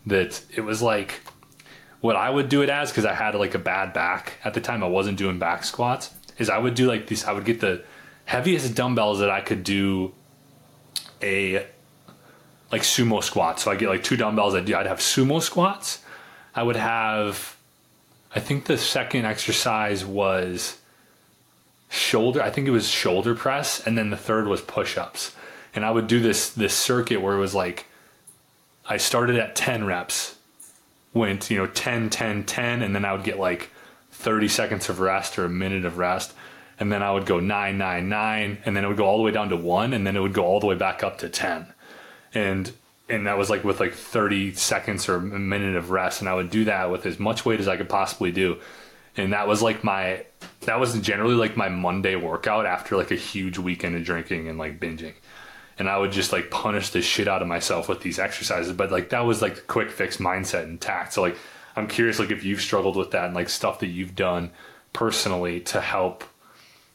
that 0.07 0.43
it 0.55 0.63
was 0.63 0.83
like 0.83 1.21
what 2.01 2.17
I 2.17 2.29
would 2.29 2.49
do 2.49 2.63
it 2.63 2.69
as 2.69 2.91
because 2.91 3.07
I 3.07 3.15
had 3.15 3.35
like 3.35 3.55
a 3.55 3.59
bad 3.59 3.93
back 3.93 4.35
at 4.45 4.55
the 4.55 4.61
time. 4.61 4.83
I 4.83 4.89
wasn't 4.89 5.19
doing 5.19 5.39
back 5.39 5.65
squats. 5.65 6.13
Is 6.37 6.51
I 6.51 6.59
would 6.59 6.75
do 6.75 6.87
like 6.87 7.07
these. 7.07 7.25
I 7.25 7.33
would 7.33 7.45
get 7.45 7.61
the 7.61 7.85
heaviest 8.25 8.75
dumbbells 8.75 9.21
that 9.21 9.31
I 9.31 9.41
could 9.41 9.63
do 9.63 10.13
a 11.23 11.67
like 12.73 12.83
sumo 12.83 13.23
squats. 13.23 13.63
So 13.63 13.71
I 13.71 13.77
get 13.77 13.89
like 13.89 14.03
two 14.03 14.17
dumbbells. 14.17 14.55
I'd, 14.55 14.65
do, 14.65 14.75
I'd 14.77 14.87
have 14.87 14.99
sumo 14.99 15.41
squats. 15.41 16.03
I 16.55 16.63
would 16.63 16.77
have, 16.77 17.57
I 18.35 18.41
think 18.41 18.67
the 18.67 18.79
second 18.79 19.25
exercise 19.25 20.05
was 20.05 20.79
shoulder. 21.89 22.43
I 22.43 22.51
think 22.51 22.67
it 22.67 22.73
was 22.73 22.89
shoulder 22.89 23.35
press, 23.35 23.85
and 23.87 23.97
then 23.97 24.11
the 24.11 24.17
third 24.17 24.47
was 24.47 24.61
push 24.61 24.97
ups. 24.99 25.35
And 25.75 25.85
I 25.85 25.91
would 25.91 26.07
do 26.07 26.21
this 26.21 26.51
this 26.51 26.75
circuit 26.75 27.21
where 27.21 27.35
it 27.35 27.41
was 27.41 27.55
like, 27.55 27.87
I 28.89 28.97
started 28.97 29.37
at 29.37 29.57
ten 29.57 29.85
reps, 29.85 30.37
went 31.13 31.51
you 31.51 31.59
know 31.59 31.67
10, 31.67 32.11
10, 32.11 32.45
10, 32.45 32.83
and 32.83 32.95
then 32.95 33.05
I 33.05 33.13
would 33.13 33.25
get 33.25 33.39
like 33.39 33.71
thirty 34.11 34.49
seconds 34.49 34.89
of 34.89 35.01
rest 35.01 35.39
or 35.39 35.45
a 35.45 35.49
minute 35.51 35.85
of 35.85 35.99
rest. 35.99 36.35
And 36.79 36.91
then 36.91 37.03
I 37.05 37.13
would 37.13 37.25
go 37.25 37.39
nine, 37.39 37.79
nine, 37.79 38.09
nine, 38.09 38.59
and 38.65 38.77
then 38.77 38.85
it 38.85 38.89
would 38.89 38.97
go 38.97 39.05
all 39.05 39.19
the 39.19 39.23
way 39.23 39.31
down 39.31 39.49
to 39.51 39.57
one, 39.57 39.93
and 39.93 40.07
then 40.07 40.17
it 40.17 40.21
would 40.21 40.33
go 40.33 40.45
all 40.45 40.59
the 40.59 40.67
way 40.67 40.75
back 40.75 41.05
up 41.05 41.19
to 41.19 41.29
10 41.29 41.73
and 42.35 42.73
and 43.09 43.27
that 43.27 43.39
was 43.39 43.51
like 43.51 43.65
with 43.65 43.81
like 43.81 43.93
30 43.93 44.55
seconds 44.55 45.09
or 45.09 45.17
a 45.17 45.21
minute 45.21 45.77
of 45.77 45.91
rest 45.91 46.21
and 46.21 46.29
i 46.29 46.35
would 46.35 46.51
do 46.51 46.65
that 46.65 46.91
with 46.91 47.07
as 47.07 47.19
much 47.19 47.45
weight 47.45 47.61
as 47.61 47.69
i 47.69 47.77
could 47.77 47.89
possibly 47.89 48.33
do. 48.33 48.59
And 49.17 49.33
that 49.33 49.47
was 49.47 49.63
like 49.63 49.85
my 49.85 50.27
that 50.63 50.81
was 50.81 50.99
generally 50.99 51.37
like 51.37 51.57
my 51.57 51.69
monday 51.69 52.17
workout 52.17 52.67
after 52.67 52.97
like 52.97 53.13
a 53.13 53.17
huge 53.17 53.59
weekend 53.59 53.95
of 53.95 54.03
drinking 54.03 54.49
and 54.49 54.59
like 54.59 54.81
binging 54.81 55.15
and 55.79 55.89
i 55.89 55.97
would 55.99 56.13
just 56.13 56.33
like 56.33 56.51
punish 56.51 56.91
the 56.91 57.03
shit 57.03 57.29
out 57.29 57.43
of 57.43 57.49
myself 57.49 57.89
with 57.89 58.01
these 58.01 58.19
exercises 58.19 58.73
but 58.73 58.91
like 58.91 59.11
that 59.11 59.25
was 59.25 59.43
like 59.43 59.57
the 59.57 59.61
quick 59.63 59.91
fix 59.91 60.19
mindset 60.19 60.65
intact 60.65 61.13
so 61.13 61.23
like 61.23 61.37
i'm 61.77 61.87
curious 61.87 62.19
like 62.19 62.31
if 62.31 62.45
you've 62.45 62.61
struggled 62.61 62.97
with 62.97 63.11
that 63.11 63.27
and 63.27 63.35
like 63.35 63.49
stuff 63.49 63.81
that 63.81 63.89
you've 63.89 64.15
done 64.15 64.51
personally 64.93 65.61
to 65.61 65.81
help 65.81 66.25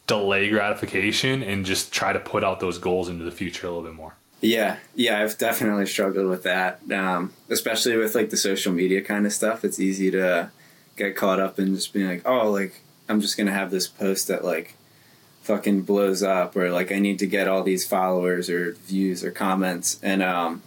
delay 0.10 0.50
gratification 0.50 1.44
and 1.44 1.66
just 1.66 1.94
try 1.94 2.12
to 2.12 2.20
put 2.20 2.44
out 2.44 2.60
those 2.60 2.80
goals 2.80 3.08
into 3.08 3.24
the 3.24 3.32
future 3.32 3.68
a 3.68 3.70
little 3.70 3.84
bit 3.84 3.94
more. 3.94 4.16
Yeah, 4.42 4.78
yeah, 4.96 5.22
I've 5.22 5.38
definitely 5.38 5.86
struggled 5.86 6.28
with 6.28 6.44
that, 6.44 6.80
um, 6.92 7.32
especially 7.50 7.96
with 7.96 8.16
like 8.16 8.32
the 8.32 8.38
social 8.38 8.74
media 8.74 9.02
kind 9.02 9.28
of 9.28 9.34
stuff. 9.34 9.64
It's 9.64 9.80
easy 9.80 10.10
to 10.12 10.50
get 10.96 11.16
caught 11.16 11.40
up 11.40 11.60
in 11.60 11.76
just 11.76 11.94
being 11.94 12.08
like, 12.08 12.28
oh, 12.28 12.50
like 12.50 12.82
I'm 13.08 13.22
just 13.22 13.38
gonna 13.38 13.52
have 13.52 13.70
this 13.70 13.88
post 13.88 14.30
that 14.30 14.44
like 14.44 14.76
fucking 15.42 15.82
blows 15.82 16.22
up, 16.24 16.56
or 16.56 16.70
like 16.72 16.92
I 16.92 17.00
need 17.00 17.20
to 17.20 17.28
get 17.28 17.48
all 17.48 17.64
these 17.64 17.88
followers 17.88 18.50
or 18.50 18.74
views 18.74 19.24
or 19.24 19.32
comments, 19.32 20.00
and 20.04 20.22
um, 20.22 20.62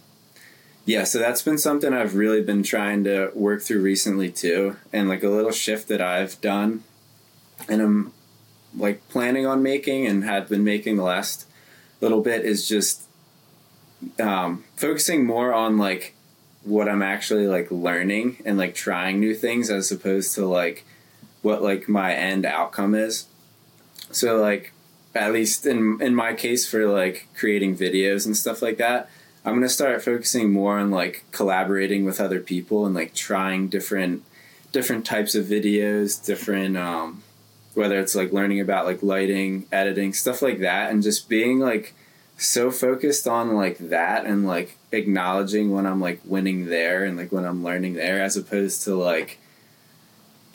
yeah, 0.85 1.05
so 1.05 1.19
that's 1.19 1.41
been 1.41 1.57
something 1.57 1.93
I've 1.93 2.15
really 2.15 2.41
been 2.41 2.63
trying 2.63 3.03
to 3.05 3.31
work 3.33 3.61
through 3.61 3.81
recently 3.81 4.31
too, 4.31 4.75
and 4.91 5.07
like 5.07 5.23
a 5.23 5.29
little 5.29 5.51
shift 5.51 5.87
that 5.87 6.01
I've 6.01 6.39
done, 6.41 6.83
and 7.69 7.81
I'm 7.81 8.13
like 8.75 9.07
planning 9.09 9.45
on 9.45 9.63
making 9.63 10.07
and 10.07 10.23
have 10.23 10.49
been 10.49 10.63
making 10.63 10.97
the 10.97 11.03
last 11.03 11.47
little 12.01 12.21
bit 12.21 12.43
is 12.43 12.67
just 12.67 13.03
um, 14.19 14.63
focusing 14.75 15.25
more 15.25 15.53
on 15.53 15.77
like 15.77 16.15
what 16.63 16.89
I'm 16.89 17.01
actually 17.01 17.47
like 17.47 17.69
learning 17.71 18.37
and 18.45 18.57
like 18.57 18.75
trying 18.75 19.19
new 19.19 19.35
things 19.35 19.69
as 19.69 19.91
opposed 19.91 20.35
to 20.35 20.45
like 20.45 20.85
what 21.41 21.61
like 21.61 21.87
my 21.87 22.13
end 22.13 22.45
outcome 22.45 22.95
is. 22.95 23.27
So 24.15 24.37
like 24.37 24.71
at 25.15 25.33
least 25.33 25.65
in 25.65 26.01
in 26.01 26.15
my 26.15 26.33
case 26.33 26.69
for 26.69 26.87
like 26.87 27.27
creating 27.35 27.77
videos 27.77 28.25
and 28.25 28.35
stuff 28.35 28.61
like 28.61 28.77
that, 28.77 29.09
I'm 29.45 29.53
gonna 29.53 29.69
start 29.69 30.03
focusing 30.03 30.51
more 30.51 30.79
on 30.79 30.91
like 30.91 31.25
collaborating 31.31 32.05
with 32.05 32.19
other 32.19 32.39
people 32.39 32.85
and 32.85 32.95
like 32.95 33.13
trying 33.13 33.67
different 33.67 34.23
different 34.71 35.05
types 35.05 35.35
of 35.35 35.45
videos, 35.45 36.23
different 36.23 36.77
um, 36.77 37.23
whether 37.73 37.99
it's 37.99 38.15
like 38.15 38.33
learning 38.33 38.59
about 38.59 38.85
like 38.85 39.03
lighting, 39.03 39.65
editing, 39.71 40.13
stuff 40.13 40.41
like 40.41 40.59
that, 40.59 40.91
and 40.91 41.03
just 41.03 41.29
being 41.29 41.59
like 41.59 41.93
so 42.37 42.71
focused 42.71 43.27
on 43.27 43.55
like 43.55 43.77
that 43.77 44.25
and 44.25 44.45
like 44.47 44.77
acknowledging 44.91 45.71
when 45.71 45.85
I'm 45.85 46.01
like 46.01 46.19
winning 46.25 46.65
there 46.65 47.03
and 47.03 47.17
like 47.17 47.31
when 47.31 47.45
I'm 47.45 47.63
learning 47.63 47.93
there 47.93 48.21
as 48.21 48.35
opposed 48.35 48.83
to 48.83 48.95
like 48.95 49.39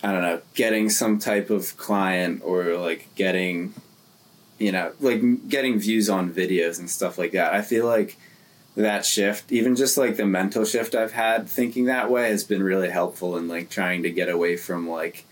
I 0.02 0.12
don't 0.12 0.22
know, 0.22 0.40
getting 0.54 0.90
some 0.90 1.18
type 1.18 1.50
of 1.50 1.76
client 1.76 2.42
or 2.44 2.76
like 2.76 3.08
getting 3.16 3.74
you 4.58 4.72
know, 4.72 4.92
like 5.00 5.48
getting 5.48 5.78
views 5.78 6.10
on 6.10 6.32
videos 6.32 6.78
and 6.78 6.90
stuff 6.90 7.16
like 7.16 7.32
that. 7.32 7.54
I 7.54 7.62
feel 7.62 7.86
like 7.86 8.16
that 8.76 9.06
shift, 9.06 9.52
even 9.52 9.76
just 9.76 9.96
like 9.96 10.16
the 10.16 10.26
mental 10.26 10.64
shift 10.64 10.94
I've 10.94 11.12
had 11.12 11.48
thinking 11.48 11.86
that 11.86 12.10
way 12.10 12.28
has 12.30 12.44
been 12.44 12.62
really 12.62 12.90
helpful 12.90 13.36
in 13.36 13.48
like 13.48 13.70
trying 13.70 14.02
to 14.02 14.10
get 14.10 14.28
away 14.28 14.56
from 14.56 14.88
like 14.88 15.24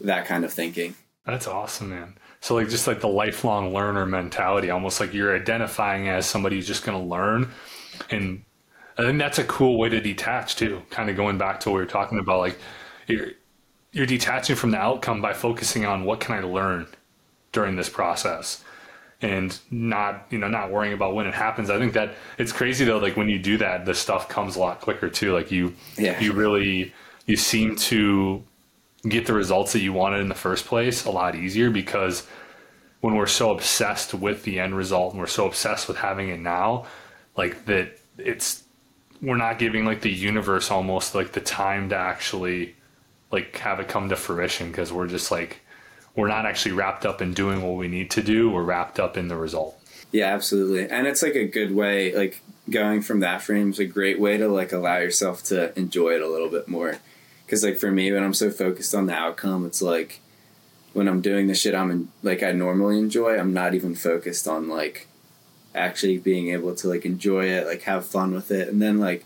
that 0.00 0.26
kind 0.26 0.44
of 0.44 0.52
thinking. 0.52 0.94
That's 1.24 1.46
awesome, 1.46 1.90
man. 1.90 2.16
So 2.40 2.54
like 2.54 2.68
just 2.68 2.86
like 2.86 3.00
the 3.00 3.08
lifelong 3.08 3.74
learner 3.74 4.06
mentality, 4.06 4.70
almost 4.70 5.00
like 5.00 5.12
you're 5.12 5.34
identifying 5.34 6.08
as 6.08 6.26
somebody 6.26 6.56
who's 6.56 6.66
just 6.66 6.84
going 6.84 6.98
to 6.98 7.04
learn, 7.04 7.50
and 8.10 8.44
I 8.96 9.02
think 9.02 9.18
that's 9.18 9.38
a 9.38 9.44
cool 9.44 9.76
way 9.76 9.88
to 9.88 10.00
detach 10.00 10.56
too. 10.56 10.82
Kind 10.90 11.10
of 11.10 11.16
going 11.16 11.36
back 11.36 11.60
to 11.60 11.70
what 11.70 11.74
we 11.74 11.80
were 11.80 11.86
talking 11.86 12.18
about, 12.18 12.38
like 12.38 12.58
you're 13.92 14.06
detaching 14.06 14.56
from 14.56 14.70
the 14.70 14.78
outcome 14.78 15.20
by 15.20 15.32
focusing 15.32 15.84
on 15.84 16.04
what 16.04 16.20
can 16.20 16.34
I 16.34 16.40
learn 16.40 16.86
during 17.52 17.76
this 17.76 17.88
process 17.88 18.62
and 19.20 19.58
not 19.70 20.26
you 20.30 20.38
know 20.38 20.48
not 20.48 20.70
worrying 20.70 20.92
about 20.92 21.12
when 21.12 21.26
it 21.26 21.34
happens 21.34 21.70
i 21.70 21.78
think 21.78 21.92
that 21.92 22.14
it's 22.36 22.52
crazy 22.52 22.84
though 22.84 22.98
like 22.98 23.16
when 23.16 23.28
you 23.28 23.36
do 23.36 23.56
that 23.56 23.84
the 23.84 23.92
stuff 23.92 24.28
comes 24.28 24.54
a 24.54 24.60
lot 24.60 24.80
quicker 24.80 25.10
too 25.10 25.32
like 25.32 25.50
you 25.50 25.74
yeah. 25.96 26.20
you 26.20 26.32
really 26.32 26.92
you 27.26 27.36
seem 27.36 27.74
to 27.74 28.40
get 29.08 29.26
the 29.26 29.32
results 29.32 29.72
that 29.72 29.80
you 29.80 29.92
wanted 29.92 30.20
in 30.20 30.28
the 30.28 30.36
first 30.36 30.66
place 30.66 31.04
a 31.04 31.10
lot 31.10 31.34
easier 31.34 31.68
because 31.68 32.28
when 33.00 33.14
we're 33.14 33.26
so 33.26 33.52
obsessed 33.52 34.14
with 34.14 34.42
the 34.42 34.58
end 34.58 34.76
result 34.76 35.12
and 35.12 35.20
we're 35.20 35.26
so 35.26 35.46
obsessed 35.46 35.86
with 35.86 35.96
having 35.98 36.30
it 36.30 36.40
now, 36.40 36.86
like 37.36 37.64
that 37.66 37.98
it's 38.16 38.64
we're 39.22 39.36
not 39.36 39.58
giving 39.58 39.84
like 39.84 40.00
the 40.00 40.10
universe 40.10 40.70
almost 40.70 41.14
like 41.14 41.32
the 41.32 41.40
time 41.40 41.88
to 41.88 41.96
actually 41.96 42.74
like 43.30 43.56
have 43.58 43.80
it 43.80 43.88
come 43.88 44.08
to 44.08 44.16
fruition 44.16 44.68
because 44.68 44.92
we're 44.92 45.06
just 45.06 45.30
like 45.30 45.60
we're 46.14 46.28
not 46.28 46.46
actually 46.46 46.72
wrapped 46.72 47.06
up 47.06 47.22
in 47.22 47.32
doing 47.32 47.62
what 47.62 47.76
we 47.76 47.88
need 47.88 48.10
to 48.10 48.22
do 48.22 48.50
we're 48.50 48.62
wrapped 48.62 48.98
up 48.98 49.16
in 49.16 49.28
the 49.28 49.36
result. 49.36 49.80
Yeah 50.10 50.32
absolutely. 50.32 50.88
And 50.88 51.06
it's 51.06 51.22
like 51.22 51.34
a 51.34 51.46
good 51.46 51.74
way 51.74 52.14
like 52.14 52.40
going 52.70 53.02
from 53.02 53.20
that 53.20 53.42
frame 53.42 53.70
is 53.70 53.78
a 53.78 53.86
great 53.86 54.20
way 54.20 54.36
to 54.36 54.48
like 54.48 54.72
allow 54.72 54.98
yourself 54.98 55.42
to 55.44 55.76
enjoy 55.78 56.14
it 56.14 56.22
a 56.22 56.28
little 56.28 56.50
bit 56.50 56.68
more. 56.68 56.98
Because 57.44 57.64
like 57.64 57.78
for 57.78 57.90
me 57.90 58.12
when 58.12 58.22
i'm 58.22 58.34
so 58.34 58.50
focused 58.50 58.94
on 58.94 59.06
the 59.06 59.14
outcome 59.14 59.64
it's 59.64 59.80
like 59.80 60.20
when 60.92 61.08
i'm 61.08 61.22
doing 61.22 61.46
the 61.46 61.54
shit 61.54 61.74
i'm 61.74 61.90
in, 61.90 62.08
like 62.22 62.42
i 62.42 62.52
normally 62.52 62.98
enjoy 62.98 63.38
i'm 63.38 63.54
not 63.54 63.74
even 63.74 63.94
focused 63.94 64.46
on 64.46 64.68
like 64.68 65.08
actually 65.74 66.18
being 66.18 66.50
able 66.50 66.74
to 66.74 66.88
like 66.88 67.04
enjoy 67.04 67.46
it 67.46 67.66
like 67.66 67.82
have 67.82 68.06
fun 68.06 68.34
with 68.34 68.50
it. 68.50 68.68
And 68.68 68.82
then 68.82 68.98
like 68.98 69.24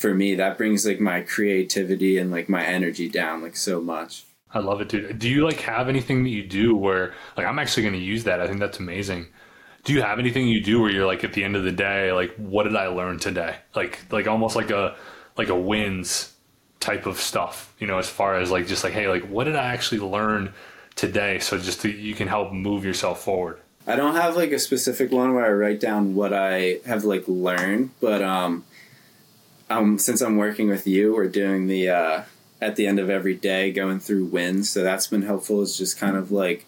for 0.00 0.14
me 0.14 0.34
that 0.34 0.58
brings 0.58 0.86
like 0.86 1.00
my 1.00 1.20
creativity 1.20 2.18
and 2.18 2.30
like 2.30 2.48
my 2.48 2.64
energy 2.64 3.08
down 3.08 3.42
like 3.42 3.56
so 3.56 3.80
much. 3.80 4.24
I 4.52 4.58
love 4.58 4.80
it 4.80 4.88
dude. 4.88 5.18
Do 5.18 5.28
you 5.28 5.44
like 5.44 5.60
have 5.60 5.88
anything 5.88 6.24
that 6.24 6.30
you 6.30 6.46
do 6.46 6.74
where 6.76 7.14
like 7.36 7.46
i'm 7.46 7.58
actually 7.58 7.84
going 7.84 7.94
to 7.94 8.00
use 8.00 8.24
that. 8.24 8.40
I 8.40 8.46
think 8.46 8.60
that's 8.60 8.78
amazing. 8.78 9.26
Do 9.84 9.92
you 9.92 10.02
have 10.02 10.18
anything 10.18 10.48
you 10.48 10.62
do 10.62 10.80
where 10.80 10.90
you're 10.90 11.06
like 11.06 11.24
at 11.24 11.32
the 11.32 11.44
end 11.44 11.56
of 11.56 11.64
the 11.64 11.72
day 11.72 12.12
like 12.12 12.34
what 12.36 12.64
did 12.64 12.76
i 12.76 12.86
learn 12.88 13.18
today? 13.18 13.56
Like 13.74 14.00
like 14.10 14.26
almost 14.26 14.56
like 14.56 14.70
a 14.70 14.96
like 15.36 15.48
a 15.48 15.56
wins 15.56 16.34
type 16.80 17.06
of 17.06 17.20
stuff, 17.20 17.72
you 17.78 17.86
know, 17.86 17.98
as 17.98 18.08
far 18.08 18.36
as 18.36 18.50
like 18.50 18.66
just 18.66 18.82
like, 18.82 18.94
hey, 18.94 19.06
like 19.08 19.24
what 19.24 19.44
did 19.44 19.54
I 19.54 19.66
actually 19.66 20.00
learn 20.00 20.52
today? 20.96 21.38
So 21.38 21.58
just 21.58 21.82
to, 21.82 21.90
you 21.90 22.14
can 22.14 22.26
help 22.26 22.52
move 22.52 22.84
yourself 22.84 23.22
forward. 23.22 23.60
I 23.86 23.96
don't 23.96 24.14
have 24.14 24.36
like 24.36 24.52
a 24.52 24.58
specific 24.58 25.12
one 25.12 25.34
where 25.34 25.44
I 25.44 25.50
write 25.50 25.80
down 25.80 26.14
what 26.14 26.32
I 26.32 26.78
have 26.86 27.04
like 27.04 27.24
learned, 27.26 27.90
but 28.00 28.22
um, 28.22 28.64
um, 29.70 29.98
since 29.98 30.20
I'm 30.20 30.36
working 30.36 30.68
with 30.68 30.86
you, 30.86 31.14
we're 31.14 31.28
doing 31.28 31.68
the 31.68 31.88
uh, 31.88 32.22
at 32.60 32.76
the 32.76 32.86
end 32.86 32.98
of 32.98 33.08
every 33.08 33.34
day 33.34 33.72
going 33.72 34.00
through 34.00 34.26
wins, 34.26 34.68
so 34.68 34.82
that's 34.82 35.06
been 35.06 35.22
helpful. 35.22 35.62
Is 35.62 35.78
just 35.78 35.98
kind 35.98 36.16
of 36.16 36.30
like 36.30 36.66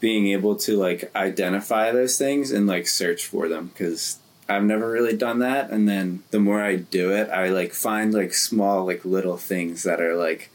being 0.00 0.26
able 0.26 0.56
to 0.56 0.76
like 0.76 1.10
identify 1.16 1.90
those 1.90 2.18
things 2.18 2.50
and 2.50 2.66
like 2.66 2.86
search 2.86 3.24
for 3.24 3.48
them. 3.48 3.68
Because 3.68 4.18
I've 4.48 4.64
never 4.64 4.90
really 4.90 5.16
done 5.16 5.38
that. 5.38 5.70
And 5.70 5.88
then 5.88 6.24
the 6.30 6.40
more 6.40 6.60
I 6.60 6.76
do 6.76 7.10
it 7.10 7.30
I 7.30 7.48
like 7.48 7.72
find 7.72 8.12
like 8.12 8.34
small 8.34 8.84
like 8.84 9.04
little 9.04 9.38
things 9.38 9.82
that 9.84 10.02
are 10.02 10.14
like 10.14 10.50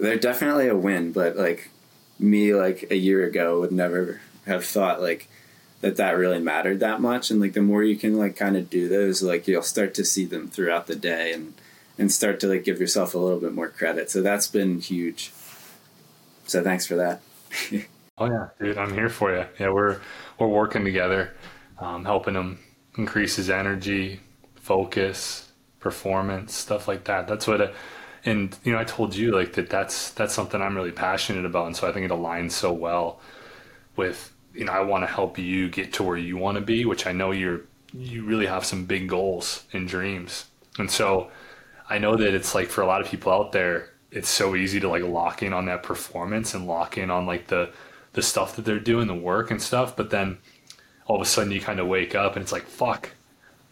they're 0.00 0.16
definitely 0.16 0.68
a 0.68 0.76
win. 0.76 1.12
But 1.12 1.36
like 1.36 1.70
me 2.18 2.54
like 2.54 2.90
a 2.90 2.96
year 2.96 3.26
ago 3.26 3.60
would 3.60 3.72
never 3.72 4.20
have 4.46 4.64
thought 4.64 5.02
like 5.02 5.28
that 5.80 5.96
that 5.96 6.16
really 6.16 6.40
mattered 6.40 6.80
that 6.80 7.00
much. 7.00 7.30
And 7.30 7.40
like 7.40 7.52
the 7.52 7.62
more 7.62 7.82
you 7.82 7.96
can 7.96 8.18
like 8.18 8.36
kind 8.36 8.56
of 8.56 8.70
do 8.70 8.88
those 8.88 9.22
like 9.22 9.46
you'll 9.46 9.62
start 9.62 9.94
to 9.94 10.04
see 10.04 10.24
them 10.24 10.48
throughout 10.48 10.86
the 10.86 10.96
day 10.96 11.32
and 11.32 11.54
and 11.98 12.12
start 12.12 12.40
to 12.40 12.46
like 12.46 12.64
give 12.64 12.80
yourself 12.80 13.14
a 13.14 13.18
little 13.18 13.40
bit 13.40 13.54
more 13.54 13.68
credit. 13.68 14.10
So 14.10 14.22
that's 14.22 14.46
been 14.46 14.80
huge. 14.80 15.32
So 16.46 16.62
thanks 16.62 16.86
for 16.86 16.96
that. 16.96 17.20
Oh 18.20 18.26
yeah 18.26 18.48
dude 18.58 18.78
i'm 18.78 18.92
here 18.92 19.08
for 19.08 19.32
you 19.32 19.44
yeah 19.60 19.70
we're 19.70 20.00
we're 20.40 20.48
working 20.48 20.84
together 20.84 21.34
um, 21.78 22.04
helping 22.04 22.34
him 22.34 22.58
increase 22.96 23.36
his 23.36 23.48
energy 23.48 24.18
focus 24.56 25.52
performance 25.78 26.52
stuff 26.54 26.88
like 26.88 27.04
that. 27.04 27.28
That's 27.28 27.46
what 27.46 27.60
a, 27.60 27.72
and 28.24 28.56
you 28.64 28.72
know 28.72 28.78
i 28.78 28.84
told 28.84 29.14
you 29.14 29.30
like 29.30 29.52
that 29.52 29.70
that's 29.70 30.10
that's 30.10 30.34
something 30.34 30.60
i'm 30.60 30.74
really 30.74 30.90
passionate 30.90 31.44
about 31.44 31.66
and 31.66 31.76
so 31.76 31.88
i 31.88 31.92
think 31.92 32.04
it 32.04 32.10
aligns 32.10 32.50
so 32.50 32.72
well 32.72 33.20
with 33.94 34.32
you 34.58 34.64
know, 34.64 34.72
I 34.72 34.80
want 34.80 35.04
to 35.04 35.06
help 35.06 35.38
you 35.38 35.68
get 35.68 35.92
to 35.94 36.02
where 36.02 36.16
you 36.16 36.36
want 36.36 36.56
to 36.56 36.60
be, 36.60 36.84
which 36.84 37.06
I 37.06 37.12
know 37.12 37.30
you're 37.30 37.60
you 37.94 38.24
really 38.24 38.46
have 38.46 38.66
some 38.66 38.84
big 38.84 39.08
goals 39.08 39.64
and 39.72 39.88
dreams. 39.88 40.46
And 40.78 40.90
so 40.90 41.30
I 41.88 41.98
know 41.98 42.16
that 42.16 42.34
it's 42.34 42.54
like 42.54 42.68
for 42.68 42.82
a 42.82 42.86
lot 42.86 43.00
of 43.00 43.06
people 43.06 43.32
out 43.32 43.52
there, 43.52 43.90
it's 44.10 44.28
so 44.28 44.56
easy 44.56 44.80
to 44.80 44.88
like 44.88 45.04
lock 45.04 45.42
in 45.42 45.52
on 45.52 45.66
that 45.66 45.84
performance 45.84 46.54
and 46.54 46.66
lock 46.66 46.98
in 46.98 47.08
on 47.10 47.24
like 47.24 47.46
the 47.46 47.70
the 48.14 48.22
stuff 48.22 48.56
that 48.56 48.64
they're 48.64 48.80
doing, 48.80 49.06
the 49.06 49.14
work 49.14 49.52
and 49.52 49.62
stuff, 49.62 49.94
but 49.94 50.10
then 50.10 50.38
all 51.06 51.16
of 51.16 51.22
a 51.22 51.24
sudden 51.24 51.52
you 51.52 51.60
kind 51.60 51.78
of 51.78 51.86
wake 51.86 52.16
up 52.16 52.34
and 52.34 52.42
it's 52.42 52.52
like, 52.52 52.64
fuck, 52.64 53.10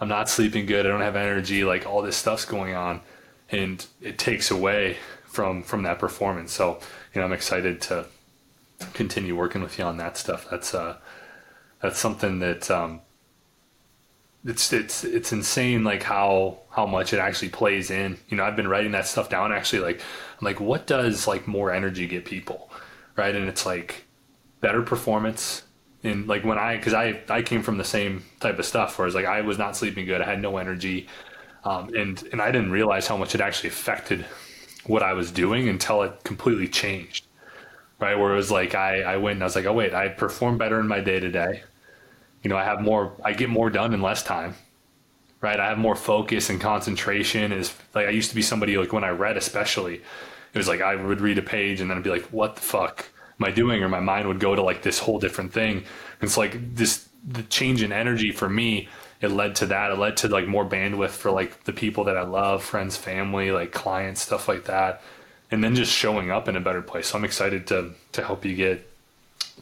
I'm 0.01 0.09
not 0.09 0.28
sleeping 0.28 0.66
good, 0.66 0.87
I 0.87 0.91
don't 0.91 1.01
have 1.01 1.16
energy, 1.16 1.64
like 1.64 1.84
all 1.84 2.01
this 2.01 2.16
stuff's 2.16 2.45
going 2.45 2.74
on 2.74 3.01
and 3.51 3.84
it 4.01 4.18
takes 4.18 4.53
away 4.53 4.99
from 5.24 5.64
from 5.64 5.82
that 5.82 5.99
performance. 5.99 6.53
So, 6.53 6.78
you 7.12 7.20
know, 7.20 7.26
I'm 7.26 7.32
excited 7.32 7.80
to 7.82 8.07
continue 8.93 9.37
working 9.37 9.62
with 9.62 9.79
you 9.79 9.85
on 9.85 9.97
that 9.99 10.16
stuff. 10.16 10.47
That's 10.51 10.74
uh, 10.74 10.97
that's 11.81 11.99
something 11.99 12.39
that 12.41 12.70
um, 12.70 13.01
it's 14.45 14.72
it's 14.72 15.05
it's 15.05 15.33
insane 15.33 15.85
like 15.85 16.03
how 16.03 16.59
how 16.70 16.87
much 16.87 17.12
it 17.12 17.18
actually 17.18 17.49
plays 17.49 17.91
in. 17.91 18.18
You 18.29 18.37
know, 18.37 18.45
I've 18.45 18.57
been 18.57 18.68
writing 18.68 18.93
that 18.93 19.07
stuff 19.07 19.29
down 19.29 19.53
actually 19.53 19.81
like 19.81 20.01
I'm 20.01 20.45
like 20.45 20.61
what 20.61 20.87
does 20.87 21.27
like 21.27 21.49
more 21.49 21.72
energy 21.72 22.07
get 22.07 22.24
people? 22.24 22.70
Right? 23.16 23.35
And 23.35 23.49
it's 23.49 23.66
like 23.66 24.05
better 24.61 24.83
performance 24.83 25.62
and 26.03 26.27
like 26.29 26.45
when 26.45 26.59
I 26.59 26.79
cuz 26.79 26.95
I 26.95 27.20
I 27.29 27.43
came 27.43 27.62
from 27.62 27.79
the 27.79 27.85
same 27.85 28.24
type 28.41 28.59
of 28.59 28.64
stuff 28.64 28.99
where 28.99 29.07
it's 29.07 29.16
like 29.16 29.27
I 29.27 29.41
was 29.41 29.59
not 29.59 29.77
sleeping 29.77 30.07
good, 30.07 30.20
I 30.20 30.24
had 30.24 30.41
no 30.41 30.59
energy. 30.59 31.09
Um, 31.64 31.93
and 31.95 32.22
and 32.33 32.41
I 32.41 32.53
didn't 32.53 32.70
realize 32.70 33.09
how 33.09 33.16
much 33.16 33.35
it 33.35 33.41
actually 33.41 33.70
affected 33.70 34.24
what 34.87 35.03
I 35.03 35.14
was 35.14 35.33
doing 35.33 35.68
until 35.68 36.03
it 36.03 36.22
completely 36.22 36.68
changed 36.68 37.26
right? 37.99 38.18
Where 38.18 38.32
it 38.32 38.36
was 38.36 38.51
like 38.51 38.74
I, 38.74 39.03
I 39.03 39.16
went 39.16 39.36
and 39.36 39.42
I 39.42 39.47
was 39.47 39.57
like, 39.57 39.64
oh 39.66 39.72
wait, 39.72 39.94
I 39.94 40.09
perform 40.09 40.59
better 40.59 40.80
in 40.80 40.88
my 40.88 41.01
day 41.01 41.20
to 41.20 41.30
day. 41.30 41.62
You 42.42 42.51
know, 42.51 42.57
I 42.57 42.64
have 42.64 42.80
more, 42.80 43.12
I 43.24 43.32
get 43.32 43.49
more 43.49 43.70
done 43.70 43.94
in 43.94 44.03
less 44.03 44.22
time, 44.22 44.55
right? 45.40 45.59
I 45.59 45.68
have 45.68 45.78
more 45.78 45.97
focus 45.97 46.51
and 46.51 46.61
concentration. 46.61 47.53
Is 47.53 47.74
like 47.94 48.07
I 48.07 48.11
used 48.11 48.30
to 48.30 48.36
be 48.36 48.42
somebody 48.42 48.76
like 48.76 48.92
when 48.92 49.05
I 49.05 49.11
read, 49.11 49.36
especially, 49.36 49.94
it 49.97 50.59
was 50.59 50.68
like 50.68 50.80
I 50.80 50.94
would 50.94 51.20
read 51.20 51.38
a 51.38 51.42
page 51.42 51.80
and 51.80 51.90
then 51.90 51.97
I'd 51.97 52.05
be 52.05 52.11
like, 52.11 52.26
what 52.26 52.57
the 52.57 52.62
fuck 52.62 53.07
am 53.40 53.47
I 53.47 53.51
doing? 53.51 53.82
Or 53.82 53.88
my 53.88 54.01
mind 54.01 54.28
would 54.28 54.40
go 54.40 54.55
to 54.55 54.62
like 54.62 54.82
this 54.82 54.99
whole 54.99 55.18
different 55.18 55.53
thing. 55.53 55.78
And 55.78 56.22
it's 56.22 56.36
like 56.36 56.74
this 56.74 57.09
the 57.26 57.42
change 57.44 57.82
in 57.82 57.92
energy 57.92 58.30
for 58.30 58.49
me. 58.49 58.88
It 59.20 59.28
led 59.28 59.57
to 59.57 59.66
that. 59.66 59.90
It 59.90 59.99
led 59.99 60.18
to 60.18 60.28
like 60.28 60.47
more 60.47 60.64
bandwidth 60.64 61.11
for 61.11 61.30
like 61.30 61.64
the 61.64 61.72
people 61.72 62.05
that 62.05 62.18
I 62.18 62.22
love, 62.22 62.62
friends, 62.62 62.97
family, 62.97 63.51
like 63.51 63.72
clients, 63.72 64.20
stuff 64.20 64.47
like 64.47 64.66
that 64.66 65.03
and 65.51 65.62
then 65.62 65.74
just 65.74 65.92
showing 65.92 66.30
up 66.30 66.49
in 66.49 66.57
a 66.57 66.61
better 66.61 66.82
place. 66.82 67.09
So 67.09 67.18
I'm 67.18 67.24
excited 67.24 67.66
to 67.68 67.92
to 68.12 68.24
help 68.24 68.44
you 68.44 68.55
get 68.55 68.90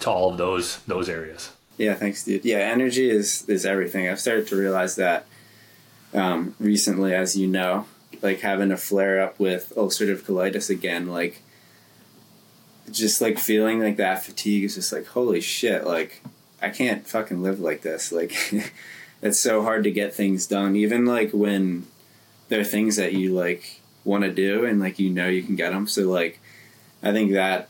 to 0.01 0.11
all 0.11 0.31
of 0.31 0.39
those 0.39 0.79
those 0.81 1.09
areas. 1.09 1.53
Yeah, 1.77 1.95
thanks, 1.95 2.25
dude. 2.25 2.45
Yeah, 2.45 2.59
energy 2.59 3.11
is 3.11 3.49
is 3.49 3.67
everything. 3.67 4.09
I've 4.09 4.21
started 4.21 4.47
to 4.49 4.57
realize 4.57 4.97
that 4.97 5.27
um, 6.13 6.55
recently, 6.61 7.15
as 7.15 7.37
you 7.37 7.47
know, 7.47 7.87
like 8.23 8.41
having 8.41 8.71
a 8.71 8.77
flare 8.77 9.21
up 9.21 9.39
with 9.39 9.73
ulcerative 9.77 10.23
colitis 10.23 10.71
again, 10.71 11.09
like 11.09 11.43
just 12.91 13.21
like 13.21 13.39
feeling 13.39 13.81
like 13.81 13.97
that 13.97 14.23
fatigue 14.23 14.65
is 14.65 14.77
just 14.77 14.93
like 14.93 15.07
holy 15.07 15.41
shit, 15.41 15.85
like 15.85 16.23
I 16.63 16.71
can't 16.71 17.07
fucking 17.07 17.43
live 17.43 17.61
like 17.61 17.83
this. 17.83 18.13
Like 18.13 18.35
it's 19.23 19.41
so 19.41 19.63
hard 19.63 19.85
to 19.85 19.91
get 19.91 20.15
things 20.15 20.47
done, 20.47 20.77
even 20.77 21.05
like 21.05 21.33
when 21.33 21.87
there 22.49 22.61
are 22.61 22.65
things 22.65 22.97
that 22.97 23.15
you 23.15 23.35
like 23.35 23.81
want 24.05 24.25
to 24.25 24.33
do 24.33 24.65
and 24.65 24.81
like 24.81 24.99
you 24.99 25.11
know 25.11 25.29
you 25.29 25.43
can 25.43 25.57
get 25.57 25.73
them 25.73 25.87
so 25.87 26.03
like 26.03 26.39
i 27.03 27.13
think 27.13 27.33
that 27.33 27.69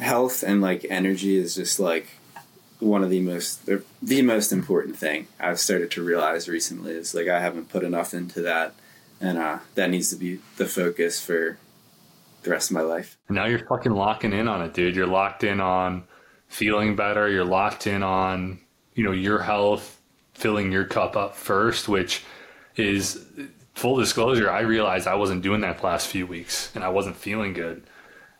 health 0.00 0.42
and 0.42 0.60
like 0.60 0.86
energy 0.90 1.36
is 1.36 1.54
just 1.54 1.80
like 1.80 2.06
one 2.78 3.02
of 3.02 3.10
the 3.10 3.20
most 3.20 3.68
the 4.02 4.22
most 4.22 4.52
important 4.52 4.96
thing 4.96 5.26
i've 5.40 5.58
started 5.58 5.90
to 5.90 6.02
realize 6.02 6.48
recently 6.48 6.92
is 6.92 7.14
like 7.14 7.28
i 7.28 7.40
haven't 7.40 7.68
put 7.68 7.82
enough 7.82 8.12
into 8.14 8.42
that 8.42 8.74
and 9.20 9.38
uh 9.38 9.58
that 9.74 9.90
needs 9.90 10.10
to 10.10 10.16
be 10.16 10.38
the 10.56 10.66
focus 10.66 11.20
for 11.20 11.58
the 12.46 12.52
rest 12.52 12.70
of 12.70 12.74
my 12.74 12.80
life. 12.80 13.18
Now 13.28 13.44
you're 13.44 13.66
fucking 13.66 13.92
locking 13.92 14.32
in 14.32 14.48
on 14.48 14.62
it 14.62 14.72
dude. 14.72 14.96
You're 14.96 15.06
locked 15.06 15.44
in 15.44 15.60
on 15.60 16.04
feeling 16.48 16.96
better. 16.96 17.28
You're 17.28 17.44
locked 17.44 17.86
in 17.86 18.02
on 18.02 18.60
you 18.94 19.04
know 19.04 19.12
your 19.12 19.40
health 19.40 20.00
filling 20.32 20.72
your 20.72 20.84
cup 20.84 21.16
up 21.16 21.34
first 21.34 21.88
which 21.88 22.22
is 22.76 23.26
full 23.76 23.96
disclosure, 23.96 24.50
I 24.50 24.60
realized 24.60 25.06
I 25.06 25.14
wasn't 25.14 25.42
doing 25.42 25.60
that 25.60 25.78
the 25.78 25.86
last 25.86 26.08
few 26.08 26.26
weeks 26.26 26.74
and 26.74 26.82
I 26.82 26.88
wasn't 26.88 27.16
feeling 27.16 27.52
good. 27.52 27.84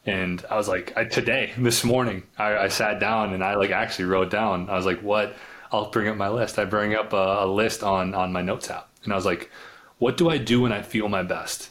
And 0.07 0.43
I 0.51 0.57
was 0.57 0.67
like, 0.67 0.97
I, 0.97 1.05
today, 1.05 1.53
this 1.59 1.85
morning, 1.85 2.25
I, 2.39 2.57
I, 2.57 2.69
sat 2.69 2.99
down 2.99 3.35
and 3.35 3.45
I 3.45 3.55
like 3.55 3.71
actually 3.71 4.07
wrote 4.07 4.31
down. 4.31 4.69
I 4.71 4.77
was 4.77 4.87
like, 4.87 5.01
what? 5.01 5.37
I'll 5.71 5.91
bring 5.91 6.09
up 6.09 6.17
my 6.17 6.31
list. 6.31 6.59
I 6.59 6.65
bring 6.65 6.95
up 6.95 7.13
a, 7.13 7.45
a 7.45 7.47
list 7.47 7.83
on 7.83 8.15
on 8.15 8.33
my 8.33 8.41
notes 8.41 8.71
app, 8.71 8.89
and 9.03 9.13
I 9.13 9.17
was 9.17 9.27
like, 9.27 9.51
what 9.99 10.17
do 10.17 10.31
I 10.31 10.39
do 10.39 10.61
when 10.63 10.73
I 10.73 10.81
feel 10.81 11.09
my 11.09 11.25
best? 11.25 11.71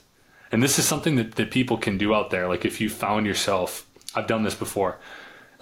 And 0.52 0.62
this 0.62 0.78
is 0.78 0.86
something 0.86 1.16
that, 1.16 1.36
that 1.36 1.50
people 1.50 1.78
can 1.78 1.98
do 1.98 2.14
out 2.14 2.30
there. 2.30 2.48
Like 2.48 2.66
if 2.66 2.82
you 2.82 2.90
found 2.90 3.26
yourself, 3.26 3.88
I've 4.14 4.28
done 4.28 4.44
this 4.44 4.54
before. 4.54 5.00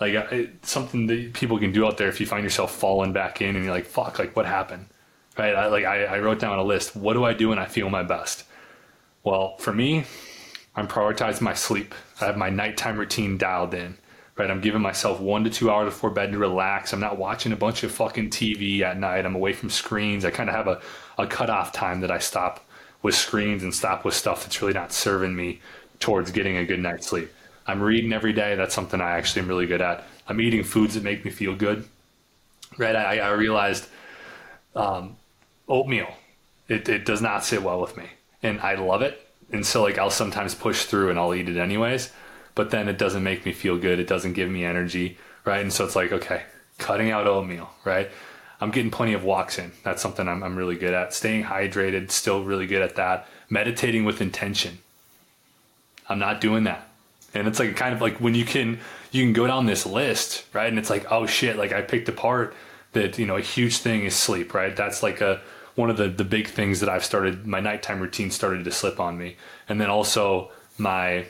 Like 0.01 0.49
something 0.63 1.05
that 1.07 1.33
people 1.33 1.59
can 1.59 1.71
do 1.71 1.85
out 1.85 1.97
there 1.97 2.09
if 2.09 2.19
you 2.19 2.25
find 2.25 2.43
yourself 2.43 2.73
falling 2.73 3.13
back 3.13 3.39
in 3.39 3.55
and 3.55 3.63
you're 3.63 3.73
like, 3.73 3.85
fuck, 3.85 4.17
like 4.17 4.35
what 4.35 4.47
happened? 4.47 4.87
Right? 5.37 5.55
I, 5.55 5.67
like 5.67 5.85
I, 5.85 6.05
I 6.05 6.19
wrote 6.19 6.39
down 6.39 6.59
a 6.59 6.63
list. 6.63 6.95
What 6.95 7.13
do 7.13 7.23
I 7.23 7.33
do 7.33 7.49
when 7.49 7.59
I 7.59 7.65
feel 7.65 7.89
my 7.89 8.03
best? 8.03 8.43
Well, 9.23 9.57
for 9.57 9.73
me, 9.73 10.05
I'm 10.75 10.87
prioritizing 10.87 11.41
my 11.41 11.53
sleep. 11.53 11.93
I 12.19 12.25
have 12.25 12.37
my 12.37 12.49
nighttime 12.49 12.97
routine 12.97 13.37
dialed 13.37 13.73
in. 13.73 13.97
Right, 14.35 14.49
I'm 14.49 14.61
giving 14.61 14.81
myself 14.81 15.19
one 15.19 15.43
to 15.43 15.51
two 15.51 15.69
hours 15.69 15.93
before 15.93 16.09
bed 16.09 16.31
to 16.31 16.39
relax. 16.39 16.91
I'm 16.91 16.99
not 16.99 17.19
watching 17.19 17.51
a 17.51 17.55
bunch 17.55 17.83
of 17.83 17.91
fucking 17.91 18.31
TV 18.31 18.81
at 18.81 18.97
night. 18.97 19.27
I'm 19.27 19.35
away 19.35 19.53
from 19.53 19.69
screens. 19.69 20.25
I 20.25 20.31
kind 20.31 20.49
of 20.49 20.55
have 20.55 20.67
a, 20.67 20.81
a 21.19 21.27
cutoff 21.27 21.71
time 21.71 22.01
that 22.01 22.09
I 22.09 22.17
stop 22.17 22.65
with 23.03 23.13
screens 23.13 23.61
and 23.61 23.71
stop 23.71 24.03
with 24.03 24.15
stuff 24.15 24.41
that's 24.41 24.59
really 24.59 24.73
not 24.73 24.91
serving 24.91 25.35
me 25.35 25.61
towards 25.99 26.31
getting 26.31 26.57
a 26.57 26.65
good 26.65 26.79
night's 26.79 27.05
sleep. 27.05 27.31
I'm 27.67 27.79
reading 27.79 28.11
every 28.11 28.33
day. 28.33 28.55
That's 28.55 28.73
something 28.73 28.99
I 28.99 29.11
actually 29.11 29.43
am 29.43 29.49
really 29.49 29.67
good 29.67 29.81
at. 29.81 30.03
I'm 30.27 30.41
eating 30.41 30.63
foods 30.63 30.95
that 30.95 31.03
make 31.03 31.23
me 31.23 31.29
feel 31.29 31.55
good. 31.55 31.87
Right, 32.75 32.95
I, 32.95 33.19
I 33.19 33.29
realized 33.33 33.87
um, 34.75 35.15
oatmeal. 35.67 36.13
It, 36.67 36.87
it 36.89 37.05
does 37.05 37.21
not 37.21 37.43
sit 37.43 37.63
well 37.63 37.79
with 37.79 37.97
me. 37.97 38.05
And 38.41 38.59
I 38.61 38.75
love 38.75 39.01
it. 39.01 39.27
And 39.51 39.65
so 39.65 39.83
like 39.83 39.97
I'll 39.97 40.09
sometimes 40.09 40.55
push 40.55 40.85
through 40.85 41.09
and 41.09 41.19
I'll 41.19 41.35
eat 41.35 41.49
it 41.49 41.57
anyways, 41.57 42.11
but 42.55 42.71
then 42.71 42.87
it 42.87 42.97
doesn't 42.97 43.23
make 43.23 43.45
me 43.45 43.51
feel 43.51 43.77
good. 43.77 43.99
It 43.99 44.07
doesn't 44.07 44.33
give 44.33 44.49
me 44.49 44.65
energy, 44.65 45.17
right? 45.45 45.61
And 45.61 45.71
so 45.71 45.85
it's 45.85 45.95
like, 45.95 46.11
okay, 46.11 46.43
cutting 46.77 47.11
out 47.11 47.27
oatmeal, 47.27 47.69
right? 47.85 48.09
I'm 48.59 48.71
getting 48.71 48.91
plenty 48.91 49.13
of 49.13 49.23
walks 49.23 49.59
in. 49.59 49.71
That's 49.83 50.01
something 50.01 50.27
I'm, 50.27 50.41
I'm 50.41 50.55
really 50.55 50.77
good 50.77 50.93
at. 50.93 51.13
Staying 51.13 51.43
hydrated, 51.43 52.11
still 52.11 52.43
really 52.43 52.65
good 52.65 52.81
at 52.81 52.95
that. 52.95 53.27
Meditating 53.49 54.05
with 54.05 54.21
intention. 54.21 54.79
I'm 56.07 56.19
not 56.19 56.41
doing 56.41 56.63
that. 56.63 56.87
And 57.33 57.47
it's 57.47 57.59
like 57.59 57.75
kind 57.75 57.93
of 57.93 58.01
like 58.01 58.19
when 58.19 58.35
you 58.35 58.45
can 58.45 58.79
you 59.11 59.23
can 59.23 59.33
go 59.33 59.47
down 59.47 59.65
this 59.65 59.85
list, 59.85 60.45
right? 60.53 60.69
And 60.69 60.79
it's 60.79 60.89
like, 60.89 61.11
oh 61.11 61.25
shit, 61.25 61.57
like 61.57 61.71
I 61.71 61.81
picked 61.81 62.09
apart 62.09 62.55
that, 62.93 63.17
you 63.17 63.25
know, 63.25 63.37
a 63.37 63.41
huge 63.41 63.77
thing 63.77 64.03
is 64.03 64.15
sleep, 64.15 64.53
right? 64.53 64.75
That's 64.75 65.03
like 65.03 65.21
a 65.21 65.41
one 65.75 65.89
of 65.89 65.97
the 65.97 66.07
the 66.07 66.23
big 66.23 66.47
things 66.47 66.79
that 66.79 66.89
I've 66.89 67.05
started 67.05 67.45
my 67.45 67.59
nighttime 67.59 67.99
routine 67.99 68.31
started 68.31 68.63
to 68.65 68.71
slip 68.71 68.99
on 68.99 69.17
me, 69.17 69.37
and 69.67 69.79
then 69.79 69.89
also 69.89 70.51
my 70.77 71.25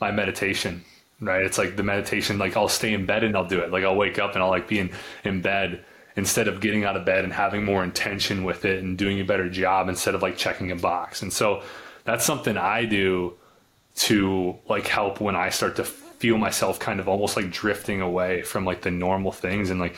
my 0.00 0.10
meditation. 0.10 0.84
Right, 1.18 1.42
it's 1.42 1.56
like 1.56 1.76
the 1.76 1.82
meditation. 1.82 2.38
Like 2.38 2.56
I'll 2.56 2.68
stay 2.68 2.92
in 2.92 3.06
bed 3.06 3.24
and 3.24 3.34
I'll 3.36 3.48
do 3.48 3.60
it. 3.60 3.70
Like 3.70 3.84
I'll 3.84 3.96
wake 3.96 4.18
up 4.18 4.34
and 4.34 4.42
I'll 4.42 4.50
like 4.50 4.68
be 4.68 4.78
in 4.78 4.90
in 5.24 5.40
bed 5.40 5.84
instead 6.16 6.48
of 6.48 6.60
getting 6.60 6.84
out 6.84 6.96
of 6.96 7.04
bed 7.04 7.24
and 7.24 7.32
having 7.32 7.64
more 7.64 7.84
intention 7.84 8.44
with 8.44 8.64
it 8.64 8.82
and 8.82 8.98
doing 8.98 9.20
a 9.20 9.24
better 9.24 9.48
job 9.48 9.88
instead 9.88 10.14
of 10.14 10.22
like 10.22 10.36
checking 10.36 10.70
a 10.70 10.76
box. 10.76 11.22
And 11.22 11.32
so 11.32 11.62
that's 12.04 12.24
something 12.24 12.56
I 12.56 12.84
do 12.84 13.34
to 13.96 14.56
like 14.68 14.86
help 14.86 15.20
when 15.20 15.36
I 15.36 15.50
start 15.50 15.76
to 15.76 15.84
feel 15.84 16.38
myself 16.38 16.78
kind 16.78 17.00
of 17.00 17.08
almost 17.08 17.36
like 17.36 17.50
drifting 17.50 18.00
away 18.00 18.42
from 18.42 18.64
like 18.64 18.82
the 18.82 18.90
normal 18.90 19.32
things 19.32 19.70
and 19.70 19.80
like 19.80 19.96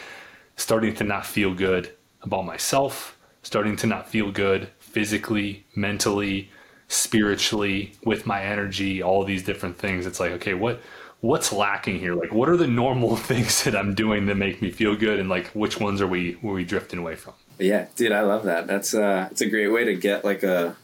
starting 0.57 0.95
to 0.97 1.05
not 1.05 1.25
feel 1.27 1.55
good 1.55 1.93
about 2.23 2.45
myself 2.45 3.18
starting 3.43 3.77
to 3.77 3.87
not 3.87 4.09
feel 4.09 4.31
good 4.31 4.69
physically, 4.79 5.65
mentally, 5.75 6.51
spiritually, 6.89 7.93
with 8.05 8.27
my 8.27 8.43
energy, 8.43 9.03
all 9.03 9.25
these 9.25 9.43
different 9.43 9.79
things. 9.79 10.07
It's 10.07 10.21
like, 10.21 10.33
okay, 10.33 10.55
what 10.55 10.81
what's 11.21 11.53
lacking 11.53 11.99
here? 11.99 12.15
Like, 12.15 12.33
what 12.33 12.49
are 12.49 12.57
the 12.57 12.67
normal 12.67 13.17
things 13.31 13.65
that 13.65 13.77
I'm 13.77 13.95
doing 13.95 14.27
that 14.27 14.37
make 14.37 14.63
me 14.63 14.71
feel 14.71 14.97
good, 14.97 15.19
and 15.19 15.29
like, 15.29 15.49
which 15.49 15.79
ones 15.81 16.01
are 16.01 16.07
we 16.07 16.39
were 16.43 16.55
we 16.55 16.65
drifting 16.65 16.99
away 16.99 17.17
from? 17.17 17.35
Yeah, 17.59 17.87
dude, 17.97 18.13
I 18.13 18.23
love 18.23 18.45
that. 18.45 18.67
That's 18.67 18.95
uh, 18.95 19.29
it's 19.31 19.41
a 19.41 19.49
great 19.49 19.69
way 19.69 19.85
to 19.85 19.95
get 19.95 20.25
like 20.25 20.43
a 20.43 20.77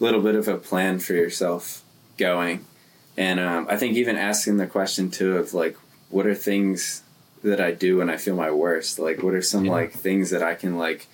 little 0.00 0.20
bit 0.20 0.34
of 0.34 0.48
a 0.48 0.58
plan 0.58 0.98
for 0.98 1.14
yourself 1.14 1.82
going, 2.16 2.64
and 3.16 3.40
um, 3.40 3.66
I 3.70 3.76
think 3.76 3.96
even 3.96 4.16
asking 4.16 4.58
the 4.58 4.66
question 4.66 5.10
too 5.10 5.36
of 5.36 5.54
like, 5.54 5.76
what 6.10 6.26
are 6.26 6.34
things 6.34 7.02
that 7.44 7.60
I 7.60 7.70
do 7.70 7.98
when 7.98 8.10
I 8.10 8.16
feel 8.16 8.34
my 8.34 8.50
worst? 8.50 8.98
Like, 8.98 9.22
what 9.22 9.34
are 9.34 9.42
some 9.42 9.66
yeah. 9.66 9.72
like 9.72 9.92
things 9.92 10.30
that 10.30 10.42
I 10.42 10.54
can 10.54 10.76
like 10.76 11.06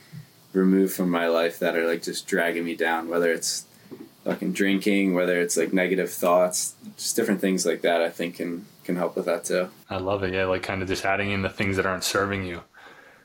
remove 0.55 0.93
from 0.93 1.11
my 1.11 1.29
life 1.29 1.59
that 1.59 1.77
are 1.77 1.87
like 1.87 2.03
just 2.03 2.27
dragging 2.27 2.65
me 2.65 2.75
down? 2.75 3.09
Whether 3.09 3.33
it's 3.33 3.67
fucking 4.25 4.53
drinking, 4.53 5.15
whether 5.15 5.41
it's 5.41 5.57
like 5.57 5.73
negative 5.73 6.11
thoughts, 6.11 6.75
just 6.97 7.15
different 7.15 7.41
things 7.41 7.67
like 7.67 7.83
that. 7.83 8.01
I 8.01 8.11
think 8.11 8.37
can 8.37 8.67
can 8.85 8.97
help 8.97 9.17
with 9.17 9.27
that 9.27 9.45
too. 9.45 9.69
I 9.89 9.99
love 9.99 10.23
it. 10.25 10.35
Yeah, 10.35 10.47
like 10.47 10.63
kind 10.63 10.83
of 10.83 10.89
just 10.89 11.05
adding 11.05 11.31
in 11.31 11.43
the 11.43 11.49
things 11.49 11.77
that 11.77 11.87
aren't 11.87 12.05
serving 12.05 12.45
you. 12.45 12.63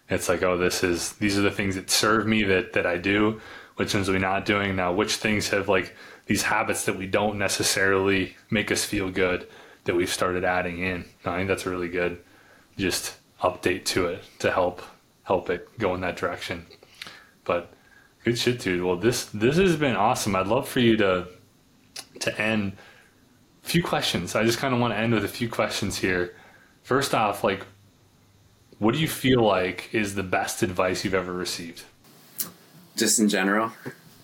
It's 0.09 0.27
like, 0.27 0.43
oh, 0.43 0.57
this 0.57 0.83
is 0.83 1.13
these 1.13 1.37
are 1.37 1.41
the 1.41 1.51
things 1.51 1.75
that 1.75 1.89
serve 1.89 2.27
me 2.27 2.43
that 2.43 2.73
that 2.73 2.85
I 2.85 2.97
do. 2.97 3.41
Which 3.75 3.93
ones 3.93 4.09
are 4.09 4.13
we 4.13 4.19
not 4.19 4.45
doing 4.45 4.75
now? 4.75 4.93
Which 4.93 5.15
things 5.15 5.49
have 5.49 5.69
like 5.69 5.95
these 6.25 6.43
habits 6.43 6.85
that 6.85 6.97
we 6.97 7.07
don't 7.07 7.37
necessarily 7.37 8.35
make 8.49 8.71
us 8.71 8.83
feel 8.83 9.09
good 9.09 9.47
that 9.85 9.95
we've 9.95 10.11
started 10.11 10.43
adding 10.43 10.79
in? 10.79 11.05
I 11.25 11.37
think 11.37 11.47
that's 11.47 11.65
really 11.65 11.87
good. 11.87 12.19
Just 12.77 13.15
update 13.41 13.85
to 13.85 14.07
it 14.07 14.23
to 14.39 14.51
help 14.51 14.81
help 15.23 15.49
it 15.49 15.77
go 15.77 15.95
in 15.95 16.01
that 16.01 16.17
direction. 16.17 16.65
But 17.43 17.73
Good 18.23 18.37
shit, 18.37 18.59
dude. 18.59 18.83
Well, 18.83 18.97
this 18.97 19.25
this 19.25 19.57
has 19.57 19.75
been 19.77 19.95
awesome. 19.95 20.35
I'd 20.35 20.47
love 20.47 20.67
for 20.67 20.79
you 20.79 20.97
to 20.97 21.27
to 22.19 22.41
end 22.41 22.73
a 23.63 23.67
few 23.67 23.81
questions. 23.81 24.35
I 24.35 24.43
just 24.43 24.57
kind 24.57 24.73
of 24.73 24.79
want 24.79 24.93
to 24.93 24.97
end 24.97 25.13
with 25.13 25.23
a 25.23 25.29
few 25.29 25.49
questions 25.49 25.97
here. 25.97 26.35
First 26.83 27.15
off, 27.15 27.43
like, 27.43 27.65
what 28.77 28.93
do 28.93 28.99
you 28.99 29.07
feel 29.07 29.41
like 29.41 29.89
is 29.93 30.15
the 30.15 30.23
best 30.23 30.63
advice 30.63 31.05
you've 31.05 31.13
ever 31.13 31.31
received? 31.31 31.83
Just 32.97 33.19
in 33.19 33.29
general. 33.29 33.71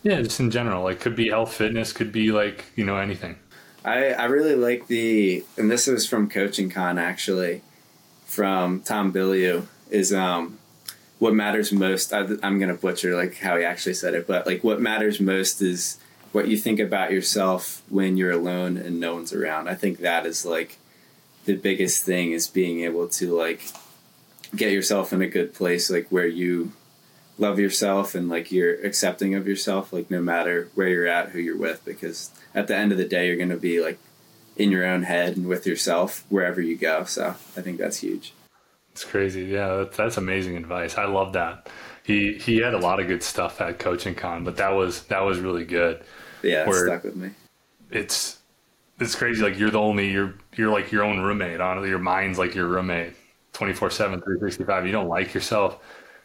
Yeah, 0.03 0.21
just 0.21 0.39
in 0.39 0.51
general. 0.51 0.83
Like, 0.83 0.99
could 0.99 1.15
be 1.15 1.29
health, 1.29 1.53
fitness, 1.53 1.93
could 1.93 2.11
be 2.11 2.31
like 2.31 2.65
you 2.75 2.85
know 2.85 2.97
anything. 2.97 3.37
I 3.85 4.09
I 4.09 4.25
really 4.25 4.55
like 4.55 4.87
the 4.87 5.45
and 5.57 5.71
this 5.71 5.87
was 5.87 6.05
from 6.05 6.29
Coaching 6.29 6.69
Con 6.69 6.99
actually, 6.99 7.61
from 8.25 8.81
Tom 8.81 9.13
Bilyeu 9.13 9.67
is 9.89 10.11
um 10.13 10.59
what 11.19 11.33
matters 11.33 11.71
most 11.71 12.13
I, 12.13 12.21
i'm 12.43 12.59
going 12.59 12.69
to 12.69 12.73
butcher 12.73 13.15
like 13.15 13.37
how 13.37 13.57
he 13.57 13.63
actually 13.63 13.93
said 13.93 14.13
it 14.13 14.27
but 14.27 14.45
like 14.45 14.63
what 14.63 14.81
matters 14.81 15.19
most 15.19 15.61
is 15.61 15.99
what 16.35 16.49
you 16.49 16.57
think 16.57 16.81
about 16.81 17.13
yourself 17.13 17.81
when 17.87 18.17
you're 18.17 18.29
alone 18.29 18.75
and 18.75 18.99
no 18.99 19.15
one's 19.15 19.31
around. 19.31 19.69
I 19.69 19.75
think 19.75 19.99
that 19.99 20.25
is 20.25 20.45
like 20.45 20.77
the 21.45 21.55
biggest 21.55 22.03
thing 22.03 22.33
is 22.33 22.49
being 22.49 22.81
able 22.81 23.07
to 23.07 23.33
like 23.33 23.61
get 24.53 24.73
yourself 24.73 25.13
in 25.13 25.21
a 25.21 25.29
good 25.29 25.53
place 25.53 25.89
like 25.89 26.09
where 26.09 26.27
you 26.27 26.73
love 27.37 27.57
yourself 27.57 28.15
and 28.15 28.27
like 28.27 28.51
you're 28.51 28.75
accepting 28.85 29.33
of 29.33 29.47
yourself 29.47 29.93
like 29.93 30.11
no 30.11 30.21
matter 30.21 30.69
where 30.75 30.89
you're 30.89 31.07
at 31.07 31.29
who 31.29 31.39
you're 31.39 31.57
with 31.57 31.83
because 31.85 32.31
at 32.53 32.67
the 32.67 32.75
end 32.75 32.91
of 32.91 32.97
the 32.97 33.07
day 33.07 33.27
you're 33.27 33.37
going 33.37 33.47
to 33.47 33.55
be 33.55 33.81
like 33.81 33.97
in 34.57 34.71
your 34.71 34.85
own 34.85 35.03
head 35.03 35.37
and 35.37 35.47
with 35.47 35.65
yourself 35.65 36.25
wherever 36.27 36.61
you 36.61 36.77
go 36.77 37.03
so 37.05 37.29
i 37.57 37.61
think 37.61 37.77
that's 37.77 37.99
huge 37.99 38.33
it's 38.95 39.03
crazy. 39.03 39.43
Yeah, 39.43 39.75
that's, 39.75 39.97
that's 39.97 40.17
amazing 40.17 40.55
advice. 40.55 40.97
I 40.97 41.05
love 41.05 41.33
that. 41.33 41.69
He 42.03 42.33
he 42.33 42.57
had 42.57 42.73
a 42.73 42.79
lot 42.79 42.99
of 42.99 43.07
good 43.07 43.21
stuff 43.21 43.59
at 43.59 43.77
Coaching 43.77 44.15
Con, 44.15 44.43
but 44.43 44.57
that 44.57 44.69
was 44.69 45.03
that 45.03 45.19
was 45.19 45.39
really 45.39 45.65
good. 45.65 46.03
Yeah, 46.41 46.67
it 46.67 46.73
stuck 46.73 47.03
with 47.03 47.15
me. 47.15 47.31
It's 47.91 48.39
it's 48.99 49.15
crazy. 49.15 49.43
Like 49.43 49.59
you're 49.59 49.71
the 49.71 49.79
only 49.79 50.11
you're 50.11 50.35
you're 50.55 50.71
like 50.71 50.91
your 50.91 51.03
own 51.03 51.19
roommate. 51.19 51.59
Honestly, 51.59 51.89
your 51.89 51.99
mind's 51.99 52.39
like 52.39 52.55
your 52.55 52.67
roommate, 52.67 53.15
24 53.55 53.89
7 53.89 54.19
365 54.19 54.85
you 54.85 54.91
don't 54.91 55.07
like 55.07 55.33
yourself 55.33 55.79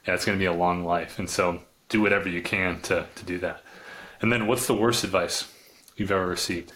yeah 0.07 0.15
it's 0.15 0.25
going 0.25 0.37
to 0.37 0.43
be 0.43 0.47
a 0.47 0.53
long 0.53 0.85
life 0.85 1.19
and 1.19 1.31
so 1.31 1.61
do 1.89 2.03
whatever 2.03 2.29
you 2.29 2.43
can 2.43 2.81
to 2.81 3.07
to 3.15 3.25
do 3.25 3.39
that 3.39 3.63
and 4.21 4.33
then 4.33 4.47
what's 4.47 4.67
the 4.67 4.75
worst 4.75 5.05
advice 5.05 5.51
you've 5.97 6.11
ever 6.11 6.27
received 6.27 6.73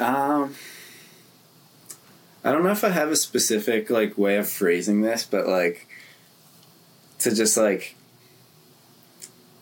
um 0.00 0.54
I 2.44 2.52
don't 2.52 2.62
know 2.62 2.70
if 2.70 2.84
I 2.84 2.90
have 2.90 3.10
a 3.10 3.16
specific 3.16 3.88
like 3.88 4.18
way 4.18 4.36
of 4.36 4.46
phrasing 4.48 5.00
this, 5.00 5.24
but 5.24 5.48
like 5.48 5.88
to 7.20 7.34
just 7.34 7.56
like 7.56 7.96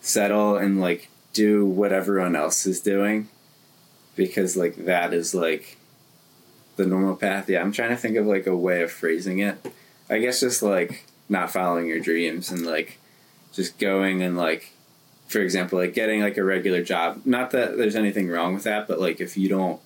settle 0.01 0.57
and 0.57 0.81
like 0.81 1.09
do 1.33 1.65
what 1.65 1.93
everyone 1.93 2.35
else 2.35 2.67
is 2.67 2.81
doing 2.81 3.29
because 4.17 4.57
like 4.57 4.85
that 4.85 5.15
is 5.15 5.33
like 5.33 5.79
the 6.75 6.85
normal 6.85 7.15
path. 7.15 7.49
Yeah, 7.49 7.61
I'm 7.61 7.71
trying 7.71 7.91
to 7.91 7.97
think 7.97 8.17
of 8.17 8.27
like 8.27 8.49
a 8.49 8.57
way 8.57 8.83
of 8.83 8.91
phrasing 8.91 9.39
it. 9.39 9.59
I 10.11 10.19
guess 10.19 10.41
just 10.41 10.61
like 10.61 11.07
not 11.29 11.53
following 11.53 11.87
your 11.87 12.01
dreams 12.01 12.51
and 12.51 12.67
like 12.67 12.99
just 13.53 13.79
going 13.79 14.23
and 14.23 14.37
like 14.37 14.73
for 15.29 15.39
example 15.39 15.79
like 15.79 15.95
getting 15.95 16.21
like 16.21 16.37
a 16.37 16.43
regular 16.45 16.83
job. 16.83 17.23
Not 17.25 17.53
that 17.53 17.79
there's 17.79 17.97
anything 17.97 18.29
wrong 18.29 18.55
with 18.55 18.65
that, 18.65 18.89
but 18.89 18.99
like 19.01 19.21
if 19.21 19.37
you 19.37 19.49
don't 19.49 19.81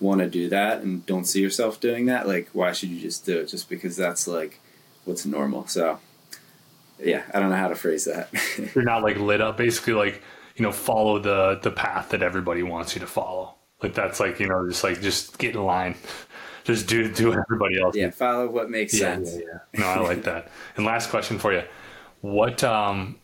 want 0.00 0.20
to 0.20 0.28
do 0.28 0.48
that 0.48 0.82
and 0.82 1.04
don't 1.06 1.24
see 1.24 1.40
yourself 1.40 1.80
doing 1.80 2.06
that, 2.06 2.26
like 2.26 2.48
why 2.52 2.72
should 2.72 2.90
you 2.90 3.00
just 3.00 3.26
do 3.26 3.38
it? 3.38 3.46
Just 3.46 3.68
because 3.68 3.96
that's 3.96 4.28
like 4.28 4.60
what's 5.04 5.26
normal. 5.26 5.66
So 5.66 5.98
yeah, 6.98 7.22
I 7.32 7.40
don't 7.40 7.50
know 7.50 7.56
how 7.56 7.68
to 7.68 7.74
phrase 7.74 8.04
that. 8.04 8.28
You're 8.74 8.84
not 8.84 9.02
like 9.02 9.16
lit 9.16 9.40
up. 9.40 9.56
Basically, 9.56 9.94
like 9.94 10.22
you 10.56 10.62
know, 10.62 10.72
follow 10.72 11.18
the 11.18 11.58
the 11.62 11.70
path 11.70 12.10
that 12.10 12.22
everybody 12.22 12.62
wants 12.62 12.94
you 12.94 13.00
to 13.00 13.06
follow. 13.06 13.54
Like 13.82 13.94
that's 13.94 14.20
like 14.20 14.40
you 14.40 14.48
know, 14.48 14.68
just 14.68 14.84
like 14.84 15.00
just 15.00 15.38
get 15.38 15.54
in 15.54 15.64
line. 15.64 15.94
Just 16.64 16.86
do 16.86 17.10
do 17.10 17.30
what 17.30 17.38
everybody 17.38 17.80
else. 17.80 17.96
Yeah, 17.96 18.10
follow 18.10 18.46
what 18.46 18.68
makes 18.68 18.92
yeah, 18.92 19.14
sense. 19.14 19.32
Yeah, 19.36 19.40
yeah. 19.72 19.80
No, 19.80 19.86
I 19.86 19.98
like 20.00 20.24
that. 20.24 20.50
and 20.76 20.84
last 20.84 21.08
question 21.08 21.38
for 21.38 21.50
you: 21.50 21.62
What 22.20 22.62
um, 22.62 23.16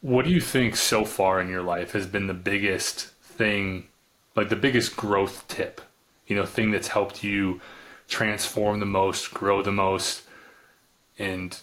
what 0.00 0.24
do 0.24 0.32
you 0.32 0.40
think 0.40 0.74
so 0.74 1.04
far 1.04 1.40
in 1.40 1.48
your 1.48 1.62
life 1.62 1.92
has 1.92 2.08
been 2.08 2.26
the 2.26 2.34
biggest 2.34 3.10
thing 3.22 3.86
like 4.34 4.48
the 4.48 4.56
biggest 4.56 4.96
growth 4.96 5.46
tip, 5.48 5.80
you 6.26 6.36
know, 6.36 6.46
thing 6.46 6.70
that's 6.70 6.88
helped 6.88 7.22
you 7.22 7.60
transform 8.08 8.80
the 8.80 8.86
most, 8.86 9.32
grow 9.32 9.62
the 9.62 9.72
most, 9.72 10.22
and 11.18 11.58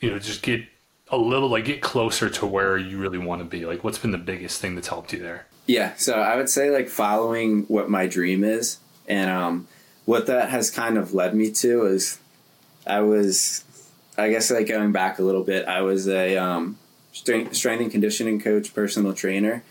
you 0.00 0.10
know, 0.10 0.18
just 0.18 0.42
get 0.42 0.64
a 1.08 1.16
little 1.16 1.48
like 1.48 1.64
get 1.64 1.80
closer 1.80 2.28
to 2.30 2.46
where 2.46 2.76
you 2.76 2.98
really 2.98 3.18
want 3.18 3.40
to 3.40 3.44
be. 3.44 3.66
Like, 3.66 3.84
what's 3.84 3.98
been 3.98 4.10
the 4.10 4.18
biggest 4.18 4.60
thing 4.60 4.74
that's 4.74 4.88
helped 4.88 5.12
you 5.12 5.20
there? 5.20 5.46
Yeah, 5.66 5.94
so 5.96 6.14
I 6.14 6.36
would 6.36 6.48
say 6.48 6.70
like 6.70 6.88
following 6.88 7.62
what 7.64 7.88
my 7.88 8.06
dream 8.06 8.44
is, 8.44 8.78
and 9.06 9.30
um, 9.30 9.68
what 10.04 10.26
that 10.26 10.50
has 10.50 10.70
kind 10.70 10.98
of 10.98 11.14
led 11.14 11.34
me 11.34 11.50
to 11.52 11.86
is 11.86 12.18
I 12.86 13.00
was, 13.00 13.64
I 14.18 14.30
guess, 14.30 14.50
like 14.50 14.68
going 14.68 14.92
back 14.92 15.18
a 15.18 15.22
little 15.22 15.44
bit, 15.44 15.66
I 15.66 15.80
was 15.82 16.08
a 16.08 16.36
um, 16.36 16.78
strength, 17.12 17.54
strength 17.54 17.82
and 17.82 17.90
conditioning 17.90 18.40
coach, 18.40 18.74
personal 18.74 19.14
trainer, 19.14 19.62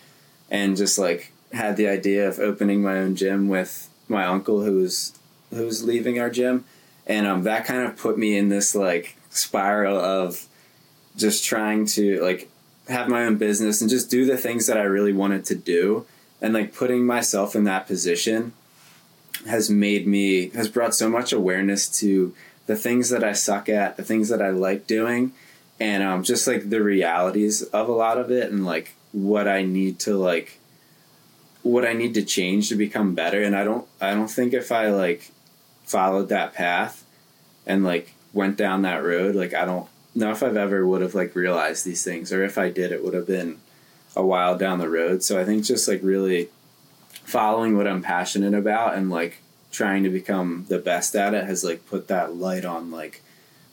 and 0.49 0.75
just 0.75 0.97
like 0.97 1.32
had 1.53 1.77
the 1.77 1.87
idea 1.87 2.27
of 2.27 2.39
opening 2.39 2.81
my 2.81 2.97
own 2.97 3.15
gym 3.15 3.47
with 3.47 3.89
my 4.07 4.25
uncle 4.25 4.63
who 4.63 4.77
was 4.79 5.17
who 5.51 5.65
was 5.65 5.83
leaving 5.83 6.19
our 6.19 6.29
gym, 6.29 6.65
and 7.05 7.27
um, 7.27 7.43
that 7.43 7.65
kind 7.65 7.85
of 7.85 7.95
put 7.95 8.17
me 8.17 8.37
in 8.37 8.49
this 8.49 8.75
like 8.75 9.15
spiral 9.29 9.97
of 9.97 10.47
just 11.15 11.45
trying 11.45 11.85
to 11.85 12.21
like 12.21 12.49
have 12.89 13.07
my 13.07 13.25
own 13.25 13.37
business 13.37 13.81
and 13.81 13.89
just 13.89 14.09
do 14.09 14.25
the 14.25 14.35
things 14.35 14.67
that 14.67 14.77
I 14.77 14.83
really 14.83 15.13
wanted 15.13 15.45
to 15.45 15.55
do, 15.55 16.05
and 16.41 16.53
like 16.53 16.73
putting 16.73 17.05
myself 17.05 17.55
in 17.55 17.63
that 17.65 17.87
position 17.87 18.53
has 19.47 19.69
made 19.69 20.07
me 20.07 20.49
has 20.49 20.67
brought 20.67 20.95
so 20.95 21.09
much 21.09 21.31
awareness 21.31 21.87
to 21.99 22.33
the 22.65 22.75
things 22.75 23.09
that 23.09 23.23
I 23.23 23.33
suck 23.33 23.69
at, 23.69 23.97
the 23.97 24.03
things 24.03 24.29
that 24.29 24.41
I 24.41 24.49
like 24.49 24.87
doing, 24.87 25.33
and 25.79 26.01
um, 26.01 26.23
just 26.23 26.47
like 26.47 26.69
the 26.69 26.81
realities 26.81 27.61
of 27.61 27.87
a 27.87 27.93
lot 27.93 28.17
of 28.17 28.31
it, 28.31 28.51
and 28.51 28.65
like 28.65 28.95
what 29.11 29.47
I 29.47 29.61
need 29.61 29.99
to 29.99 30.15
like 30.17 30.59
what 31.63 31.85
I 31.85 31.93
need 31.93 32.13
to 32.13 32.23
change 32.23 32.69
to 32.69 32.75
become 32.75 33.15
better. 33.15 33.41
And 33.41 33.55
I 33.55 33.63
don't 33.63 33.87
I 33.99 34.13
don't 34.13 34.29
think 34.29 34.53
if 34.53 34.71
I 34.71 34.89
like 34.89 35.31
followed 35.83 36.29
that 36.29 36.53
path 36.53 37.03
and 37.65 37.83
like 37.83 38.13
went 38.33 38.57
down 38.57 38.81
that 38.81 39.03
road 39.03 39.35
like 39.35 39.53
I 39.53 39.65
don't 39.65 39.87
know 40.15 40.31
if 40.31 40.43
I've 40.43 40.57
ever 40.57 40.85
would 40.85 41.01
have 41.01 41.15
like 41.15 41.35
realized 41.35 41.85
these 41.85 42.03
things 42.03 42.31
or 42.31 42.43
if 42.43 42.57
I 42.57 42.69
did 42.69 42.91
it 42.91 43.03
would 43.03 43.13
have 43.13 43.27
been 43.27 43.59
a 44.15 44.25
while 44.25 44.57
down 44.57 44.79
the 44.79 44.89
road. 44.89 45.23
So 45.23 45.39
I 45.39 45.45
think 45.45 45.63
just 45.63 45.87
like 45.87 46.01
really 46.03 46.49
following 47.23 47.77
what 47.77 47.87
I'm 47.87 48.01
passionate 48.01 48.53
about 48.53 48.95
and 48.95 49.09
like 49.09 49.41
trying 49.71 50.03
to 50.03 50.09
become 50.09 50.65
the 50.69 50.77
best 50.77 51.15
at 51.15 51.33
it 51.33 51.45
has 51.45 51.63
like 51.63 51.85
put 51.87 52.07
that 52.09 52.35
light 52.35 52.65
on 52.65 52.91
like 52.91 53.23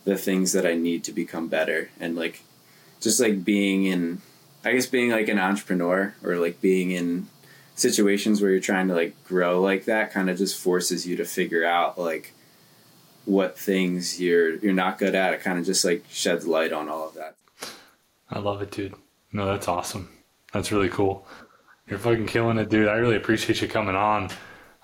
the 0.04 0.16
things 0.16 0.52
that 0.52 0.64
I 0.64 0.74
need 0.74 1.04
to 1.04 1.12
become 1.12 1.48
better. 1.48 1.90
And 1.98 2.16
like 2.16 2.42
just 3.00 3.20
like 3.20 3.44
being 3.44 3.84
in 3.84 4.22
I 4.64 4.72
guess 4.72 4.86
being 4.86 5.10
like 5.10 5.28
an 5.28 5.38
entrepreneur 5.38 6.14
or 6.22 6.36
like 6.36 6.60
being 6.60 6.90
in 6.90 7.28
situations 7.74 8.40
where 8.40 8.50
you're 8.50 8.60
trying 8.60 8.88
to 8.88 8.94
like 8.94 9.22
grow 9.24 9.60
like 9.60 9.84
that 9.86 10.12
kind 10.12 10.28
of 10.28 10.36
just 10.36 10.60
forces 10.60 11.06
you 11.06 11.16
to 11.16 11.24
figure 11.24 11.64
out 11.64 11.98
like 11.98 12.32
what 13.24 13.58
things 13.58 14.20
you're 14.20 14.56
you're 14.56 14.72
not 14.72 14.98
good 14.98 15.14
at. 15.14 15.32
It 15.32 15.40
kind 15.40 15.58
of 15.58 15.64
just 15.64 15.84
like 15.84 16.04
sheds 16.08 16.46
light 16.46 16.72
on 16.72 16.88
all 16.88 17.08
of 17.08 17.14
that. 17.14 17.36
I 18.30 18.38
love 18.38 18.62
it 18.62 18.70
dude. 18.70 18.94
No 19.32 19.46
that's 19.46 19.68
awesome. 19.68 20.10
That's 20.52 20.72
really 20.72 20.88
cool. 20.88 21.26
You're 21.88 21.98
fucking 21.98 22.26
killing 22.26 22.58
it 22.58 22.68
dude. 22.68 22.88
I 22.88 22.94
really 22.94 23.16
appreciate 23.16 23.60
you 23.62 23.68
coming 23.68 23.96
on. 23.96 24.30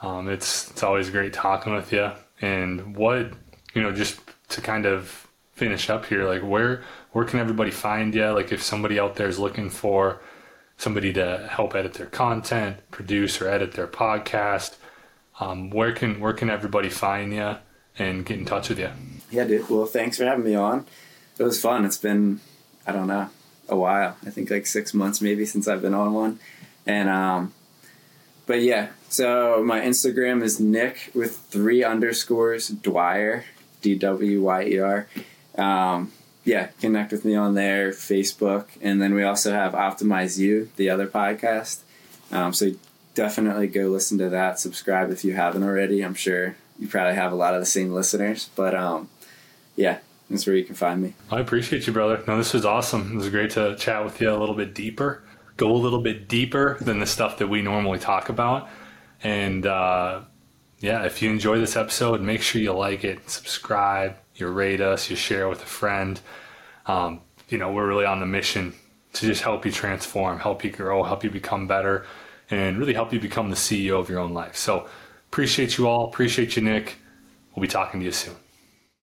Um, 0.03 0.29
it's 0.29 0.71
it's 0.71 0.83
always 0.83 1.11
great 1.11 1.33
talking 1.33 1.75
with 1.75 1.93
you. 1.93 2.11
And 2.41 2.97
what 2.97 3.33
you 3.75 3.83
know, 3.83 3.93
just 3.93 4.21
to 4.51 4.61
kind 4.61 4.87
of 4.87 5.27
finish 5.53 5.91
up 5.91 6.07
here, 6.07 6.25
like 6.29 6.43
where 6.43 6.83
where 7.13 7.25
can 7.25 7.41
everybody 7.41 7.71
find 7.71 8.15
you? 8.15 8.27
Like 8.27 8.53
if 8.53 8.63
somebody 8.63 8.99
out 8.99 9.17
there 9.17 9.29
is 9.29 9.39
looking 9.39 9.71
for 9.71 10.21
somebody 10.77 11.12
to 11.12 11.48
help 11.51 11.74
edit 11.74 11.94
their 11.94 12.07
content, 12.07 12.78
produce 12.90 13.40
or 13.40 13.48
edit 13.48 13.73
their 13.73 13.86
podcast, 13.86 14.77
um, 15.40 15.70
where 15.70 15.93
can 15.93 16.20
where 16.20 16.32
can 16.32 16.51
everybody 16.51 16.89
find 16.89 17.32
you 17.32 17.57
and 17.98 18.24
get 18.24 18.39
in 18.39 18.44
touch 18.44 18.69
with 18.69 18.78
you? 18.78 18.90
Yeah, 19.31 19.44
dude. 19.44 19.69
Well, 19.69 19.86
thanks 19.86 20.16
for 20.16 20.24
having 20.24 20.44
me 20.44 20.55
on. 20.55 20.86
It 21.39 21.43
was 21.43 21.61
fun. 21.61 21.85
It's 21.85 21.98
been 21.98 22.40
I 22.86 22.93
don't 22.93 23.07
know 23.07 23.28
a 23.69 23.77
while. 23.77 24.16
I 24.24 24.31
think 24.31 24.51
like 24.51 24.66
six 24.66 24.94
months 24.94 25.20
maybe 25.20 25.44
since 25.44 25.69
I've 25.69 25.82
been 25.82 25.94
on 25.94 26.15
one, 26.15 26.39
and 26.86 27.09
um, 27.09 27.53
but 28.47 28.62
yeah. 28.62 28.89
So 29.09 29.62
my 29.65 29.81
Instagram 29.81 30.43
is 30.43 30.59
Nick 30.59 31.11
with 31.15 31.36
three 31.36 31.85
underscores 31.85 32.69
Dwyer 32.69 33.44
D 33.82 33.97
W 33.97 34.43
Y 34.43 34.65
E 34.65 34.78
R. 34.78 35.07
Um, 35.57 36.12
yeah, 36.47 36.68
connect 36.81 37.10
with 37.10 37.24
me 37.24 37.35
on 37.35 37.55
there, 37.55 37.90
Facebook, 37.90 38.66
and 38.81 39.02
then 39.02 39.14
we 39.14 39.24
also 39.24 39.52
have 39.52 39.73
Optimize 39.73 40.39
You, 40.39 40.70
the 40.77 40.89
other 40.89 41.09
podcast. 41.09 41.81
Um, 42.31 42.52
so 42.55 42.70
definitely 43.14 43.66
go 43.66 43.89
listen 43.89 44.16
to 44.18 44.28
that. 44.31 44.60
Subscribe 44.60 45.10
if 45.10 45.24
you 45.24 45.32
haven't 45.32 45.64
already. 45.64 46.02
I'm 46.02 46.14
sure 46.14 46.55
you 46.78 46.86
probably 46.86 47.16
have 47.16 47.32
a 47.32 47.35
lot 47.35 47.55
of 47.55 47.60
the 47.60 47.66
same 47.66 47.93
listeners, 47.93 48.48
but 48.55 48.77
um, 48.77 49.09
yeah, 49.74 49.98
that's 50.31 50.47
where 50.47 50.55
you 50.55 50.64
can 50.64 50.77
find 50.77 51.02
me. 51.02 51.14
I 51.32 51.40
appreciate 51.40 51.85
you, 51.89 51.93
brother. 51.93 52.23
No, 52.28 52.39
this 52.39 52.52
was 52.52 52.64
awesome. 52.64 53.14
It 53.14 53.16
was 53.16 53.28
great 53.28 53.51
to 53.51 53.74
chat 53.74 54.05
with 54.05 54.20
you 54.20 54.31
a 54.31 54.39
little 54.39 54.55
bit 54.55 54.73
deeper, 54.73 55.24
go 55.56 55.73
a 55.73 55.77
little 55.77 56.01
bit 56.01 56.28
deeper 56.28 56.78
than 56.81 57.01
the 57.01 57.06
stuff 57.06 57.39
that 57.39 57.48
we 57.48 57.60
normally 57.60 57.98
talk 57.98 58.28
about, 58.28 58.68
and. 59.23 59.66
Uh, 59.66 60.20
yeah, 60.78 61.05
if 61.05 61.23
you 61.23 61.31
enjoy 61.31 61.59
this 61.59 61.77
episode, 61.77 62.20
make 62.20 62.43
sure 62.43 62.61
you 62.61 62.73
like 62.73 63.05
it, 63.05 63.28
subscribe, 63.31 64.16
you 64.35 64.47
rate 64.48 64.81
us, 64.81 65.09
you 65.09 65.16
share 65.16 65.48
with 65.48 65.62
a 65.62 65.66
friend. 65.66 66.20
Um, 66.86 67.20
you 67.48 67.59
know, 67.59 67.73
we're 67.73 67.86
really 67.86 68.05
on 68.05 68.20
the 68.20 68.27
mission 68.27 68.74
to 69.15 69.27
just 69.27 69.43
help 69.43 69.65
you 69.65 69.73
transform, 69.73 70.39
help 70.39 70.65
you 70.65 70.70
grow, 70.70 71.03
help 71.03 71.24
you 71.24 71.31
become 71.31 71.66
better, 71.66 72.05
and 72.51 72.78
really 72.78 72.94
help 72.94 73.12
you 73.12 73.20
become 73.20 73.48
the 73.51 73.57
CEO 73.57 73.98
of 73.98 74.11
your 74.11 74.20
own 74.20 74.35
life. 74.35 74.57
So 74.57 74.89
appreciate 75.28 75.78
you 75.78 75.89
all. 75.89 76.07
Appreciate 76.09 76.57
you, 76.57 76.62
Nick. 76.62 76.97
We'll 77.55 77.62
be 77.62 77.69
talking 77.69 78.01
to 78.01 78.07
you 78.07 78.12
soon. 78.12 78.45